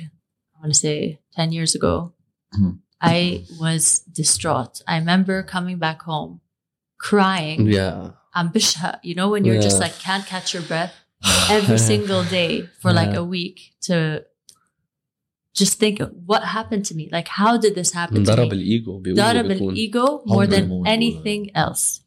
I 0.54 0.60
want 0.60 0.72
to 0.74 0.78
say 0.78 1.20
10 1.34 1.52
years 1.52 1.74
ago. 1.74 2.12
Mhm. 2.58 2.78
I 3.00 3.44
was 3.60 3.84
distraught. 4.20 4.74
I 4.86 4.96
remember 4.98 5.42
coming 5.42 5.78
back 5.78 6.02
home 6.02 6.40
crying. 6.98 7.66
Yeah. 7.66 8.12
I'm 8.34 8.48
bishha. 8.50 8.98
You 9.02 9.14
know, 9.18 9.28
when 9.30 9.44
you're 9.44 9.60
just 9.68 9.76
Yeah. 9.78 9.84
like 9.86 9.96
can't 9.98 10.24
catch 10.32 10.48
your 10.54 10.62
breath 10.70 10.94
every 11.50 11.78
single 11.78 12.22
day 12.24 12.52
for 12.80 12.90
like 13.00 13.12
Yeah. 13.12 13.18
a 13.24 13.24
week 13.24 13.56
to 13.88 13.96
just 15.60 15.74
think 15.78 16.00
what 16.26 16.42
happened 16.44 16.84
to 16.86 16.94
me? 16.94 17.04
Like, 17.12 17.28
how 17.28 17.56
did 17.58 17.74
this 17.74 17.92
happen 17.92 18.24
to 18.24 18.30
انضرب 18.32 18.48
me? 18.48 18.52
الايجو 18.56 18.98
بيقولوا 18.98 19.32
ضرب 19.32 19.44
بيكون. 19.46 19.76
ego 19.76 20.22
more 20.26 20.44
Hunger 20.44 20.56
than 20.56 20.68
moment. 20.68 20.88
anything 20.88 21.50
else. 21.54 22.00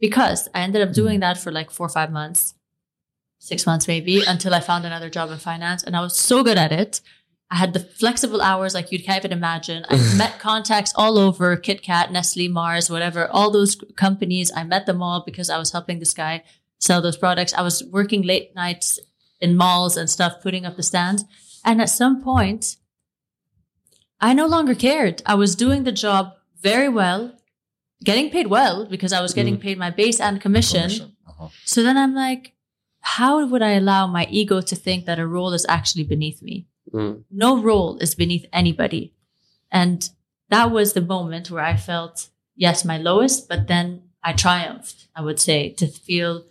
Because 0.00 0.48
I 0.54 0.60
ended 0.66 0.82
up 0.86 0.92
doing 0.94 1.20
that 1.20 1.36
for 1.38 1.50
like 1.52 1.70
four 1.70 1.86
or 1.86 1.94
five 1.98 2.10
months, 2.12 2.54
six 3.41 3.65
months 3.65 3.87
maybe, 3.87 4.23
until 4.27 4.53
I 4.53 4.59
found 4.59 4.85
another 4.85 5.09
job 5.09 5.31
in 5.31 5.39
finance. 5.39 5.81
And 5.83 5.95
I 5.95 6.01
was 6.01 6.15
so 6.15 6.43
good 6.43 6.59
at 6.59 6.71
it. 6.71 7.01
I 7.49 7.55
had 7.55 7.73
the 7.73 7.79
flexible 7.79 8.39
hours 8.39 8.75
like 8.75 8.91
you 8.91 9.03
can't 9.03 9.25
even 9.25 9.35
imagine. 9.35 9.83
I 9.89 9.95
met 10.15 10.39
contacts 10.39 10.93
all 10.95 11.17
over 11.17 11.57
Kit 11.57 11.81
Kat, 11.81 12.11
Nestle, 12.11 12.47
Mars, 12.47 12.87
whatever, 12.87 13.27
all 13.27 13.49
those 13.49 13.75
companies. 13.95 14.51
I 14.55 14.63
met 14.63 14.85
them 14.85 15.01
all 15.01 15.23
because 15.25 15.49
I 15.49 15.57
was 15.57 15.71
helping 15.71 15.97
this 15.97 16.13
guy 16.13 16.43
sell 16.77 17.01
those 17.01 17.17
products. 17.17 17.51
I 17.55 17.63
was 17.63 17.83
working 17.83 18.21
late 18.21 18.55
nights 18.55 18.99
in 19.41 19.57
malls 19.57 19.97
and 19.97 20.07
stuff, 20.07 20.41
putting 20.43 20.63
up 20.63 20.77
the 20.77 20.83
stands. 20.83 21.25
And 21.65 21.81
at 21.81 21.89
some 21.89 22.23
point, 22.23 22.77
I 24.19 24.33
no 24.35 24.45
longer 24.45 24.75
cared. 24.75 25.23
I 25.25 25.33
was 25.33 25.55
doing 25.55 25.83
the 25.83 25.91
job 25.91 26.33
very 26.61 26.89
well, 26.89 27.35
getting 28.03 28.29
paid 28.29 28.47
well 28.47 28.85
because 28.85 29.11
I 29.11 29.21
was 29.21 29.33
getting 29.33 29.57
paid 29.57 29.79
my 29.79 29.89
base 29.89 30.19
and 30.19 30.39
commission. 30.39 31.15
Uh-huh. 31.27 31.47
So 31.65 31.81
then 31.81 31.97
I'm 31.97 32.13
like, 32.13 32.53
how 33.01 33.45
would 33.45 33.61
I 33.61 33.71
allow 33.71 34.07
my 34.07 34.27
ego 34.29 34.61
to 34.61 34.75
think 34.75 35.05
that 35.05 35.19
a 35.19 35.27
role 35.27 35.53
is 35.53 35.65
actually 35.67 36.03
beneath 36.03 36.41
me? 36.41 36.67
Mm. 36.93 37.23
No 37.31 37.61
role 37.61 37.97
is 37.97 38.15
beneath 38.15 38.45
anybody. 38.53 39.13
And 39.71 40.07
that 40.49 40.71
was 40.71 40.93
the 40.93 41.01
moment 41.01 41.49
where 41.49 41.63
I 41.63 41.75
felt, 41.75 42.29
yes, 42.55 42.85
my 42.85 42.97
lowest, 42.97 43.49
but 43.49 43.67
then 43.67 44.03
I 44.23 44.33
triumphed, 44.33 45.07
I 45.15 45.21
would 45.21 45.39
say, 45.39 45.69
to 45.73 45.87
feel 45.87 46.45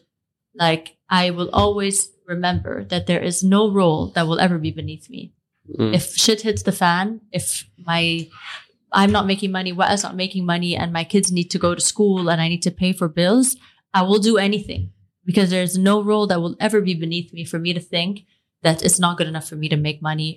like 0.54 0.96
I 1.08 1.30
will 1.30 1.50
always 1.52 2.10
remember 2.26 2.84
that 2.84 3.06
there 3.06 3.22
is 3.22 3.44
no 3.44 3.70
role 3.70 4.06
that 4.08 4.26
will 4.26 4.40
ever 4.40 4.58
be 4.58 4.70
beneath 4.70 5.08
me. 5.08 5.32
Mm. 5.78 5.94
If 5.94 6.16
shit 6.16 6.42
hits 6.42 6.62
the 6.62 6.72
fan, 6.72 7.20
if 7.32 7.68
my 7.78 8.28
I'm 8.92 9.12
not 9.12 9.26
making 9.26 9.52
money, 9.52 9.72
Wael's 9.72 10.02
not 10.02 10.16
making 10.16 10.44
money, 10.44 10.74
and 10.74 10.92
my 10.92 11.04
kids 11.04 11.30
need 11.30 11.50
to 11.52 11.58
go 11.58 11.76
to 11.76 11.80
school 11.80 12.28
and 12.28 12.40
I 12.40 12.48
need 12.48 12.62
to 12.62 12.72
pay 12.72 12.92
for 12.92 13.06
bills, 13.06 13.56
I 13.94 14.02
will 14.02 14.18
do 14.18 14.36
anything 14.36 14.90
because 15.29 15.49
there's 15.55 15.75
no 15.91 15.95
role 16.11 16.25
that 16.31 16.39
will 16.43 16.55
ever 16.67 16.79
be 16.89 16.93
beneath 17.05 17.29
me 17.37 17.43
for 17.51 17.59
me 17.65 17.71
to 17.73 17.79
think 17.93 18.13
that 18.65 18.77
it's 18.85 18.99
not 19.05 19.17
good 19.17 19.27
enough 19.33 19.47
for 19.51 19.55
me 19.63 19.67
to 19.69 19.77
make 19.87 19.99
money 20.11 20.31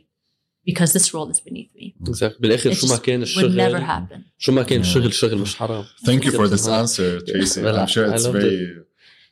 because 0.68 0.90
this 0.96 1.06
role 1.14 1.28
is 1.34 1.40
beneath 1.48 1.70
me. 1.74 1.94
Exactly. 2.08 2.38
بالاخر 2.40 2.70
It 2.72 2.74
شو 2.74 2.86
ما 2.86 2.96
just 2.96 3.02
كان 3.02 3.24
would 3.24 3.54
never 3.54 3.76
الشغل 3.76 3.86
happen. 3.86 4.20
شو 4.38 4.52
ما 4.52 4.62
كان 4.62 4.78
Yeah. 4.82 4.86
الشغل 4.86 5.12
شغل 5.12 5.38
مش 5.38 5.56
حرام 5.56 5.84
Thank 6.04 6.24
you 6.24 6.30
for 6.30 6.48
this 6.48 6.66
Yeah. 6.66 6.80
answer, 6.80 7.20
Tracy. 7.20 7.62
Well, 7.62 7.76
I'm 7.78 7.86
sure 7.86 8.06
I 8.12 8.14
it's 8.16 8.24
loved 8.24 8.36
very 8.42 8.84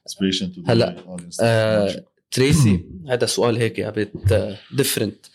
inspiration 0.07 0.55
to 0.55 0.61
the 0.63 0.71
هلا، 0.71 1.05
audience. 1.17 1.37
آه، 1.41 2.05
تريسي 2.31 2.85
هذا 3.09 3.27
سؤال 3.27 3.57
هيك 3.57 3.81
a 3.81 3.93
bit 3.93 4.31
uh, 4.31 4.77
different 4.81 5.31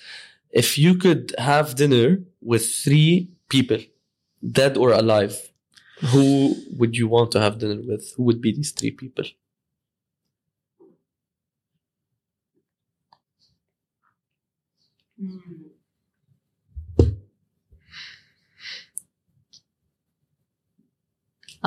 if 0.61 0.77
you 0.77 0.93
could 1.03 1.23
have 1.37 1.75
dinner 1.75 2.07
with 2.51 2.63
three 2.85 3.27
people 3.53 3.79
dead 4.59 4.77
or 4.77 4.89
alive 5.01 5.35
who 6.11 6.25
would 6.79 6.93
you 7.01 7.07
want 7.15 7.29
to 7.35 7.39
have 7.45 7.53
dinner 7.63 7.79
with 7.89 8.03
who 8.15 8.23
would 8.27 8.41
be 8.45 8.51
these 8.57 8.71
three 8.79 8.91
people 9.01 9.25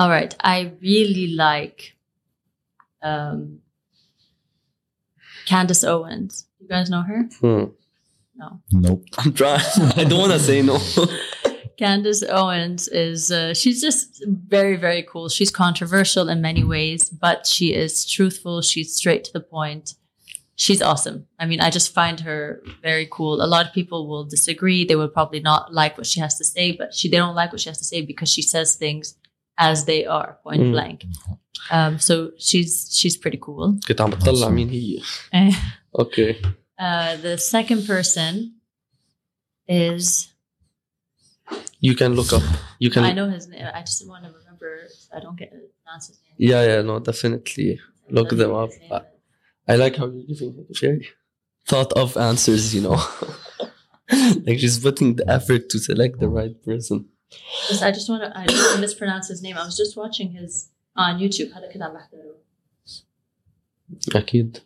All 0.00 0.08
right. 0.08 0.34
I 0.40 0.72
really 0.80 1.34
like 1.34 1.94
um, 3.02 3.58
Candace 5.44 5.84
Owens. 5.84 6.46
You 6.58 6.68
guys 6.68 6.88
know 6.88 7.02
her? 7.02 7.28
Hmm. 7.38 7.64
No. 8.34 8.60
Nope. 8.72 9.04
I'm 9.18 9.34
trying 9.34 9.60
I 9.96 10.04
don't 10.04 10.18
want 10.18 10.32
to 10.32 10.38
say 10.38 10.62
no 10.62 10.78
Candace 11.78 12.22
Owens 12.22 12.88
is, 12.88 13.30
uh, 13.30 13.52
she's 13.52 13.82
just 13.82 14.24
very, 14.26 14.76
very 14.76 15.02
cool. 15.02 15.28
She's 15.28 15.50
controversial 15.50 16.30
in 16.30 16.40
many 16.40 16.64
ways, 16.64 17.10
but 17.10 17.46
she 17.46 17.74
is 17.74 18.06
truthful. 18.06 18.62
She's 18.62 18.94
straight 18.94 19.24
to 19.24 19.32
the 19.34 19.40
point. 19.40 19.94
She's 20.56 20.80
awesome. 20.80 21.26
I 21.38 21.44
mean, 21.44 21.60
I 21.60 21.68
just 21.68 21.92
find 21.92 22.20
her 22.20 22.62
very 22.82 23.06
cool. 23.10 23.42
A 23.42 23.46
lot 23.46 23.66
of 23.66 23.72
people 23.74 24.08
will 24.08 24.24
disagree. 24.24 24.86
They 24.86 24.96
will 24.96 25.08
probably 25.08 25.40
not 25.40 25.74
like 25.74 25.98
what 25.98 26.06
she 26.06 26.20
has 26.20 26.36
to 26.38 26.44
say, 26.44 26.72
but 26.72 26.94
she, 26.94 27.08
they 27.10 27.18
don't 27.18 27.34
like 27.34 27.52
what 27.52 27.60
she 27.60 27.68
has 27.68 27.78
to 27.78 27.84
say 27.84 28.00
because 28.00 28.30
she 28.30 28.42
says 28.42 28.74
things 28.76 29.14
as 29.59 29.85
they 29.85 30.05
are, 30.05 30.29
point 30.43 30.61
Mm. 30.61 30.71
blank. 30.71 30.99
Um, 31.71 31.93
so 31.99 32.13
she's, 32.37 32.73
she's 32.97 33.15
pretty 33.17 33.39
cool. 33.41 33.79
كنت 33.87 34.01
عم 34.01 34.09
بتطلع 34.09 34.49
مين 34.49 34.69
هي 34.69 34.99
Eh, 35.35 35.55
اوكي 35.99 36.35
Uh, 36.81 37.15
the 37.27 37.37
second 37.37 37.81
person 37.87 38.33
is 39.69 40.27
you 41.87 41.93
can 41.95 42.11
look 42.19 42.31
up 42.37 42.43
you 42.83 42.89
can 42.95 43.03
I 43.03 43.13
know 43.19 43.29
his 43.37 43.45
name. 43.47 43.65
I 43.79 43.81
just 43.89 44.01
want 44.11 44.23
to 44.25 44.31
remember. 44.39 44.71
I 45.15 45.19
don't 45.23 45.37
get 45.41 45.49
pronounce 45.83 46.05
his 46.09 46.17
name. 46.23 46.35
yeah 46.51 46.61
yeah 46.69 46.81
no 46.89 46.95
definitely 47.09 47.69
look 48.17 48.29
Doesn't 48.29 48.39
them 48.41 48.51
get 48.51 48.63
up 48.63 48.69
his 48.71 48.79
name, 48.79 48.89
but- 48.93 49.11
I 49.71 49.73
like 49.83 49.95
how 49.99 50.05
you're 50.13 50.27
giving 50.31 50.51
very 50.83 51.07
thought 51.69 51.91
of 52.03 52.09
answers, 52.29 52.63
you 52.75 52.81
know. 52.87 52.99
like 54.45 54.57
she's 54.63 54.77
putting 54.87 55.09
the 55.19 55.25
effort 55.37 55.63
to 55.71 55.77
select 55.89 56.15
the 56.23 56.29
right 56.39 56.55
person. 56.69 56.97
Just- 57.69 57.83
I 57.87 57.91
just 57.97 58.07
want 58.11 58.21
to. 58.23 58.29
I 58.39 58.43
don't 58.45 58.57
want 58.65 58.75
to 58.75 58.81
mispronounce 58.87 59.25
his 59.33 59.39
name. 59.45 59.55
I 59.61 59.63
was 59.69 59.77
just 59.83 59.93
watching 60.01 60.27
his 60.39 60.51
on 61.03 61.11
YouTube. 61.23 61.49
هذا 61.57 61.67
كده 61.73 61.85
عم 61.85 61.93
بحضره. 61.93 62.35
أكيد. 64.15 64.57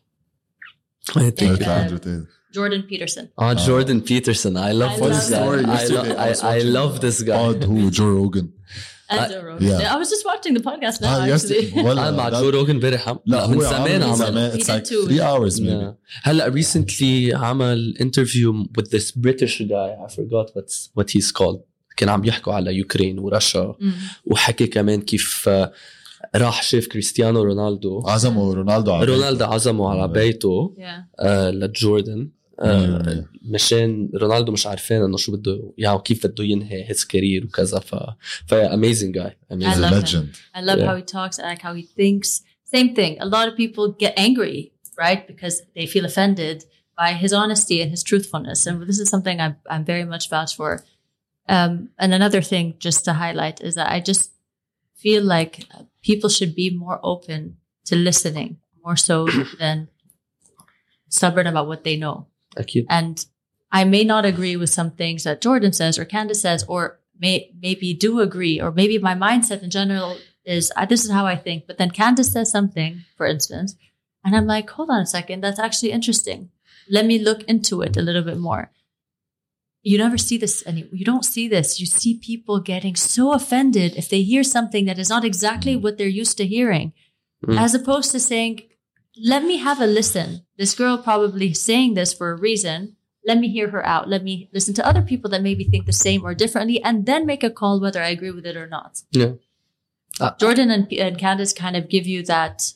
I 1.09 1.11
think. 1.11 1.41
Like, 1.41 1.61
Okay. 1.61 1.65
uh, 1.65 1.81
Andrew 1.83 1.99
Tate. 2.05 2.27
Jordan 2.57 2.81
Peterson. 2.89 3.25
Ah, 3.37 3.53
Jordan 3.67 3.99
Peterson. 4.09 4.53
I 4.69 4.71
love 4.81 4.95
I 5.01 5.07
this 5.09 5.29
love 5.31 5.39
guy. 5.39 5.59
him. 5.59 5.69
I, 5.69 5.73
Yesterday 5.73 6.09
lo- 6.09 6.21
I 6.23 6.25
I, 6.25 6.29
was 6.29 6.41
I 6.41 6.45
watching, 6.55 6.73
love 6.79 6.93
this 7.05 7.17
guy. 7.29 7.37
Pod 7.43 7.63
who? 7.69 7.77
Joe 7.97 8.11
Rogan. 8.19 8.47
And 9.11 9.19
I- 9.21 9.27
Joe 9.33 9.41
Rogan. 9.49 9.67
yeah. 9.81 9.93
I 9.93 9.97
was 10.01 10.09
just 10.13 10.23
watching 10.31 10.53
the 10.57 10.63
podcast 10.69 10.95
now. 11.01 11.09
Ah, 11.13 11.21
actually. 11.21 11.29
yesterday. 11.33 11.83
Well, 11.85 11.97
أنا 11.99 12.11
مع 12.11 12.29
that- 12.29 12.33
جو 12.41 12.49
روجن 12.49 12.69
امبارح 12.69 13.09
عم- 13.09 13.19
لا 13.25 13.47
من 13.47 13.53
هو 13.55 13.61
زمان 13.63 13.79
عمل 13.81 13.97
من 13.97 14.03
عمل 14.03 14.15
زمان 14.15 14.51
He 14.51 14.55
it's 14.61 14.65
did 14.67 14.69
like 14.69 14.83
too. 14.85 15.05
three 15.07 15.21
hours 15.21 15.59
maybe 15.59 15.83
Yeah. 15.83 15.93
هلا 16.23 16.51
recently 16.51 17.33
عمل 17.33 17.93
interview 17.99 18.67
with 18.77 18.89
this 18.91 19.11
British 19.11 19.61
guy 19.61 19.89
I 20.05 20.07
forgot 20.15 20.47
what's 20.55 20.89
what 20.95 21.09
he's 21.15 21.31
called 21.31 21.59
كان 21.96 22.08
عم 22.08 22.24
يحكوا 22.24 22.52
على 22.52 22.74
يوكرين 22.74 23.18
ورشا. 23.18 23.74
وحكي 24.24 24.66
كمان 24.66 25.00
كيف 25.00 25.48
آه، 25.48 25.72
راح 26.36 26.62
شاف 26.62 26.86
كريستيانو 26.86 27.42
رونالدو. 27.42 28.02
عزمه 28.06 28.54
رونالدو 28.54 28.92
على 28.92 29.04
رونالدو 29.04 29.44
عزمه 29.44 29.90
على 29.90 30.12
بيته 30.12 30.74
yeah. 30.78 31.20
آه، 31.20 31.50
لجوردن. 31.50 32.30
آه، 32.60 33.24
مشان 33.42 34.10
رونالدو 34.14 34.52
مش 34.52 34.66
عارفين 34.66 35.02
انه 35.02 35.16
شو 35.16 35.32
بده 35.32 35.72
يعني 35.78 35.98
كيف 36.04 36.26
بده 36.26 36.44
ينهي 36.44 36.88
هيز 36.90 37.04
كارير 37.04 37.44
وكذا. 37.44 37.78
ف 37.78 37.94
ف 38.46 38.54
اميزنج 38.54 39.14
جاي 39.14 39.36
اميزنج 39.52 39.94
ليجند 39.94 40.36
اي 40.56 40.62
لاف 40.62 40.78
هاو 40.78 40.96
هي 40.96 41.02
توكس 41.02 41.40
اي 41.40 41.54
لاف 41.54 41.66
هاو 41.66 41.74
هي 41.74 41.84
ثينكس 41.96 42.44
سيم 42.64 42.94
ثينك 42.96 43.18
ا 43.20 43.24
لوت 43.24 43.34
اوف 43.34 43.54
بيبل 43.54 43.94
جيت 44.00 44.18
انجري 44.18 44.72
رايت 45.00 45.28
بيكوز 45.28 45.60
they 45.60 45.86
feel 45.86 46.06
offended 46.06 46.64
by 46.98 47.12
his 47.12 47.32
honesty 47.32 47.82
and 47.82 47.90
his 47.90 48.02
truthfulness. 48.02 48.66
And 48.66 48.82
this 48.88 48.98
is 48.98 49.08
something 49.14 49.40
i'm 49.40 49.56
i'm 49.74 49.84
very 49.84 50.04
much 50.04 50.24
vouched 50.30 50.56
for. 50.56 50.72
Um, 51.48 51.90
and 51.98 52.14
another 52.14 52.40
thing 52.40 52.74
just 52.78 53.04
to 53.04 53.14
highlight 53.14 53.60
is 53.60 53.74
that 53.74 53.90
I 53.90 54.00
just 54.00 54.32
feel 54.94 55.22
like 55.22 55.66
people 56.02 56.30
should 56.30 56.54
be 56.54 56.70
more 56.70 57.00
open 57.02 57.58
to 57.86 57.96
listening 57.96 58.58
more 58.84 58.96
so 58.96 59.28
than 59.58 59.88
stubborn 61.08 61.46
about 61.46 61.66
what 61.66 61.84
they 61.84 61.96
know. 61.96 62.26
And 62.88 63.24
I 63.72 63.84
may 63.84 64.04
not 64.04 64.24
agree 64.24 64.56
with 64.56 64.70
some 64.70 64.92
things 64.92 65.24
that 65.24 65.40
Jordan 65.40 65.72
says 65.72 65.98
or 65.98 66.04
Candace 66.04 66.42
says, 66.42 66.64
or 66.68 67.00
may, 67.18 67.50
maybe 67.60 67.92
do 67.92 68.20
agree, 68.20 68.60
or 68.60 68.70
maybe 68.70 68.98
my 68.98 69.14
mindset 69.14 69.62
in 69.62 69.70
general 69.70 70.16
is 70.44 70.70
uh, 70.76 70.86
this 70.86 71.04
is 71.04 71.10
how 71.10 71.26
I 71.26 71.36
think. 71.36 71.66
But 71.66 71.78
then 71.78 71.90
Candace 71.90 72.32
says 72.32 72.50
something, 72.50 73.04
for 73.16 73.26
instance, 73.26 73.76
and 74.24 74.36
I'm 74.36 74.46
like, 74.46 74.70
hold 74.70 74.90
on 74.90 75.00
a 75.00 75.06
second, 75.06 75.42
that's 75.42 75.58
actually 75.58 75.92
interesting. 75.92 76.50
Let 76.88 77.06
me 77.06 77.18
look 77.18 77.42
into 77.44 77.82
it 77.82 77.96
a 77.96 78.02
little 78.02 78.22
bit 78.22 78.38
more. 78.38 78.70
You 79.84 79.98
never 79.98 80.16
see 80.18 80.38
this 80.38 80.62
any 80.66 80.88
you 80.92 81.04
don't 81.04 81.24
see 81.24 81.46
this. 81.46 81.78
You 81.78 81.86
see 81.86 82.18
people 82.18 82.58
getting 82.58 82.96
so 82.96 83.32
offended 83.32 83.94
if 83.96 84.08
they 84.08 84.22
hear 84.22 84.42
something 84.42 84.86
that 84.86 84.98
is 84.98 85.10
not 85.10 85.24
exactly 85.24 85.76
what 85.76 85.98
they're 85.98 86.08
used 86.22 86.36
to 86.38 86.46
hearing. 86.46 86.92
Mm. 87.46 87.60
As 87.60 87.74
opposed 87.74 88.10
to 88.12 88.18
saying, 88.18 88.62
let 89.22 89.44
me 89.44 89.58
have 89.58 89.80
a 89.80 89.86
listen. 89.86 90.46
This 90.56 90.74
girl 90.74 90.96
probably 90.98 91.52
saying 91.52 91.94
this 91.94 92.14
for 92.14 92.30
a 92.30 92.40
reason. 92.40 92.96
Let 93.26 93.38
me 93.38 93.48
hear 93.48 93.70
her 93.70 93.84
out. 93.86 94.08
Let 94.08 94.22
me 94.24 94.48
listen 94.52 94.74
to 94.74 94.86
other 94.86 95.02
people 95.02 95.30
that 95.30 95.42
maybe 95.42 95.64
think 95.64 95.86
the 95.86 95.92
same 95.92 96.24
or 96.24 96.34
differently, 96.34 96.82
and 96.82 97.06
then 97.06 97.26
make 97.26 97.42
a 97.44 97.50
call 97.50 97.80
whether 97.80 98.02
I 98.02 98.08
agree 98.08 98.30
with 98.30 98.46
it 98.46 98.56
or 98.56 98.66
not. 98.66 99.02
Yeah. 99.12 99.32
Uh, 100.20 100.32
Jordan 100.38 100.70
and, 100.70 100.92
and 100.92 101.18
Candace 101.18 101.52
kind 101.52 101.76
of 101.76 101.88
give 101.88 102.06
you 102.06 102.22
that 102.24 102.72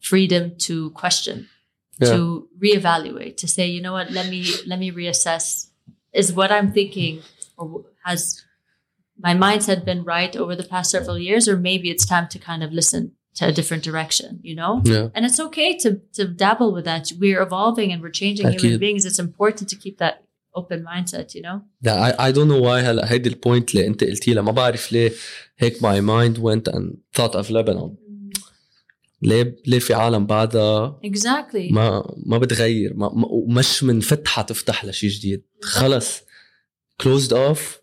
freedom 0.00 0.56
to 0.58 0.90
question, 0.90 1.48
Yeah. 2.00 2.10
to 2.10 2.48
reevaluate, 2.62 3.36
to 3.38 3.48
say, 3.48 3.66
you 3.66 3.80
know 3.80 3.92
what, 3.92 4.10
let 4.10 4.28
me 4.28 4.46
let 4.66 4.78
me 4.78 4.90
reassess 4.90 5.68
Is 6.13 6.33
what 6.33 6.51
I'm 6.51 6.71
thinking, 6.71 7.21
or 7.57 7.85
has 8.03 8.43
my 9.19 9.33
mindset 9.33 9.85
been 9.85 10.03
right 10.03 10.35
over 10.35 10.55
the 10.55 10.63
past 10.63 10.91
several 10.91 11.17
years, 11.19 11.47
or 11.47 11.57
maybe 11.57 11.89
it's 11.89 12.05
time 12.05 12.27
to 12.29 12.39
kind 12.39 12.63
of 12.63 12.71
listen 12.71 13.11
to 13.35 13.47
a 13.47 13.51
different 13.51 13.83
direction, 13.83 14.39
you 14.41 14.55
know? 14.55 14.81
Yeah. 14.83 15.09
And 15.13 15.25
it's 15.25 15.39
okay 15.47 15.77
to 15.83 16.01
to 16.17 16.23
dabble 16.27 16.71
with 16.73 16.85
that. 16.85 17.11
We're 17.19 17.41
evolving 17.41 17.91
and 17.91 18.01
we're 18.01 18.17
changing 18.21 18.47
human 18.47 18.73
أكيد. 18.73 18.79
beings. 18.79 19.05
It's 19.05 19.19
important 19.19 19.69
to 19.69 19.75
keep 19.75 19.97
that 19.99 20.23
open 20.55 20.83
mindset, 20.83 21.35
you 21.35 21.41
know? 21.41 21.61
Yeah, 21.81 21.95
I, 22.07 22.27
I 22.27 22.31
don't 22.31 22.47
know 22.47 22.61
why 22.61 22.81
هلا 22.81 23.11
هيدي 23.11 23.29
البوينت 23.29 23.75
اللي 23.75 23.87
انت 23.87 24.03
قلتيها 24.03 24.41
ما 24.41 24.51
بعرف 24.51 24.91
ليه 24.91 25.11
هيك 25.57 25.77
my 25.77 25.99
mind 26.01 26.37
went 26.37 26.73
and 26.73 26.97
thought 27.13 27.35
of 27.35 27.49
Lebanon 27.49 27.97
ليه 29.22 29.56
ليه 29.66 29.78
في 29.78 29.94
عالم 29.94 30.26
بعدها 30.26 31.00
اكزاكتلي 31.04 31.68
ما 31.70 32.14
ما 32.26 32.38
بتغير 32.38 32.94
ما 32.94 33.12
مش 33.46 33.84
منفتحة 33.84 34.42
تفتح 34.42 34.84
لشيء 34.84 35.10
جديد. 35.10 35.42
خلص. 35.62 36.20
كلوزد 37.00 37.32
اوف 37.32 37.78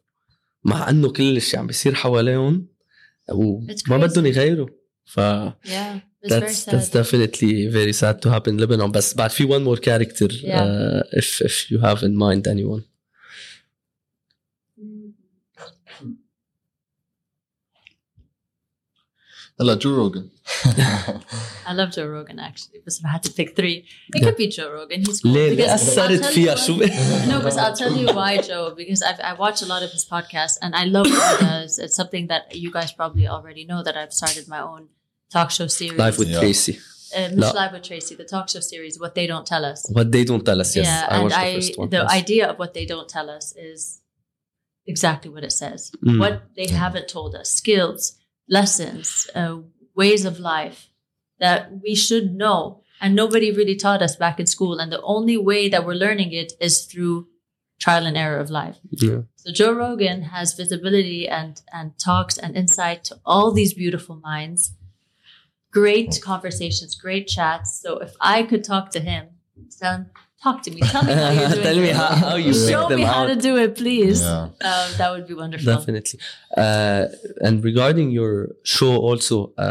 مع 0.63 0.89
إنه 0.89 1.11
كل 1.11 1.37
الشيء 1.37 1.59
عم 1.59 1.67
بيصير 1.67 1.93
حواليهم 1.93 2.67
وما 3.31 3.97
بدهم 3.97 4.25
يغيروا. 4.25 4.67
ف 5.05 5.19
That's, 6.21 6.65
that's 6.65 6.89
definitely 6.89 7.67
very 7.67 7.93
sad 7.93 8.21
to 8.21 8.29
happen 8.29 8.55
in 8.55 8.59
Lebanon. 8.63 8.91
But, 8.91 9.13
but 9.15 9.31
if 9.31 9.39
you 9.39 9.47
want 9.47 9.63
more 9.63 9.77
character, 9.77 10.27
yeah. 10.27 10.63
uh, 10.63 11.01
if, 11.13 11.41
if 11.49 11.71
you 11.71 11.79
have 11.79 12.03
in 12.03 12.13
mind 12.25 12.45
anyone. 12.45 12.83
هلا 19.60 19.74
جو 19.74 19.94
روجن 19.96 20.28
I 21.66 21.72
love 21.72 21.90
Joe 21.96 22.06
Rogan 22.06 22.38
actually, 22.38 22.78
but 22.84 22.92
if 22.98 23.04
I 23.04 23.08
had 23.08 23.22
to 23.22 23.32
pick 23.38 23.56
three, 23.56 23.76
it 24.14 24.20
could 24.24 24.36
be 24.36 24.48
Joe 24.48 24.70
Rogan. 24.78 25.00
He's 25.06 25.20
cool. 25.20 25.32
ليه 25.32 25.48
ليه 25.50 25.56
because 25.56 25.80
I'll 25.96 26.00
اثرت 26.00 26.20
tell 26.20 26.24
you 26.24 26.34
فيها 26.34 26.54
why- 26.54 26.58
شو 26.66 26.76
No, 27.30 27.40
because 27.40 27.56
I'll 27.56 27.76
tell 27.82 27.94
you 28.02 28.08
why, 28.18 28.32
Joe, 28.48 28.74
because 28.80 29.02
I've, 29.08 29.20
I 29.30 29.32
watch 29.44 29.62
a 29.62 29.66
lot 29.72 29.82
of 29.86 29.90
his 29.96 30.04
podcasts 30.14 30.56
and 30.62 30.74
I 30.74 30.84
love 30.96 31.06
what 31.14 31.40
he 31.40 31.46
does. 31.46 31.72
It's 31.84 31.96
something 32.02 32.24
that 32.32 32.42
you 32.62 32.70
guys 32.78 32.90
probably 33.00 33.26
already 33.36 33.64
know 33.70 33.80
that 33.86 33.96
I've 34.00 34.14
started 34.20 34.44
my 34.56 34.60
own 34.70 34.82
talk 35.34 35.48
show 35.56 35.68
series. 35.80 35.98
live 36.04 36.16
with 36.20 36.28
Yeah. 36.34 36.40
Tracy 36.42 36.74
uh, 37.18 37.28
Miss 37.38 37.52
لا. 37.54 37.60
Live 37.60 37.72
with 37.76 37.84
Tracy, 37.90 38.14
the 38.22 38.28
talk 38.34 38.46
show 38.52 38.62
series, 38.72 38.94
What 39.02 39.12
They 39.18 39.26
Don't 39.32 39.46
Tell 39.52 39.64
Us. 39.72 39.80
what 39.98 40.08
they 40.14 40.24
don't 40.30 40.44
tell 40.48 40.58
us 40.64 40.70
yes 40.78 40.86
yeah, 40.86 41.06
I 41.12 41.14
and 41.14 41.22
watched 41.24 41.38
I, 41.44 41.46
the 41.50 41.54
first 41.58 41.72
one 41.80 41.88
the 41.96 42.02
yes. 42.04 42.12
idea 42.22 42.44
of 42.50 42.54
what 42.62 42.70
they 42.76 42.86
don't 42.92 43.08
tell 43.16 43.28
us 43.38 43.46
is 43.70 43.80
exactly 44.92 45.30
what 45.34 45.42
it 45.48 45.54
says. 45.62 45.80
Mm. 46.06 46.18
What 46.22 46.34
they 46.58 46.66
haven't 46.84 47.08
told 47.16 47.30
us, 47.40 47.48
skills, 47.62 48.00
lessons, 48.49 49.29
uh, 49.35 49.57
ways 49.95 50.25
of 50.25 50.39
life 50.39 50.89
that 51.39 51.71
we 51.83 51.95
should 51.95 52.33
know. 52.33 52.83
And 53.01 53.15
nobody 53.15 53.51
really 53.51 53.75
taught 53.75 54.01
us 54.01 54.17
back 54.17 54.39
in 54.39 54.47
school. 54.47 54.79
And 54.79 54.91
the 54.91 55.01
only 55.03 55.37
way 55.37 55.69
that 55.69 55.85
we're 55.85 55.93
learning 55.93 56.33
it 56.33 56.53
is 56.59 56.85
through 56.85 57.27
trial 57.79 58.05
and 58.05 58.17
error 58.17 58.39
of 58.39 58.49
life. 58.49 58.77
yeah. 58.91 59.21
So 59.35 59.53
Joe 59.53 59.71
Rogan 59.71 60.23
has 60.23 60.53
visibility 60.53 61.27
and 61.27 61.61
and 61.71 61.97
talks 61.97 62.37
and 62.37 62.57
insight 62.57 63.05
to 63.05 63.19
all 63.25 63.53
these 63.53 63.73
beautiful 63.73 64.17
minds. 64.17 64.73
Great 65.71 66.19
conversations, 66.21 66.95
great 66.95 67.27
chats. 67.27 67.79
So 67.81 67.99
if 67.99 68.15
I 68.19 68.43
could 68.43 68.63
talk 68.65 68.89
to 68.91 68.99
him, 68.99 69.27
tell 69.79 69.93
him, 69.93 70.11
talk 70.41 70.63
to 70.63 70.71
me. 70.71 70.81
Tell 70.81 71.03
me 71.03 71.13
how 71.13 71.31
you're 71.31 71.49
doing. 71.49 71.63
Tell 71.63 71.75
me 71.75 71.89
how, 71.89 72.15
how 72.15 72.35
you 72.35 72.53
show 72.53 72.89
me 72.89 73.01
how 73.01 73.25
to 73.27 73.35
do 73.35 73.57
it, 73.57 73.75
please. 73.75 74.21
Yeah. 74.21 74.43
Um, 74.43 74.87
that 74.97 75.11
would 75.11 75.27
be 75.27 75.33
wonderful. 75.33 75.75
Definitely. 75.75 76.19
Uh, 76.55 77.05
and 77.41 77.63
regarding 77.63 78.11
your 78.11 78.49
show, 78.63 78.97
also, 78.97 79.53
uh, 79.57 79.61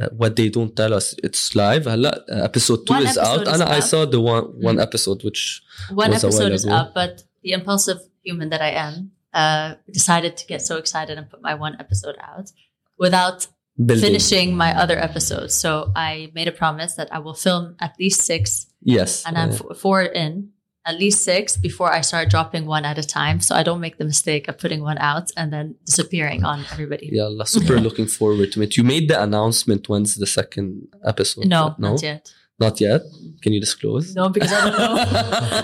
uh 0.00 0.08
what 0.16 0.36
they 0.36 0.48
don't 0.48 0.74
tell 0.76 0.94
us, 0.94 1.14
it's 1.22 1.54
live. 1.54 1.86
Uh, 1.86 1.96
episode 2.28 2.86
two 2.86 2.94
one 2.94 3.02
is 3.02 3.16
episode 3.16 3.40
out, 3.40 3.42
is 3.42 3.52
and 3.54 3.62
up. 3.62 3.68
I 3.70 3.80
saw 3.80 4.04
the 4.04 4.20
one 4.20 4.44
mm-hmm. 4.44 4.62
one 4.62 4.74
mm-hmm. 4.76 4.82
episode, 4.82 5.24
which 5.24 5.62
one 5.90 6.12
episode 6.12 6.52
is 6.52 6.64
ago. 6.64 6.74
up. 6.74 6.94
But 6.94 7.24
the 7.42 7.52
impulsive 7.52 7.98
human 8.22 8.50
that 8.50 8.60
I 8.60 8.70
am 8.70 9.12
uh, 9.32 9.74
decided 9.90 10.36
to 10.36 10.46
get 10.46 10.62
so 10.62 10.76
excited 10.76 11.18
and 11.18 11.28
put 11.30 11.42
my 11.42 11.54
one 11.54 11.76
episode 11.80 12.16
out 12.20 12.50
without. 12.98 13.46
Building. 13.78 14.06
Finishing 14.06 14.56
my 14.56 14.76
other 14.76 14.98
episodes. 14.98 15.54
So 15.54 15.92
I 15.94 16.32
made 16.34 16.48
a 16.48 16.50
promise 16.50 16.94
that 16.96 17.14
I 17.14 17.20
will 17.20 17.32
film 17.32 17.76
at 17.78 17.94
least 17.96 18.22
six 18.22 18.66
yes 18.82 19.24
and 19.26 19.36
I'm 19.38 19.50
uh, 19.50 19.54
f- 19.70 19.78
four 19.78 20.02
in, 20.02 20.50
at 20.86 20.96
least 20.98 21.24
six 21.24 21.56
before 21.56 21.90
I 21.92 22.00
start 22.02 22.30
dropping 22.30 22.64
one 22.66 22.84
at 22.84 22.96
a 22.98 23.02
time. 23.02 23.40
So 23.40 23.54
I 23.54 23.62
don't 23.62 23.80
make 23.80 23.98
the 23.98 24.04
mistake 24.04 24.48
of 24.48 24.56
putting 24.58 24.80
one 24.82 24.98
out 24.98 25.30
and 25.36 25.52
then 25.52 25.74
disappearing 25.84 26.44
on 26.44 26.64
everybody. 26.72 27.08
yeah 27.12 27.28
super 27.44 27.78
looking 27.80 28.06
forward 28.06 28.52
to 28.52 28.62
it 28.62 28.76
you 28.76 28.84
made 28.84 29.08
the 29.08 29.20
announcement 29.22 29.88
when's 29.88 30.14
the 30.16 30.26
second 30.26 30.88
episode 31.04 31.44
No, 31.46 31.74
no 31.78 31.90
not 31.92 32.02
yet. 32.02 32.32
not 32.58 32.80
yet 32.80 33.02
can 33.42 33.52
you 33.52 33.60
disclose 33.60 34.14
No, 34.20 34.28
because 34.30 34.52
I 34.52 34.60
don't 34.64 34.78
know. 34.78 34.96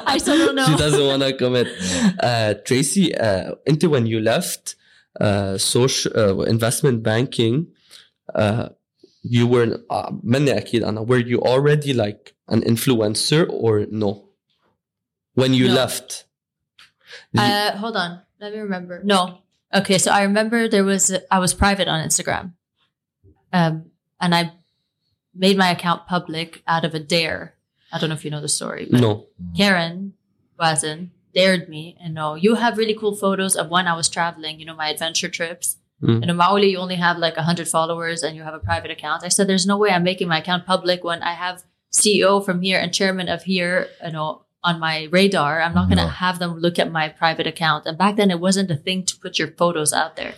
I 0.15 0.19
still 0.19 0.39
don't 0.45 0.57
know. 0.57 0.67
she 0.69 0.77
doesn't 0.77 1.07
want 1.11 1.23
to 1.23 1.33
commit 1.43 1.69
uh, 2.23 2.55
Tracy 2.67 3.07
uh, 3.17 3.55
into 3.67 3.89
when 3.95 4.05
you 4.07 4.21
left 4.21 4.77
uh, 5.21 5.57
social 5.59 6.11
uh, 6.21 6.43
investment 6.55 7.03
banking 7.03 7.55
uh, 8.35 8.69
you 9.24 9.48
were 9.48 9.80
uh, 9.90 10.12
مني 10.24 10.58
أكيد 10.58 10.84
أنا 10.84 11.02
were 11.06 11.20
you 11.26 11.40
already 11.42 11.94
like 11.94 12.34
an 12.50 12.62
influencer 12.62 13.46
or 13.50 13.86
no 13.92 14.30
when 15.36 15.54
you 15.54 15.68
No. 15.68 15.74
left 15.74 16.26
Did 17.34 17.42
you- 17.42 17.48
Uh, 17.48 17.78
hold 17.78 17.96
on. 17.98 18.22
Let 18.42 18.54
me 18.54 18.60
remember. 18.60 19.02
No. 19.04 19.22
Okay, 19.80 19.98
so 19.98 20.10
I 20.12 20.22
remember 20.24 20.68
there 20.68 20.84
was 20.84 21.04
I 21.36 21.40
was 21.40 21.54
private 21.54 21.88
on 21.94 22.00
Instagram, 22.08 22.46
um, 23.54 23.74
and 24.24 24.32
I 24.40 24.54
made 25.36 25.58
my 25.58 25.70
account 25.76 26.02
public 26.08 26.50
out 26.68 26.86
of 26.86 26.94
a 26.96 27.00
dare. 27.00 27.42
I 27.92 27.98
don't 28.00 28.10
know 28.10 28.16
if 28.16 28.26
you 28.26 28.32
know 28.32 28.42
the 28.48 28.56
story. 28.60 28.88
But 28.92 29.02
no 29.02 29.12
Karen 29.58 30.14
Wazen 30.60 31.00
dared 31.34 31.64
me, 31.70 31.84
and 32.02 32.14
no, 32.22 32.28
you 32.46 32.52
have 32.64 32.78
really 32.82 32.96
cool 33.02 33.16
photos 33.16 33.56
of 33.56 33.66
when 33.70 33.86
I 33.88 33.96
was 34.00 34.08
traveling. 34.10 34.60
You 34.60 34.66
know, 34.68 34.76
my 34.84 34.90
adventure 34.90 35.30
trips. 35.30 35.78
Mm. 36.03 36.23
And 36.23 36.31
in 36.31 36.37
Maoli, 36.37 36.71
you 36.71 36.79
only 36.79 36.97
have 36.97 37.19
like 37.19 37.37
hundred 37.37 37.69
followers, 37.69 38.23
and 38.23 38.37
you 38.37 38.43
have 38.43 38.55
a 38.55 38.59
private 38.59 38.91
account. 38.91 39.23
I 39.25 39.29
said, 39.29 39.47
"There's 39.47 39.67
no 39.67 39.77
way 39.79 39.91
I'm 39.91 40.03
making 40.03 40.29
my 40.29 40.39
account 40.39 40.67
public 40.67 41.05
when 41.05 41.23
I 41.23 41.33
have 41.35 41.63
CEO 41.93 42.45
from 42.45 42.61
here 42.63 42.79
and 42.81 42.93
chairman 42.93 43.29
of 43.29 43.45
here, 43.45 43.89
you 44.05 44.13
know, 44.13 44.43
on 44.65 44.81
my 44.81 45.05
radar. 45.13 45.61
I'm 45.63 45.75
not 45.75 45.87
going 45.89 45.99
to 45.99 46.05
No. 46.05 46.09
have 46.25 46.39
them 46.41 46.59
look 46.59 46.79
at 46.79 46.91
my 46.91 47.09
private 47.09 47.47
account. 47.47 47.87
And 47.87 47.97
back 47.97 48.17
then, 48.17 48.31
it 48.31 48.41
wasn't 48.41 48.71
a 48.71 48.77
thing 48.77 49.05
to 49.05 49.17
put 49.17 49.39
your 49.39 49.49
photos 49.49 49.93
out 49.93 50.17
there. 50.17 50.35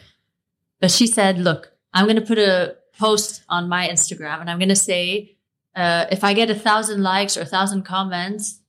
But 0.80 0.90
she 0.90 1.06
said, 1.06 1.38
"Look, 1.38 1.72
I'm 1.94 2.04
going 2.04 2.16
to 2.20 2.26
put 2.26 2.38
a 2.38 2.76
post 2.98 3.42
on 3.48 3.68
my 3.68 3.88
Instagram, 3.88 4.40
and 4.40 4.50
I'm 4.50 4.58
going 4.58 4.68
to 4.68 4.76
say, 4.76 5.36
uh, 5.74 6.04
if 6.10 6.22
I 6.24 6.34
get 6.34 6.50
a 6.50 6.54
thousand 6.54 7.02
likes 7.02 7.36
or 7.36 7.42
a 7.42 7.46
thousand 7.46 7.82
comments 7.84 8.60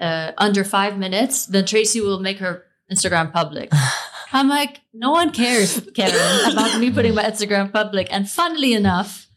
uh, 0.00 0.32
under 0.38 0.64
five 0.64 0.96
minutes, 0.98 1.46
then 1.46 1.64
Tracy 1.66 2.00
will 2.00 2.20
make 2.20 2.38
her 2.38 2.64
Instagram 2.90 3.30
public." 3.32 3.70
I'm 4.34 4.48
like, 4.48 4.80
no 4.92 5.12
one 5.12 5.30
cares, 5.30 5.80
Karen, 5.94 6.52
about 6.52 6.78
me 6.80 6.90
putting 6.90 7.14
my 7.14 7.22
Instagram 7.24 7.72
public. 7.72 8.08
And 8.10 8.28
funnily 8.28 8.74
enough, 8.74 9.28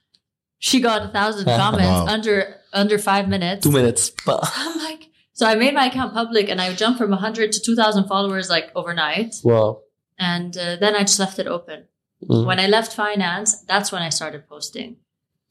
she 0.59 0.79
got 0.81 1.03
a 1.03 1.07
thousand 1.09 1.45
comments 1.61 1.85
Wow. 1.87 2.05
under 2.07 2.55
under 2.73 2.97
five 2.97 3.29
minutes. 3.29 3.63
Two 3.63 3.71
minutes. 3.71 4.11
I'm 4.27 4.77
like, 4.79 5.09
so 5.33 5.45
I 5.45 5.55
made 5.55 5.73
my 5.73 5.85
account 5.85 6.13
public 6.13 6.49
and 6.49 6.59
I 6.59 6.73
jumped 6.73 6.99
from 6.99 7.11
100 7.11 7.51
to 7.53 7.59
2,000 7.61 8.07
followers 8.07 8.49
like 8.49 8.71
overnight. 8.75 9.35
wow. 9.43 9.81
And 10.19 10.57
uh, 10.57 10.75
then 10.77 10.95
I 10.95 11.01
just 11.01 11.19
left 11.19 11.37
it 11.39 11.45
open. 11.47 11.85
Mm. 12.27 12.45
When 12.47 12.59
I 12.59 12.65
left 12.67 12.91
finance, 12.93 13.61
that's 13.61 13.91
when 13.91 14.01
I 14.01 14.09
started 14.09 14.49
posting 14.49 14.97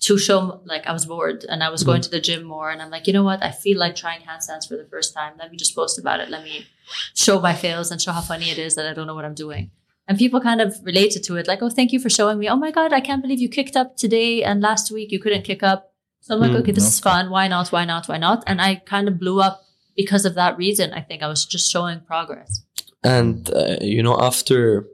to 0.01 0.18
show 0.18 0.60
like 0.66 0.86
I 0.86 0.93
was 0.93 1.06
bored 1.06 1.44
and 1.48 1.62
I 1.64 1.70
was 1.70 1.82
going 1.82 2.02
to 2.02 2.10
the 2.10 2.20
gym 2.20 2.44
more. 2.44 2.70
And 2.70 2.82
I'm 2.82 2.90
like, 2.90 3.06
you 3.06 3.12
know 3.12 3.24
what? 3.24 3.43
I 3.43 3.51
feel 3.51 3.78
like 3.78 3.97
trying 3.97 4.20
handstands 4.20 4.68
for 4.68 4.77
the 4.77 4.85
first 4.85 5.14
time. 5.14 5.35
Let 5.39 5.51
me 5.51 5.56
just 5.56 5.74
post 5.74 5.98
about 5.98 6.20
it. 6.20 6.28
Let 6.28 6.44
me 6.44 6.66
show 7.14 7.40
my 7.40 7.55
fails 7.55 7.90
and 7.90 8.01
show 8.01 8.12
how 8.12 8.20
funny 8.20 8.51
it 8.51 8.59
is 8.59 8.74
that 8.74 8.86
I 8.86 8.93
don't 8.93 9.06
know 9.06 9.14
what 9.14 9.24
I'm 9.24 9.35
doing. 9.35 9.70
And 10.06 10.18
people 10.18 10.40
kind 10.40 10.60
of 10.60 10.77
related 10.85 11.24
to 11.24 11.36
it, 11.36 11.48
like, 11.48 11.62
oh, 11.62 11.70
thank 11.70 11.93
you 11.93 11.98
for 11.98 12.09
showing 12.09 12.39
me. 12.39 12.48
Oh 12.48 12.56
my 12.56 12.70
God, 12.70 12.93
I 12.93 13.01
can't 13.01 13.23
believe 13.23 13.40
you 13.40 13.48
kicked 13.48 13.77
up 13.77 13.97
today 13.97 14.44
and 14.44 14.60
last 14.60 14.93
week 14.93 15.10
you 15.10 15.18
couldn't 15.18 15.43
kick 15.43 15.62
up. 15.64 15.93
So 16.20 16.35
I'm 16.35 16.40
like, 16.40 16.51
Mm, 16.52 16.60
okay, 16.60 16.73
this 16.73 16.86
is 16.86 17.01
fun. 17.01 17.31
Why 17.31 17.48
not? 17.48 17.68
Why 17.73 17.85
not? 17.85 18.09
Why 18.09 18.18
not? 18.18 18.44
And 18.47 18.60
I 18.60 18.77
kind 18.77 19.09
of 19.09 19.18
blew 19.18 19.40
up 19.40 19.64
because 19.97 20.24
of 20.24 20.35
that 20.35 20.56
reason. 20.56 20.93
I 20.93 21.01
think 21.01 21.23
I 21.23 21.28
was 21.28 21.44
just 21.44 21.70
showing 21.70 22.01
progress. 22.01 22.62
And 23.02 23.51
uh, 23.51 23.77
you 23.81 24.02
know, 24.02 24.16
after 24.20 24.86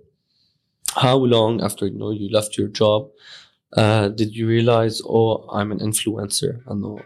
how 0.96 1.16
long 1.16 1.62
after 1.62 1.86
you 1.86 1.98
know 1.98 2.10
you 2.10 2.30
left 2.30 2.56
your 2.58 2.68
job, 2.68 3.10
uh, 3.77 4.07
did 4.09 4.35
you 4.35 4.47
realize, 4.47 5.01
oh, 5.05 5.45
I'm 5.57 5.71
an 5.71 5.79
influencer? 5.79 6.71
انه 6.71 6.99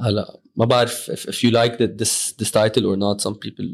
هلا 0.00 0.40
ما 0.56 0.64
بعرف 0.64 1.10
if, 1.10 1.26
if 1.34 1.44
you 1.44 1.50
like 1.50 1.78
that 1.78 1.98
this 1.98 2.32
this 2.32 2.50
title 2.50 2.86
or 2.86 2.96
not. 2.96 3.20
Some 3.20 3.34
people 3.34 3.66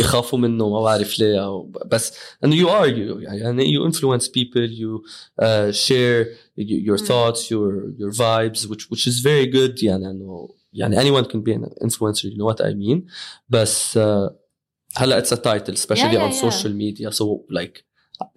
يخافوا 0.00 0.38
منه 0.38 0.68
ما 0.68 0.80
بعرف 0.82 1.18
ليه 1.18 1.44
أو 1.44 1.72
بس 1.86 2.12
and 2.46 2.48
you 2.48 2.66
are 2.68 2.86
you 2.88 3.18
يعني 3.22 3.64
you 3.64 3.92
influence 3.92 4.28
people 4.28 4.70
you 4.70 5.02
uh, 5.42 5.72
share 5.72 6.26
y- 6.58 6.82
your 6.88 6.98
Mm. 6.98 7.06
thoughts 7.08 7.50
your 7.50 7.70
your 8.00 8.12
vibes 8.12 8.60
which 8.70 8.84
which 8.90 9.06
is 9.06 9.18
very 9.20 9.46
good 9.46 9.82
يعني 9.82 10.10
انه 10.10 10.48
يعني 10.72 10.96
anyone 11.00 11.24
can 11.24 11.40
be 11.42 11.52
an 11.52 11.64
influencer 11.86 12.24
you 12.24 12.36
know 12.36 12.52
what 12.54 12.60
I 12.64 12.74
mean 12.74 13.00
بس 13.48 13.98
uh, 13.98 14.30
هلا 14.96 15.22
it's 15.24 15.32
a 15.32 15.36
title 15.36 15.74
especially 15.74 16.14
Yeah, 16.14 16.26
on 16.26 16.30
yeah, 16.32 16.42
yeah. 16.42 16.50
social 16.50 16.72
media 16.72 17.10
so 17.12 17.24
like 17.50 17.84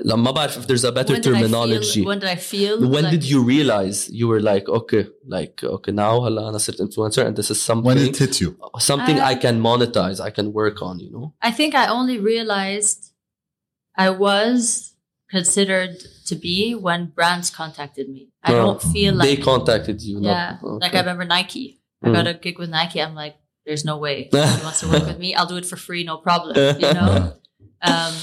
لما 0.06 0.22
ما 0.24 0.32
بعرف 0.32 0.58
if 0.58 0.68
there's 0.68 0.84
a 0.84 0.92
better 0.92 1.14
when 1.14 1.22
did 1.22 1.28
I 1.36 1.40
terminology 1.40 2.02
feel, 2.02 2.06
when 2.10 2.20
did 2.20 2.30
I 2.30 2.36
feel? 2.36 2.76
when 2.94 3.04
like- 3.04 3.12
did 3.16 3.24
you 3.32 3.40
realize 3.44 3.98
you 4.20 4.26
were 4.32 4.42
like 4.52 4.66
okay 4.80 5.04
like 5.28 5.64
okay 5.64 5.92
now 5.92 6.14
هلا 6.26 6.50
أنا 6.50 6.58
صرت 6.58 6.82
influencer 6.82 7.24
and 7.28 7.36
this 7.36 7.50
is 7.52 7.60
When 7.70 7.84
something 7.84 7.98
it 8.10 8.18
hit 8.18 8.42
you. 8.42 8.50
something 8.80 9.18
I 9.20 9.34
Uh, 9.36 9.40
can 9.46 9.56
monetize 9.70 10.18
I 10.20 10.32
can 10.38 10.48
work 10.62 10.78
on 10.82 10.96
you 11.06 11.12
know 11.16 11.26
I 11.50 11.52
think 11.60 11.72
I 11.76 11.86
only 11.98 12.18
realized 12.32 13.00
I 14.06 14.10
was 14.28 14.60
considered 15.38 15.96
to 16.30 16.36
be 16.48 16.58
when 16.86 17.02
brands 17.18 17.50
contacted 17.62 18.06
me. 18.16 18.24
I 18.48 18.50
Oh. 18.54 18.58
don't 18.66 18.82
feel 18.96 19.12
they 19.28 19.36
like 19.36 19.44
contacted 19.52 19.98
you 20.08 20.16
yeah, 20.22 20.58
not, 20.64 20.82
like 20.84 20.94
I 20.98 21.00
remember 21.06 21.26
Nike. 21.38 21.66
I 22.04 22.08
Mm. 22.08 22.14
got 22.18 22.26
a 22.34 22.36
gig 22.46 22.58
with 22.62 22.70
Nike. 22.80 23.00
I'm 23.06 23.16
like, 23.24 23.36
there's 23.66 23.86
no 23.92 23.96
way 24.06 24.16
he 24.32 24.64
wants 24.68 24.80
to 24.82 24.88
work 24.94 25.06
with 25.12 25.20
me. 25.26 25.30
I'll 25.38 25.52
do 25.54 25.58
it 25.62 25.68
for 25.72 25.78
free, 25.88 26.02
no 26.12 26.16
problem. 26.28 26.54
You 26.84 26.92
know. 27.00 27.14
Um, 27.92 28.14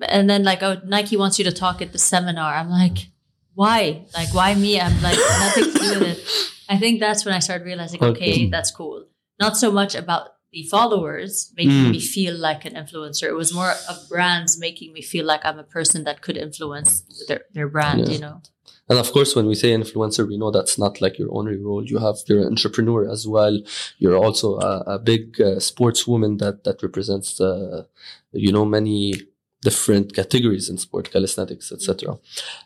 and 0.00 0.28
then 0.28 0.42
like, 0.44 0.62
oh, 0.62 0.80
Nike 0.84 1.16
wants 1.16 1.38
you 1.38 1.44
to 1.44 1.52
talk 1.52 1.82
at 1.82 1.92
the 1.92 1.98
seminar. 1.98 2.54
I'm 2.54 2.70
like, 2.70 3.08
why? 3.54 4.06
Like, 4.14 4.32
why 4.34 4.54
me? 4.54 4.80
I'm 4.80 5.00
like 5.02 5.18
nothing 5.18 5.64
to 5.72 5.78
do 5.78 6.00
with 6.00 6.18
it. 6.18 6.24
I 6.68 6.78
think 6.78 7.00
that's 7.00 7.24
when 7.24 7.34
I 7.34 7.38
started 7.40 7.64
realizing, 7.64 8.02
Okay. 8.02 8.10
okay, 8.32 8.46
that's 8.46 8.70
cool. 8.70 9.04
Not 9.38 9.56
so 9.56 9.70
much 9.70 9.94
about 9.94 10.28
the 10.52 10.62
followers 10.64 11.52
making 11.56 11.72
Mm. 11.86 11.90
me 11.92 12.00
feel 12.00 12.34
like 12.36 12.64
an 12.64 12.74
influencer. 12.74 13.24
It 13.28 13.34
was 13.34 13.52
more 13.54 13.72
of 13.88 14.08
brands 14.08 14.58
making 14.58 14.92
me 14.92 15.02
feel 15.02 15.24
like 15.26 15.40
I'm 15.44 15.58
a 15.58 15.64
person 15.64 16.04
that 16.04 16.20
could 16.22 16.36
influence 16.36 17.02
their, 17.28 17.42
their 17.54 17.68
brand, 17.68 18.00
Yeah. 18.08 18.14
you 18.14 18.18
know? 18.20 18.42
And 18.88 18.98
of 18.98 19.12
course, 19.12 19.34
when 19.34 19.46
we 19.46 19.54
say 19.54 19.70
influencer, 19.70 20.26
we 20.28 20.36
know 20.36 20.50
that's 20.50 20.78
not 20.78 21.00
like 21.00 21.18
your 21.18 21.28
only 21.32 21.56
role. 21.56 21.84
You 21.84 21.98
have 21.98 22.16
you're 22.26 22.40
an 22.40 22.48
entrepreneur 22.48 23.08
as 23.10 23.26
well. 23.26 23.58
You're 23.98 24.16
also 24.18 24.58
a, 24.58 24.80
a 24.86 24.98
big 24.98 25.40
uh, 25.40 25.56
sportswoman 25.70 26.38
that 26.40 26.64
that 26.64 26.82
represents, 26.82 27.40
uh, 27.40 27.84
you 28.32 28.52
know, 28.52 28.64
many 28.66 29.14
different 29.61 30.13
categories 30.13 30.69
in 30.69 30.77
sport, 30.77 31.11
calisthenics, 31.11 31.71
etc. 31.71 32.17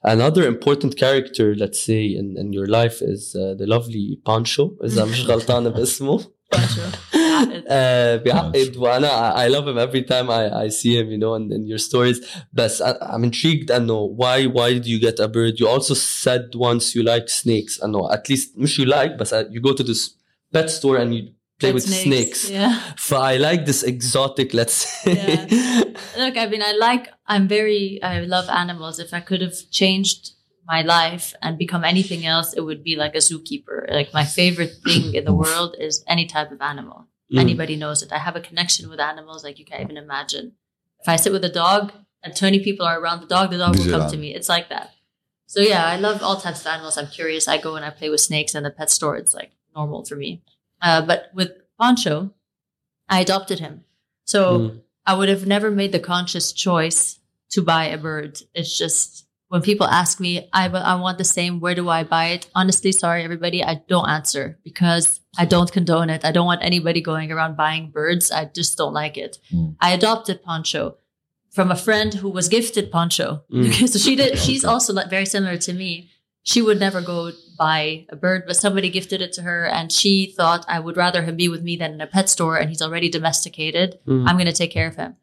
Another 0.03 0.43
important 0.55 0.97
character, 0.97 1.55
let's 1.55 1.81
say, 1.89 2.03
in, 2.05 2.35
in 2.37 2.51
your 2.53 2.67
life 2.67 3.01
is 3.01 3.35
uh, 3.35 3.53
the 3.59 3.65
lovely 3.65 4.19
Pancho. 4.25 4.77
إذا 4.83 5.05
مش 5.05 5.25
غلطان 5.25 5.69
باسمه. 5.69 6.19
uh, 6.53 8.15
بيعقد 8.23 8.77
وانا 8.77 9.35
I 9.35 9.47
love 9.49 9.67
him 9.67 9.77
every 9.77 10.03
time 10.03 10.29
I, 10.29 10.65
I 10.65 10.67
see 10.69 10.97
him 10.99 11.11
you 11.11 11.17
know 11.17 11.35
in, 11.35 11.51
in 11.51 11.65
your 11.65 11.77
stories 11.77 12.19
بس 12.53 12.81
I, 12.83 12.93
I'm 13.01 13.23
intrigued 13.23 13.71
انه 13.71 14.17
why 14.19 14.45
why 14.47 14.73
did 14.73 14.85
you 14.85 14.99
get 14.99 15.19
a 15.19 15.27
bird 15.27 15.59
you 15.59 15.67
also 15.67 15.93
said 15.93 16.55
once 16.55 16.95
you 16.95 17.03
like 17.03 17.29
snakes 17.29 17.83
انه 17.83 18.09
at 18.11 18.29
least 18.29 18.57
مش 18.57 18.81
you 18.81 18.85
like 18.85 19.17
but 19.17 19.27
you 19.51 19.61
go 19.61 19.73
to 19.73 19.83
this 19.83 20.09
pet 20.53 20.69
store 20.69 20.97
and 20.97 21.13
you 21.13 21.34
play 21.58 21.72
with 21.72 21.84
snakes, 21.84 22.50
Yeah. 22.50 22.80
So 22.98 23.16
I 23.16 23.36
like 23.36 23.66
this 23.66 23.82
exotic 23.82 24.52
let's 24.54 24.74
say 24.74 25.46
Look, 26.16 26.36
I 26.36 26.46
mean, 26.46 26.62
I 26.62 26.72
like, 26.72 27.08
I'm 27.26 27.48
very, 27.48 28.00
I 28.02 28.20
love 28.20 28.48
animals. 28.48 28.98
If 28.98 29.12
I 29.12 29.20
could 29.20 29.40
have 29.40 29.54
changed 29.70 30.32
my 30.66 30.82
life 30.82 31.34
and 31.42 31.58
become 31.58 31.84
anything 31.84 32.26
else, 32.26 32.52
it 32.54 32.62
would 32.62 32.82
be 32.82 32.96
like 32.96 33.14
a 33.14 33.18
zookeeper. 33.18 33.90
Like 33.90 34.12
my 34.12 34.24
favorite 34.24 34.72
thing 34.84 35.14
in 35.14 35.24
the 35.24 35.34
world 35.44 35.76
is 35.78 36.04
any 36.06 36.26
type 36.26 36.50
of 36.50 36.60
animal. 36.60 37.06
Mm. 37.32 37.40
Anybody 37.40 37.76
knows 37.76 38.02
it. 38.02 38.12
I 38.12 38.18
have 38.18 38.36
a 38.36 38.40
connection 38.40 38.88
with 38.88 39.00
animals 39.00 39.44
like 39.44 39.58
you 39.58 39.64
can't 39.64 39.82
even 39.82 39.96
imagine. 39.96 40.52
If 41.00 41.08
I 41.08 41.16
sit 41.16 41.32
with 41.32 41.44
a 41.44 41.52
dog 41.52 41.92
and 42.22 42.34
20 42.34 42.64
people 42.64 42.86
are 42.86 42.98
around 42.98 43.20
the 43.20 43.26
dog, 43.26 43.50
the 43.50 43.58
dog 43.58 43.78
will 43.78 43.90
come 43.90 44.10
to 44.10 44.16
me. 44.16 44.34
It's 44.34 44.48
like 44.48 44.68
that. 44.70 44.90
So 45.46 45.60
yeah, 45.60 45.86
I 45.86 45.96
love 45.96 46.22
all 46.22 46.36
types 46.40 46.60
of 46.62 46.66
animals. 46.66 46.98
I'm 46.98 47.06
curious. 47.06 47.46
I 47.46 47.58
go 47.58 47.76
and 47.76 47.84
I 47.84 47.90
play 47.90 48.10
with 48.10 48.20
snakes 48.20 48.54
in 48.54 48.64
the 48.64 48.70
pet 48.70 48.90
store. 48.90 49.16
It's 49.16 49.34
like 49.34 49.52
normal 49.74 50.04
for 50.04 50.16
me. 50.16 50.42
Uh, 50.82 51.02
but 51.02 51.30
with 51.34 51.50
Poncho, 51.78 52.32
I 53.08 53.20
adopted 53.20 53.60
him. 53.60 53.84
So 54.24 54.58
Mm. 54.58 54.80
I 55.06 55.14
would 55.14 55.28
have 55.28 55.46
never 55.46 55.70
made 55.70 55.92
the 55.92 56.00
conscious 56.00 56.52
choice 56.52 57.20
to 57.50 57.62
buy 57.62 57.84
a 57.86 57.98
bird. 57.98 58.40
It's 58.54 58.76
just 58.76 59.26
when 59.48 59.62
people 59.62 59.86
ask 59.86 60.18
me, 60.18 60.48
I, 60.52 60.68
I 60.68 60.96
want 60.96 61.18
the 61.18 61.24
same, 61.24 61.60
where 61.60 61.76
do 61.76 61.88
I 61.88 62.02
buy 62.02 62.26
it? 62.28 62.48
Honestly, 62.54 62.90
sorry, 62.90 63.22
everybody, 63.22 63.62
I 63.62 63.82
don't 63.88 64.08
answer 64.08 64.58
because 64.64 65.20
I 65.38 65.44
don't 65.44 65.70
condone 65.70 66.10
it. 66.10 66.24
I 66.24 66.32
don't 66.32 66.46
want 66.46 66.64
anybody 66.64 67.00
going 67.00 67.30
around 67.30 67.56
buying 67.56 67.90
birds. 67.90 68.32
I 68.32 68.46
just 68.46 68.76
don't 68.76 68.92
like 68.92 69.16
it. 69.16 69.38
Mm. 69.52 69.76
I 69.80 69.92
adopted 69.92 70.42
Poncho 70.42 70.96
from 71.52 71.70
a 71.70 71.76
friend 71.76 72.12
who 72.12 72.28
was 72.28 72.48
gifted 72.48 72.90
Poncho. 72.90 73.44
Mm. 73.52 73.88
so 73.92 73.98
she 74.00 74.16
did, 74.16 74.38
she's 74.38 74.64
also 74.64 74.92
very 75.08 75.26
similar 75.26 75.56
to 75.58 75.72
me. 75.72 76.10
She 76.50 76.62
would 76.62 76.78
never 76.78 77.00
go 77.02 77.32
buy 77.58 78.06
a 78.08 78.14
bird, 78.14 78.44
but 78.46 78.56
somebody 78.56 78.88
gifted 78.88 79.20
it 79.20 79.32
to 79.32 79.42
her 79.42 79.66
and 79.66 79.90
she 79.90 80.32
thought 80.36 80.64
I 80.68 80.78
would 80.78 80.96
rather 80.96 81.22
him 81.22 81.36
be 81.36 81.48
with 81.48 81.62
me 81.68 81.76
than 81.76 81.94
in 81.94 82.00
a 82.00 82.06
pet 82.06 82.28
store 82.30 82.56
and 82.56 82.68
he's 82.70 82.80
already 82.86 83.08
domesticated. 83.08 83.98
Mm. 84.06 84.28
I'm 84.28 84.36
going 84.36 84.46
to 84.46 84.52
take 84.62 84.70
care 84.70 84.86
of 84.86 84.94
him. 84.94 85.16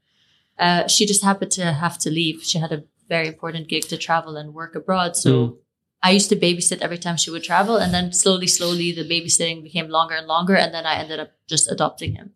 Uh, 0.59 0.85
she 0.87 1.05
just 1.05 1.23
happened 1.23 1.51
to 1.53 1.71
have 1.71 1.97
to 1.99 2.09
leave. 2.09 2.43
She 2.43 2.59
had 2.59 2.73
a 2.73 2.83
very 3.07 3.27
important 3.27 3.69
gig 3.69 3.83
to 3.83 3.97
travel 3.97 4.35
and 4.35 4.53
work 4.53 4.75
abroad. 4.75 5.15
So 5.15 5.31
Mm. 5.31 5.57
I 6.05 6.11
used 6.11 6.27
to 6.31 6.35
babysit 6.35 6.81
every 6.81 6.97
time 6.97 7.15
she 7.15 7.31
would 7.31 7.45
travel. 7.45 7.77
And 7.77 7.93
then 7.93 8.11
slowly, 8.11 8.47
slowly, 8.47 8.91
the 8.91 9.07
babysitting 9.07 9.63
became 9.63 9.87
longer 9.87 10.15
and 10.15 10.27
longer. 10.27 10.57
And 10.57 10.73
then 10.73 10.85
I 10.85 10.95
ended 10.99 11.21
up 11.21 11.31
just 11.47 11.71
adopting 11.71 12.15
him. 12.15 12.31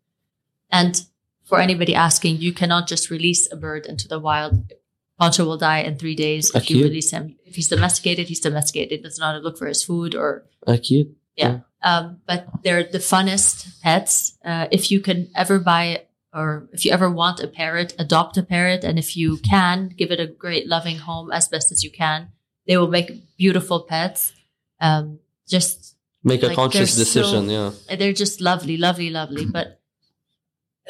And 0.72 1.02
for 1.44 1.60
anybody 1.60 1.94
asking, 1.94 2.38
you 2.38 2.54
cannot 2.54 2.88
just 2.88 3.10
release 3.10 3.52
a 3.52 3.58
bird 3.58 3.86
into 3.86 4.08
the 4.08 4.20
wild. 4.20 4.72
Poncho 5.19 5.45
will 5.45 5.57
die 5.57 5.80
in 5.80 5.98
three 5.98 6.15
days 6.15 6.49
if 6.49 6.64
Acute. 6.64 6.80
you 6.80 6.85
release 6.85 7.11
him. 7.11 7.38
If 7.45 7.56
he's 7.56 7.69
domesticated, 7.69 8.27
he's 8.27 8.39
domesticated. 8.39 9.03
Does 9.03 9.19
not 9.19 9.41
look 9.44 9.57
for 9.57 9.68
his 9.68 9.84
food 9.84 10.14
or. 10.15 10.45
Acute. 10.65 11.15
Yeah. 11.35 11.48
yeah. 11.48 11.60
Um, 11.84 12.22
but 12.27 12.48
they're 12.64 12.84
the 12.84 12.99
funnest 12.99 13.81
pets. 13.81 14.38
Uh, 14.44 14.68
if 14.72 14.91
you 14.91 14.99
can 14.99 15.30
ever 15.35 15.60
buy 15.60 16.03
or 16.34 16.69
if 16.72 16.85
you 16.85 16.91
ever 16.91 17.10
want 17.10 17.39
a 17.39 17.48
parrot, 17.48 17.95
adopt 17.98 18.38
a 18.38 18.44
parrot. 18.44 18.84
And 18.84 18.99
if 18.99 19.18
you 19.18 19.38
can, 19.38 19.89
give 19.89 20.11
it 20.11 20.19
a 20.19 20.27
great 20.27 20.68
loving 20.68 20.98
home 20.98 21.31
as 21.31 21.48
best 21.48 21.72
as 21.72 21.84
you 21.84 21.91
can. 21.91 22.30
They 22.68 22.77
will 22.77 22.89
make 22.89 23.38
beautiful 23.38 23.81
pets. 23.81 24.34
Um, 24.80 25.19
just 25.48 25.95
make 26.23 26.44
a 26.44 26.53
conscious 26.53 26.95
decision. 26.95 27.48
So, 27.48 27.73
yeah. 27.89 27.95
They're 27.95 28.14
just 28.14 28.41
lovely, 28.41 28.77
lovely, 28.77 29.10
lovely. 29.10 29.45
But 29.45 29.80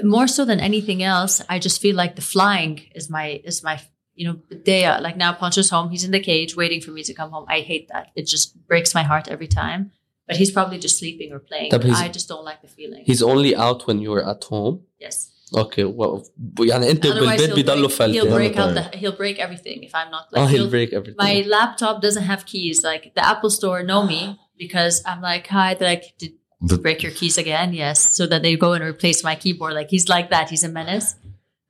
more 0.04 0.28
so 0.28 0.44
than 0.44 0.60
anything 0.60 1.02
else, 1.02 1.42
I 1.48 1.60
just 1.60 1.82
feel 1.82 1.96
like 1.96 2.16
the 2.16 2.22
flying 2.22 2.82
is 2.94 3.10
my, 3.10 3.40
is 3.44 3.64
my 3.64 3.80
you 4.17 4.25
know, 4.29 4.37
day, 4.65 4.83
like 5.07 5.17
now 5.17 5.33
Poncho's 5.33 5.71
home. 5.71 5.87
He's 5.91 6.05
in 6.05 6.13
the 6.19 6.21
cage 6.21 6.51
waiting 6.63 6.81
for 6.85 6.91
me 6.91 7.03
to 7.03 7.15
come 7.15 7.31
home. 7.31 7.47
I 7.49 7.61
hate 7.61 7.89
that. 7.93 8.05
It 8.15 8.27
just 8.27 8.47
breaks 8.71 8.95
my 8.95 9.03
heart 9.11 9.27
every 9.29 9.49
time. 9.49 9.91
But 10.29 10.37
he's 10.37 10.53
probably 10.53 10.79
just 10.79 10.97
sleeping 10.99 11.33
or 11.33 11.39
playing. 11.51 11.71
طب 11.71 11.83
he's- 11.85 12.01
I 12.01 12.09
just 12.09 12.29
don't 12.29 12.45
like 12.51 12.61
the 12.63 12.69
feeling. 12.79 13.03
he's 13.11 13.23
only 13.23 13.53
out 13.67 13.81
when 13.87 13.99
you're 14.05 14.25
at 14.33 14.43
home 14.45 14.75
yes. 15.05 15.17
okay 15.63 15.85
well 15.85 16.13
يعني 16.61 16.91
انت 16.91 17.07
Otherwise, 17.07 17.41
بالبيت 17.41 17.51
he'll 17.51 17.55
بيضلوا 17.55 17.89
break, 17.89 17.93
he'll 17.93 18.25
فلتة 18.25 18.37
break 18.37 18.57
out 18.57 18.71
Right. 18.77 18.93
the, 18.93 18.99
he'll 18.99 19.17
break 19.25 19.39
everything 19.39 19.79
if 19.89 19.95
I'm 19.95 20.11
not 20.11 20.25
oh 20.33 20.41
like 20.41 20.49
he'll 20.51 20.59
he'll- 20.59 20.71
break 20.71 20.93
everything 20.93 21.17
my 21.27 21.35
laptop 21.57 22.01
doesn't 22.03 22.23
have 22.33 22.41
keys. 22.53 22.77
Like 22.91 23.05
the 23.19 23.25
Apple 23.33 23.51
Store 23.59 23.83
know 23.91 24.03
me 24.15 24.23
because 24.65 24.95
I'm 25.11 25.21
like, 25.31 25.45
hi, 25.57 25.71
like 25.91 26.05
did 26.21 26.31
you 26.33 26.69
The- 26.71 26.79
break 26.87 26.99
your 27.07 27.15
keys 27.21 27.37
again? 27.45 27.69
Yes. 27.85 27.99
So 28.17 28.23
that 28.31 28.41
they 28.45 28.55
go 28.67 28.71
and 28.77 28.83
replace 28.95 29.19
my 29.31 29.35
keyboard. 29.43 29.73
Like 29.81 29.91
he's 29.95 30.07
like 30.17 30.27
that. 30.35 30.45
He's 30.53 30.65
a 30.71 30.73
menace. 30.81 31.09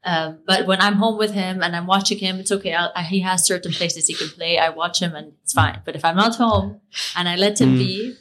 um, 0.04 0.40
but 0.46 0.68
when 0.68 0.80
I'm 0.80 0.94
home 0.96 1.18
with 1.18 1.34
him 1.34 1.62
and 1.62 1.76
I'm 1.76 1.88
watching 1.88 2.18
him, 2.20 2.40
it's 2.40 2.52
okay. 2.52 2.74
I'll, 2.74 2.92
he 3.04 3.20
has 3.22 3.46
certain 3.46 3.72
places 3.74 4.08
he 4.08 4.14
can 4.14 4.30
play. 4.30 4.58
I 4.58 4.70
watch 4.70 5.02
him 5.02 5.16
and 5.16 5.34
it's 5.44 5.54
fine. 5.54 5.82
But 5.84 5.96
if 5.96 6.06
I'm 6.06 6.16
not 6.16 6.36
home 6.36 6.80
and 7.16 7.28
I 7.28 7.36
let 7.36 7.60
him 7.60 7.76
Mm. 7.76 7.80
be, 7.80 8.16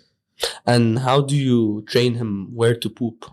And 0.66 0.98
how 0.98 1.20
do 1.22 1.34
you 1.36 1.84
train 1.88 2.14
him 2.14 2.54
where 2.54 2.74
to 2.74 2.90
poop? 2.90 3.24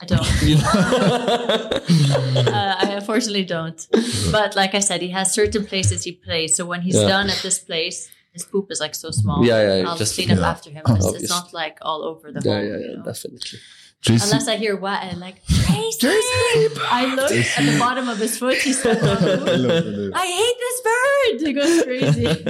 I 0.00 0.06
don't. 0.06 0.20
uh, 2.48 2.74
I 2.78 2.92
unfortunately 2.98 3.44
don't. 3.44 3.86
But 4.30 4.56
like 4.56 4.74
I 4.74 4.80
said, 4.80 5.02
he 5.02 5.08
has 5.10 5.32
certain 5.32 5.66
places 5.66 6.04
he 6.04 6.12
plays. 6.12 6.54
So 6.56 6.64
when 6.66 6.82
he's 6.82 6.96
Yeah. 6.96 7.08
done 7.08 7.30
at 7.30 7.38
this 7.42 7.58
place, 7.58 8.08
his 8.32 8.44
poop 8.44 8.70
is 8.70 8.80
like 8.80 8.94
so 8.94 9.10
small. 9.10 9.44
Yeah, 9.44 9.78
yeah, 9.78 9.88
I'll 9.88 9.96
just- 9.96 10.14
clean 10.14 10.30
up 10.30 10.38
yeah. 10.38 10.50
after 10.50 10.70
him. 10.70 10.82
It's, 10.88 11.06
it's 11.14 11.30
not 11.30 11.52
like 11.52 11.78
all 11.82 12.04
over 12.04 12.30
the 12.32 12.40
yeah, 12.44 12.54
home. 12.56 12.66
yeah, 12.68 12.76
you 12.78 12.90
yeah, 12.90 12.96
know? 12.96 13.02
definitely. 13.04 13.58
JC, 14.04 14.24
Unless 14.24 14.46
I 14.48 14.56
hear 14.56 14.76
what 14.76 15.02
and 15.02 15.18
like 15.18 15.42
Tracy, 15.46 16.68
I 16.88 17.12
look 17.16 17.32
at 17.32 17.66
the 17.66 17.76
bottom 17.80 18.08
of 18.08 18.18
his 18.18 18.38
foot. 18.38 18.56
He's 18.56 18.84
on 18.86 18.96
I 18.96 19.00
roof. 19.00 19.40
love 19.40 19.86
it. 19.86 20.12
I 20.14 20.26
hate 20.26 20.58
this 20.64 20.80
bird. 20.88 21.46
He 21.46 21.52
goes 21.52 21.82
crazy. 21.82 22.44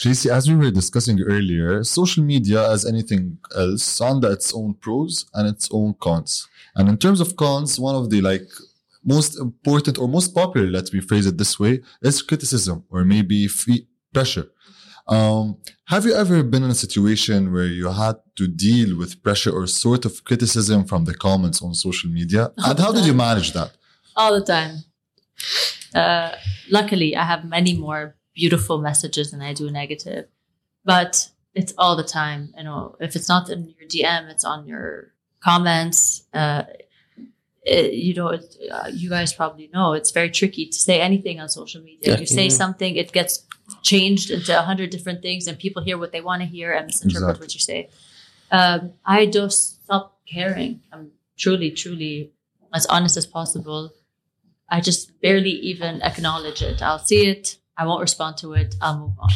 JC, 0.00 0.30
as 0.30 0.48
we 0.48 0.56
were 0.56 0.70
discussing 0.70 1.20
earlier, 1.22 1.84
social 1.84 2.24
media, 2.24 2.70
as 2.70 2.86
anything 2.86 3.38
else, 3.56 4.00
under 4.00 4.30
its 4.32 4.54
own 4.54 4.74
pros 4.74 5.26
and 5.34 5.46
its 5.48 5.68
own 5.70 5.94
cons. 6.00 6.48
And 6.74 6.88
in 6.88 6.96
terms 6.96 7.20
of 7.20 7.36
cons, 7.36 7.78
one 7.78 7.94
of 7.94 8.08
the 8.08 8.20
like 8.22 8.48
most 9.04 9.38
important 9.38 9.98
or 9.98 10.08
most 10.08 10.34
popular, 10.34 10.66
let 10.68 10.92
me 10.94 11.00
phrase 11.00 11.26
it 11.26 11.36
this 11.36 11.58
way, 11.60 11.80
is 12.02 12.22
criticism 12.22 12.84
or 12.90 13.04
maybe 13.04 13.48
pressure. 14.14 14.46
Um, 15.08 15.56
have 15.86 16.04
you 16.04 16.14
ever 16.14 16.42
been 16.42 16.62
in 16.62 16.70
a 16.70 16.74
situation 16.74 17.52
where 17.52 17.66
you 17.66 17.88
had 17.90 18.16
to 18.36 18.46
deal 18.46 18.96
with 18.96 19.22
pressure 19.22 19.50
or 19.50 19.66
sort 19.66 20.04
of 20.04 20.22
criticism 20.24 20.84
from 20.84 21.04
the 21.06 21.14
comments 21.14 21.62
on 21.62 21.74
social 21.74 22.10
media? 22.10 22.52
All 22.58 22.70
And 22.70 22.78
how 22.78 22.92
did 22.92 23.06
you 23.06 23.14
manage 23.14 23.52
that? 23.52 23.72
All 24.16 24.38
the 24.38 24.44
time. 24.44 24.84
Uh, 25.94 26.32
luckily, 26.70 27.16
I 27.16 27.24
have 27.24 27.44
many 27.44 27.76
more 27.76 28.16
beautiful 28.34 28.78
messages 28.78 29.30
than 29.30 29.40
I 29.40 29.54
do 29.54 29.70
negative, 29.70 30.26
but 30.84 31.30
it's 31.54 31.72
all 31.78 31.96
the 31.96 32.04
time. 32.04 32.52
You 32.56 32.64
know, 32.64 32.96
if 33.00 33.16
it's 33.16 33.28
not 33.28 33.48
in 33.48 33.74
your 33.78 33.88
DM, 33.88 34.30
it's 34.30 34.44
on 34.44 34.66
your 34.66 35.14
comments. 35.40 36.24
Uh, 36.34 36.64
it, 37.68 37.92
you 37.94 38.14
know, 38.14 38.28
it, 38.28 38.56
uh, 38.70 38.88
you 38.92 39.08
guys 39.10 39.32
probably 39.32 39.70
know 39.72 39.92
it's 39.92 40.10
very 40.10 40.30
tricky 40.30 40.66
to 40.66 40.78
say 40.78 41.00
anything 41.00 41.40
on 41.40 41.48
social 41.48 41.82
media. 41.82 42.14
Yeah. 42.14 42.20
You 42.20 42.26
say 42.26 42.48
something, 42.48 42.96
it 42.96 43.12
gets 43.12 43.46
changed 43.82 44.30
into 44.30 44.58
a 44.58 44.62
hundred 44.62 44.90
different 44.90 45.22
things, 45.22 45.46
and 45.46 45.58
people 45.58 45.82
hear 45.82 45.98
what 45.98 46.12
they 46.12 46.20
want 46.20 46.42
to 46.42 46.46
hear 46.48 46.72
and 46.72 46.86
misinterpret 46.86 47.36
Exactly. 47.36 47.44
what 47.44 47.54
you 47.54 47.60
say. 47.60 47.88
Um, 48.50 48.92
I 49.04 49.26
just 49.26 49.84
stop 49.84 50.18
caring. 50.26 50.80
I'm 50.92 51.10
truly, 51.36 51.70
truly 51.70 52.32
as 52.72 52.86
honest 52.86 53.16
as 53.16 53.26
possible. 53.26 53.92
I 54.68 54.80
just 54.80 55.20
barely 55.20 55.50
even 55.50 56.02
acknowledge 56.02 56.62
it. 56.62 56.82
I'll 56.82 56.98
see 56.98 57.26
it. 57.28 57.56
I 57.76 57.86
won't 57.86 58.00
respond 58.00 58.36
to 58.38 58.54
it. 58.54 58.74
I'll 58.80 58.98
move 58.98 59.18
on. 59.18 59.30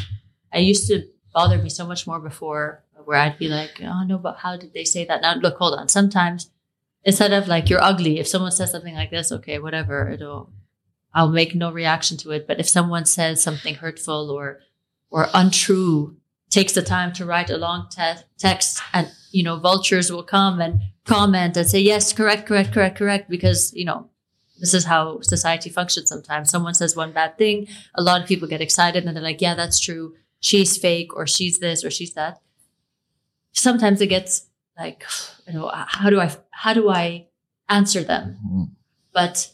I 0.53 0.59
used 0.59 0.89
to 0.89 1.07
bother 1.33 1.59
me 1.59 1.71
so 1.71 1.87
much 1.87 2.07
more 2.07 2.21
before 2.21 2.83
where 3.05 3.19
I'd 3.19 3.39
be 3.39 3.49
like, 3.49 3.81
oh 3.83 4.05
no, 4.05 4.19
but 4.19 4.37
how 4.37 4.57
did 4.57 4.73
they 4.75 4.85
say 4.85 5.05
that? 5.07 5.23
Now 5.23 5.35
look, 5.35 5.57
hold 5.57 5.75
on. 5.79 5.89
Sometimes 5.89 6.51
instead 7.05 7.33
of 7.33 7.49
like, 7.49 7.69
you're 7.69 7.83
ugly, 7.83 8.19
if 8.19 8.29
someone 8.29 8.53
says 8.53 8.71
something 8.71 8.95
like 8.95 9.11
this, 9.11 9.33
okay, 9.33 9.59
whatever, 9.59 10.11
it'll, 10.11 10.51
I'll 11.15 11.29
make 11.29 11.55
no 11.55 11.73
reaction 11.73 12.17
to 12.19 12.31
it. 12.31 12.47
But 12.47 12.61
if 12.61 12.69
someone 12.69 13.05
says 13.05 13.43
something 13.43 13.75
hurtful 13.75 14.31
or, 14.31 14.61
or 15.11 15.29
untrue, 15.35 16.17
takes 16.51 16.75
the 16.75 16.83
time 16.83 17.13
to 17.15 17.25
write 17.25 17.51
a 17.51 17.57
long 17.57 17.89
te- 17.91 18.23
text 18.39 18.83
and, 18.93 19.11
you 19.31 19.43
know, 19.43 19.59
vultures 19.59 20.13
will 20.13 20.23
come 20.23 20.61
and 20.61 20.81
comment 21.05 21.57
and 21.57 21.67
say, 21.67 21.81
yes, 21.81 22.13
correct, 22.13 22.47
correct, 22.47 22.73
correct, 22.73 22.97
correct, 22.99 23.31
because, 23.31 23.73
you 23.75 23.85
know, 23.85 24.09
this 24.61 24.75
is 24.75 24.85
how 24.85 25.21
society 25.23 25.71
functions 25.71 26.09
sometimes. 26.09 26.51
Someone 26.51 26.75
says 26.75 26.95
one 26.95 27.11
bad 27.11 27.37
thing, 27.37 27.67
a 27.95 28.03
lot 28.03 28.21
of 28.21 28.29
people 28.29 28.47
get 28.47 28.61
excited 28.61 29.05
and 29.05 29.17
they're 29.17 29.25
like, 29.25 29.41
yeah, 29.41 29.55
that's 29.55 29.81
true. 29.81 30.15
She's 30.41 30.77
fake 30.77 31.17
or 31.17 31.27
she's 31.27 31.59
this 31.59 31.85
or 31.85 31.91
she's 31.91 32.15
that. 32.15 32.41
Sometimes 33.53 34.01
it 34.01 34.09
gets 34.09 34.47
like, 34.77 35.05
you 35.47 35.55
know, 35.55 35.71
how 35.73 36.11
do 36.11 36.21
I, 36.21 36.31
how 36.51 36.75
do 36.75 36.91
I 36.91 37.29
answer 37.69 38.03
them? 38.03 38.39
Mm. 38.47 38.71
But 39.13 39.51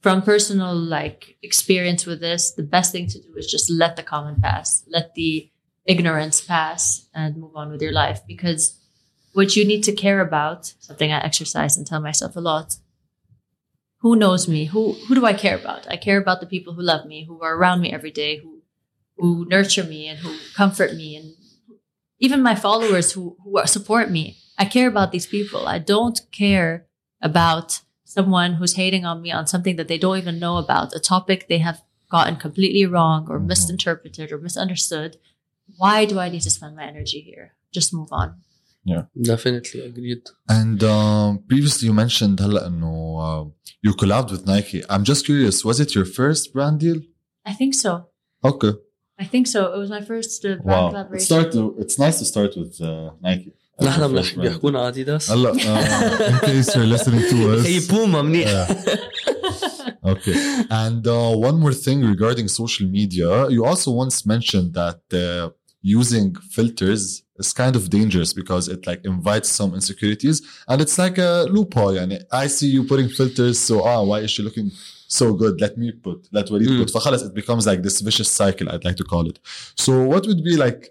from 0.00 0.22
personal 0.22 0.74
like 0.74 1.36
experience 1.42 2.06
with 2.06 2.20
this, 2.20 2.52
the 2.52 2.62
best 2.62 2.92
thing 2.92 3.06
to 3.08 3.20
do 3.20 3.34
is 3.36 3.46
just 3.46 3.70
let 3.70 3.96
the 3.96 4.02
comment 4.02 4.40
pass, 4.40 4.84
let 4.88 5.14
the 5.14 5.50
ignorance 5.84 6.40
pass 6.40 7.08
and 7.14 7.36
move 7.36 7.56
on 7.56 7.70
with 7.70 7.80
your 7.80 7.92
life 7.92 8.20
because 8.26 8.78
what 9.32 9.54
you 9.54 9.64
need 9.64 9.82
to 9.82 9.92
care 9.92 10.20
about, 10.20 10.72
something 10.80 11.12
I 11.12 11.20
exercise 11.24 11.76
and 11.76 11.86
tell 11.86 12.00
myself 12.00 12.36
a 12.36 12.40
lot, 12.40 12.76
who 13.98 14.16
knows 14.16 14.46
me? 14.46 14.66
Who 14.66 14.92
who 14.92 15.14
do 15.14 15.26
I 15.26 15.32
care 15.32 15.56
about? 15.56 15.90
I 15.90 15.96
care 15.96 16.18
about 16.18 16.40
the 16.40 16.46
people 16.46 16.74
who 16.74 16.82
love 16.82 17.06
me, 17.06 17.24
who 17.24 17.42
are 17.42 17.56
around 17.56 17.80
me 17.80 17.92
every 17.92 18.10
day, 18.10 18.38
who 18.38 18.62
who 19.16 19.46
nurture 19.48 19.84
me 19.84 20.06
and 20.06 20.18
who 20.18 20.36
comfort 20.54 20.94
me 20.94 21.16
and 21.16 21.34
even 22.19 22.41
my 22.41 22.55
followers 22.55 23.07
who 23.13 23.23
who 23.43 23.57
are, 23.59 23.67
support 23.67 24.07
me. 24.11 24.37
I 24.57 24.65
care 24.65 24.87
about 24.93 25.11
these 25.11 25.27
people. 25.35 25.61
I 25.75 25.79
don't 25.93 26.19
care 26.31 26.85
about 27.29 27.81
someone 28.17 28.51
who's 28.57 28.75
hating 28.75 29.05
on 29.05 29.17
me 29.21 29.31
on 29.31 29.47
something 29.47 29.75
that 29.77 29.87
they 29.87 29.97
don't 29.97 30.17
even 30.23 30.37
know 30.39 30.57
about, 30.57 30.93
a 30.93 30.99
topic 30.99 31.39
they 31.47 31.59
have 31.59 31.79
gotten 32.15 32.35
completely 32.35 32.85
wrong 32.93 33.21
or 33.31 33.37
Mhm. 33.39 33.47
misinterpreted 33.51 34.27
or 34.31 34.37
misunderstood. 34.47 35.11
Why 35.81 35.97
do 36.11 36.15
I 36.19 36.27
need 36.33 36.43
to 36.47 36.49
spend 36.57 36.73
my 36.75 36.85
energy 36.93 37.21
here? 37.29 37.47
Just 37.77 37.93
move 37.93 38.11
on. 38.21 38.29
Definitely 39.33 39.79
agreed. 39.89 40.23
And 40.49 40.83
um, 40.83 41.29
previously 41.47 41.85
you 41.87 41.93
mentioned 41.93 42.41
هلا 42.41 42.67
انه 42.67 42.91
uh, 43.19 43.45
you 43.85 43.93
collabed 43.93 44.31
with 44.31 44.45
Nike. 44.45 44.81
I'm 44.89 45.03
just 45.03 45.25
curious, 45.25 45.63
was 45.63 45.79
it 45.79 45.95
your 45.95 46.05
first 46.05 46.53
brand 46.53 46.79
deal? 46.79 46.99
I 47.45 47.53
think 47.53 47.73
so. 47.75 47.91
Okay. 48.43 48.73
I 49.23 49.25
think 49.33 49.45
so. 49.47 49.59
It 49.75 49.77
was 49.83 49.89
my 49.97 50.01
first 50.11 50.43
uh, 50.45 50.55
brand 50.65 50.81
Wow. 50.83 50.89
collaboration. 50.89 51.25
Start 51.31 51.47
to, 51.55 51.61
it's 51.83 51.97
nice 52.05 52.17
to 52.21 52.25
start 52.33 52.51
with 52.61 52.73
uh, 52.81 53.11
Nike. 53.21 53.51
As 53.79 53.87
نحن 53.87 53.99
your 54.01 54.09
بنح- 54.09 54.15
first 54.23 54.35
brand. 54.35 54.49
بيحكونا 54.49 54.87
اديداس 54.87 55.31
هلا 55.31 55.53
uh, 55.53 55.57
in 56.29 56.39
case 56.47 56.75
you're 56.75 56.91
listening 56.97 57.21
to 57.29 57.37
us. 57.59 57.65
هي 57.65 57.79
بوما 57.79 58.21
منيح 58.21 58.47
Yeah. 58.49 58.97
Okay. 60.13 60.35
And 60.83 61.03
uh, 61.07 61.35
one 61.49 61.57
more 61.63 61.73
thing 61.85 61.99
regarding 62.13 62.47
social 62.61 62.87
media, 62.99 63.31
you 63.55 63.61
also 63.65 63.89
once 64.03 64.17
mentioned 64.25 64.69
that 64.81 65.01
uh, 65.13 65.49
using 65.99 66.27
filters 66.55 67.03
is 67.41 67.49
kind 67.61 67.75
of 67.79 67.83
dangerous 67.97 68.31
because 68.41 68.63
it 68.73 68.81
like 68.89 69.01
invites 69.13 69.49
some 69.59 69.71
insecurities 69.79 70.37
and 70.69 70.77
it's 70.83 70.97
like 71.03 71.17
a 71.29 71.31
loophole. 71.55 71.95
And 72.01 72.09
I 72.43 72.45
see 72.55 72.67
you 72.75 72.81
putting 72.91 73.09
filters, 73.19 73.57
so 73.67 73.73
ah, 73.91 74.01
why 74.09 74.19
is 74.25 74.29
she 74.33 74.41
looking 74.47 74.69
so 75.07 75.33
good? 75.33 75.59
Let 75.65 75.77
me 75.77 75.91
put, 75.91 76.27
let 76.31 76.49
Walid 76.51 76.67
Mm. 76.69 76.79
put. 76.79 76.89
فخلص, 76.91 77.23
it 77.27 77.33
becomes 77.33 77.65
like 77.67 77.81
this 77.83 78.01
vicious 78.01 78.29
cycle, 78.29 78.69
I'd 78.71 78.85
like 78.85 78.97
to 78.97 79.03
call 79.03 79.27
it. 79.31 79.39
So 79.75 79.91
what 80.11 80.25
would 80.27 80.43
be 80.43 80.55
like 80.65 80.81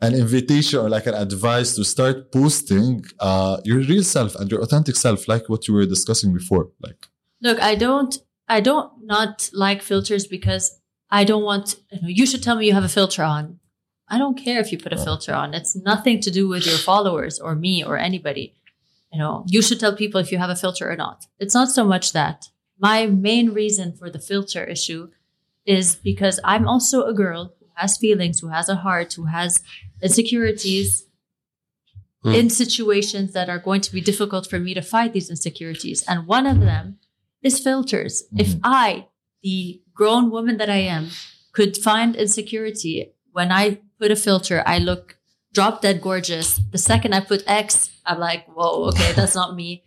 an 0.00 0.14
invitation 0.14 0.78
or 0.82 0.88
like 0.88 1.06
an 1.06 1.14
advice 1.26 1.74
to 1.76 1.84
start 1.84 2.32
posting 2.32 3.04
uh, 3.28 3.56
your 3.64 3.78
real 3.80 4.02
self 4.02 4.34
and 4.36 4.50
your 4.50 4.60
authentic 4.62 4.96
self, 4.96 5.28
like 5.28 5.44
what 5.48 5.68
you 5.68 5.74
were 5.74 5.86
discussing 5.86 6.32
before? 6.32 6.64
Like, 6.86 7.00
Look, 7.42 7.58
I 7.60 7.74
don't, 7.74 8.12
I 8.48 8.60
don't 8.60 8.90
not 9.14 9.50
like 9.52 9.80
filters 9.82 10.26
because 10.26 10.64
I 11.10 11.24
don't 11.24 11.42
want. 11.50 11.66
You, 11.92 12.00
know, 12.02 12.08
you 12.08 12.24
should 12.26 12.42
tell 12.42 12.56
me 12.56 12.66
you 12.68 12.74
have 12.80 12.84
a 12.84 12.88
filter 12.98 13.22
on. 13.22 13.58
I 14.12 14.16
don't 14.22 14.36
care 14.46 14.58
if 14.60 14.68
you 14.72 14.78
put 14.78 14.92
a 14.92 15.00
Oh. 15.00 15.04
filter 15.08 15.32
on. 15.42 15.48
It's 15.58 15.74
nothing 15.92 16.16
to 16.24 16.30
do 16.38 16.44
with 16.52 16.64
your 16.70 16.78
followers 16.90 17.34
or 17.44 17.54
me 17.66 17.74
or 17.88 17.94
anybody. 18.10 18.46
You 19.12 19.18
know, 19.22 19.44
you 19.54 19.60
should 19.66 19.80
tell 19.80 19.94
people 20.02 20.18
if 20.20 20.28
you 20.32 20.38
have 20.38 20.50
a 20.56 20.56
filter 20.64 20.84
or 20.90 20.96
not. 21.04 21.18
It's 21.42 21.54
not 21.60 21.68
so 21.78 21.82
much 21.94 22.06
that. 22.12 22.38
My 22.79 23.05
main 23.05 23.51
reason 23.53 23.93
for 23.93 24.09
the 24.09 24.19
filter 24.19 24.63
issue 24.63 25.09
is 25.65 25.95
because 25.95 26.39
I'm 26.43 26.67
also 26.67 27.03
a 27.03 27.13
girl 27.13 27.53
who 27.59 27.67
has 27.75 27.97
feelings, 27.97 28.39
who 28.39 28.49
has 28.49 28.69
a 28.69 28.75
heart, 28.75 29.13
who 29.13 29.25
has 29.25 29.61
insecurities 30.01 31.03
Hmm. 32.23 32.33
in 32.33 32.49
situations 32.49 33.33
that 33.33 33.49
are 33.49 33.59
going 33.59 33.81
to 33.81 33.91
be 33.91 34.01
difficult 34.01 34.47
for 34.49 34.57
me 34.59 34.73
to 34.73 34.81
fight 34.81 35.13
these 35.13 35.29
insecurities. 35.29 36.03
And 36.07 36.25
one 36.25 36.47
of 36.47 36.59
them 36.59 36.97
is 37.43 37.59
filters. 37.59 38.23
If 38.35 38.47
Mhm. 38.55 38.59
I, 38.63 39.07
the 39.43 39.81
grown 39.93 40.31
woman 40.31 40.57
that 40.57 40.69
I 40.69 40.77
am, 40.95 41.11
could 41.51 41.77
find 41.77 42.15
insecurity 42.15 43.13
when 43.31 43.51
I 43.51 43.79
put 43.99 44.09
a 44.11 44.15
filter, 44.15 44.63
I 44.65 44.79
look 44.79 45.17
drop 45.53 45.81
dead 45.83 46.01
gorgeous. 46.01 46.59
The 46.71 46.79
second 46.79 47.13
I 47.13 47.19
put 47.21 47.43
X, 47.45 47.91
I'm 48.07 48.19
like, 48.19 48.47
whoa, 48.55 48.85
okay, 48.89 49.13
that's 49.13 49.35
not 49.35 49.55
me. 49.55 49.83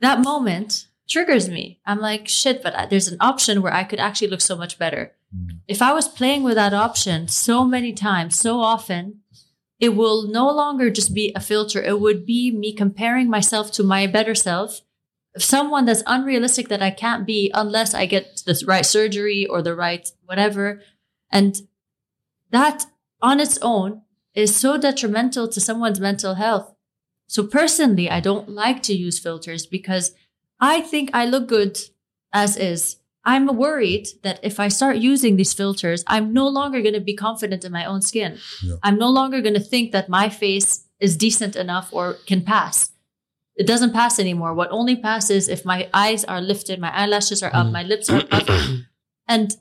That 0.00 0.20
moment 0.20 0.86
triggers 1.08 1.48
me. 1.48 1.80
I'm 1.86 2.00
like, 2.00 2.28
shit, 2.28 2.62
but 2.62 2.90
there's 2.90 3.08
an 3.08 3.18
option 3.20 3.62
where 3.62 3.72
I 3.72 3.84
could 3.84 4.00
actually 4.00 4.28
look 4.28 4.40
so 4.40 4.56
much 4.56 4.78
better. 4.78 5.12
Mm. 5.34 5.58
If 5.68 5.82
I 5.82 5.92
was 5.92 6.08
playing 6.08 6.42
with 6.42 6.54
that 6.54 6.74
option 6.74 7.28
so 7.28 7.64
many 7.64 7.92
times, 7.92 8.38
so 8.38 8.60
often, 8.60 9.20
it 9.78 9.96
will 9.96 10.28
no 10.28 10.48
longer 10.48 10.90
just 10.90 11.12
be 11.12 11.32
a 11.34 11.40
filter. 11.40 11.82
It 11.82 12.00
would 12.00 12.24
be 12.24 12.50
me 12.52 12.72
comparing 12.72 13.28
myself 13.28 13.72
to 13.72 13.82
my 13.82 14.06
better 14.06 14.34
self, 14.34 14.80
someone 15.38 15.86
that's 15.86 16.04
unrealistic 16.06 16.68
that 16.68 16.82
I 16.82 16.90
can't 16.90 17.26
be 17.26 17.50
unless 17.52 17.92
I 17.92 18.06
get 18.06 18.42
the 18.46 18.62
right 18.66 18.86
surgery 18.86 19.46
or 19.46 19.60
the 19.60 19.74
right 19.74 20.08
whatever. 20.24 20.82
And 21.30 21.62
that 22.50 22.86
on 23.20 23.40
its 23.40 23.58
own 23.60 24.02
is 24.34 24.54
so 24.54 24.78
detrimental 24.78 25.48
to 25.48 25.60
someone's 25.60 26.00
mental 26.00 26.34
health. 26.34 26.74
So 27.26 27.44
personally, 27.46 28.10
I 28.10 28.20
don't 28.20 28.48
like 28.48 28.82
to 28.84 28.94
use 28.94 29.18
filters 29.18 29.66
because 29.66 30.12
I 30.62 30.80
think 30.80 31.10
I 31.12 31.26
look 31.26 31.48
good 31.48 31.78
as 32.32 32.56
is. 32.56 32.96
I'm 33.24 33.46
worried 33.56 34.08
that 34.22 34.40
if 34.42 34.58
I 34.58 34.68
start 34.68 34.96
using 34.96 35.36
these 35.36 35.52
filters, 35.52 36.02
I'm 36.06 36.32
no 36.32 36.48
longer 36.48 36.80
going 36.80 36.94
to 36.94 37.00
be 37.00 37.14
confident 37.14 37.64
in 37.64 37.70
my 37.72 37.84
own 37.84 38.00
skin. 38.02 38.38
Yeah. 38.64 38.76
I'm 38.82 38.98
no 38.98 39.10
longer 39.10 39.40
going 39.40 39.54
to 39.54 39.60
think 39.60 39.92
that 39.92 40.08
my 40.08 40.28
face 40.28 40.84
is 40.98 41.16
decent 41.16 41.54
enough 41.54 41.88
or 41.92 42.14
can 42.26 42.42
pass. 42.42 42.90
It 43.54 43.66
doesn't 43.66 43.92
pass 43.92 44.18
anymore. 44.18 44.54
What 44.54 44.70
only 44.72 44.96
passes 44.96 45.48
if 45.48 45.64
my 45.64 45.88
eyes 45.92 46.24
are 46.24 46.40
lifted, 46.40 46.80
my 46.80 46.90
eyelashes 46.96 47.42
are 47.42 47.54
up, 47.54 47.66
Mm. 47.66 47.72
my 47.72 47.82
lips 47.82 48.08
are 48.10 48.24
up. 48.30 48.48
and 49.28 49.56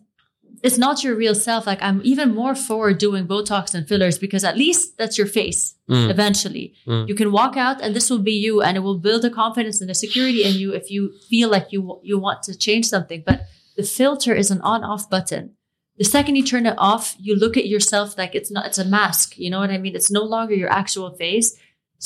it's 0.64 0.78
not 0.78 1.04
your 1.04 1.16
real 1.16 1.34
self. 1.34 1.66
Like 1.66 1.82
I'm 1.82 2.02
even 2.04 2.34
more 2.36 2.56
for 2.56 2.94
doing 2.94 3.28
Botox 3.28 3.74
and 3.74 3.88
fillers 3.88 4.18
because 4.20 4.44
at 4.44 4.58
least 4.58 4.98
that's 4.98 5.18
your 5.18 5.28
face 5.28 5.76
Mm. 5.90 6.10
eventually. 6.10 6.74
Mm. 6.88 7.08
You 7.10 7.16
can 7.16 7.32
walk 7.34 7.58
out 7.58 7.82
and 7.82 7.94
this 7.94 8.10
will 8.10 8.20
be 8.32 8.32
you 8.48 8.62
and 8.62 8.78
it 8.78 8.82
will 8.82 8.98
build 8.98 9.26
a 9.26 9.30
confidence 9.30 9.82
and 9.82 9.90
a 9.92 9.94
security 10.06 10.44
in 10.44 10.54
you 10.56 10.74
if 10.74 10.90
you 10.90 11.12
feel 11.30 11.50
like 11.50 11.68
you 11.74 12.00
you 12.10 12.18
want 12.18 12.44
to 12.44 12.58
change 12.58 12.86
something. 12.88 13.24
But 13.26 13.38
the 13.76 13.84
filter 13.84 14.34
is 14.34 14.50
an 14.52 14.62
on-off 14.62 15.10
button. 15.10 15.44
The 15.98 16.06
second 16.06 16.36
you 16.38 16.44
turn 16.44 16.66
it 16.66 16.76
off, 16.78 17.16
you 17.20 17.36
look 17.36 17.58
at 17.58 17.68
yourself 17.68 18.18
like 18.18 18.34
it's 18.40 18.52
not 18.56 18.66
it's 18.68 18.78
a 18.78 18.86
mask. 18.86 19.38
You 19.38 19.50
know 19.52 19.60
what 19.60 19.70
I 19.72 19.78
mean? 19.84 19.96
It's 19.96 20.12
no 20.20 20.24
longer 20.24 20.56
your 20.56 20.72
actual 20.72 21.10
face. 21.24 21.48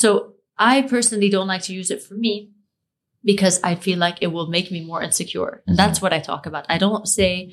So 0.02 0.32
I 0.58 0.82
personally 0.82 1.30
don't 1.30 1.46
like 1.54 1.62
to 1.68 1.74
use 1.80 1.90
it 1.94 2.02
for 2.02 2.14
me 2.14 2.50
because 3.24 3.60
I 3.62 3.74
feel 3.74 3.98
like 3.98 4.18
it 4.20 4.28
will 4.34 4.46
make 4.56 4.70
me 4.70 4.80
more 4.84 5.02
insecure. 5.02 5.62
And 5.66 5.76
that's 5.76 6.00
what 6.02 6.12
I 6.12 6.20
talk 6.20 6.46
about. 6.46 6.64
I 6.68 6.78
don't 6.78 7.06
say 7.08 7.52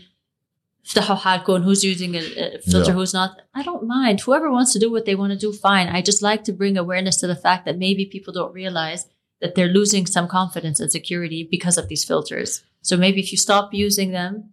how 0.95 1.15
hardcore 1.15 1.63
who's 1.63 1.83
using 1.83 2.15
a, 2.15 2.19
uh, 2.19 2.57
filter, 2.61 2.91
yeah. 2.91 2.95
who's 2.95 3.13
not. 3.13 3.41
I 3.53 3.63
don't 3.63 3.87
mind. 3.87 4.21
Whoever 4.21 4.51
wants 4.51 4.73
to 4.73 4.79
do 4.79 4.91
what 4.91 5.05
they 5.05 5.15
want 5.15 5.31
to 5.31 5.37
do, 5.39 5.53
fine. 5.53 5.87
I 5.87 6.01
just 6.01 6.21
like 6.21 6.43
to 6.45 6.51
bring 6.51 6.77
awareness 6.77 7.17
to 7.17 7.27
the 7.27 7.35
fact 7.35 7.65
that 7.65 7.77
maybe 7.77 8.05
people 8.05 8.33
don't 8.33 8.53
realize 8.53 9.07
that 9.41 9.55
they're 9.55 9.67
losing 9.67 10.05
some 10.05 10.27
confidence 10.27 10.79
and 10.79 10.91
security 10.91 11.47
because 11.49 11.77
of 11.77 11.87
these 11.87 12.03
filters. 12.03 12.63
So 12.81 12.97
maybe 12.97 13.19
if 13.21 13.31
you 13.31 13.37
stop 13.37 13.73
using 13.73 14.11
them 14.11 14.51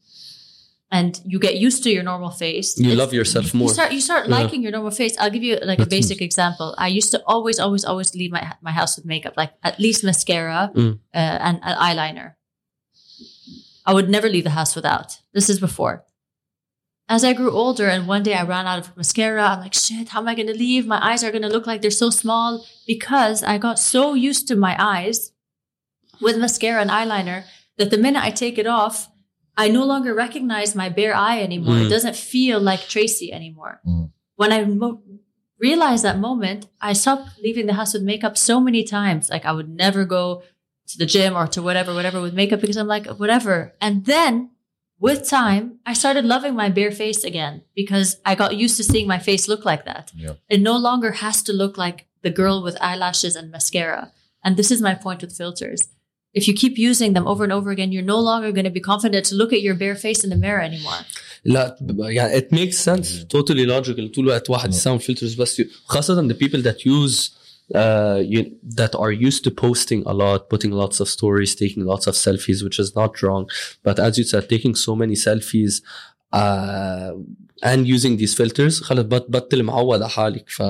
and 0.90 1.20
you 1.24 1.38
get 1.38 1.56
used 1.56 1.82
to 1.84 1.90
your 1.90 2.02
normal 2.02 2.30
face, 2.30 2.78
you 2.78 2.94
love 2.94 3.12
yourself 3.12 3.52
more. 3.52 3.68
You 3.68 3.74
start, 3.74 3.92
you 3.92 4.00
start 4.00 4.28
yeah. 4.28 4.36
liking 4.36 4.62
your 4.62 4.72
normal 4.72 4.90
face. 4.90 5.16
I'll 5.18 5.30
give 5.30 5.42
you 5.42 5.58
like 5.62 5.78
That's 5.78 5.88
a 5.88 5.90
basic 5.90 6.20
nice. 6.20 6.26
example. 6.26 6.74
I 6.78 6.88
used 6.88 7.10
to 7.12 7.22
always, 7.26 7.58
always, 7.58 7.84
always 7.84 8.14
leave 8.14 8.32
my, 8.32 8.54
my 8.62 8.72
house 8.72 8.96
with 8.96 9.04
makeup, 9.04 9.34
like 9.36 9.52
at 9.62 9.78
least 9.78 10.04
mascara 10.04 10.70
mm. 10.74 10.94
uh, 10.94 11.16
and, 11.16 11.60
and 11.62 11.78
eyeliner. 11.78 12.34
I 13.86 13.94
would 13.94 14.08
never 14.08 14.28
leave 14.28 14.44
the 14.44 14.50
house 14.50 14.76
without. 14.76 15.18
This 15.32 15.48
is 15.48 15.58
before. 15.58 16.04
As 17.10 17.24
I 17.24 17.32
grew 17.32 17.50
older 17.50 17.88
and 17.88 18.06
one 18.06 18.22
day 18.22 18.34
I 18.34 18.44
ran 18.44 18.66
out 18.68 18.78
of 18.78 18.96
mascara, 18.96 19.42
I'm 19.44 19.60
like, 19.60 19.74
shit, 19.74 20.10
how 20.10 20.20
am 20.20 20.28
I 20.28 20.36
going 20.36 20.46
to 20.46 20.54
leave? 20.56 20.86
My 20.86 21.04
eyes 21.04 21.24
are 21.24 21.32
going 21.32 21.42
to 21.42 21.48
look 21.48 21.66
like 21.66 21.82
they're 21.82 21.90
so 21.90 22.08
small 22.08 22.64
because 22.86 23.42
I 23.42 23.58
got 23.58 23.80
so 23.80 24.14
used 24.14 24.46
to 24.48 24.54
my 24.56 24.76
eyes 24.78 25.32
with 26.20 26.38
mascara 26.38 26.80
and 26.80 26.88
eyeliner 26.90 27.42
that 27.78 27.90
the 27.90 27.98
minute 27.98 28.22
I 28.22 28.30
take 28.30 28.58
it 28.58 28.66
off, 28.68 29.10
I 29.56 29.68
no 29.68 29.84
longer 29.84 30.14
recognize 30.14 30.76
my 30.76 30.88
bare 30.88 31.14
eye 31.14 31.40
anymore. 31.42 31.78
It 31.78 31.86
Mm. 31.88 31.90
doesn't 31.90 32.16
feel 32.16 32.60
like 32.60 32.88
Tracy 32.88 33.32
anymore. 33.32 33.80
Mm. 33.84 34.12
When 34.36 34.52
I 34.52 34.64
mo- 34.64 35.02
realized 35.58 36.04
that 36.04 36.18
moment, 36.20 36.68
I 36.80 36.92
stopped 36.92 37.40
leaving 37.42 37.66
the 37.66 37.74
house 37.74 37.92
with 37.92 38.02
makeup 38.04 38.38
so 38.38 38.60
many 38.60 38.84
times. 38.84 39.28
Like 39.28 39.44
I 39.44 39.52
would 39.52 39.68
never 39.68 40.04
go 40.04 40.42
to 40.90 40.96
the 40.98 41.06
gym 41.06 41.34
or 41.36 41.48
to 41.48 41.60
whatever, 41.60 41.92
whatever 41.92 42.20
with 42.22 42.34
makeup 42.34 42.60
because 42.60 42.76
I'm 42.76 42.86
like, 42.86 43.06
whatever. 43.22 43.74
And 43.80 44.04
then 44.06 44.50
with 44.99 45.27
time, 45.29 45.79
I 45.85 45.93
started 45.93 46.25
loving 46.25 46.55
my 46.55 46.69
bare 46.69 46.91
face 46.91 47.23
again 47.23 47.63
because 47.75 48.17
I 48.25 48.35
got 48.35 48.55
used 48.55 48.77
to 48.77 48.83
seeing 48.83 49.07
my 49.07 49.19
face 49.19 49.47
look 49.47 49.65
like 49.65 49.85
that. 49.85 50.11
Yeah. 50.15 50.33
It 50.49 50.61
no 50.61 50.77
longer 50.77 51.11
has 51.23 51.43
to 51.43 51.53
look 51.53 51.77
like 51.77 52.07
the 52.21 52.31
girl 52.31 52.63
with 52.63 52.77
eyelashes 52.81 53.35
and 53.35 53.51
mascara. 53.51 54.11
And 54.43 54.57
this 54.57 54.71
is 54.71 54.81
my 54.81 54.95
point 54.95 55.21
with 55.21 55.35
filters. 55.35 55.89
If 56.33 56.47
you 56.47 56.53
keep 56.53 56.77
using 56.77 57.13
them 57.13 57.27
over 57.27 57.43
and 57.43 57.53
over 57.53 57.71
again, 57.71 57.91
you're 57.91 58.03
no 58.15 58.19
longer 58.19 58.51
going 58.51 58.65
to 58.65 58.77
be 58.79 58.81
confident 58.81 59.25
to 59.27 59.35
look 59.35 59.53
at 59.53 59.61
your 59.61 59.75
bare 59.75 59.95
face 59.95 60.23
in 60.23 60.29
the 60.29 60.35
mirror 60.35 60.61
anymore. 60.61 61.05
لا 61.45 61.77
يعني 62.09 62.37
it 62.37 62.51
makes 62.51 62.77
sense 62.77 63.25
totally 63.29 63.65
logical 63.65 64.07
طول 64.15 64.25
الوقت 64.25 64.49
واحد 64.49 64.69
يستعمل 64.69 65.01
filters 65.01 65.37
بس 65.37 65.61
خاصة 65.85 66.27
the 66.27 66.33
people 66.33 66.61
that 66.61 66.85
use 66.85 67.31
uh, 67.73 68.19
you, 68.33 68.39
that 68.81 68.93
are 69.03 69.11
used 69.11 69.43
to 69.45 69.51
posting 69.51 70.01
a 70.05 70.13
lot, 70.13 70.49
putting 70.53 70.71
lots 70.71 70.97
of 70.99 71.07
stories, 71.17 71.51
taking 71.55 71.83
lots 71.85 72.05
of 72.07 72.13
selfies, 72.15 72.59
which 72.65 72.77
is 72.83 72.89
not 72.95 73.11
wrong. 73.21 73.43
But 73.87 73.97
as 74.07 74.17
you 74.19 74.23
said, 74.31 74.43
taking 74.55 74.73
so 74.75 74.95
many 74.95 75.15
selfies 75.15 75.73
uh, 76.31 77.11
and 77.63 77.87
using 77.87 78.17
these 78.17 78.33
filters 78.35 78.81
خلص 78.81 78.99
بط- 79.05 79.29
بطل 79.29 79.63
معود 79.63 80.01
على 80.01 80.09
حالك 80.09 80.49
ف 80.49 80.61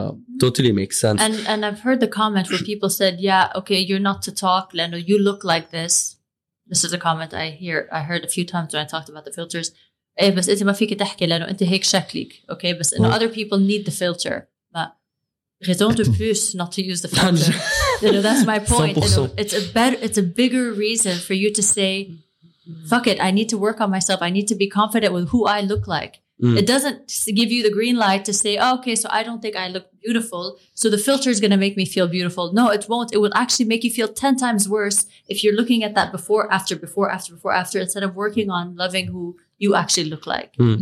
totally 0.44 0.72
makes 0.72 1.00
sense. 1.00 1.22
And 1.22 1.48
and 1.48 1.66
I've 1.66 1.80
heard 1.80 2.00
the 2.00 2.08
comment 2.08 2.50
where 2.52 2.60
people 2.60 2.90
said, 2.90 3.14
"Yeah, 3.20 3.52
okay, 3.60 3.80
you're 3.90 4.06
not 4.12 4.22
to 4.28 4.32
talk, 4.32 4.66
Leno. 4.74 4.98
You 4.98 5.18
look 5.20 5.44
like 5.44 5.68
this." 5.72 6.16
This 6.72 6.84
is 6.88 6.94
a 6.94 6.98
comment 7.08 7.32
I 7.34 7.46
hear 7.64 7.78
I 7.92 8.02
heard 8.10 8.24
a 8.26 8.32
few 8.36 8.46
times 8.54 8.70
when 8.74 8.82
I 8.86 8.88
talked 8.94 9.10
about 9.10 9.26
the 9.26 9.34
filters. 9.40 9.72
إيه 10.22 10.30
بس 10.36 10.50
أنت 10.50 10.64
ما 10.64 10.74
فيك 10.74 10.94
تحكي 10.94 11.26
لأنه 11.26 11.48
أنت 11.50 11.64
هيك 11.64 11.84
شكلك, 11.84 12.34
okay? 12.52 12.80
بس 12.80 12.94
إنه 12.94 13.12
Oh. 13.12 13.16
other 13.20 13.30
people 13.30 13.58
need 13.60 13.86
the 13.86 13.92
filter. 13.92 14.48
ما 15.63 15.67
raison 15.67 15.95
de 15.95 16.05
plus 16.05 16.55
not 16.55 16.73
to 16.73 16.83
use 16.83 17.03
the 17.03 17.09
filter. 17.17 17.53
you 18.03 18.13
know, 18.13 18.23
that's 18.23 18.47
my 18.47 18.59
point. 18.59 18.97
You 18.97 19.17
know, 19.17 19.31
it's 19.37 19.53
a 19.53 19.73
better, 19.73 19.97
it's 20.01 20.19
a 20.19 20.23
bigger 20.23 20.73
reason 20.73 21.19
for 21.19 21.35
you 21.35 21.53
to 21.53 21.63
say, 21.63 21.93
"Fuck 22.87 23.07
it, 23.07 23.19
I 23.21 23.31
need 23.31 23.49
to 23.51 23.59
work 23.59 23.81
on 23.81 23.91
myself. 23.91 24.23
I 24.23 24.31
need 24.31 24.49
to 24.49 24.55
be 24.55 24.69
confident 24.69 25.13
with 25.13 25.29
who 25.33 25.47
I 25.47 25.61
look 25.61 25.87
like." 25.87 26.15
Mm. 26.43 26.57
It 26.57 26.67
doesn't 26.67 27.01
give 27.41 27.51
you 27.53 27.63
the 27.63 27.71
green 27.79 27.97
light 27.97 28.25
to 28.25 28.33
say, 28.33 28.57
oh, 28.57 28.77
"Okay, 28.77 28.97
so 28.97 29.07
I 29.19 29.23
don't 29.23 29.43
think 29.43 29.57
I 29.57 29.69
look 29.69 29.87
beautiful, 30.05 30.43
so 30.81 30.89
the 30.89 31.03
filter 31.07 31.29
is 31.35 31.39
going 31.43 31.55
to 31.57 31.63
make 31.65 31.77
me 31.77 31.85
feel 31.85 32.09
beautiful." 32.09 32.45
No, 32.61 32.65
it 32.77 32.87
won't. 32.89 33.13
It 33.13 33.21
will 33.23 33.37
actually 33.43 33.69
make 33.73 33.83
you 33.85 33.93
feel 33.99 34.09
ten 34.23 34.35
times 34.45 34.63
worse 34.77 34.99
if 35.33 35.37
you're 35.43 35.59
looking 35.61 35.85
at 35.85 35.95
that 35.99 36.11
before, 36.17 36.45
after, 36.59 36.75
before, 36.87 37.09
after, 37.17 37.31
before, 37.37 37.53
after, 37.53 37.79
instead 37.79 38.05
of 38.07 38.17
working 38.25 38.49
on 38.49 38.65
loving 38.85 39.07
who 39.09 39.37
you 39.59 39.75
actually 39.75 40.09
look 40.15 40.27
like. 40.27 40.55
Uh, 40.59 40.77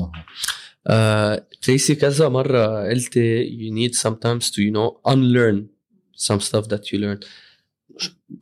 Tracy 1.66 1.92
كذا 1.96 2.30
مرة 2.30 2.90
قلتي 2.90 3.46
you 3.46 3.72
need 3.72 3.96
sometimes 3.96 4.52
to 4.52 4.62
you 4.62 4.72
know 4.72 5.00
unlearn 5.06 5.70
some 6.16 6.40
stuff 6.40 6.68
that 6.68 6.92
you 6.92 7.00
learned. 7.00 7.26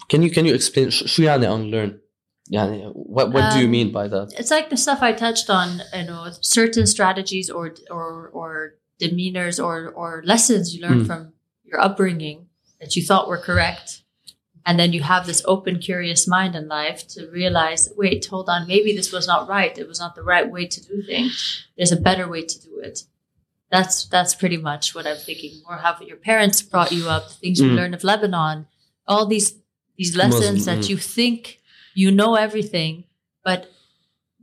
Can 0.10 0.22
you 0.24 0.30
can 0.32 0.46
you 0.46 0.54
explain 0.54 0.90
ش- 0.90 1.04
شو 1.06 1.24
يعني 1.24 1.48
unlearn؟ 1.48 1.92
يعني 2.52 2.94
what 2.96 3.32
what 3.32 3.54
do 3.54 3.60
you 3.60 3.66
Um, 3.68 3.72
mean 3.72 3.92
by 3.92 4.08
that? 4.08 4.28
it's 4.40 4.52
like 4.52 4.70
the 4.70 4.78
stuff 4.78 5.00
I 5.02 5.14
touched 5.14 5.50
on, 5.50 5.68
you 5.98 6.06
know, 6.10 6.24
certain 6.42 6.86
strategies 6.88 7.50
or 7.50 7.66
or 7.98 8.30
or 8.40 8.52
demeanors 9.04 9.58
or 9.68 9.76
or 10.02 10.10
lessons 10.34 10.64
you 10.74 10.80
learned 10.86 11.04
Mm. 11.04 11.08
from 11.10 11.22
your 11.70 11.80
upbringing 11.88 12.38
that 12.82 12.92
you 12.96 13.02
thought 13.10 13.26
were 13.32 13.42
correct. 13.50 13.88
And 14.67 14.81
then 14.81 14.93
you 14.93 15.03
have 15.03 15.27
this 15.27 15.43
open, 15.45 15.79
curious 15.79 16.27
mind 16.27 16.57
in 16.57 16.67
life 16.67 17.07
to 17.15 17.29
realize, 17.31 17.89
wait, 17.97 18.27
hold 18.27 18.49
on, 18.49 18.67
maybe 18.67 18.95
this 18.97 19.13
was 19.13 19.27
not 19.29 19.49
right. 19.49 19.79
It 19.79 19.87
was 19.87 20.01
not 20.01 20.17
the 20.17 20.25
right 20.25 20.51
way 20.51 20.67
to 20.67 20.81
do 20.85 21.03
things. 21.03 21.67
There's 21.77 21.93
a 21.93 22.01
better 22.09 22.27
way 22.29 22.43
to 22.45 22.63
do 22.69 22.81
it. 22.81 23.05
That's 23.71 24.07
that's 24.07 24.35
pretty 24.35 24.57
much 24.57 24.95
what 24.95 25.07
I'm 25.07 25.17
thinking. 25.29 25.63
Or 25.69 25.77
how 25.77 25.97
your 26.01 26.17
parents 26.17 26.63
brought 26.63 26.93
you 26.93 27.09
up, 27.09 27.29
the 27.29 27.35
things 27.35 27.61
you 27.61 27.71
Mm. 27.71 27.77
learned 27.77 27.95
of 27.95 28.03
Lebanon, 28.05 28.67
all 29.07 29.27
these 29.27 29.55
these 29.97 30.17
lessons 30.17 30.59
Muslim, 30.59 30.67
that 30.69 30.85
mm. 30.85 30.91
you 30.91 30.97
think 30.97 31.61
you 31.95 32.11
know 32.11 32.35
everything, 32.35 33.05
but 33.45 33.71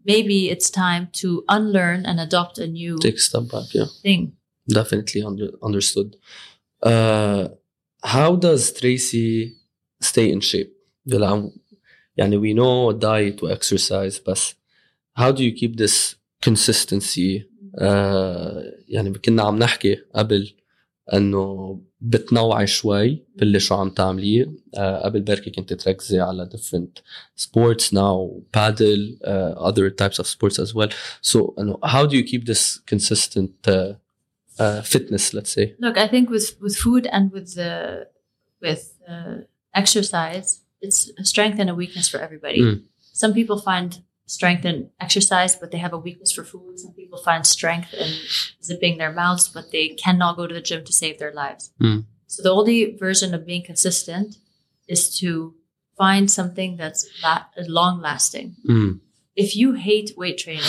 maybe 0.05 0.49
it's 0.49 0.69
time 0.69 1.09
to 1.21 1.43
unlearn 1.47 2.05
and 2.05 2.19
adopt 2.19 2.57
a 2.57 2.67
new 2.67 2.97
Take 2.97 3.15
a 3.15 3.19
step 3.29 3.43
back, 3.51 3.73
yeah. 3.73 3.85
thing. 4.01 4.33
Definitely 4.67 5.21
under, 5.23 5.49
understood. 5.61 6.15
Uh, 6.81 7.49
how 8.03 8.35
does 8.35 8.71
Tracy 8.73 9.55
stay 10.02 10.32
in 10.32 10.40
shape? 10.40 10.78
يعني 11.06 11.52
يعني 12.16 12.38
we 12.38 12.56
know 12.56 12.92
diet 12.92 13.42
و 13.42 13.54
exercise 13.54 14.20
بس 14.26 14.54
how 15.18 15.32
do 15.32 15.40
you 15.40 15.52
keep 15.60 15.76
this 15.76 16.14
consistency 16.46 17.42
uh, 17.80 18.64
يعني 18.88 19.12
كنا 19.24 19.42
عم 19.42 19.58
نحكي 19.58 19.94
قبل 20.14 20.52
انه 21.12 21.80
بتنوعي 22.00 22.66
شوي 22.66 23.24
باللي 23.36 23.60
شو 23.60 23.74
عم 23.74 23.90
تعمليه 23.90 24.44
uh, 24.76 24.78
قبل 24.78 25.20
بركي 25.20 25.50
كنت 25.50 25.72
تركزي 25.72 26.20
على 26.20 26.48
different 26.54 27.02
sports 27.44 27.84
now 27.92 28.42
paddle 28.56 29.16
uh, 29.24 29.68
other 29.68 29.90
types 29.90 30.18
of 30.18 30.26
sports 30.26 30.58
as 30.58 30.74
well 30.74 30.90
so 31.22 31.54
انه 31.58 31.78
how 31.84 32.06
do 32.06 32.14
you 32.14 32.24
keep 32.24 32.44
this 32.44 32.80
consistent 32.94 33.68
uh, 33.68 33.94
uh, 34.60 34.82
fitness 34.82 35.34
let's 35.34 35.52
say 35.56 35.74
Look, 35.78 35.96
I 35.96 36.08
think 36.08 36.30
with 36.34 36.48
with 36.64 36.76
food 36.84 37.04
and 37.16 37.24
with 37.32 37.48
the 37.58 37.72
with 38.64 38.84
uh, 39.12 39.36
exercise, 39.73 40.61
it's 40.81 41.11
a 41.17 41.25
strength 41.25 41.59
and 41.59 41.69
a 41.69 41.75
weakness 41.75 42.09
for 42.09 42.19
everybody. 42.19 42.61
Mm. 42.61 42.83
Some 43.13 43.33
people 43.33 43.59
find 43.59 44.01
strength 44.25 44.65
in 44.65 44.89
exercise, 44.99 45.55
but 45.55 45.71
they 45.71 45.77
have 45.77 45.93
a 45.93 45.97
weakness 45.97 46.31
for 46.31 46.43
food. 46.43 46.79
Some 46.79 46.93
people 46.93 47.19
find 47.23 47.45
strength 47.45 47.93
in 47.93 48.13
zipping 48.63 48.97
their 48.97 49.11
mouths, 49.11 49.47
but 49.47 49.71
they 49.71 49.89
cannot 49.89 50.37
go 50.37 50.47
to 50.47 50.53
the 50.53 50.61
gym 50.61 50.83
to 50.85 50.93
save 50.93 51.19
their 51.19 51.33
lives. 51.33 51.71
Mm. 51.81 52.05
So 52.27 52.41
the 52.41 52.51
only 52.51 52.95
version 52.97 53.33
of 53.33 53.45
being 53.45 53.63
consistent 53.63 54.37
is 54.87 55.17
to 55.19 55.55
find 55.97 56.29
something 56.29 56.77
that's 56.77 57.07
la- 57.21 57.45
long 57.67 58.01
lasting. 58.01 58.55
mm. 58.67 58.99
if 59.35 59.55
you 59.55 59.73
hate 59.73 60.11
weight 60.17 60.37
training 60.37 60.63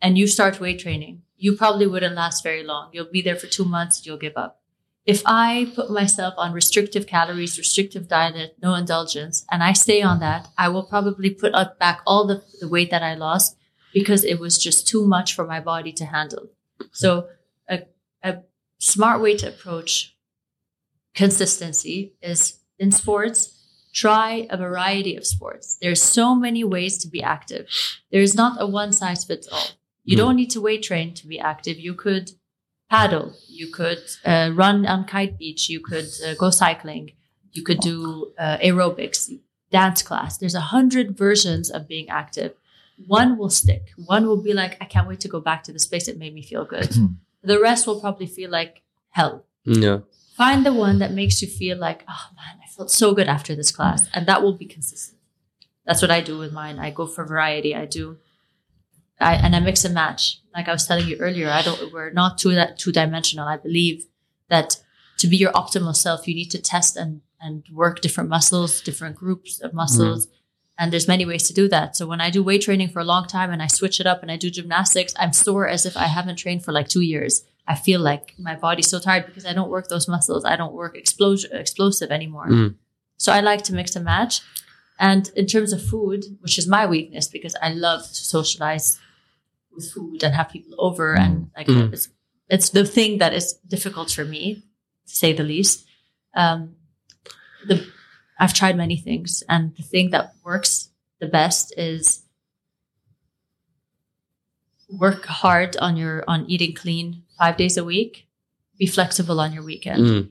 and 0.00 0.16
you 0.16 0.26
start 0.26 0.60
weight 0.60 0.78
training, 0.78 1.22
you 1.36 1.56
probably 1.56 1.86
wouldn't 1.86 2.14
last 2.14 2.42
very 2.42 2.62
long. 2.62 2.90
You'll 2.92 3.10
be 3.10 3.22
there 3.22 3.36
for 3.36 3.46
two 3.46 3.64
months, 3.64 4.06
you'll 4.06 4.16
give 4.16 4.36
up. 4.36 4.60
If 5.06 5.22
I 5.24 5.70
put 5.74 5.90
myself 5.90 6.34
on 6.36 6.52
restrictive 6.52 7.06
calories, 7.06 7.58
restrictive 7.58 8.08
diet, 8.08 8.56
no 8.62 8.74
indulgence, 8.74 9.44
and 9.50 9.62
I 9.62 9.72
stay 9.72 10.02
on 10.02 10.18
that, 10.20 10.48
I 10.58 10.68
will 10.68 10.82
probably 10.84 11.30
put 11.30 11.54
up 11.54 11.78
back 11.78 12.00
all 12.06 12.26
the, 12.26 12.42
the 12.60 12.68
weight 12.68 12.90
that 12.90 13.02
I 13.02 13.14
lost 13.14 13.56
because 13.94 14.24
it 14.24 14.38
was 14.40 14.58
just 14.58 14.88
too 14.88 15.06
much 15.06 15.34
for 15.34 15.46
my 15.46 15.60
body 15.60 15.92
to 15.92 16.04
handle. 16.06 16.48
So 16.92 17.28
a, 17.68 17.82
a 18.22 18.38
smart 18.78 19.22
way 19.22 19.36
to 19.36 19.48
approach 19.48 20.16
consistency 21.14 22.14
is 22.22 22.58
in 22.78 22.92
sports, 22.92 23.52
try 23.94 24.46
a 24.50 24.56
variety 24.56 25.16
of 25.16 25.26
sports. 25.26 25.78
There's 25.80 26.02
so 26.02 26.34
many 26.34 26.64
ways 26.64 26.98
to 26.98 27.08
be 27.08 27.22
active. 27.22 27.68
There's 28.12 28.34
not 28.34 28.60
a 28.60 28.66
one 28.66 28.92
size 28.92 29.24
fits 29.24 29.48
all. 29.48 29.68
You 30.04 30.16
Mm. 30.16 30.18
don't 30.20 30.36
need 30.36 30.50
to 30.50 30.60
weight 30.60 30.82
train 30.82 31.14
to 31.14 31.26
be 31.26 31.38
active. 31.38 31.78
You 31.78 31.94
could 31.94 32.32
paddle. 32.90 33.34
You 33.48 33.68
could 33.68 34.02
uh, 34.24 34.50
run 34.54 34.86
on 34.86 35.04
kite 35.04 35.38
beach. 35.38 35.68
You 35.68 35.80
could 35.80 36.08
uh, 36.26 36.34
go 36.34 36.50
cycling. 36.50 37.12
You 37.52 37.62
could 37.62 37.80
do 37.80 38.32
uh, 38.38 38.58
aerobics, 38.58 39.30
dance 39.70 40.02
class. 40.02 40.38
There's 40.38 40.54
a 40.54 40.60
hundred 40.60 41.16
versions 41.16 41.70
of 41.70 41.88
being 41.88 42.08
active. 42.08 42.54
One 43.06 43.38
will 43.38 43.50
stick. 43.50 43.90
One 43.96 44.26
will 44.26 44.42
be 44.42 44.52
like, 44.52 44.76
I 44.80 44.84
can't 44.84 45.08
wait 45.08 45.20
to 45.20 45.28
go 45.28 45.40
back 45.40 45.62
to 45.64 45.72
the 45.72 45.78
space. 45.78 46.08
It 46.08 46.18
made 46.18 46.34
me 46.34 46.42
feel 46.42 46.64
good. 46.64 46.94
the 47.42 47.60
rest 47.60 47.86
will 47.86 48.00
probably 48.00 48.26
feel 48.26 48.50
like 48.50 48.82
hell. 49.10 49.44
Yeah. 49.64 50.00
Find 50.36 50.66
the 50.66 50.72
one 50.72 50.98
that 50.98 51.12
makes 51.12 51.40
you 51.40 51.48
feel 51.48 51.78
like, 51.78 52.04
oh 52.08 52.26
man, 52.36 52.60
I 52.62 52.68
felt 52.68 52.90
so 52.90 53.14
good 53.14 53.28
after 53.28 53.54
this 53.54 53.72
class. 53.72 54.06
And 54.12 54.26
that 54.26 54.42
will 54.42 54.52
be 54.52 54.66
consistent. 54.66 55.18
That's 55.86 56.02
what 56.02 56.10
I 56.10 56.20
do 56.20 56.38
with 56.38 56.52
mine. 56.52 56.78
I 56.78 56.90
go 56.90 57.06
for 57.06 57.24
variety. 57.24 57.74
I 57.74 57.86
do 57.86 58.18
I, 59.18 59.34
and 59.34 59.56
I 59.56 59.60
mix 59.60 59.84
and 59.84 59.94
match. 59.94 60.40
Like 60.56 60.68
I 60.68 60.72
was 60.72 60.86
telling 60.86 61.06
you 61.06 61.16
earlier, 61.18 61.50
I 61.50 61.62
don't. 61.62 61.92
We're 61.92 62.10
not 62.10 62.38
two 62.38 62.54
that 62.54 62.78
two 62.78 62.90
dimensional. 62.90 63.46
I 63.46 63.58
believe 63.58 64.06
that 64.48 64.82
to 65.18 65.28
be 65.28 65.36
your 65.36 65.52
optimal 65.52 65.94
self, 65.94 66.26
you 66.26 66.34
need 66.34 66.50
to 66.52 66.60
test 66.60 66.96
and 66.96 67.20
and 67.40 67.64
work 67.70 68.00
different 68.00 68.30
muscles, 68.30 68.80
different 68.80 69.16
groups 69.16 69.60
of 69.60 69.74
muscles, 69.74 70.28
and 70.78 70.92
there's 70.92 71.08
many 71.08 71.26
ways 71.26 71.46
to 71.48 71.54
do 71.54 71.68
that. 71.68 71.96
So 71.96 72.06
when 72.06 72.20
I 72.20 72.30
do 72.30 72.42
weight 72.42 72.62
training 72.62 72.88
for 72.88 73.00
a 73.00 73.04
long 73.04 73.26
time 73.26 73.50
and 73.52 73.62
I 73.62 73.66
switch 73.66 74.00
it 74.00 74.06
up 74.06 74.22
and 74.22 74.30
I 74.30 74.36
do 74.36 74.50
gymnastics, 74.50 75.14
I'm 75.18 75.34
sore 75.34 75.68
as 75.68 75.84
if 75.84 75.96
I 75.96 76.04
haven't 76.04 76.36
trained 76.36 76.64
for 76.64 76.72
like 76.72 76.88
two 76.88 77.02
years. 77.02 77.44
I 77.68 77.74
feel 77.74 78.00
like 78.00 78.34
my 78.38 78.54
body's 78.54 78.88
so 78.88 78.98
tired 78.98 79.26
because 79.26 79.44
I 79.44 79.52
don't 79.52 79.70
work 79.70 79.88
those 79.88 80.08
muscles. 80.08 80.44
I 80.44 80.56
don't 80.56 80.72
work 80.72 80.96
explosion 80.96 81.50
explosive 81.52 82.10
anymore. 82.10 82.48
Mm. 82.48 82.74
So 83.16 83.32
I 83.32 83.40
like 83.40 83.62
to 83.64 83.74
mix 83.74 83.96
and 83.96 84.04
match. 84.04 84.40
And 84.98 85.30
in 85.36 85.46
terms 85.46 85.72
of 85.72 85.82
food, 85.82 86.24
which 86.40 86.58
is 86.58 86.66
my 86.66 86.86
weakness 86.86 87.28
because 87.28 87.56
I 87.60 87.70
love 87.70 88.02
to 88.02 88.24
socialize 88.24 88.98
with 89.76 89.92
food 89.92 90.22
and 90.24 90.34
have 90.34 90.48
people 90.50 90.74
over 90.78 91.14
and 91.14 91.50
like 91.56 91.68
Mm. 91.68 91.92
it's 91.92 92.08
it's 92.48 92.70
the 92.70 92.84
thing 92.86 93.18
that 93.18 93.32
is 93.34 93.54
difficult 93.68 94.10
for 94.10 94.24
me, 94.24 94.62
to 95.08 95.14
say 95.22 95.32
the 95.32 95.42
least. 95.44 95.84
Um, 96.34 96.76
the 97.68 97.86
I've 98.38 98.52
tried 98.54 98.76
many 98.76 98.96
things, 98.96 99.42
and 99.48 99.74
the 99.76 99.82
thing 99.82 100.10
that 100.10 100.34
works 100.44 100.90
the 101.20 101.26
best 101.28 101.72
is 101.78 102.22
work 104.88 105.24
hard 105.26 105.76
on 105.78 105.96
your 105.96 106.22
on 106.28 106.44
eating 106.48 106.74
clean 106.74 107.22
five 107.38 107.56
days 107.56 107.76
a 107.76 107.84
week. 107.84 108.28
Be 108.78 108.86
flexible 108.86 109.40
on 109.40 109.52
your 109.52 109.62
weekend 109.64 110.02
Mm. 110.06 110.30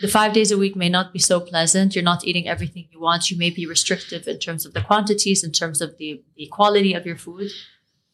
the 0.00 0.08
five 0.08 0.32
days 0.32 0.50
a 0.50 0.58
week 0.58 0.74
may 0.76 0.88
not 0.88 1.12
be 1.12 1.18
so 1.18 1.40
pleasant. 1.40 1.94
You're 1.94 2.04
not 2.12 2.24
eating 2.26 2.48
everything 2.48 2.88
you 2.92 3.00
want. 3.00 3.30
You 3.30 3.36
may 3.38 3.50
be 3.50 3.66
restrictive 3.66 4.26
in 4.26 4.38
terms 4.38 4.66
of 4.66 4.72
the 4.74 4.80
quantities, 4.82 5.44
in 5.44 5.52
terms 5.52 5.80
of 5.80 5.96
the, 5.98 6.22
the 6.36 6.46
quality 6.48 6.92
of 6.94 7.06
your 7.06 7.16
food, 7.16 7.50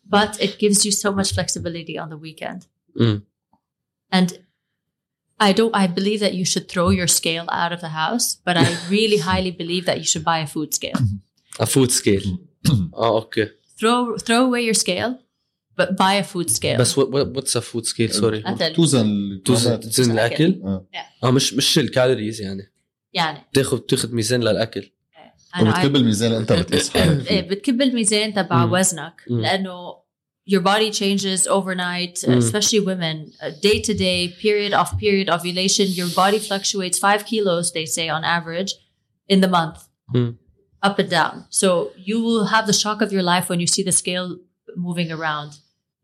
but 0.05 0.41
it 0.41 0.57
gives 0.59 0.85
you 0.85 0.91
so 0.91 1.11
much 1.11 1.33
flexibility 1.33 1.97
on 1.97 2.09
the 2.09 2.17
weekend. 2.17 2.67
Mm. 2.99 3.23
And 4.11 4.39
I 5.39 5.51
don't, 5.53 5.75
I 5.75 5.87
believe 5.87 6.19
that 6.21 6.33
you 6.33 6.45
should 6.45 6.67
throw 6.67 6.89
your 6.89 7.07
scale 7.07 7.45
out 7.51 7.71
of 7.71 7.81
the 7.81 7.89
house, 7.89 8.35
but 8.45 8.57
I 8.57 8.65
really 8.89 9.17
highly 9.17 9.51
believe 9.51 9.85
that 9.85 9.97
you 9.99 10.03
should 10.03 10.23
buy 10.23 10.39
a 10.39 10.47
food 10.47 10.73
scale. 10.73 10.99
A 11.59 11.65
food 11.65 11.91
scale. 11.91 12.37
اه 12.93 13.17
اوكي 13.17 13.47
Throw, 13.79 14.17
throw 14.17 14.45
away 14.47 14.61
your 14.61 14.73
scale, 14.73 15.19
but 15.77 15.95
buy 15.97 16.13
a 16.13 16.23
food 16.23 16.49
scale. 16.49 16.77
بس 16.79 16.99
what, 16.99 17.11
what, 17.11 17.33
what's 17.33 17.55
a 17.55 17.61
food 17.61 17.85
scale 17.85 18.11
سوري 18.11 18.43
مثل 18.45 18.73
توزن 18.73 19.41
توزن 19.45 19.79
توزن 19.79 20.11
الاكل 20.11 20.61
آه. 20.63 20.87
اه 21.23 21.31
مش 21.31 21.53
مش 21.53 21.79
الكالوريز 21.79 22.41
يعني 22.41 22.71
يعني 23.13 23.39
بتاخذ 23.51 23.77
بتاخذ 23.77 24.13
ميزان 24.13 24.41
للاكل 24.41 24.79
أنا 24.79 24.91
وبتكب 25.61 25.95
الميزان 25.95 26.31
اللي 26.31 26.41
انت 26.41 26.53
بتقيس 26.53 26.89
حالك 26.89 27.27
إيه، 27.31 27.41
فيه. 27.41 27.49
بتكب 27.49 27.81
الميزان 27.81 28.33
تبع 28.33 28.65
مم. 28.65 28.71
وزنك 28.71 29.21
مم. 29.29 29.41
لانه 29.41 30.07
your 30.49 30.61
body 30.61 30.91
changes 30.91 31.45
overnight, 31.47 32.29
مم. 32.29 32.39
especially 32.39 32.79
women. 32.79 33.31
Uh, 33.41 33.49
day 33.61 33.81
to 33.81 33.93
day, 33.93 34.33
period 34.41 34.73
off 34.73 34.97
period 34.97 35.29
ovulation, 35.29 35.87
your 35.99 36.09
body 36.15 36.39
fluctuates 36.39 36.97
five 36.99 37.25
kilos, 37.25 37.71
they 37.73 37.85
say 37.85 38.07
on 38.09 38.23
average, 38.23 38.71
in 39.27 39.41
the 39.41 39.47
month, 39.47 39.79
مم. 40.13 40.37
up 40.83 40.99
and 40.99 41.09
down. 41.09 41.45
So 41.49 41.91
you 41.97 42.17
will 42.21 42.45
have 42.45 42.65
the 42.65 42.77
shock 42.83 43.01
of 43.01 43.11
your 43.11 43.23
life 43.23 43.49
when 43.49 43.59
you 43.59 43.67
see 43.67 43.83
the 43.83 43.91
scale 43.91 44.37
moving 44.75 45.11
around. 45.11 45.51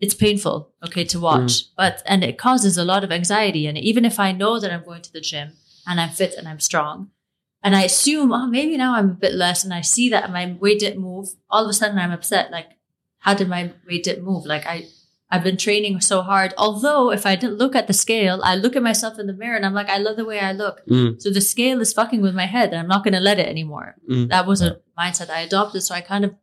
It's 0.04 0.16
painful, 0.26 0.58
okay, 0.86 1.06
to 1.14 1.18
watch, 1.30 1.54
but 1.82 1.96
and 2.12 2.20
it 2.30 2.36
causes 2.38 2.74
a 2.78 2.84
lot 2.92 3.02
of 3.06 3.12
anxiety. 3.20 3.64
And 3.70 3.78
even 3.78 4.04
if 4.12 4.20
I 4.28 4.30
know 4.42 4.54
that 4.60 4.72
I'm 4.74 4.84
going 4.90 5.04
to 5.08 5.14
the 5.18 5.22
gym 5.30 5.48
and 5.88 5.96
I'm 6.02 6.14
fit 6.20 6.34
and 6.38 6.46
I'm 6.50 6.60
strong, 6.70 6.98
and 7.63 7.75
I 7.75 7.83
assume, 7.83 8.33
oh, 8.33 8.47
maybe 8.47 8.77
now 8.77 8.95
I'm 8.95 9.11
a 9.11 9.15
bit 9.15 9.35
less 9.35 9.65
and 9.65 9.75
I 9.75 9.81
see 9.81 10.09
that 10.11 10.31
my 10.31 10.57
weight 10.61 10.79
didn't 10.79 11.03
move. 11.03 11.29
All 11.51 11.65
of 11.65 11.71
a 11.71 11.73
sudden 11.73 11.99
I'm 11.99 12.13
upset. 12.13 12.51
Like, 12.51 12.69
how 13.19 13.35
did 13.35 13.49
my 13.49 13.73
weight 13.87 14.05
didn't 14.05 14.25
move? 14.25 14.47
Like 14.47 14.65
I, 14.67 14.87
I've 15.31 15.43
been 15.43 15.57
training 15.57 16.01
so 16.01 16.23
hard. 16.23 16.55
Although 16.57 17.11
if 17.11 17.27
I 17.27 17.35
didn't 17.35 17.59
look 17.59 17.75
at 17.75 17.89
the 17.89 17.93
scale, 17.93 18.41
I 18.45 18.55
look 18.55 18.77
at 18.77 18.83
myself 18.83 19.19
in 19.19 19.27
the 19.27 19.33
mirror 19.33 19.57
and 19.57 19.67
I'm 19.67 19.75
like, 19.75 19.89
I 19.89 19.99
love 19.99 20.17
the 20.17 20.25
way 20.25 20.39
I 20.39 20.53
look. 20.53 20.87
Mm. 20.87 21.21
So 21.21 21.31
the 21.31 21.41
scale 21.41 21.81
is 21.81 21.93
fucking 21.93 22.23
with 22.23 22.35
my 22.35 22.47
head 22.47 22.71
and 22.71 22.79
I'm 22.79 22.89
not 22.89 23.03
going 23.03 23.15
to 23.15 23.21
let 23.21 23.41
it 23.41 23.49
anymore. 23.49 23.97
Mm. 24.09 24.29
That 24.29 24.47
was 24.47 24.63
a 24.63 24.79
mindset 24.99 25.29
I 25.29 25.41
adopted. 25.41 25.83
So 25.83 25.95
I 25.95 26.01
kind 26.01 26.25
of 26.25 26.35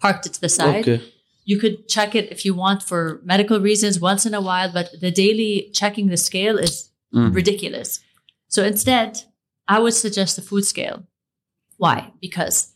parked 0.00 0.26
it 0.26 0.34
to 0.34 0.40
the 0.40 0.48
side. 0.48 0.88
Okay. 0.88 1.04
You 1.44 1.58
could 1.58 1.88
check 1.88 2.14
it 2.14 2.30
if 2.30 2.44
you 2.44 2.52
want 2.52 2.82
for 2.82 3.20
medical 3.24 3.60
reasons 3.60 4.00
once 4.00 4.26
in 4.26 4.34
a 4.34 4.40
while, 4.40 4.70
but 4.70 4.90
the 5.00 5.10
daily 5.10 5.70
checking 5.72 6.08
the 6.08 6.18
scale 6.18 6.58
is 6.58 6.90
mm. 7.14 7.34
ridiculous. 7.34 8.00
So 8.48 8.64
instead, 8.64 9.22
I 9.68 9.78
would 9.78 9.94
suggest 9.94 10.36
the 10.36 10.42
food 10.42 10.64
scale. 10.64 11.04
Why? 11.76 12.12
Because 12.20 12.74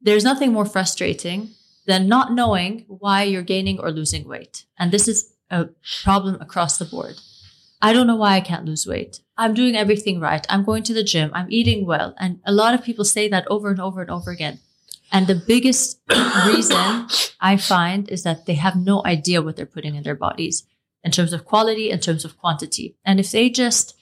there's 0.00 0.24
nothing 0.24 0.52
more 0.52 0.64
frustrating 0.64 1.50
than 1.86 2.08
not 2.08 2.32
knowing 2.32 2.84
why 2.88 3.22
you're 3.22 3.42
gaining 3.42 3.78
or 3.78 3.92
losing 3.92 4.26
weight. 4.26 4.64
And 4.78 4.90
this 4.90 5.06
is 5.06 5.32
a 5.50 5.68
problem 6.02 6.38
across 6.40 6.78
the 6.78 6.84
board. 6.84 7.20
I 7.80 7.92
don't 7.92 8.06
know 8.06 8.16
why 8.16 8.34
I 8.34 8.40
can't 8.40 8.64
lose 8.64 8.86
weight. 8.86 9.20
I'm 9.36 9.54
doing 9.54 9.76
everything 9.76 10.20
right. 10.20 10.46
I'm 10.48 10.64
going 10.64 10.84
to 10.84 10.94
the 10.94 11.02
gym. 11.02 11.30
I'm 11.34 11.50
eating 11.50 11.84
well. 11.84 12.14
And 12.18 12.40
a 12.44 12.52
lot 12.52 12.74
of 12.74 12.84
people 12.84 13.04
say 13.04 13.28
that 13.28 13.46
over 13.48 13.70
and 13.70 13.80
over 13.80 14.00
and 14.00 14.10
over 14.10 14.30
again. 14.30 14.60
And 15.10 15.26
the 15.26 15.42
biggest 15.46 16.00
reason 16.46 17.08
I 17.40 17.56
find 17.58 18.08
is 18.08 18.22
that 18.22 18.46
they 18.46 18.54
have 18.54 18.76
no 18.76 19.02
idea 19.04 19.42
what 19.42 19.56
they're 19.56 19.66
putting 19.66 19.96
in 19.96 20.04
their 20.04 20.14
bodies 20.14 20.64
in 21.04 21.10
terms 21.10 21.32
of 21.32 21.44
quality, 21.44 21.90
in 21.90 21.98
terms 21.98 22.24
of 22.24 22.38
quantity. 22.38 22.96
And 23.04 23.18
if 23.18 23.32
they 23.32 23.50
just 23.50 23.96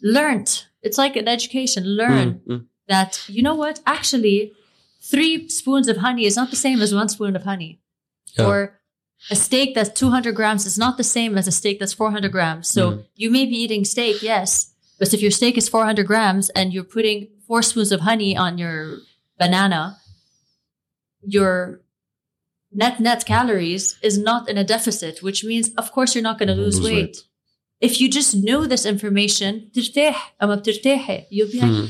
learned, 0.00 0.64
it's 0.84 0.98
like 0.98 1.16
an 1.16 1.28
education, 1.28 1.84
learn 1.84 2.40
Mm, 2.46 2.46
mm. 2.46 2.66
that, 2.88 3.10
you 3.28 3.42
know 3.42 3.54
what, 3.54 3.80
actually, 3.86 4.52
three 5.10 5.48
spoons 5.48 5.88
of 5.88 5.96
honey 5.98 6.24
is 6.26 6.36
not 6.36 6.50
the 6.50 6.56
same 6.66 6.80
as 6.82 6.94
one 6.94 7.08
spoon 7.08 7.34
of 7.36 7.44
honey. 7.44 7.80
Yeah. 8.38 8.46
Or 8.46 8.80
a 9.30 9.36
steak 9.36 9.74
that's 9.74 9.90
200 9.98 10.34
grams 10.34 10.66
is 10.66 10.76
not 10.78 10.96
the 10.96 11.04
same 11.04 11.38
as 11.38 11.46
a 11.48 11.52
steak 11.52 11.78
that's 11.78 11.94
400 11.94 12.30
grams. 12.32 12.68
So 12.68 12.82
Mhm. 12.90 13.04
you 13.16 13.30
may 13.30 13.46
be 13.46 13.56
eating 13.56 13.84
steak, 13.84 14.22
yes, 14.22 14.72
but 14.98 15.12
if 15.14 15.20
your 15.22 15.30
steak 15.30 15.56
is 15.56 15.68
400 15.68 16.06
grams 16.06 16.50
and 16.50 16.72
you're 16.72 16.84
putting 16.96 17.28
four 17.46 17.62
spoons 17.62 17.92
of 17.92 18.00
honey 18.00 18.36
on 18.36 18.58
your 18.58 18.98
banana, 19.38 19.98
your 21.26 21.80
net 22.72 23.00
net 23.00 23.24
calories 23.24 23.96
is 24.02 24.18
not 24.18 24.48
in 24.48 24.58
a 24.58 24.64
deficit, 24.64 25.22
which 25.22 25.44
means, 25.44 25.70
of 25.76 25.90
course, 25.92 26.14
you're 26.14 26.22
not 26.30 26.38
going 26.38 26.48
to 26.48 26.54
lose, 26.54 26.76
Lose 26.80 26.84
weight. 26.84 26.94
weight 26.94 27.24
If 27.81 28.01
you 28.01 28.09
just 28.09 28.35
knew 28.35 28.67
this 28.67 28.85
information, 28.85 29.71
ترتاح 29.73 30.35
أما 30.43 30.55
بترتاحي, 30.55 31.25
you'll 31.31 31.51
be 31.51 31.59
like, 31.61 31.71
Mm. 31.71 31.89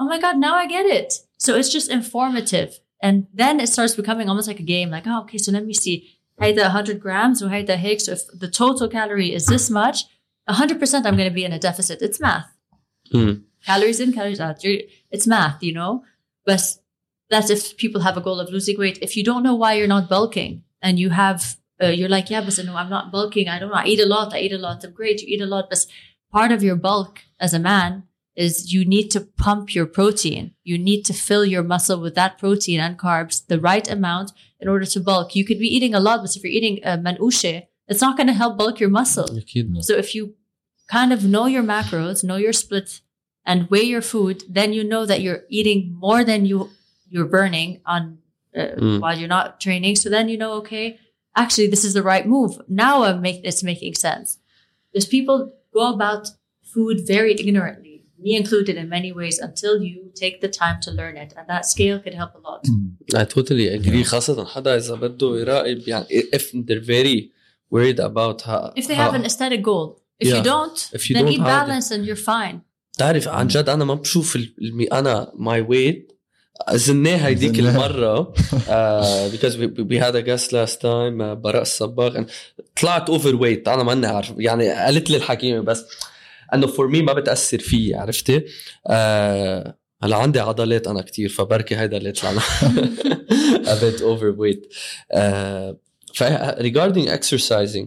oh 0.00 0.06
my 0.12 0.18
god 0.20 0.36
now 0.46 0.54
i 0.62 0.66
get 0.76 0.86
it 0.86 1.10
so 1.44 1.50
it's 1.58 1.72
just 1.76 1.88
informative 1.98 2.70
and 3.06 3.16
then 3.40 3.54
it 3.64 3.68
starts 3.74 3.94
becoming 4.02 4.28
almost 4.28 4.48
like 4.50 4.60
a 4.66 4.68
game 4.76 4.88
like 4.96 5.06
oh 5.12 5.20
okay 5.22 5.38
so 5.44 5.52
let 5.52 5.64
me 5.70 5.74
see 5.74 5.96
هيدا 6.40 6.68
100 6.68 7.00
grams 7.00 7.42
or 7.42 7.46
هيدا 7.48 7.76
هيك 7.76 8.00
so 8.00 8.12
if 8.12 8.20
the 8.42 8.48
total 8.48 8.88
calorie 8.88 9.32
is 9.38 9.44
this 9.46 9.70
much 9.70 9.98
100% 10.50 11.06
i'm 11.06 11.16
going 11.20 11.30
to 11.32 11.38
be 11.40 11.44
in 11.44 11.52
a 11.52 11.58
deficit 11.68 11.98
it's 12.02 12.20
math 12.20 12.48
Mm. 13.14 13.34
calories 13.68 14.00
in 14.04 14.10
calories 14.18 14.40
out 14.46 14.56
You're- 14.64 14.84
it's 15.14 15.26
math 15.34 15.58
you 15.66 15.72
know 15.78 15.92
but 16.48 16.62
that's 17.32 17.50
if 17.56 17.62
people 17.82 18.00
have 18.06 18.16
a 18.20 18.24
goal 18.26 18.38
of 18.40 18.48
losing 18.54 18.76
weight 18.82 18.98
if 19.06 19.12
you 19.16 19.22
don't 19.30 19.44
know 19.46 19.56
why 19.62 19.70
you're 19.76 19.94
not 19.96 20.08
bulking 20.14 20.52
and 20.86 20.92
you 21.02 21.10
have 21.24 21.40
uh, 21.81 21.87
you're 21.87 22.09
like, 22.09 22.29
yeah, 22.29 22.41
but 22.41 22.57
no, 22.65 22.75
I'm 22.75 22.89
not 22.89 23.11
bulking. 23.11 23.47
I 23.47 23.59
don't 23.59 23.69
know. 23.69 23.75
I 23.75 23.85
eat 23.85 23.99
a 23.99 24.05
lot. 24.05 24.33
I 24.33 24.39
eat 24.39 24.51
a 24.51 24.57
lot. 24.57 24.83
I'm 24.83 24.91
great. 24.91 25.21
You 25.21 25.27
eat 25.35 25.41
a 25.41 25.45
lot. 25.45 25.69
But 25.69 25.85
part 26.31 26.51
of 26.51 26.63
your 26.63 26.75
bulk 26.75 27.21
as 27.39 27.53
a 27.53 27.59
man 27.59 28.03
is 28.35 28.73
you 28.73 28.85
need 28.85 29.09
to 29.11 29.21
pump 29.21 29.75
your 29.75 29.85
protein. 29.85 30.53
You 30.63 30.77
need 30.77 31.03
to 31.05 31.13
fill 31.13 31.45
your 31.45 31.63
muscle 31.63 31.99
with 31.99 32.15
that 32.15 32.37
protein 32.37 32.79
and 32.79 32.97
carbs, 32.97 33.45
the 33.47 33.59
right 33.59 33.89
amount 33.89 34.31
in 34.59 34.67
order 34.67 34.85
to 34.85 34.99
bulk. 34.99 35.35
You 35.35 35.45
could 35.45 35.59
be 35.59 35.73
eating 35.73 35.93
a 35.93 35.99
lot, 35.99 36.21
but 36.21 36.35
if 36.35 36.43
you're 36.43 36.51
eating 36.51 36.79
uh, 36.83 36.97
manushe, 36.97 37.67
it's 37.87 38.01
not 38.01 38.17
going 38.17 38.27
to 38.27 38.33
help 38.33 38.57
bulk 38.57 38.79
your 38.79 38.89
muscle. 38.89 39.27
So 39.81 39.95
if 39.95 40.13
you 40.15 40.35
kind 40.89 41.11
of 41.11 41.25
know 41.25 41.47
your 41.47 41.63
macros, 41.63 42.23
know 42.23 42.37
your 42.37 42.53
splits, 42.53 43.01
and 43.45 43.69
weigh 43.69 43.83
your 43.83 44.01
food, 44.01 44.43
then 44.47 44.73
you 44.73 44.83
know 44.83 45.05
that 45.05 45.21
you're 45.21 45.43
eating 45.49 45.95
more 45.97 46.23
than 46.23 46.45
you 46.45 46.69
you're 47.09 47.25
burning 47.25 47.81
on 47.85 48.19
uh, 48.55 48.59
mm. 48.77 48.99
while 49.01 49.17
you're 49.17 49.27
not 49.27 49.59
training. 49.59 49.95
So 49.95 50.09
then 50.09 50.29
you 50.29 50.37
know, 50.37 50.53
okay, 50.53 50.99
actually, 51.42 51.68
this 51.74 51.84
is 51.88 51.92
the 51.98 52.02
right 52.12 52.26
move. 52.36 52.52
Now 52.84 52.94
I'm 53.06 53.20
make 53.26 53.38
it's 53.48 53.62
making 53.72 53.94
sense. 54.06 54.28
There's 54.92 55.08
people 55.16 55.38
go 55.72 55.82
about 55.94 56.22
food 56.74 56.96
very 57.14 57.32
ignorantly, 57.42 57.96
me 58.24 58.30
included 58.42 58.74
in 58.82 58.86
many 58.88 59.10
ways, 59.20 59.36
until 59.48 59.74
you 59.88 59.96
take 60.22 60.36
the 60.44 60.48
time 60.62 60.78
to 60.84 60.90
learn 61.00 61.14
it, 61.24 61.30
and 61.36 61.44
that 61.52 61.64
scale 61.74 61.98
could 62.04 62.14
help 62.14 62.32
a 62.38 62.42
lot. 62.48 62.62
I 63.14 63.24
totally 63.24 63.66
agree 63.68 64.04
خاصة 64.04 64.44
حدا 64.44 64.76
إذا 64.76 64.94
بده 64.94 65.38
يراقب 65.40 65.88
يعني 65.88 66.06
if 66.34 66.42
they're 66.52 66.80
very 66.94 67.30
worried 67.74 67.98
about 68.00 68.42
how 68.42 68.72
If 68.76 68.86
they 68.86 68.94
how- 68.94 69.10
have 69.10 69.14
an 69.14 69.24
aesthetic 69.24 69.62
goal, 69.62 70.00
if 70.20 70.28
Yeah. 70.28 70.36
you 70.38 70.42
don't, 70.52 70.78
If 70.98 71.02
you 71.10 71.14
then 71.16 71.24
don't 71.24 71.32
eat 71.34 71.40
have 71.40 71.48
it. 71.48 71.66
balance 71.68 71.90
and 71.90 72.04
you're 72.06 72.24
fine. 72.32 72.60
تعرف 72.98 73.28
عن 73.28 73.46
جد 73.48 73.68
انا 73.68 73.84
ما 73.84 73.94
بشوف 73.94 74.36
ال- 74.36 74.54
المي 74.62 74.84
انا 74.84 75.32
ماي 75.34 75.60
ويت 75.60 76.12
زناه 76.71 77.15
هيديك 77.17 77.51
we, 79.59 79.67
we 79.91 79.97
had 80.03 80.15
a 80.15 80.21
guest 80.21 80.51
last 80.51 80.77
time 80.81 81.19
uh, 81.21 81.33
براء 81.37 81.61
الصباغ 81.61 82.23
طلعت 82.81 83.09
اوفر 83.09 83.35
ويت 83.35 83.67
أنا 83.67 83.83
ماني 83.83 84.07
عارف 84.07 84.33
يعني 84.37 84.69
قالت 84.69 85.09
لي 85.09 85.17
الحكيمة 85.17 85.59
بس. 85.61 85.85
أنه 86.53 86.67
فور 86.67 86.87
مي 86.87 87.01
ما 87.01 87.13
بتأثر 87.13 87.59
فيي 87.59 87.95
عرفتي؟ 87.95 88.39
uh, 88.39 89.71
هلا 90.03 90.15
عندي 90.15 90.39
عضلات 90.39 90.87
أنا 90.87 91.01
كتير 91.01 91.29
فبركي 91.29 91.75
هيدا 91.75 91.97
اللي 91.97 92.11
طلعنا 92.11 92.39
a 93.73 93.75
bit 93.81 93.99
overweight. 94.01 94.63
uh, 95.13 95.75
ف 96.13 96.23
regarding 96.59 97.07
exercising 97.07 97.85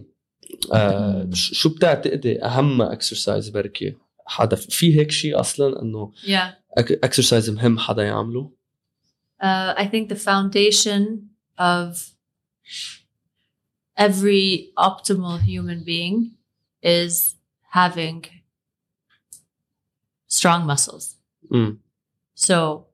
uh, 0.73 1.33
ش- 1.33 1.53
شو 1.53 1.69
بتعتقدي 1.69 2.43
أهم 2.45 2.81
اكسرسايز 2.81 3.49
بركي؟ 3.49 3.93
حدا 4.25 4.55
في 4.55 4.99
هيك 4.99 5.11
شيء 5.11 5.39
أصلا 5.39 5.81
إنه 5.81 6.11
Yeah. 6.25 6.37
اكسرسايز 6.77 7.49
مهم 7.49 7.79
حدا 7.79 8.03
يعمله؟ 8.03 8.62
Uh, 9.43 9.73
I 9.75 9.87
think 9.87 10.07
the 10.07 10.15
foundation 10.15 11.31
of 11.57 12.11
every 13.97 14.71
optimal 14.77 15.41
human 15.41 15.83
being 15.83 16.35
is 16.81 17.35
having 17.71 18.23
strong 20.27 20.65
muscles. 20.65 21.17
Mm. 21.51 21.79
So 22.35 22.87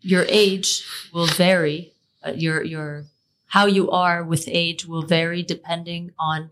your 0.00 0.26
age 0.28 0.84
will 1.14 1.26
vary. 1.26 1.94
Uh, 2.22 2.32
your 2.36 2.62
your 2.62 3.06
how 3.46 3.64
you 3.64 3.90
are 3.90 4.22
with 4.22 4.44
age 4.48 4.84
will 4.84 5.06
vary 5.06 5.42
depending 5.42 6.12
on 6.18 6.50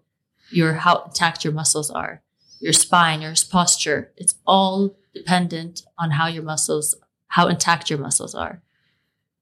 your 0.51 0.72
how 0.74 1.02
intact 1.05 1.44
your 1.44 1.52
muscles 1.52 1.90
are, 1.90 2.22
your 2.59 2.72
spine, 2.72 3.20
your 3.20 3.35
posture. 3.51 4.12
It's 4.16 4.36
all 4.47 4.97
dependent 5.12 5.82
on 5.98 6.12
how 6.12 6.26
your 6.26 6.43
muscles, 6.43 6.94
how 7.28 7.48
intact 7.48 7.90
your 7.90 7.98
muscles 7.98 8.35
are. 8.35 8.64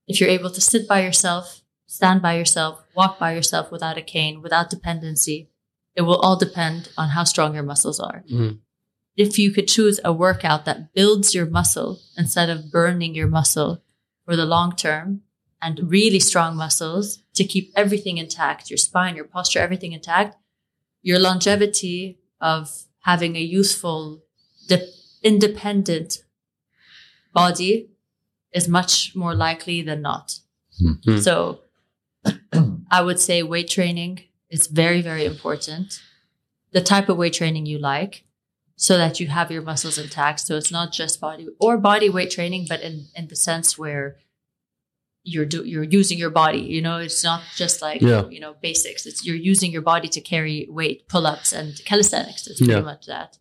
If 0.07 0.21
you're 0.21 0.31
able 0.31 0.51
to 0.51 0.61
sit 0.61 0.89
by 0.89 1.03
yourself, 1.03 1.63
stand 1.87 2.23
by 2.23 2.37
yourself, 2.37 2.83
walk 2.97 3.19
by 3.19 3.35
yourself 3.35 3.71
without 3.71 3.99
a 3.99 4.03
cane, 4.03 4.43
without 4.43 4.71
dependency, 4.71 5.51
it 5.95 6.03
will 6.03 6.17
all 6.21 6.37
depend 6.37 6.89
on 6.97 7.11
how 7.11 7.25
strong 7.25 7.55
your 7.55 7.63
muscles 7.63 8.01
are 8.01 8.25
Mm. 8.31 8.61
if 9.17 9.39
you 9.39 9.51
could 9.53 9.69
choose 9.69 10.01
a 10.05 10.13
workout 10.13 10.65
that 10.65 10.95
builds 10.95 11.35
your 11.35 11.45
muscle 11.47 12.01
instead 12.17 12.49
of 12.49 12.71
burning 12.73 13.15
your 13.15 13.29
muscle 13.29 13.83
for 14.25 14.35
the 14.37 14.47
long 14.47 14.75
term 14.75 15.21
and 15.61 15.91
really 15.91 16.19
strong 16.19 16.57
muscles 16.57 17.19
to 17.35 17.45
keep 17.45 17.71
everything 17.77 18.17
intact, 18.19 18.71
your 18.71 18.79
spine, 18.79 19.15
your 19.15 19.27
posture, 19.27 19.59
everything 19.61 19.93
intact, 19.93 20.37
your 21.03 21.19
longevity 21.19 22.19
of 22.41 22.85
having 23.01 23.37
a 23.37 23.41
youthful, 23.41 24.23
de- 24.69 24.89
independent 25.23 26.25
body 27.33 27.91
is 28.53 28.69
much 28.69 29.15
more 29.17 29.35
likely 29.35 29.83
than 29.83 30.03
not. 30.03 30.39
Hmm. 30.79 31.19
So 31.19 31.61
I 32.91 33.03
would 33.03 33.19
say 33.21 33.43
weight 33.43 33.69
training 33.69 34.21
is 34.51 34.67
very, 34.67 35.01
very 35.03 35.25
important. 35.25 36.01
The 36.73 36.81
type 36.81 37.09
of 37.09 37.17
weight 37.17 37.35
training 37.35 37.67
you 37.67 37.79
like 37.79 38.25
so 38.77 38.97
that 38.97 39.21
you 39.21 39.29
have 39.29 39.51
your 39.51 39.63
muscles 39.63 39.99
intact. 39.99 40.41
So 40.41 40.57
it's 40.57 40.73
not 40.73 40.93
just 40.93 41.21
body 41.21 41.49
or 41.61 41.77
body 41.79 42.09
weight 42.09 42.31
training, 42.31 42.67
but 42.69 42.81
in, 42.81 43.07
in 43.15 43.29
the 43.29 43.37
sense 43.37 43.79
where 43.79 44.17
you're 45.25 45.45
do, 45.45 45.65
you're 45.65 45.85
using 45.85 46.19
your 46.19 46.31
body. 46.31 46.59
You 46.59 46.83
know, 46.83 46.97
it's 46.99 47.23
not 47.23 47.43
just 47.57 47.81
like 47.81 48.01
Yeah. 48.03 48.29
you 48.29 48.41
know 48.41 48.55
basics. 48.61 49.07
It's 49.07 49.25
you're 49.25 49.37
using 49.37 49.71
your 49.71 49.83
body 49.83 50.09
to 50.09 50.21
carry 50.21 50.67
weight, 50.69 51.09
pull 51.09 51.27
ups, 51.27 51.53
and 51.53 51.81
calisthenics. 51.85 52.47
It's 52.49 52.59
pretty 52.59 52.73
Yeah. 52.73 52.81
much 52.81 53.07
that. 53.07 53.39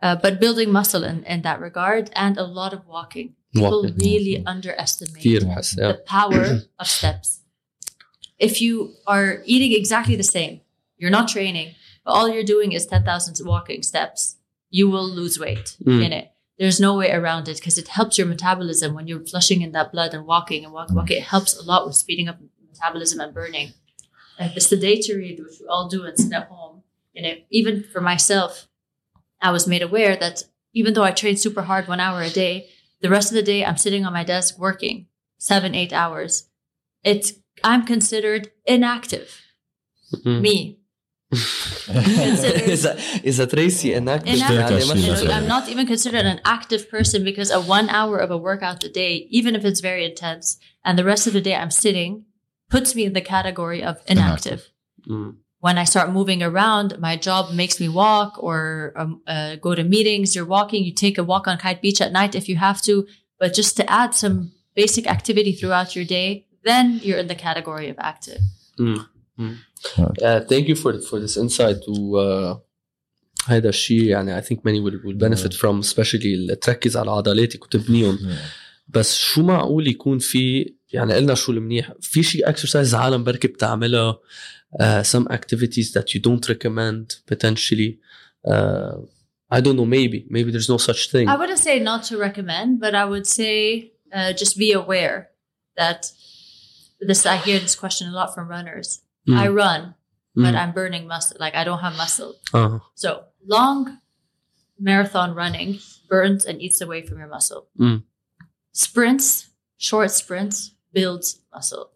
Uh, 0.00 0.16
but 0.16 0.40
building 0.40 0.72
muscle 0.72 1.04
in, 1.04 1.22
in 1.24 1.42
that 1.42 1.60
regard, 1.60 2.10
and 2.16 2.36
a 2.38 2.42
lot 2.44 2.72
of 2.72 2.86
walking 2.86 3.34
people 3.52 3.82
really 3.98 4.42
underestimate 4.46 5.22
the 5.22 6.02
power 6.06 6.60
of 6.78 6.86
steps. 6.86 7.40
If 8.38 8.60
you 8.60 8.94
are 9.06 9.42
eating 9.44 9.72
exactly 9.72 10.16
the 10.16 10.22
same, 10.22 10.60
you're 10.96 11.10
not 11.10 11.28
training, 11.28 11.74
but 12.04 12.12
all 12.12 12.28
you're 12.28 12.44
doing 12.44 12.72
is 12.72 12.86
10,000 12.86 13.46
walking 13.46 13.82
steps, 13.82 14.36
you 14.70 14.88
will 14.88 15.08
lose 15.08 15.38
weight 15.38 15.76
mm. 15.84 16.04
in 16.04 16.12
it. 16.12 16.32
There's 16.58 16.80
no 16.80 16.96
way 16.96 17.10
around 17.10 17.48
it 17.48 17.56
because 17.56 17.78
it 17.78 17.88
helps 17.88 18.18
your 18.18 18.26
metabolism 18.26 18.94
when 18.94 19.06
you're 19.06 19.24
flushing 19.24 19.62
in 19.62 19.72
that 19.72 19.92
blood 19.92 20.14
and 20.14 20.26
walking 20.26 20.64
and 20.64 20.72
walking. 20.72 20.96
It 21.08 21.22
helps 21.22 21.56
a 21.56 21.62
lot 21.62 21.86
with 21.86 21.96
speeding 21.96 22.28
up 22.28 22.38
metabolism 22.68 23.20
and 23.20 23.34
burning. 23.34 23.72
Like 24.38 24.54
the 24.54 24.60
sedentary, 24.60 25.36
which 25.38 25.60
we 25.60 25.66
all 25.66 25.88
do 25.88 26.04
and 26.04 26.18
sit 26.18 26.32
at 26.32 26.48
home, 26.48 26.82
and 27.14 27.26
it, 27.26 27.46
even 27.50 27.84
for 27.92 28.00
myself, 28.00 28.68
I 29.40 29.50
was 29.50 29.66
made 29.66 29.82
aware 29.82 30.16
that 30.16 30.44
even 30.72 30.94
though 30.94 31.02
I 31.02 31.10
trained 31.10 31.38
super 31.38 31.62
hard 31.62 31.88
one 31.88 32.00
hour 32.00 32.22
a 32.22 32.30
day, 32.30 32.68
the 33.02 33.10
rest 33.10 33.30
of 33.30 33.34
the 33.34 33.42
day, 33.42 33.64
I'm 33.64 33.76
sitting 33.76 34.06
on 34.06 34.12
my 34.12 34.24
desk 34.24 34.58
working 34.58 35.06
seven, 35.38 35.74
eight 35.74 35.92
hours. 35.92 36.48
It's, 37.02 37.32
I'm 37.64 37.84
considered 37.84 38.52
inactive. 38.64 39.40
Mm-hmm. 40.14 40.40
Me. 40.40 40.78
is, 41.32 42.84
a, 43.38 43.46
Tracy 43.46 43.94
inactive? 43.94 44.34
inactive. 44.34 45.30
I'm 45.30 45.48
not 45.48 45.68
even 45.68 45.86
considered 45.86 46.26
an 46.26 46.40
active 46.44 46.90
person 46.90 47.24
because 47.24 47.50
a 47.50 47.60
one 47.60 47.88
hour 47.88 48.18
of 48.18 48.30
a 48.30 48.36
workout 48.36 48.84
a 48.84 48.88
day, 48.88 49.26
even 49.30 49.56
if 49.56 49.64
it's 49.64 49.80
very 49.80 50.04
intense, 50.04 50.58
and 50.84 50.98
the 50.98 51.04
rest 51.04 51.26
of 51.26 51.32
the 51.32 51.40
day 51.40 51.56
I'm 51.56 51.70
sitting, 51.70 52.26
puts 52.68 52.94
me 52.94 53.06
in 53.06 53.14
the 53.14 53.22
category 53.22 53.82
of 53.82 54.02
inactive. 54.06 54.68
Mm 55.08 55.36
When 55.61 55.77
I 55.77 55.85
start 55.85 56.11
moving 56.11 56.41
around, 56.43 56.99
my 56.99 57.15
job 57.15 57.43
makes 57.61 57.79
me 57.79 57.89
walk 57.89 58.31
or 58.47 58.93
um, 58.95 59.21
uh, 59.27 59.55
go 59.55 59.73
to 59.73 59.83
meetings. 59.83 60.35
You're 60.35 60.45
walking, 60.45 60.83
you 60.83 60.93
take 60.93 61.17
a 61.17 61.23
walk 61.23 61.47
on 61.47 61.57
Kite 61.57 61.81
Beach 61.81 61.99
at 61.99 62.11
night 62.11 62.35
if 62.35 62.47
you 62.47 62.57
have 62.57 62.79
to, 62.83 63.07
but 63.39 63.53
just 63.53 63.75
to 63.77 63.83
add 63.89 64.13
some 64.13 64.51
basic 64.75 65.07
activity 65.07 65.51
throughout 65.53 65.95
your 65.95 66.05
day, 66.05 66.45
then 66.63 66.99
you're 67.03 67.17
in 67.17 67.27
the 67.27 67.39
category 67.47 67.89
of 67.89 67.97
active. 67.99 68.41
Uh, 70.27 70.39
thank 70.51 70.67
you 70.67 70.75
for 70.75 70.91
for 71.09 71.17
this 71.19 71.35
insight 71.37 71.77
to 71.87 71.93
uh, 72.17 72.55
هيدا 73.47 73.69
الشيء 73.69 74.03
يعني 74.03 74.41
I 74.41 74.41
think 74.41 74.57
many 74.65 74.79
will, 74.79 74.99
will 75.05 75.17
benefit 75.17 75.53
from 75.53 75.81
especially 75.81 76.25
اللي 76.25 76.55
تركز 76.55 76.97
على 76.97 77.11
عضلاتك 77.11 77.63
وتبنيهم 77.63 78.19
بس 78.87 79.17
شو 79.17 79.43
معقول 79.43 79.87
يكون 79.87 80.19
في 80.19 80.73
يعني 80.93 81.13
قلنا 81.13 81.35
شو 81.35 81.51
المنيح 81.51 81.93
في 82.01 82.23
شيء 82.23 82.49
اكسرسايز 82.49 82.95
عالم 82.95 83.23
بركي 83.23 83.47
بتعملها 83.47 84.19
uh, 84.80 85.02
some 85.02 85.28
activities 85.30 85.92
that 85.92 86.14
you 86.14 86.20
don't 86.20 86.48
recommend 86.48 87.16
potentially 87.26 87.98
uh, 88.46 88.94
i 89.50 89.60
don't 89.60 89.76
know 89.76 89.84
maybe 89.84 90.24
maybe 90.30 90.50
there's 90.50 90.70
no 90.70 90.78
such 90.78 91.10
thing 91.10 91.28
i 91.28 91.36
wouldn't 91.36 91.58
say 91.58 91.78
not 91.78 92.02
to 92.02 92.16
recommend 92.16 92.80
but 92.80 92.94
i 92.94 93.04
would 93.04 93.26
say 93.26 93.92
uh, 94.14 94.32
just 94.32 94.56
be 94.56 94.72
aware 94.72 95.28
that 95.76 96.10
this 97.00 97.26
i 97.26 97.36
hear 97.36 97.58
this 97.58 97.74
question 97.74 98.08
a 98.08 98.12
lot 98.12 98.34
from 98.34 98.48
runners 98.48 99.02
mm. 99.28 99.36
i 99.36 99.46
run 99.46 99.94
but 100.34 100.54
mm. 100.54 100.58
i'm 100.58 100.72
burning 100.72 101.06
muscle 101.06 101.36
like 101.38 101.54
i 101.54 101.64
don't 101.64 101.80
have 101.80 101.94
muscle 101.98 102.36
uh-huh. 102.54 102.78
so 102.94 103.24
long 103.46 103.98
marathon 104.80 105.34
running 105.34 105.80
burns 106.08 106.46
and 106.46 106.62
eats 106.62 106.80
away 106.80 107.02
from 107.02 107.18
your 107.18 107.28
muscle 107.28 107.68
mm. 107.78 108.02
sprints 108.72 109.50
short 109.76 110.10
sprints 110.10 110.74
builds 110.94 111.42
muscle 111.52 111.90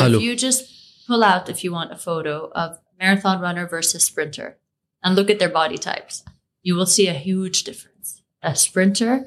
if 0.00 0.20
you 0.20 0.34
just 0.34 0.75
pull 1.06 1.22
out, 1.24 1.48
if 1.48 1.62
you 1.64 1.72
want, 1.72 1.92
a 1.92 1.96
photo 1.96 2.50
of 2.54 2.78
marathon 2.98 3.40
runner 3.40 3.66
versus 3.66 4.04
sprinter 4.04 4.58
and 5.02 5.14
look 5.14 5.30
at 5.30 5.38
their 5.38 5.48
body 5.48 5.78
types, 5.78 6.24
you 6.62 6.74
will 6.74 6.86
see 6.86 7.06
a 7.08 7.12
huge 7.14 7.64
difference. 7.64 8.22
A 8.42 8.54
sprinter 8.56 9.26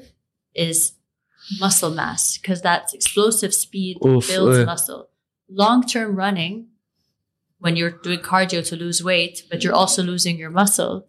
is 0.54 0.92
muscle 1.58 1.90
mass 1.90 2.36
because 2.38 2.60
that's 2.62 2.94
explosive 2.94 3.54
speed 3.54 3.98
Oof, 4.04 4.26
builds 4.28 4.58
eh. 4.58 4.64
muscle. 4.64 5.08
Long 5.48 5.84
term 5.86 6.16
running, 6.16 6.68
when 7.58 7.76
you're 7.76 7.90
doing 7.90 8.20
cardio 8.20 8.66
to 8.68 8.76
lose 8.76 9.02
weight, 9.02 9.42
but 9.50 9.62
you're 9.64 9.74
also 9.74 10.02
losing 10.02 10.36
your 10.38 10.50
muscle, 10.50 11.06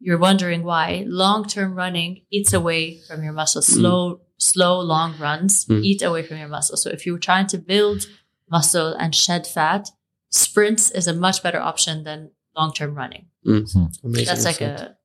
you're 0.00 0.18
wondering 0.18 0.62
why. 0.62 1.04
Long 1.06 1.44
term 1.44 1.74
running 1.74 2.22
eats 2.30 2.52
away 2.52 2.98
from 3.08 3.22
your 3.22 3.32
muscle. 3.32 3.62
Slow, 3.62 4.20
slow, 4.36 4.80
long 4.80 5.18
runs 5.18 5.64
Mm. 5.66 5.82
eat 5.84 6.02
away 6.02 6.22
from 6.22 6.36
your 6.38 6.48
muscle. 6.48 6.76
So 6.76 6.90
if 6.90 7.04
you're 7.06 7.18
trying 7.18 7.46
to 7.48 7.58
build 7.58 8.06
muscle 8.50 8.92
and 8.94 9.14
shed 9.14 9.46
fat, 9.46 9.90
sprints 10.30 10.90
is 10.90 11.06
a 11.06 11.14
much 11.14 11.42
better 11.42 11.60
option 11.60 12.04
than 12.04 12.30
long 12.56 12.72
term 12.72 12.94
running. 12.94 13.26
Amazing 13.46 13.90
That's 14.04 14.44
like 14.44 14.60
insight. 14.60 14.88
a 14.88 14.96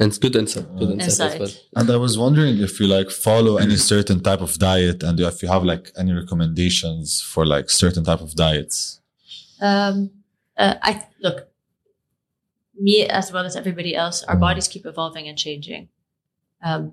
and 0.00 0.08
it's 0.08 0.18
good 0.18 0.34
insight 0.34 0.66
good 0.76 0.90
insight, 0.90 1.08
as 1.08 1.40
Insight. 1.40 1.40
well 1.40 1.82
And 1.82 1.90
I 1.90 1.96
was 1.96 2.18
wondering 2.18 2.58
if 2.58 2.80
you 2.80 2.86
like 2.88 3.10
follow 3.10 3.58
any 3.58 3.76
certain 3.76 4.20
type 4.20 4.40
of 4.40 4.58
diet 4.58 5.02
and 5.04 5.20
if 5.20 5.40
you 5.42 5.48
have 5.48 5.62
like 5.62 5.92
any 5.96 6.12
recommendations 6.12 7.20
for 7.22 7.46
like 7.46 7.70
certain 7.70 8.02
type 8.02 8.20
of 8.20 8.34
diets. 8.34 9.00
Um, 9.60 10.10
uh, 10.56 10.74
I 10.82 11.06
look, 11.22 11.48
me 12.78 13.06
as 13.06 13.30
well 13.32 13.44
as 13.46 13.54
everybody 13.54 13.94
else, 13.94 14.24
our 14.24 14.34
Mm. 14.36 14.40
bodies 14.40 14.66
keep 14.68 14.84
evolving 14.84 15.28
and 15.28 15.38
changing. 15.38 15.88
Um, 16.62 16.92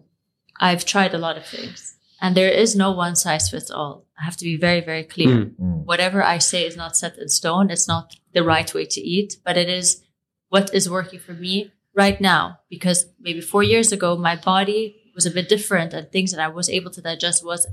I've 0.60 0.86
tried 0.86 1.14
a 1.16 1.18
lot 1.18 1.38
of 1.38 1.46
things, 1.46 1.96
and 2.22 2.36
there 2.38 2.50
is 2.52 2.76
no 2.76 2.92
one 2.92 3.16
size 3.16 3.50
fits 3.50 3.72
all. 3.72 4.06
I 4.20 4.24
have 4.26 4.38
to 4.38 4.46
be 4.46 4.56
very, 4.58 4.82
very 4.82 5.04
clear. 5.04 5.28
Mm. 5.46 5.56
Mm. 5.60 5.86
Whatever 5.86 6.24
I 6.24 6.38
say 6.38 6.66
is 6.66 6.78
not 6.78 6.96
set 6.96 7.18
in 7.18 7.28
stone. 7.30 7.72
It's 7.72 7.88
not 7.88 8.16
the 8.34 8.44
right 8.44 8.72
way 8.74 8.86
to 8.86 9.02
eat, 9.02 9.38
but 9.44 9.58
it 9.58 9.68
is 9.68 10.04
what 10.50 10.74
is 10.74 10.90
working 10.90 11.20
for 11.20 11.34
me 11.34 11.72
right 11.96 12.22
now. 12.22 12.60
Because 12.70 13.06
maybe 13.20 13.42
four 13.42 13.64
years 13.64 13.92
ago, 13.92 14.16
my 14.16 14.36
body 14.36 14.96
was 15.16 15.26
a 15.26 15.32
bit 15.32 15.50
different, 15.50 15.94
and 15.94 16.10
things 16.12 16.32
that 16.32 16.40
I 16.40 16.48
was 16.48 16.70
able 16.70 16.92
to 16.92 17.02
digest 17.02 17.44
was 17.44 17.68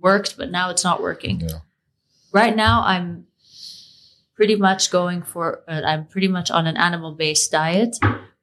worked, 0.00 0.36
but 0.36 0.50
now 0.50 0.70
it's 0.70 0.84
not 0.84 1.00
working 1.02 1.40
Yeah. 1.40 1.60
right 2.32 2.56
now 2.56 2.82
i'm 2.84 3.26
pretty 4.34 4.56
much 4.56 4.90
going 4.90 5.22
for 5.22 5.62
uh, 5.68 5.82
i'm 5.86 6.04
pretty 6.06 6.28
much 6.28 6.50
on 6.50 6.66
an 6.66 6.76
animal 6.76 7.12
based 7.14 7.52
diet 7.52 7.96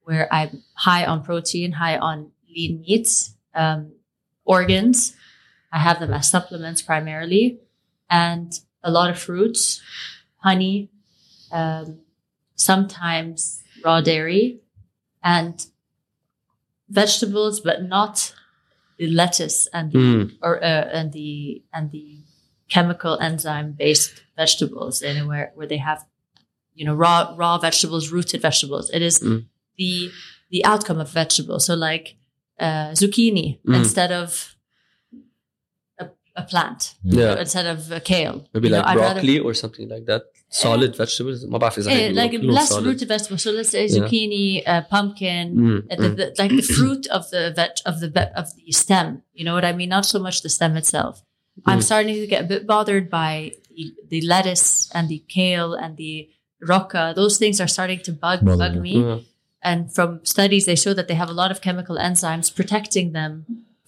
where 0.03 0.25
i'm 0.33 0.63
high 0.75 1.05
on 1.05 1.21
protein 1.23 1.73
high 1.73 1.97
on 1.97 2.31
lean 2.49 2.81
meats 2.81 3.35
um, 3.53 3.91
organs 4.45 5.13
i 5.71 5.79
have 5.79 5.99
them 5.99 6.13
as 6.13 6.29
supplements 6.29 6.81
primarily 6.81 7.59
and 8.09 8.59
a 8.83 8.91
lot 8.91 9.09
of 9.09 9.17
fruits 9.19 9.81
honey 10.37 10.89
um, 11.51 11.99
sometimes 12.55 13.63
raw 13.83 13.99
dairy 14.01 14.59
and 15.23 15.65
vegetables 16.89 17.59
but 17.61 17.83
not 17.83 18.33
the 18.97 19.07
lettuce 19.07 19.67
and 19.73 19.91
the 19.91 19.97
Mm. 19.97 20.31
or 20.41 20.63
uh, 20.63 20.87
and 20.97 21.11
the 21.13 21.63
and 21.73 21.91
the 21.91 22.17
chemical 22.69 23.17
enzyme 23.19 23.73
based 23.73 24.23
vegetables 24.37 25.01
anywhere 25.01 25.51
where 25.55 25.67
they 25.67 25.77
have 25.77 26.05
you 26.73 26.85
know 26.85 26.93
raw 26.93 27.33
raw 27.37 27.57
vegetables 27.57 28.09
rooted 28.11 28.41
vegetables 28.41 28.89
it 28.91 29.01
is 29.01 29.19
Mm. 29.19 29.45
the 29.77 30.11
the 30.49 30.63
outcome 30.65 30.99
of 30.99 31.09
vegetables 31.09 31.65
so 31.65 31.73
like 31.75 32.15
uh, 32.59 32.91
zucchini 32.91 33.59
Mm. 33.65 33.75
instead 33.75 34.11
of 34.11 34.55
a, 36.30 36.42
a 36.42 36.44
plant 36.50 36.80
yeah 37.20 37.34
instead 37.44 37.66
of 37.74 37.78
a 37.98 38.00
kale 38.12 38.36
maybe 38.54 38.66
You 38.68 38.72
know, 38.74 38.78
like 38.80 38.88
I'd 38.90 38.96
rather- 38.96 39.14
broccoli 39.14 39.38
or 39.46 39.52
something 39.62 39.86
like 39.94 40.04
that 40.12 40.22
solid 40.64 40.92
vegetables 41.02 41.44
ما 41.44 41.58
بعرف 41.58 41.78
اذا 41.78 41.90
Eh, 41.90 41.94
هيك 41.94 42.14
like 42.16 42.30
بيقولوا 42.30 42.54
less 42.58 42.68
solid. 42.68 42.86
rooted 42.86 43.08
vegetables 43.08 43.42
so 43.46 43.50
let's 43.58 43.70
say 43.76 43.84
Yeah. 43.86 43.94
zucchini 43.96 44.46
uh, 44.72 44.82
pumpkin 44.94 45.46
Mm, 45.56 45.78
uh, 45.92 45.96
the, 46.02 46.08
mm. 46.08 46.16
the, 46.18 46.26
like 46.42 46.52
the 46.60 46.66
fruit 46.76 47.04
of 47.16 47.22
the 47.34 47.42
veg 47.58 47.72
of 47.90 47.94
the 48.02 48.08
ve- 48.16 48.32
of 48.40 48.46
the 48.58 48.72
stem 48.82 49.08
you 49.38 49.44
know 49.46 49.54
what 49.58 49.66
i 49.70 49.72
mean 49.80 49.90
not 49.96 50.04
so 50.12 50.18
much 50.26 50.36
the 50.46 50.52
stem 50.56 50.72
itself 50.82 51.14
i'm 51.70 51.80
Mm. 51.80 51.86
starting 51.90 52.14
to 52.22 52.28
get 52.34 52.40
a 52.46 52.48
bit 52.54 52.62
bothered 52.74 53.06
by 53.22 53.32
the, 53.76 53.84
the 54.12 54.20
lettuce 54.32 54.66
and 54.96 55.04
the 55.12 55.20
kale 55.36 55.70
and 55.82 55.92
the 56.02 56.14
rocca 56.72 57.04
those 57.20 57.34
things 57.42 57.56
are 57.62 57.70
starting 57.76 58.00
to 58.08 58.12
bug 58.24 58.38
Bother 58.46 58.58
bug 58.62 58.74
you. 58.76 58.82
me 58.88 58.94
Yeah. 59.06 59.18
and 59.70 59.78
from 59.96 60.10
studies 60.34 60.62
they 60.68 60.78
show 60.84 60.92
that 60.98 61.06
they 61.10 61.18
have 61.22 61.30
a 61.34 61.38
lot 61.42 61.50
of 61.54 61.58
chemical 61.66 61.96
enzymes 62.08 62.46
protecting 62.58 63.06
them 63.18 63.32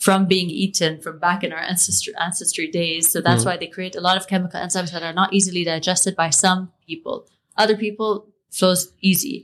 from 0.03 0.25
being 0.33 0.49
eaten 0.63 0.91
from 1.03 1.15
back 1.27 1.39
in 1.45 1.51
our 1.55 1.65
ancestry 1.71 2.13
ancestry 2.27 2.67
days. 2.79 3.03
So 3.11 3.17
that's 3.21 3.43
Mm. 3.43 3.47
why 3.47 3.55
they 3.57 3.67
create 3.75 3.95
a 3.99 4.05
lot 4.07 4.17
of 4.19 4.27
chemical 4.31 4.59
enzymes 4.65 4.91
that 4.93 5.03
are 5.07 5.17
not 5.21 5.33
easily 5.37 5.63
digested 5.63 6.13
by 6.23 6.29
some 6.43 6.59
people. 6.87 7.15
Other 7.61 7.77
people 7.85 8.09
flows 8.57 8.81
easy. 9.09 9.37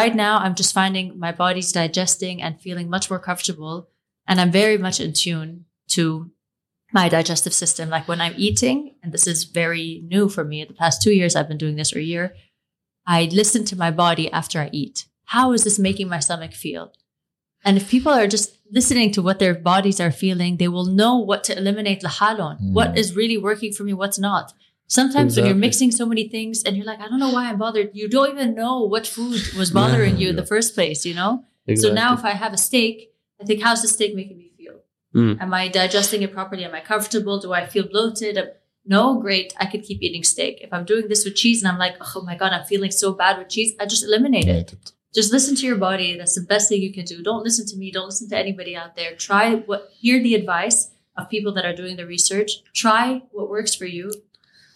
Right 0.00 0.14
now 0.26 0.34
i'm 0.44 0.56
just 0.60 0.74
finding 0.80 1.06
my 1.26 1.32
body's 1.44 1.70
digesting 1.82 2.36
and 2.44 2.60
feeling 2.66 2.88
much 2.94 3.06
more 3.10 3.22
comfortable 3.28 3.76
and 4.28 4.36
i'm 4.40 4.52
very 4.62 4.78
much 4.86 4.98
in 5.04 5.12
tune 5.24 5.50
to 5.96 6.04
my 6.98 7.06
digestive 7.16 7.54
system. 7.62 7.84
Like 7.94 8.06
when 8.10 8.20
i'm 8.24 8.34
eating 8.48 8.78
and 9.02 9.10
this 9.14 9.26
is 9.32 9.44
very 9.62 9.88
new 10.14 10.24
for 10.34 10.44
me 10.50 10.56
the 10.64 10.80
past 10.82 10.96
two 11.02 11.14
years 11.18 11.34
i've 11.36 11.50
been 11.52 11.62
doing 11.64 11.76
this 11.76 11.92
or 11.94 12.00
a 12.00 12.10
year 12.14 12.26
i 13.16 13.18
listen 13.40 13.62
to 13.66 13.76
my 13.84 13.90
body 14.04 14.26
after 14.40 14.56
i 14.60 14.68
eat. 14.82 14.96
How 15.34 15.46
is 15.56 15.62
this 15.64 15.78
making 15.88 16.08
my 16.08 16.20
stomach 16.26 16.52
feel 16.64 16.84
and 17.66 17.76
if 17.80 17.84
people 17.94 18.12
are 18.20 18.28
just 18.36 18.48
listening 18.78 19.08
to 19.16 19.20
what 19.26 19.38
their 19.42 19.54
bodies 19.70 19.98
are 20.04 20.10
feeling 20.24 20.52
they 20.62 20.68
will 20.74 20.86
know 21.00 21.14
what 21.30 21.40
to 21.48 21.52
eliminate 21.60 22.00
lahalon 22.08 22.54
Mm. 22.60 22.72
what 22.78 22.90
is 23.02 23.08
really 23.20 23.38
working 23.48 23.72
for 23.76 23.84
me 23.88 23.92
what's 24.02 24.18
not. 24.30 24.46
Sometimes 24.98 25.30
when 25.36 25.46
you're 25.46 25.62
mixing 25.68 25.90
so 25.98 26.04
many 26.12 26.24
things 26.34 26.56
and 26.64 26.72
you're 26.76 26.86
like 26.92 27.00
i 27.04 27.06
don't 27.10 27.22
know 27.24 27.32
why 27.36 27.44
i'm 27.50 27.58
bothered 27.64 27.88
you 28.00 28.06
don't 28.14 28.30
even 28.34 28.50
know 28.60 28.74
what 28.92 29.04
food 29.16 29.40
was 29.60 29.70
bothering 29.78 30.14
you 30.20 30.26
in 30.32 30.36
the 30.42 30.46
first 30.54 30.68
place 30.76 31.00
you 31.08 31.14
know? 31.20 31.32
So 31.82 31.86
now 32.02 32.10
if 32.18 32.22
i 32.30 32.34
have 32.42 32.52
a 32.58 32.62
steak 32.68 32.94
i 33.40 33.44
think 33.48 33.58
how's 33.66 33.82
the 33.84 33.90
steak 33.96 34.12
making 34.20 34.38
me 34.42 34.48
feel? 34.58 34.76
Mm. 35.18 35.32
am 35.44 35.52
i 35.60 35.64
digesting 35.80 36.20
it 36.26 36.32
properly? 36.38 36.64
Am 36.68 36.74
i 36.80 36.82
comfortable? 36.92 37.36
Do 37.44 37.50
i 37.60 37.62
feel 37.74 37.86
bloated? 37.94 38.36
No 38.96 39.02
great 39.24 39.48
i 39.62 39.66
could 39.70 39.82
keep 39.88 39.98
eating 40.06 40.24
steak. 40.34 40.54
If 40.66 40.70
i'm 40.74 40.84
doing 40.92 41.06
this 41.12 41.22
with 41.24 41.34
cheese 41.42 41.58
and 41.62 41.68
i'm 41.70 41.80
like 41.86 41.96
oh 42.08 42.22
my 42.30 42.36
god 42.42 42.50
i'm 42.56 42.66
feeling 42.72 42.92
so 43.02 43.08
bad 43.22 43.34
with 43.38 43.48
cheese 43.54 43.70
i 43.80 43.84
just 43.94 44.04
eliminate 44.08 44.48
it. 44.58 44.68
Right 44.72 44.92
just 45.17 45.29
listen 45.35 45.53
to 45.59 45.65
your 45.69 45.79
body 45.89 46.09
that's 46.17 46.35
the 46.39 46.45
best 46.53 46.65
thing 46.69 46.81
you 46.87 46.93
can 46.97 47.05
do 47.13 47.17
don't 47.29 47.43
listen 47.47 47.65
to 47.71 47.75
me 47.81 47.91
don't 47.97 48.09
listen 48.11 48.27
to 48.29 48.37
anybody 48.45 48.73
out 48.81 48.95
there 48.95 49.11
try 49.27 49.45
what 49.69 49.81
hear 50.03 50.17
the 50.27 50.33
advice 50.41 50.79
of 51.17 51.29
people 51.35 51.51
that 51.57 51.65
are 51.69 51.75
doing 51.81 51.95
the 52.01 52.05
research 52.15 52.51
try 52.83 53.21
what 53.35 53.47
works 53.49 53.73
for 53.79 53.85
you 53.97 54.05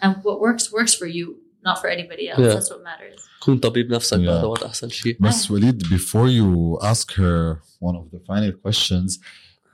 and 0.01 0.11
what 0.25 0.37
works 0.45 0.65
works 0.77 0.93
for 0.93 1.07
you 1.17 1.25
not 1.67 1.75
for 1.81 1.87
anybody 1.97 2.25
else 2.29 2.39
Yeah. 2.39 2.53
that's 2.55 2.69
what 2.73 2.83
matters 2.83 3.19
كون 3.43 3.59
طبيب 3.59 3.91
نفسك 3.93 4.17
Yeah. 4.17 4.21
هذا 4.29 4.41
هو 4.41 4.55
احسن 4.55 4.89
شيء 4.89 5.17
But 5.19 5.49
Walid, 5.49 5.79
before 5.89 6.27
you 6.39 6.79
ask 6.91 7.11
her 7.13 7.61
one 7.79 7.95
of 7.95 8.05
the 8.11 8.19
final 8.27 8.51
questions, 8.63 9.19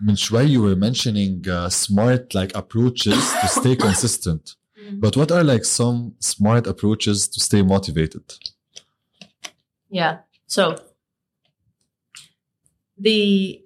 من 0.02 0.16
شوي 0.16 0.48
you 0.48 0.62
were 0.62 0.76
mentioning 0.76 1.48
uh, 1.48 1.70
smart 1.70 2.34
like 2.36 2.52
approaches 2.56 3.22
to 3.42 3.48
stay 3.60 3.76
consistent. 3.76 4.56
But 5.04 5.14
what 5.16 5.30
are 5.32 5.44
like 5.54 5.66
some 5.80 6.00
smart 6.20 6.64
approaches 6.74 7.18
to 7.34 7.40
stay 7.48 7.62
motivated? 7.76 8.26
Yeah. 10.00 10.14
So 10.47 10.77
the 12.99 13.63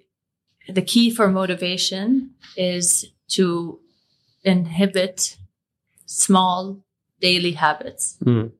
the 0.67 0.81
key 0.81 1.09
for 1.09 1.29
motivation 1.29 2.31
is 2.55 3.11
to 3.29 3.79
inhibit 4.43 5.37
small 6.05 6.83
daily 7.19 7.53
habits. 7.53 8.17
Mm. 8.23 8.51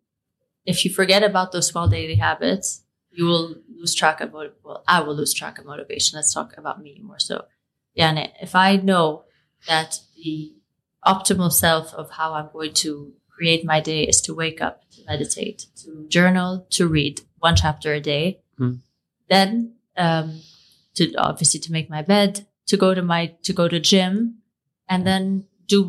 If 0.65 0.85
you 0.85 0.91
forget 0.91 1.23
about 1.23 1.52
those 1.52 1.68
small 1.68 1.88
daily 1.88 2.15
habits, 2.15 2.84
you 3.11 3.26
will 3.26 3.56
lose 3.76 3.93
track 3.95 4.22
of 4.22 4.31
what 4.34 4.57
well, 4.64 4.84
I 4.88 5.02
will 5.02 5.15
lose 5.15 5.34
track 5.34 5.57
of 5.57 5.65
motivation. 5.65 6.18
Let's 6.18 6.34
talk 6.34 6.57
about 6.57 6.81
me 6.81 6.99
more 7.03 7.19
so. 7.19 7.45
Yeah, 7.93 8.27
if 8.41 8.56
I 8.56 8.77
know 8.77 9.26
that 9.68 9.99
the 10.15 10.53
optimal 11.06 11.52
self 11.52 11.93
of 11.93 12.11
how 12.11 12.34
I'm 12.34 12.49
going 12.53 12.73
to 12.73 13.14
create 13.41 13.65
my 13.65 13.81
day 13.81 14.03
is 14.03 14.22
to 14.22 14.35
wake 14.35 14.61
up, 14.61 14.76
to 14.91 14.99
meditate, 15.07 15.65
to 15.76 16.05
journal, 16.09 16.68
to 16.69 16.88
read 16.88 17.22
one 17.39 17.55
chapter 17.55 17.91
a 17.91 17.99
day, 17.99 18.26
Hmm. 18.59 18.73
then 19.34 19.73
um, 19.97 20.27
to 20.97 21.03
obviously 21.15 21.59
to 21.65 21.72
make 21.72 21.89
my 21.89 22.03
bed, 22.03 22.45
to 22.68 22.77
go 22.77 22.93
to 22.93 23.01
my 23.01 23.22
to 23.47 23.51
go 23.61 23.65
to 23.68 23.80
gym, 23.80 24.13
and 24.88 25.07
then 25.09 25.45
do 25.68 25.81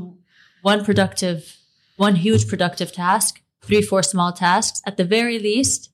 one 0.62 0.80
productive, 0.88 1.40
one 1.96 2.16
huge 2.26 2.44
productive 2.48 2.90
task, 2.90 3.42
three 3.66 3.82
four 3.82 4.02
small 4.02 4.32
tasks 4.32 4.80
at 4.88 4.96
the 4.96 5.04
very 5.16 5.38
least. 5.38 5.90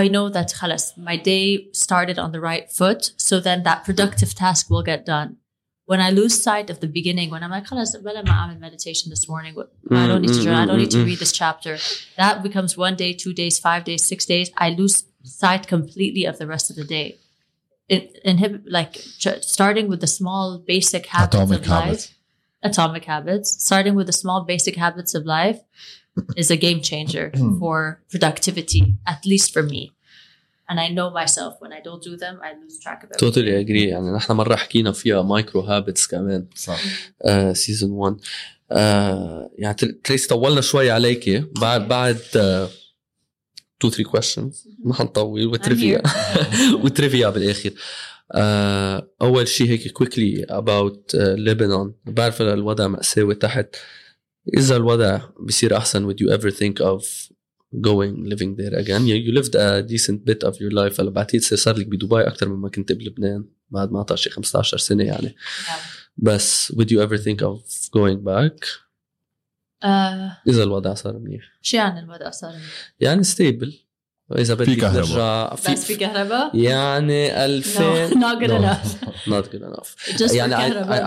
I 0.00 0.08
know 0.08 0.28
that 0.36 0.54
khalas, 0.58 0.86
my 0.96 1.16
day 1.16 1.70
started 1.72 2.18
on 2.18 2.32
the 2.32 2.40
right 2.40 2.66
foot, 2.78 3.02
so 3.16 3.34
then 3.40 3.62
that 3.62 3.84
productive 3.84 4.34
task 4.34 4.70
will 4.70 4.82
get 4.82 5.06
done 5.06 5.36
when 5.92 6.00
I 6.00 6.08
lose 6.08 6.42
sight 6.42 6.70
of 6.70 6.80
the 6.80 6.86
beginning, 6.86 7.28
when 7.28 7.42
I'm 7.44 7.50
like, 7.50 7.70
well, 7.70 8.16
I'm 8.16 8.50
in 8.50 8.60
meditation 8.60 9.10
this 9.10 9.28
morning. 9.28 9.54
I 9.58 9.62
mm, 9.62 10.08
don't 10.08 10.22
need 10.22 10.28
to 10.28 10.40
mm, 10.40 10.44
journal. 10.44 10.60
I 10.60 10.64
mm, 10.64 10.68
don't 10.68 10.78
need 10.78 10.90
to 10.92 11.04
read 11.04 11.18
this 11.18 11.32
chapter. 11.32 11.76
That 12.16 12.42
becomes 12.42 12.78
one 12.78 12.96
day, 12.96 13.12
two 13.12 13.34
days, 13.34 13.58
five 13.58 13.84
days, 13.84 14.02
six 14.06 14.24
days. 14.24 14.50
I 14.56 14.70
lose 14.70 15.04
sight 15.22 15.66
completely 15.66 16.24
of 16.24 16.38
the 16.38 16.46
rest 16.46 16.70
of 16.70 16.76
the 16.76 16.84
day. 16.84 17.18
Inhib 17.90 18.62
like 18.64 18.94
ch- 19.22 19.42
starting 19.42 19.86
with 19.86 20.00
the 20.00 20.06
small 20.06 20.64
basic 20.66 21.04
habits 21.08 21.34
atomic 21.34 21.60
of 21.60 21.66
habits. 21.66 22.08
life, 22.08 22.70
atomic 22.70 23.04
habits. 23.04 23.48
Starting 23.62 23.94
with 23.94 24.06
the 24.06 24.14
small 24.22 24.44
basic 24.44 24.76
habits 24.76 25.12
of 25.14 25.26
life 25.26 25.60
is 26.38 26.50
a 26.50 26.56
game 26.56 26.80
changer 26.80 27.30
for 27.58 28.00
productivity, 28.08 28.96
at 29.06 29.26
least 29.26 29.52
for 29.52 29.62
me. 29.62 29.92
And 30.72 30.80
I 30.80 30.88
know 30.88 31.08
myself 31.20 31.52
when 31.62 31.72
I 31.78 31.80
don't 31.86 32.02
do 32.08 32.16
them, 32.24 32.36
I 32.48 32.50
lose 32.60 32.76
track 32.84 33.00
of 33.04 33.08
everything. 33.10 33.18
توتالي 33.18 33.60
اجري 33.60 33.88
يعني 33.88 34.10
نحن 34.10 34.32
مرة 34.32 34.56
حكينا 34.56 34.92
فيها 34.92 35.22
مايكرو 35.22 35.60
هابتس 35.60 36.06
كمان. 36.06 36.46
صح. 36.54 36.80
سيزون 37.52 37.90
1 37.90 38.16
آه 38.70 39.50
يعني 39.58 39.76
تريس 40.04 40.26
طولنا 40.26 40.60
شوي 40.60 40.90
عليكي. 40.90 41.38
بعد 41.38 41.88
بعد 41.88 42.16
2 42.16 42.68
3 43.82 44.04
كويشنز 44.04 44.68
ما 44.84 44.94
حنطول. 44.94 45.46
وتريفيا. 45.46 46.02
وتريفيا 46.84 47.28
بالآخر. 47.28 47.70
آه 48.32 49.08
أول 49.22 49.48
شيء 49.48 49.68
هيك 49.68 49.92
كويكلي 49.92 50.44
اباوت 50.44 51.14
لبنان 51.14 51.94
بعرف 52.04 52.42
الوضع 52.42 52.86
مأساوي 52.86 53.34
تحت. 53.34 53.76
إذا 54.58 54.76
الوضع 54.76 55.20
بصير 55.40 55.76
أحسن 55.76 56.12
would 56.12 56.16
you 56.16 56.28
ever 56.36 56.50
think 56.50 56.80
of 56.80 57.31
going 57.75 58.25
living 58.25 58.55
there 58.55 58.73
again 58.83 59.01
you, 59.01 59.15
you 59.15 59.31
lived 59.39 59.55
a 59.55 59.81
decent 59.83 60.19
bit 60.25 60.47
of 60.49 60.55
your 60.55 60.71
life 60.71 60.99
هلا 60.99 61.09
بعتقد 61.09 61.41
صار 61.41 61.77
لك 61.77 61.87
بدبي 61.87 62.27
اكثر 62.27 62.49
مما 62.49 62.69
كنت 62.69 62.91
بلبنان 62.91 63.45
بعد 63.69 63.91
ما 63.91 64.05
شي 64.15 64.29
15 64.29 64.77
سنه 64.77 65.03
يعني 65.03 65.35
Yeah. 65.37 65.97
بس 66.17 66.71
would 66.71 66.87
you 66.89 66.99
ever 67.07 67.17
think 67.17 67.41
of 67.41 67.59
going 67.97 68.19
back 68.25 68.87
آه، 69.83 70.37
اذا 70.47 70.63
الوضع 70.63 70.93
صار 70.93 71.17
منيح 71.17 71.43
شو 71.61 71.77
يعني 71.77 71.99
الوضع 71.99 72.29
صار 72.29 72.53
يعني 72.99 73.23
ستيبل 73.23 73.79
واذا 74.32 74.54
بدك 74.54 74.80
ترجع 74.80 75.54
في 75.54 75.72
بس 75.72 75.84
في 75.84 75.96
كهرباء؟ 75.96 76.56
يعني 76.56 77.44
2000 77.44 78.14
نوت 78.14 78.40
جود 78.40 78.50
انف 78.50 79.96
يعني 80.34 80.54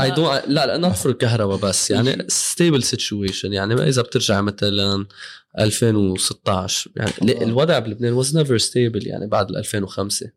اي 0.04 0.12
دو 0.12 0.34
لا 0.48 0.66
لا 0.66 0.78
نوت 0.78 0.96
فور 0.96 1.12
الكهرباء 1.12 1.58
بس. 1.58 1.92
يعني 1.92 2.26
ستيبل 2.28 2.84
سيتويشن 2.84 3.54
يعني 3.54 3.74
إذا 3.74 4.02
بترجع 4.02 4.42
مثلا 4.42 5.06
2016 5.60 6.92
يعني 6.96 7.12
oh. 7.12 7.42
الوضع 7.42 7.80
بلبنان 7.80 8.14
واز 8.14 8.38
نيفر 8.38 8.58
ستيبل 8.58 9.08
يعني 9.08 9.28
بعد 9.28 9.52
2005 9.52 10.32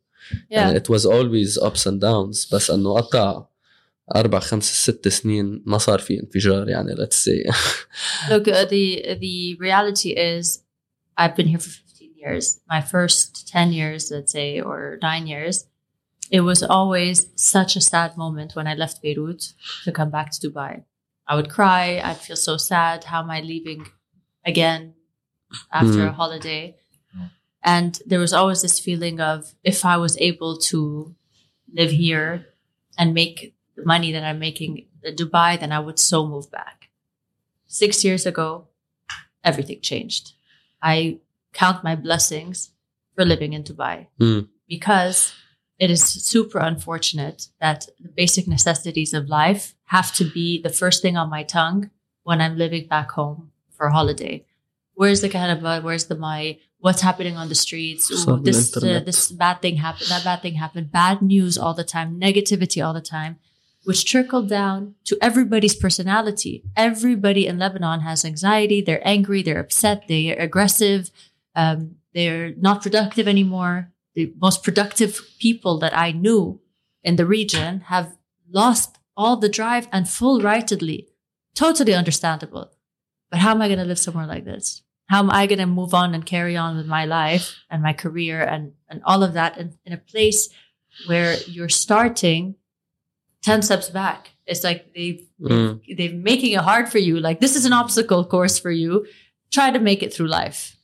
يعني 0.51 0.77
ات 0.77 0.91
واز 0.91 1.07
اولويز 1.07 1.59
ابس 1.59 1.89
اند 1.89 2.01
داونز 2.01 2.49
بس 2.53 2.71
إنه 2.71 2.95
قطع 2.95 3.45
أربع 4.17 4.39
خمس 4.39 4.85
ست 4.85 5.09
سنين 5.09 5.63
ما 5.67 5.79
صار 5.79 5.99
في 5.99 6.21
انفجار 6.21 6.69
يعني 6.69 6.95
let's 6.95 7.25
say. 7.25 7.53
Look 8.31 8.45
the 8.45 9.17
the 9.25 9.57
reality 9.61 10.11
is 10.17 10.63
I've 11.19 11.37
been 11.37 11.49
here 11.49 11.59
for 11.59 11.88
years. 12.19 12.61
My 12.69 12.81
first 12.81 13.49
10 13.49 13.73
years, 13.73 14.11
let's 14.11 14.33
say, 14.33 14.61
or 14.61 14.99
nine 15.03 15.27
years, 15.27 15.67
it 16.31 16.41
was 16.43 16.63
always 16.63 17.27
such 17.37 17.77
a 17.77 17.81
sad 17.81 18.17
moment 18.17 18.55
when 18.55 18.67
I 18.67 18.75
left 18.75 19.03
Beirut 19.03 19.55
to 19.85 19.93
come 19.93 20.11
back 20.11 20.31
to 20.33 20.51
Dubai. 20.51 20.85
I 21.27 21.35
would 21.37 21.51
cry. 21.51 22.01
I'd 22.03 22.19
feel 22.19 22.37
so 22.37 22.57
sad. 22.57 23.05
How 23.05 23.21
am 23.23 23.31
I 23.31 23.41
leaving 23.41 23.87
again 24.45 24.95
after 25.73 26.01
Mm. 26.05 26.09
a 26.09 26.13
holiday? 26.13 26.77
And 27.63 27.99
there 28.07 28.21
was 28.21 28.33
always 28.33 28.63
this 28.63 28.79
feeling 28.79 29.21
of 29.21 29.55
if 29.65 29.85
I 29.85 29.97
was 29.97 30.17
able 30.19 30.59
to 30.71 31.15
live 31.73 31.91
here 31.91 32.47
and 32.97 33.13
make 33.15 33.55
the 33.77 33.85
money 33.85 34.13
that 34.13 34.25
I'm 34.25 34.39
making 34.39 34.87
in 35.03 35.17
Dubai, 35.17 35.59
then 35.59 35.73
I 35.73 35.81
would 35.81 35.99
so 35.99 36.27
move 36.27 36.51
back 36.51 36.89
six 37.67 38.05
years 38.05 38.25
ago, 38.27 38.69
everything 39.45 39.81
changed. 39.81 40.33
I 40.83 41.19
count 41.63 41.79
my 41.89 41.95
blessings 42.07 42.57
for 43.15 43.25
living 43.33 43.53
in 43.57 43.63
Dubai 43.69 43.97
Mm. 44.23 44.43
because 44.75 45.19
it 45.85 45.91
is 45.97 46.03
super 46.33 46.59
unfortunate 46.71 47.39
that 47.65 47.81
the 48.05 48.13
basic 48.23 48.45
necessities 48.57 49.13
of 49.19 49.23
life 49.41 49.63
have 49.97 50.11
to 50.19 50.25
be 50.39 50.49
the 50.67 50.75
first 50.81 50.99
thing 51.03 51.17
on 51.23 51.29
my 51.37 51.43
tongue 51.57 51.81
when 52.29 52.39
I'm 52.45 52.57
living 52.65 52.85
back 52.95 53.09
home 53.19 53.41
for 53.77 53.85
a 53.87 53.93
holiday. 53.99 54.37
Where's 55.01 55.21
the 55.25 55.31
Kahnaba? 55.35 55.73
Where's 55.87 56.07
the 56.11 56.17
my? 56.29 56.41
What's 56.85 57.03
happening 57.09 57.37
on 57.43 57.49
the 57.53 57.61
streets? 57.67 58.05
Ooh, 58.11 58.41
this 58.49 58.61
uh, 58.77 59.01
this 59.09 59.21
bad 59.45 59.57
thing 59.63 59.77
happened. 59.87 60.09
That 60.15 60.25
bad 60.31 60.41
thing 60.43 60.57
happened. 60.65 60.87
Bad 61.05 61.17
news 61.35 61.55
all 61.63 61.75
the 61.81 61.89
time. 61.97 62.09
Negativity 62.27 62.79
all 62.85 62.95
the 63.01 63.09
time 63.19 63.33
which 63.89 64.05
trickled 64.05 64.49
down 64.51 64.81
to 65.09 65.17
everybody's 65.29 65.75
personality. 65.75 66.55
Everybody 66.77 67.47
in 67.47 67.59
Lebanon 67.59 68.01
has 68.01 68.23
anxiety. 68.23 68.83
They're 68.83 69.07
angry. 69.17 69.41
They're 69.43 69.61
upset. 69.67 69.99
They're 70.09 70.37
aggressive. 70.49 71.11
Um, 71.55 71.97
they're 72.15 72.55
not 72.57 72.83
productive 72.83 73.29
anymore. 73.29 73.93
The 74.15 74.33
most 74.41 74.63
productive 74.63 75.21
people 75.39 75.79
that 75.79 75.97
I 75.97 76.13
knew 76.13 76.61
in 77.03 77.17
the 77.17 77.27
region 77.27 77.81
have 77.83 78.17
lost 78.51 78.99
all 79.17 79.37
the 79.37 79.49
drive 79.49 79.89
and 79.93 80.09
full 80.09 80.41
rightedly. 80.41 81.09
Totally 81.55 81.95
understandable. 81.95 82.71
But 83.31 83.41
how 83.41 83.51
am 83.51 83.63
I 83.63 83.69
going 83.69 83.79
to 83.81 83.85
live 83.85 83.99
somewhere 83.99 84.27
like 84.27 84.45
this? 84.45 84.83
How 85.09 85.21
am 85.21 85.31
I 85.31 85.47
going 85.47 85.59
to 85.59 85.67
move 85.67 85.95
on 85.95 86.15
and 86.15 86.25
carry 86.25 86.57
on 86.57 86.77
with 86.77 86.87
my 86.87 87.05
life 87.05 87.57
and 87.71 87.83
my 87.83 87.93
career 87.93 88.43
and, 88.43 88.73
and 88.89 89.01
all 89.05 89.23
of 89.23 89.33
that 89.35 89.57
in, 89.59 89.75
in 89.85 89.93
a 89.93 89.97
place 89.99 90.49
where 91.07 91.37
you're 91.47 91.69
starting 91.69 92.55
10 93.43 93.63
steps 93.63 93.89
back. 93.89 94.31
It's 94.47 94.65
like 94.65 94.95
they've, 94.95 95.25
Mm. 95.41 95.81
they're 95.97 96.13
making 96.13 96.53
it 96.53 96.61
hard 96.61 96.89
for 96.89 96.99
you. 96.99 97.21
Like, 97.21 97.39
this 97.41 97.55
is 97.55 97.65
an 97.65 97.73
obstacle 97.73 98.25
course 98.25 98.59
for 98.59 98.73
you. 98.73 99.07
Try 99.53 99.71
to 99.71 99.79
make 99.79 100.03
it 100.03 100.13
through 100.13 100.27
life. 100.27 100.77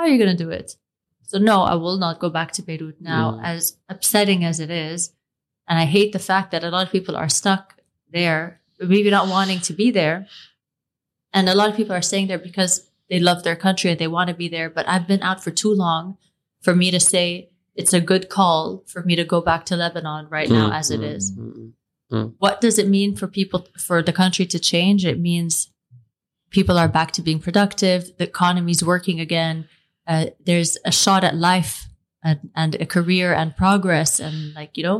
How 0.00 0.06
are 0.06 0.08
you 0.08 0.16
going 0.24 0.34
to 0.34 0.44
do 0.44 0.48
it? 0.48 0.76
So, 1.24 1.36
no, 1.36 1.60
I 1.62 1.74
will 1.74 1.98
not 1.98 2.20
go 2.20 2.30
back 2.30 2.52
to 2.52 2.62
Beirut 2.62 3.02
now, 3.02 3.32
Mm. 3.32 3.44
as 3.44 3.76
upsetting 3.90 4.46
as 4.46 4.58
it 4.58 4.70
is. 4.70 5.12
And 5.68 5.78
I 5.78 5.84
hate 5.84 6.12
the 6.12 6.18
fact 6.18 6.50
that 6.52 6.64
a 6.64 6.70
lot 6.70 6.86
of 6.86 6.92
people 6.92 7.14
are 7.16 7.28
stuck 7.28 7.76
there, 8.10 8.62
maybe 8.78 9.10
not 9.10 9.28
wanting 9.28 9.60
to 9.60 9.74
be 9.74 9.90
there. 9.90 10.26
And 11.34 11.50
a 11.50 11.54
lot 11.54 11.68
of 11.68 11.76
people 11.76 11.94
are 11.94 12.00
staying 12.02 12.28
there 12.28 12.38
because 12.38 12.88
they 13.10 13.20
love 13.20 13.42
their 13.42 13.56
country 13.56 13.90
and 13.90 14.00
they 14.00 14.08
want 14.08 14.28
to 14.28 14.34
be 14.34 14.48
there. 14.48 14.70
But 14.70 14.88
I've 14.88 15.06
been 15.06 15.22
out 15.22 15.44
for 15.44 15.50
too 15.50 15.74
long 15.74 16.16
for 16.62 16.74
me 16.74 16.90
to 16.90 16.98
say 16.98 17.50
it's 17.74 17.92
a 17.92 18.00
good 18.00 18.30
call 18.30 18.82
for 18.86 19.02
me 19.02 19.16
to 19.16 19.24
go 19.24 19.42
back 19.42 19.66
to 19.66 19.76
Lebanon 19.76 20.28
right 20.30 20.48
now 20.48 20.70
Mm, 20.70 20.78
as 20.80 20.90
it 20.90 21.00
mm, 21.00 21.14
is 21.14 21.32
mm, 21.32 21.72
mm. 22.10 22.34
what 22.38 22.60
does 22.60 22.78
it 22.78 22.88
mean 22.88 23.14
for 23.16 23.26
people 23.28 23.66
for 23.78 24.02
the 24.02 24.12
country 24.12 24.44
to 24.46 24.58
change 24.58 25.06
it 25.06 25.18
means 25.20 25.70
people 26.50 26.76
are 26.78 26.88
back 26.88 27.12
to 27.12 27.22
being 27.22 27.38
productive 27.38 28.16
the 28.18 28.24
economy's 28.24 28.82
working 28.84 29.20
again 29.20 29.68
uh, 30.11 30.25
there's 30.47 30.71
a 30.85 30.91
shot 31.03 31.23
at 31.29 31.35
life 31.51 31.73
and, 32.27 32.39
and 32.61 32.71
a 32.85 32.87
career 32.95 33.27
and 33.39 33.55
progress 33.63 34.11
and 34.25 34.35
like 34.59 34.71
you 34.77 34.83
know 34.87 34.99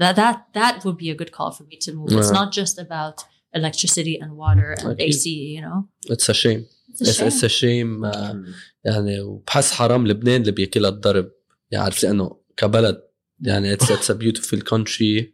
that 0.00 0.14
that 0.20 0.36
that 0.58 0.74
would 0.84 0.98
be 1.04 1.10
a 1.10 1.16
good 1.20 1.32
call 1.36 1.50
for 1.56 1.64
me 1.70 1.76
to 1.84 1.90
move 1.98 2.08
it's 2.18 2.30
Yeah. 2.30 2.38
not 2.40 2.48
just 2.60 2.74
about 2.86 3.16
electricity 3.60 4.14
and 4.22 4.30
water 4.44 4.70
and 4.80 4.88
أكيد. 5.00 5.08
ac 5.14 5.24
you 5.56 5.60
know 5.66 5.78
It's 6.14 6.28
a 6.28 6.34
shame 6.42 6.62
it's 6.90 7.00
a 7.00 7.04
It's, 7.10 7.20
it's 7.28 7.40
shame. 7.40 7.44
a 7.44 7.48
shame 7.48 8.04
آه، 8.04 8.44
يعني 8.84 9.20
وبحس 9.20 9.72
حرام 9.72 10.06
لبنان 10.06 10.40
اللي 10.40 10.52
بياكلها 10.52 10.90
الضرب 10.90 11.30
يعني 11.70 11.84
عارف 11.84 12.02
لانه 12.02 12.36
كبلد 12.56 13.02
يعني 13.40 13.76
it's, 13.76 13.84
it's 13.90 14.10
a 14.10 14.14
beautiful 14.14 14.60
country 14.60 15.32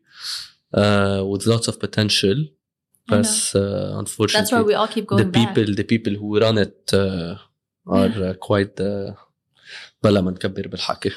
uh, 0.74 1.22
with 1.32 1.46
lots 1.46 1.68
of 1.68 1.78
potential 1.80 2.38
I 2.38 3.12
know. 3.12 3.16
بس 3.18 3.56
uh, 3.56 3.60
unfortunately 4.02 4.40
that's 4.40 4.52
why 4.52 4.62
we 4.62 4.74
all 4.74 4.88
keep 4.88 5.06
the 5.08 5.14
going 5.16 5.30
back 5.30 5.54
people 5.54 5.74
the 5.80 5.84
people 5.94 6.14
who 6.20 6.28
run 6.44 6.56
it 6.66 6.78
uh, 6.94 7.36
are 7.86 8.08
uh, 8.08 8.34
quite 8.34 8.80
uh, 8.80 9.14
بلا 10.02 10.20
ما 10.20 10.30
نكبر 10.30 10.68
بالحكي 10.68 11.10
uh, 11.10 11.14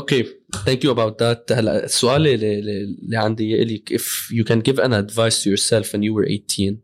okay 0.00 0.24
thank 0.56 0.84
you 0.84 0.90
about 0.90 1.18
that 1.18 1.52
هلا 1.52 1.84
السؤال 1.84 2.26
اللي, 2.26 2.58
اللي 2.58 2.84
اللي 2.84 3.16
عندي 3.16 3.54
اياه 3.54 3.64
لك 3.64 3.96
if 3.96 4.32
you 4.32 4.44
can 4.44 4.60
give 4.70 4.78
an 4.78 4.92
advice 4.92 5.42
to 5.42 5.50
yourself 5.50 5.92
when 5.92 6.02
you 6.02 6.12
were 6.14 6.26
18 6.26 6.78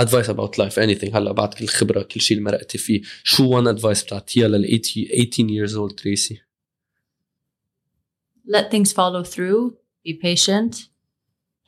advice 0.00 0.28
about 0.28 0.58
life 0.58 0.78
anything 0.78 1.14
هلا 1.14 1.32
بعد 1.32 1.54
كل 1.54 1.64
الخبره 1.64 2.02
كل 2.02 2.20
شيء 2.20 2.38
اللي 2.38 2.50
مرقتي 2.50 2.78
فيه 2.78 3.02
شو 3.24 3.62
one 3.62 3.76
advice 3.76 4.04
بتعطيها 4.04 4.48
لل 4.48 4.80
18 4.82 5.48
years 5.48 5.72
old 5.72 5.94
Tracy 6.00 6.36
let 8.54 8.70
things 8.70 8.92
follow 8.92 9.22
through 9.24 9.74
be 10.06 10.14
patient 10.14 10.88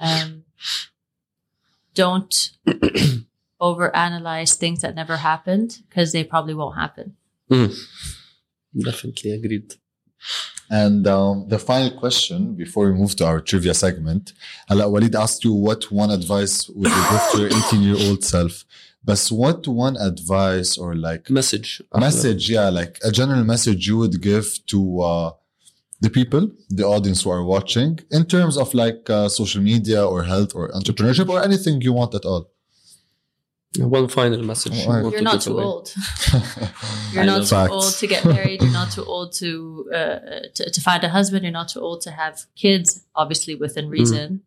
um, 0.00 0.44
don't 1.94 2.34
overanalyze 3.61 4.55
things 4.55 4.81
that 4.81 4.95
never 4.95 5.17
happened 5.17 5.79
because 5.89 6.11
they 6.11 6.23
probably 6.23 6.53
won't 6.53 6.75
happen 6.75 7.15
definitely 8.73 9.31
agreed 9.31 9.73
And 10.69 11.05
um, 11.07 11.47
the 11.47 11.59
final 11.59 11.91
question 11.91 12.55
before 12.55 12.87
we 12.87 12.93
move 12.97 13.15
to 13.17 13.25
our 13.25 13.39
trivia 13.39 13.73
segment, 13.73 14.33
Hala, 14.67 14.85
Wael 14.85 15.13
asked 15.15 15.43
you 15.43 15.53
what 15.53 15.91
one 15.91 16.09
advice 16.09 16.67
would 16.69 16.89
you 16.89 17.03
give 17.11 17.21
to 17.31 17.37
your 17.41 17.65
18 17.67 17.81
year 17.83 17.97
old 18.09 18.23
self? 18.23 18.65
But 19.03 19.23
what 19.27 19.67
one 19.67 19.95
advice 19.97 20.77
or 20.77 20.95
like 20.95 21.29
message 21.29 21.81
message, 21.95 22.49
yeah, 22.49 22.69
like 22.69 22.97
a 23.03 23.11
general 23.11 23.43
message 23.43 23.87
you 23.87 23.97
would 23.97 24.19
give 24.19 24.47
to 24.67 25.01
uh, 25.01 25.31
the 26.01 26.09
people, 26.09 26.49
the 26.69 26.85
audience 26.85 27.21
who 27.21 27.29
are 27.29 27.43
watching, 27.43 27.99
in 28.09 28.25
terms 28.25 28.57
of 28.57 28.73
like 28.73 29.07
uh, 29.07 29.29
social 29.29 29.61
media 29.61 30.03
or 30.03 30.23
health 30.23 30.55
or 30.55 30.71
entrepreneurship 30.71 31.29
or 31.29 31.43
anything 31.43 31.81
you 31.81 31.93
want 31.93 32.15
at 32.15 32.25
all? 32.25 32.49
one 33.78 34.08
final 34.08 34.42
message 34.42 34.72
Oh, 34.76 34.82
you 34.82 34.88
want 34.88 35.02
you're 35.12 35.18
to 35.18 35.22
not 35.30 35.32
give 35.34 35.42
too 35.42 35.52
away. 35.58 35.64
old 35.64 35.86
you're 37.12 37.22
I 37.22 37.26
not 37.26 37.36
know. 37.38 37.40
too 37.40 37.46
Facts. 37.46 37.72
old 37.72 37.92
to 38.00 38.06
get 38.14 38.24
married 38.24 38.58
you're 38.62 38.72
not 38.82 38.90
too 38.96 39.04
old 39.04 39.32
to, 39.40 39.50
uh, 39.94 40.18
to 40.56 40.62
to 40.74 40.80
find 40.88 41.00
a 41.04 41.08
husband 41.18 41.40
you're 41.44 41.52
not 41.60 41.68
too 41.74 41.80
old 41.88 42.00
to 42.06 42.10
have 42.22 42.34
kids 42.62 42.88
obviously 43.22 43.54
within 43.54 43.88
reason 43.98 44.42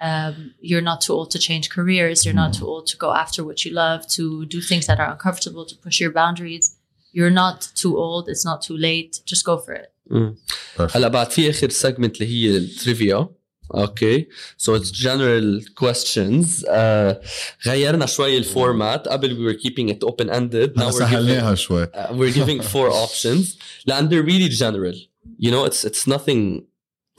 um, 0.00 0.36
you're 0.60 0.86
not 0.90 1.00
too 1.06 1.12
old 1.18 1.30
to 1.34 1.38
change 1.38 1.64
careers 1.76 2.24
you're 2.24 2.34
not 2.44 2.52
too 2.58 2.66
old 2.72 2.84
to 2.92 2.96
go 3.04 3.10
after 3.24 3.40
what 3.48 3.64
you 3.64 3.70
love 3.72 4.00
to 4.16 4.24
do 4.46 4.60
things 4.60 4.84
that 4.88 4.98
are 5.02 5.10
uncomfortable 5.12 5.64
to 5.70 5.74
push 5.84 5.96
your 6.00 6.10
boundaries 6.20 6.64
you're 7.16 7.30
not 7.44 7.56
too 7.82 7.92
old 7.96 8.28
it's 8.32 8.44
not 8.50 8.58
too 8.68 8.76
late 8.88 9.12
just 9.32 9.44
go 9.50 9.56
for 9.64 9.72
it 9.82 9.88
Perfect. 10.76 10.96
هلا 10.96 11.08
بعد 11.08 11.30
في 11.30 11.50
اخر 11.50 11.68
سيجمنت 11.68 12.20
اللي 12.22 12.32
هي 12.34 12.56
التريفيا 12.56 13.28
اوكي 13.74 14.26
سو 14.58 14.76
اتس 14.76 14.92
جنرال 14.92 15.64
questions 15.80 16.46
uh, 16.64 17.26
غيرنا 17.66 18.06
شوي 18.06 18.38
الفورمات 18.38 19.08
قبل 19.08 19.30
we 19.36 19.52
were 19.52 19.58
keeping 19.62 19.88
it 19.94 20.08
open 20.08 20.28
ended 20.30 20.76
now 20.76 20.82
هلا 20.82 20.90
we're 20.90 20.98
giving, 20.98 21.00
سهلناها 21.00 21.54
شوي 21.54 21.86
uh, 21.86 21.88
we're 22.10 22.34
giving 22.36 22.62
four 22.62 22.90
options 23.06 23.46
لان 23.86 24.08
they're 24.08 24.26
really 24.26 24.56
general 24.56 24.96
you 25.40 25.50
know 25.50 25.64
it's 25.70 25.84
it's 25.90 26.06
nothing 26.14 26.62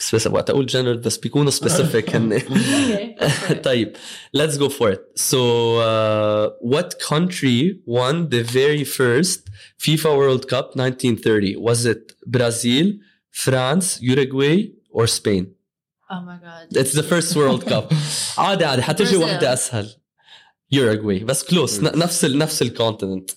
specific 0.01 0.33
وقت 0.33 0.49
اقول 0.49 0.69
general 0.69 1.05
بس 1.05 1.17
بيكونوا 1.17 1.51
specific 1.51 2.15
هن 2.15 2.39
Okay. 2.39 3.53
طيب 3.53 3.97
let's 4.37 4.57
go 4.57 4.69
for 4.69 4.89
it 4.91 5.01
so 5.31 5.39
uh, 5.79 6.49
what 6.73 6.89
country 7.11 7.59
won 7.85 8.29
the 8.29 8.43
very 8.43 8.83
first 8.83 9.39
FIFA 9.83 10.11
World 10.19 10.43
Cup 10.47 10.67
1930 10.75 11.55
was 11.55 11.85
it 11.85 12.13
Brazil 12.27 12.87
France 13.31 13.87
Uruguay 14.01 14.57
or 14.89 15.07
Spain 15.07 15.45
Oh 16.11 16.21
my 16.21 16.37
god. 16.45 16.77
it's 16.81 16.93
the 16.93 17.03
first 17.03 17.35
World 17.35 17.63
Cup 17.65 17.93
عادي 18.37 18.65
عادي 18.65 18.81
حتجي 18.81 19.05
Brazil. 19.17 19.21
واحدة 19.21 19.53
أسهل 19.53 19.89
Uruguay 20.75 21.23
بس 21.23 21.43
close 21.45 21.83
ن- 21.83 21.99
نفس 21.99 22.25
ال 22.25 22.37
نفس 22.37 22.61
الكونتيننت 22.61 23.31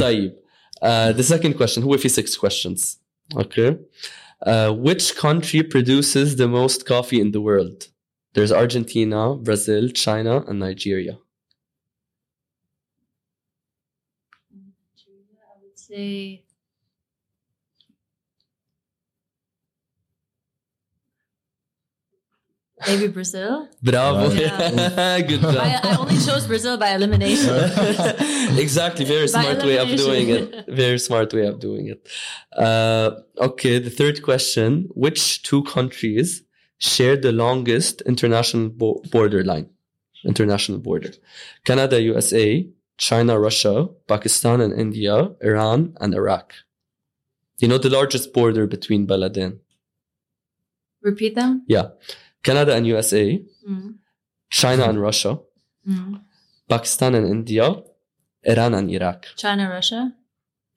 طيب 0.00 0.36
uh, 0.84 1.12
the 1.16 1.22
second 1.22 1.54
question 1.58 1.78
هو 1.78 1.96
في 1.96 2.08
six 2.08 2.36
questions 2.36 2.96
okay 3.34 3.74
uh, 4.46 4.72
which 4.72 5.14
country 5.16 5.62
produces 5.62 6.36
the 6.36 6.48
most 6.48 6.84
coffee 6.86 7.20
in 7.20 7.30
the 7.32 7.40
world 7.40 7.78
there's 8.34 8.52
Argentina 8.52 9.34
Brazil 9.34 9.88
China 10.04 10.34
and 10.48 10.58
Nigeria 10.60 11.16
I 15.52 15.54
would 15.62 15.78
say 15.78 16.43
maybe 22.87 23.07
Brazil. 23.07 23.67
bravo. 23.81 24.31
Yeah. 24.33 25.21
good 25.29 25.41
job. 25.41 25.55
I, 25.55 25.79
I 25.83 25.97
only 25.97 26.17
chose 26.17 26.47
Brazil 26.47 26.77
by 26.77 26.89
elimination. 26.93 27.49
exactly. 28.57 29.05
Very 29.05 29.27
smart 29.27 29.59
way 29.63 29.77
of 29.77 29.89
doing 29.97 30.29
it. 30.29 30.65
Very 30.67 30.99
smart 30.99 31.33
way 31.33 31.45
of 31.47 31.59
doing 31.59 31.87
it. 31.87 32.07
Uh, 32.55 33.11
okay 33.37 33.79
the 33.79 33.89
third 33.89 34.23
question. 34.23 34.89
Which 34.93 35.43
two 35.43 35.63
countries 35.63 36.43
share 36.77 37.17
the 37.17 37.31
longest 37.31 38.01
international 38.01 38.69
bo- 38.69 39.01
border 39.11 39.43
line? 39.43 39.69
International 40.23 40.79
border. 40.79 41.11
Canada 41.65 42.01
usa 42.01 42.67
china 42.97 43.37
russia 43.37 43.87
pakistan 44.07 44.61
and 44.61 44.73
india 44.73 45.29
iran 45.41 45.93
and 45.99 46.13
iraq. 46.13 46.53
You 47.59 47.67
know 47.69 47.77
the 47.77 47.89
largest 47.89 48.33
border 48.33 48.67
between 48.67 49.07
baladin 49.07 49.59
Repeat 51.05 51.35
them. 51.35 51.63
Canada 52.45 52.75
and 52.77 52.85
USA, 52.85 53.41
mm. 53.67 53.95
China 54.49 54.83
and 54.89 55.01
Russia, 55.01 55.39
mm. 55.87 56.21
Pakistan 56.69 57.15
and 57.15 57.25
India, 57.27 57.65
Iran 58.43 58.75
and 58.75 58.87
Iraq. 58.91 59.25
China, 59.35 59.67
Russia? 59.67 60.13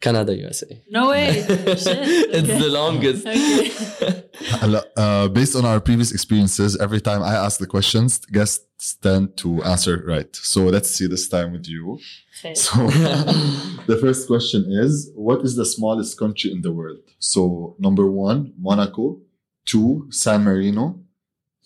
Canada, 0.00 0.34
USA. 0.34 0.80
No 0.90 1.10
way. 1.10 1.28
it's 1.48 1.86
okay. 1.86 2.58
the 2.58 2.68
longest. 2.80 3.26
Okay. 4.62 4.80
uh, 4.96 5.26
based 5.28 5.56
on 5.56 5.64
our 5.64 5.80
previous 5.80 6.12
experiences, 6.12 6.78
every 6.80 7.00
time 7.00 7.22
I 7.22 7.34
ask 7.34 7.58
the 7.58 7.66
questions, 7.66 8.18
guests 8.38 8.94
tend 9.02 9.36
to 9.38 9.62
answer 9.64 10.04
right. 10.06 10.34
So 10.34 10.60
let's 10.74 10.90
see 10.90 11.08
this 11.08 11.28
time 11.28 11.50
with 11.52 11.66
you. 11.68 11.98
Okay. 12.38 12.54
So 12.54 12.86
the 13.90 13.98
first 14.00 14.28
question 14.28 14.60
is 14.70 15.10
What 15.16 15.40
is 15.46 15.56
the 15.56 15.66
smallest 15.66 16.18
country 16.18 16.52
in 16.52 16.62
the 16.62 16.72
world? 16.72 17.02
So, 17.18 17.74
number 17.78 18.06
one, 18.08 18.54
Monaco. 18.56 19.18
Two, 19.66 20.06
San 20.10 20.44
Marino 20.44 20.84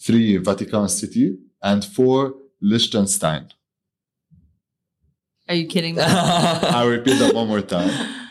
three, 0.03 0.37
Vatican 0.39 0.89
City, 0.89 1.39
and 1.62 1.85
four, 1.85 2.35
Liechtenstein. 2.61 3.49
Are 5.49 5.55
you 5.55 5.66
kidding 5.66 5.95
me? 5.97 6.03
I 6.03 6.85
repeat 6.87 7.19
that 7.19 7.35
one 7.35 7.49
more 7.49 7.61
time. 7.61 7.91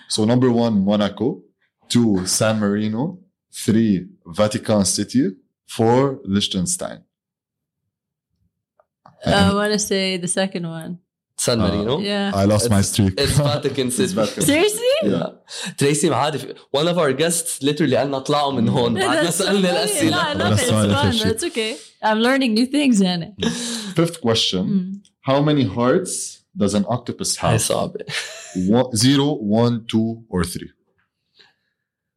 So, 0.09 0.25
number 0.25 0.51
one, 0.51 0.83
Monaco, 0.83 1.41
two, 1.87 2.25
San 2.25 2.59
Marino, 2.59 3.19
three, 3.53 4.07
Vatican 4.25 4.85
City, 4.85 5.31
four, 5.67 6.19
Liechtenstein. 6.25 7.03
Oh, 9.25 9.31
I 9.31 9.53
want 9.53 9.71
to 9.71 9.79
say 9.79 10.17
the 10.17 10.27
second 10.27 10.67
one. 10.67 10.99
San 11.40 11.58
Marino. 11.58 11.98
Yeah. 12.00 12.32
I 12.34 12.44
lost 12.46 12.70
my 12.70 12.80
streak. 12.80 13.14
It's 13.20 13.32
Vatican 13.38 13.86
It's 13.88 13.96
City. 13.96 14.14
Vatican. 14.14 14.42
Seriously? 14.42 14.94
Yeah. 15.04 15.26
تريسي 15.78 16.10
معادي 16.10 16.38
one 16.76 16.86
of 16.88 16.96
our 16.98 17.12
guests 17.12 17.62
literally 17.62 17.94
قالنا 17.96 18.16
اطلعوا 18.16 18.52
من 18.52 18.68
هون 18.68 18.94
بعدنا 18.94 19.22
That's 19.30 19.34
so 19.34 19.44
سألنا 19.44 19.68
funny. 19.86 20.10
No, 20.10 20.16
I 20.18 20.32
الأسئلة 20.32 20.34
love 20.34 20.52
it. 20.52 20.52
It's 20.52 20.60
That's 20.60 20.70
why 20.70 20.84
I 20.84 20.88
fun. 20.88 20.90
love 20.90 21.14
it. 21.14 21.24
That's 21.24 21.44
okay. 21.44 21.76
I'm 22.02 22.18
learning 22.20 22.54
new 22.54 22.66
things, 22.66 23.02
Anna. 23.02 23.28
Fifth 23.94 24.20
question 24.20 24.64
Mm. 24.66 25.06
How 25.28 25.38
many 25.42 25.64
hearts 25.64 26.12
does 26.56 26.74
an 26.74 26.84
octopus 26.88 27.36
هاي 27.38 27.52
have? 27.58 27.60
صعبة 27.60 28.04
One, 28.68 28.96
zero, 28.96 29.26
one, 29.60 29.84
two, 29.92 30.22
or 30.30 30.42
three? 30.44 30.70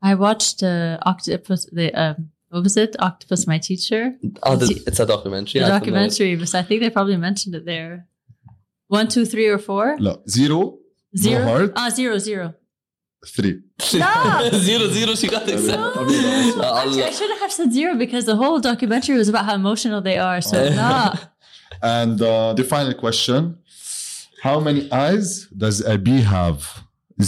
I 0.01 0.15
watched 0.15 0.63
uh, 0.63 0.97
Octopus, 1.11 1.61
the, 1.77 1.87
um, 2.03 2.29
what 2.49 2.63
was 2.63 2.77
it? 2.77 2.95
Octopus, 2.99 3.45
my 3.47 3.57
teacher. 3.57 4.01
oh, 4.43 4.55
the, 4.55 4.67
it's 4.87 4.99
a 4.99 5.05
documentary 5.05 5.59
The 5.59 5.65
I 5.65 5.69
don't 5.69 5.71
know 5.71 5.75
it. 5.75 5.79
documentary, 5.79 6.35
but 6.41 6.55
I 6.55 6.63
think 6.67 6.77
they 6.83 6.89
probably 6.89 7.17
mentioned 7.17 7.53
it 7.59 7.65
there. 7.73 8.07
One, 8.97 9.07
two, 9.07 9.25
three, 9.25 9.47
or 9.47 9.59
four? 9.59 9.97
لا 9.99 10.13
zero, 10.37 10.59
Zero? 11.17 11.43
heart? 11.49 11.71
Ah, 11.75 11.89
zero, 11.99 12.17
zero. 12.17 12.53
three. 13.35 13.55
No! 14.03 14.49
zero 14.69 14.85
zero 14.97 15.11
she 15.21 15.27
got 15.35 15.43
No. 15.47 15.53
excited 15.53 15.79
Actually, 15.79 16.65
I 16.65 17.07
Allah. 17.07 17.13
shouldn't 17.19 17.41
have 17.45 17.51
said 17.57 17.69
zero 17.79 17.93
because 18.03 18.23
the 18.31 18.37
whole 18.41 18.59
documentary 18.71 19.15
was 19.21 19.27
about 19.33 19.45
how 19.49 19.55
emotional 19.63 19.99
they 20.09 20.17
are. 20.29 20.39
So, 20.51 20.57
nah. 20.81 21.15
And 21.97 22.17
uh, 22.21 22.53
the 22.59 22.65
final 22.75 22.93
question 23.05 23.41
How 24.47 24.57
many 24.67 24.81
eyes 25.05 25.27
does 25.63 25.77
a 25.93 25.95
bee 26.05 26.21
have? 26.37 26.57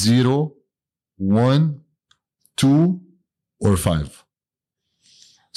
Zero, 0.08 0.36
one, 1.46 1.64
two, 2.62 2.82
or 3.66 3.74
five? 3.88 4.10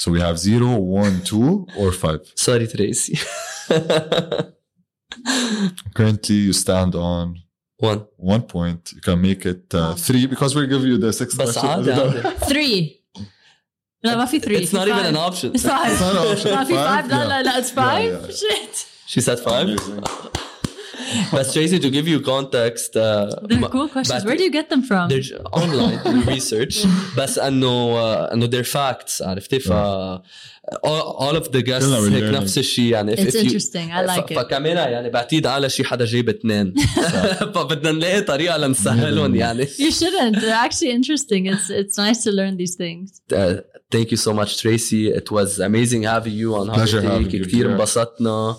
So 0.01 0.05
we 0.15 0.19
have 0.27 0.37
zero, 0.49 0.69
one, 1.05 1.15
two, 1.31 1.49
or 1.81 1.89
five. 2.03 2.21
sorry 2.45 2.67
تريسي 2.67 3.13
Currently, 5.95 6.35
you 6.35 6.53
stand 6.53 6.95
on 6.95 7.35
one 7.77 8.05
one 8.17 8.41
point. 8.43 8.91
You 8.95 9.01
can 9.01 9.21
make 9.21 9.45
it 9.45 9.73
uh, 9.73 9.93
three 9.95 10.25
because 10.27 10.55
we'll 10.55 10.67
give 10.67 10.83
you 10.85 10.97
the 10.97 11.11
sixth 11.13 11.37
بس 11.37 11.57
question. 11.57 11.69
عادي 11.69 11.91
عادي 11.91 12.21
Three. 12.45 13.01
No, 14.05 14.15
ما 14.17 14.25
في 14.25 14.39
three. 14.39 14.61
it's 14.61 14.69
في 14.69 14.77
not 14.77 14.87
even 14.87 15.03
five. 15.03 15.05
an 15.05 15.17
option 15.17 15.51
It's 15.55 15.63
five. 15.63 15.91
It's 15.91 16.01
not 16.01 16.15
an 16.15 16.37
option. 16.37 16.51
ما 16.51 16.63
في 16.63 16.73
Five? 16.73 17.05
five. 17.05 17.09
لا, 17.11 17.27
لا, 17.27 17.43
لا, 17.43 17.59
it's 17.61 17.71
five. 17.71 18.11
Yeah, 18.11 18.27
yeah. 18.27 18.35
Shit. 18.35 18.85
she 19.07 19.21
said 19.21 19.39
five 19.39 19.67
Amazing. 19.67 20.03
but 21.31 21.45
Tracy 21.53 21.77
to 21.85 21.89
give 21.97 22.07
you 22.13 22.17
context 22.33 22.89
uh, 22.95 23.03
They're 23.49 23.59
ma- 23.59 23.69
cool 23.75 23.87
questions. 23.95 24.21
but- 24.23 24.25
Where 24.27 24.37
do 24.41 24.43
you 24.47 24.53
get 24.59 24.67
them 24.73 24.81
from? 24.89 25.03
they're 25.11 25.27
j- 25.29 25.37
online 25.61 25.97
research 26.35 26.75
بس 27.17 27.39
انه 27.39 27.93
uh, 27.95 28.33
انه 28.33 28.47
they're 28.49 28.67
facts 28.77 29.21
عرفتي 29.21 29.59
ف 29.59 29.71
all, 30.85 31.03
all 31.25 31.35
of 31.41 31.47
the 31.51 31.61
guests 31.61 31.85
كلنا 31.85 32.15
هيك 32.15 32.23
learning. 32.23 32.41
نفس 32.41 32.57
الشيء 32.57 32.85
يعني 32.91 33.15
if, 33.15 33.19
It's 33.19 33.23
if 33.23 33.33
you 33.35 33.39
interesting. 33.39 33.91
I 33.91 34.05
like 34.17 34.27
ف- 34.27 34.31
it. 34.31 34.35
فكمان 34.35 34.77
يعني 34.77 35.09
بعتيد 35.09 35.47
على 35.47 35.69
شي 35.69 35.83
حدا 35.83 36.05
جايب 36.05 36.29
اثنين 36.29 36.73
فبدنا 37.55 37.91
نلاقي 37.91 38.21
طريقه 38.21 38.57
لنسهلهم 38.57 39.35
يعني 39.35 39.65
You 39.65 39.91
shouldn't. 39.91 40.35
They're 40.41 40.65
actually 40.67 40.91
interesting. 40.91 41.45
It's 41.53 41.69
it's 41.69 41.97
nice 41.97 42.23
to 42.23 42.31
learn 42.31 42.53
these 42.57 42.75
things. 42.75 43.07
Uh, 43.33 43.61
thank 43.95 44.07
you 44.11 44.17
so 44.27 44.31
much 44.39 44.51
Tracy 44.63 45.03
it 45.21 45.27
was 45.37 45.49
amazing 45.69 46.01
having 46.15 46.35
you 46.41 46.49
on 46.59 46.65
Pleasure 46.77 47.01
Holiday 47.01 47.23
having 47.23 47.31
you 47.41 47.45
كثير 47.45 47.63
here. 47.67 47.71
انبسطنا 47.71 48.55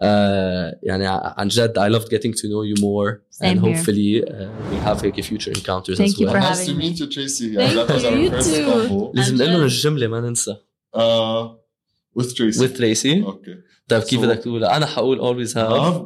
uh, 0.00 0.74
يعني 0.82 1.06
عن 1.06 1.48
جد 1.48 1.78
I 1.78 1.88
loved 1.98 2.08
getting 2.08 2.32
to 2.32 2.46
know 2.48 2.62
you 2.70 2.76
more 2.80 3.22
Same 3.30 3.44
and 3.48 3.60
here. 3.60 3.74
hopefully 3.74 4.22
uh, 4.22 4.48
we 4.70 4.76
have 4.86 5.02
like, 5.04 5.22
future 5.30 5.52
encounters 5.60 5.96
Thank 5.98 6.12
as 6.14 6.20
you 6.20 6.26
well 6.26 6.34
for 6.34 6.40
nice 6.40 6.58
having 6.58 6.66
to 6.66 6.74
me. 6.74 6.88
meet 6.88 6.98
you, 7.00 7.06
Tracy. 7.14 7.46
Thank 7.54 7.74
that 7.78 7.88
was 7.94 8.02
you. 8.02 8.08
our 8.10 8.18
You 8.24 8.30
first 8.30 8.54
too. 8.54 8.64
combo. 8.70 9.12
لازم 9.14 9.32
عن 9.34 9.38
نقول 9.38 9.50
لهم 9.50 9.66
جد. 9.66 9.72
الجمله 9.72 10.06
ما 10.06 10.20
ننسى 10.20 10.56
Uh, 10.96 11.48
with 12.18 12.30
Tracy. 12.36 12.60
with 12.60 12.74
Tracy 12.80 13.24
Okay. 13.32 13.56
طيب 13.88 14.02
كيف 14.02 14.20
So- 14.20 14.24
بدك 14.24 14.38
تقولها 14.38 14.76
انا 14.76 14.86
حقول 14.86 15.18
always 15.20 15.50
have 15.52 15.70
Have. 15.94 16.02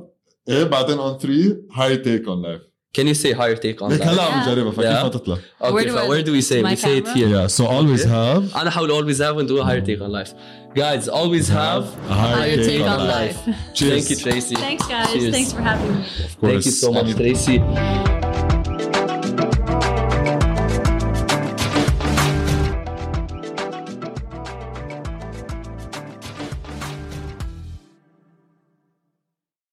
ايه 0.48 0.64
بعدين 0.64 0.96
on 0.98 1.18
three 1.22 1.74
high 1.76 1.96
take 2.04 2.26
on 2.26 2.42
life. 2.46 2.62
can 2.98 3.06
you 3.06 3.14
say 3.14 3.32
higher 3.32 3.56
take 3.56 3.80
on 3.82 3.88
ليك 3.90 4.02
that 4.02 4.06
هلا 4.06 4.22
عم 4.22 4.42
Yeah. 4.44 4.48
نجربها 4.48 4.72
فكيف 4.72 4.84
Yeah. 4.92 5.04
حتطلع؟ 5.04 5.36
okay 5.36 5.66
Where 5.66 5.84
do 5.84 5.90
so 5.90 5.98
I- 5.98 6.08
where 6.08 6.22
do 6.26 6.32
we 6.32 6.42
say 6.50 6.62
my 6.62 6.74
we 6.74 6.76
say 6.76 6.96
it 6.98 7.04
camera? 7.04 7.14
here 7.16 7.28
Yeah, 7.28 7.46
so 7.58 7.62
always 7.66 8.00
Okay. 8.04 8.08
have 8.08 8.56
انا 8.60 8.70
حقول 8.70 8.90
always 8.90 9.18
have 9.18 9.36
and 9.38 9.48
do 9.48 9.60
a 9.62 9.64
higher 9.64 9.84
take 9.86 10.00
on 10.02 10.10
life 10.20 10.32
guys 10.75 11.07
always 11.07 11.47
have 11.47 11.83
a 12.09 12.13
higher, 12.13 12.35
Higher 12.35 12.55
take, 12.57 12.65
take 12.65 12.81
on, 12.81 12.99
on 12.99 13.07
life. 13.07 13.47
life. 13.47 13.57
Cheers. 13.73 14.07
thank 14.07 14.09
you 14.09 14.31
Tracy 14.31 14.55
Thanks, 14.55 14.87
guys. 14.87 15.13
Cheers. 15.13 15.31
Thanks 15.33 15.53
for 15.53 15.61
having 15.61 15.95
me. 15.95 16.01
Of 16.01 16.39
course. 16.39 16.51
thank 16.51 16.65
you 16.65 16.71
so 16.71 16.91
much 16.91 17.15
Tracy 17.15 18.14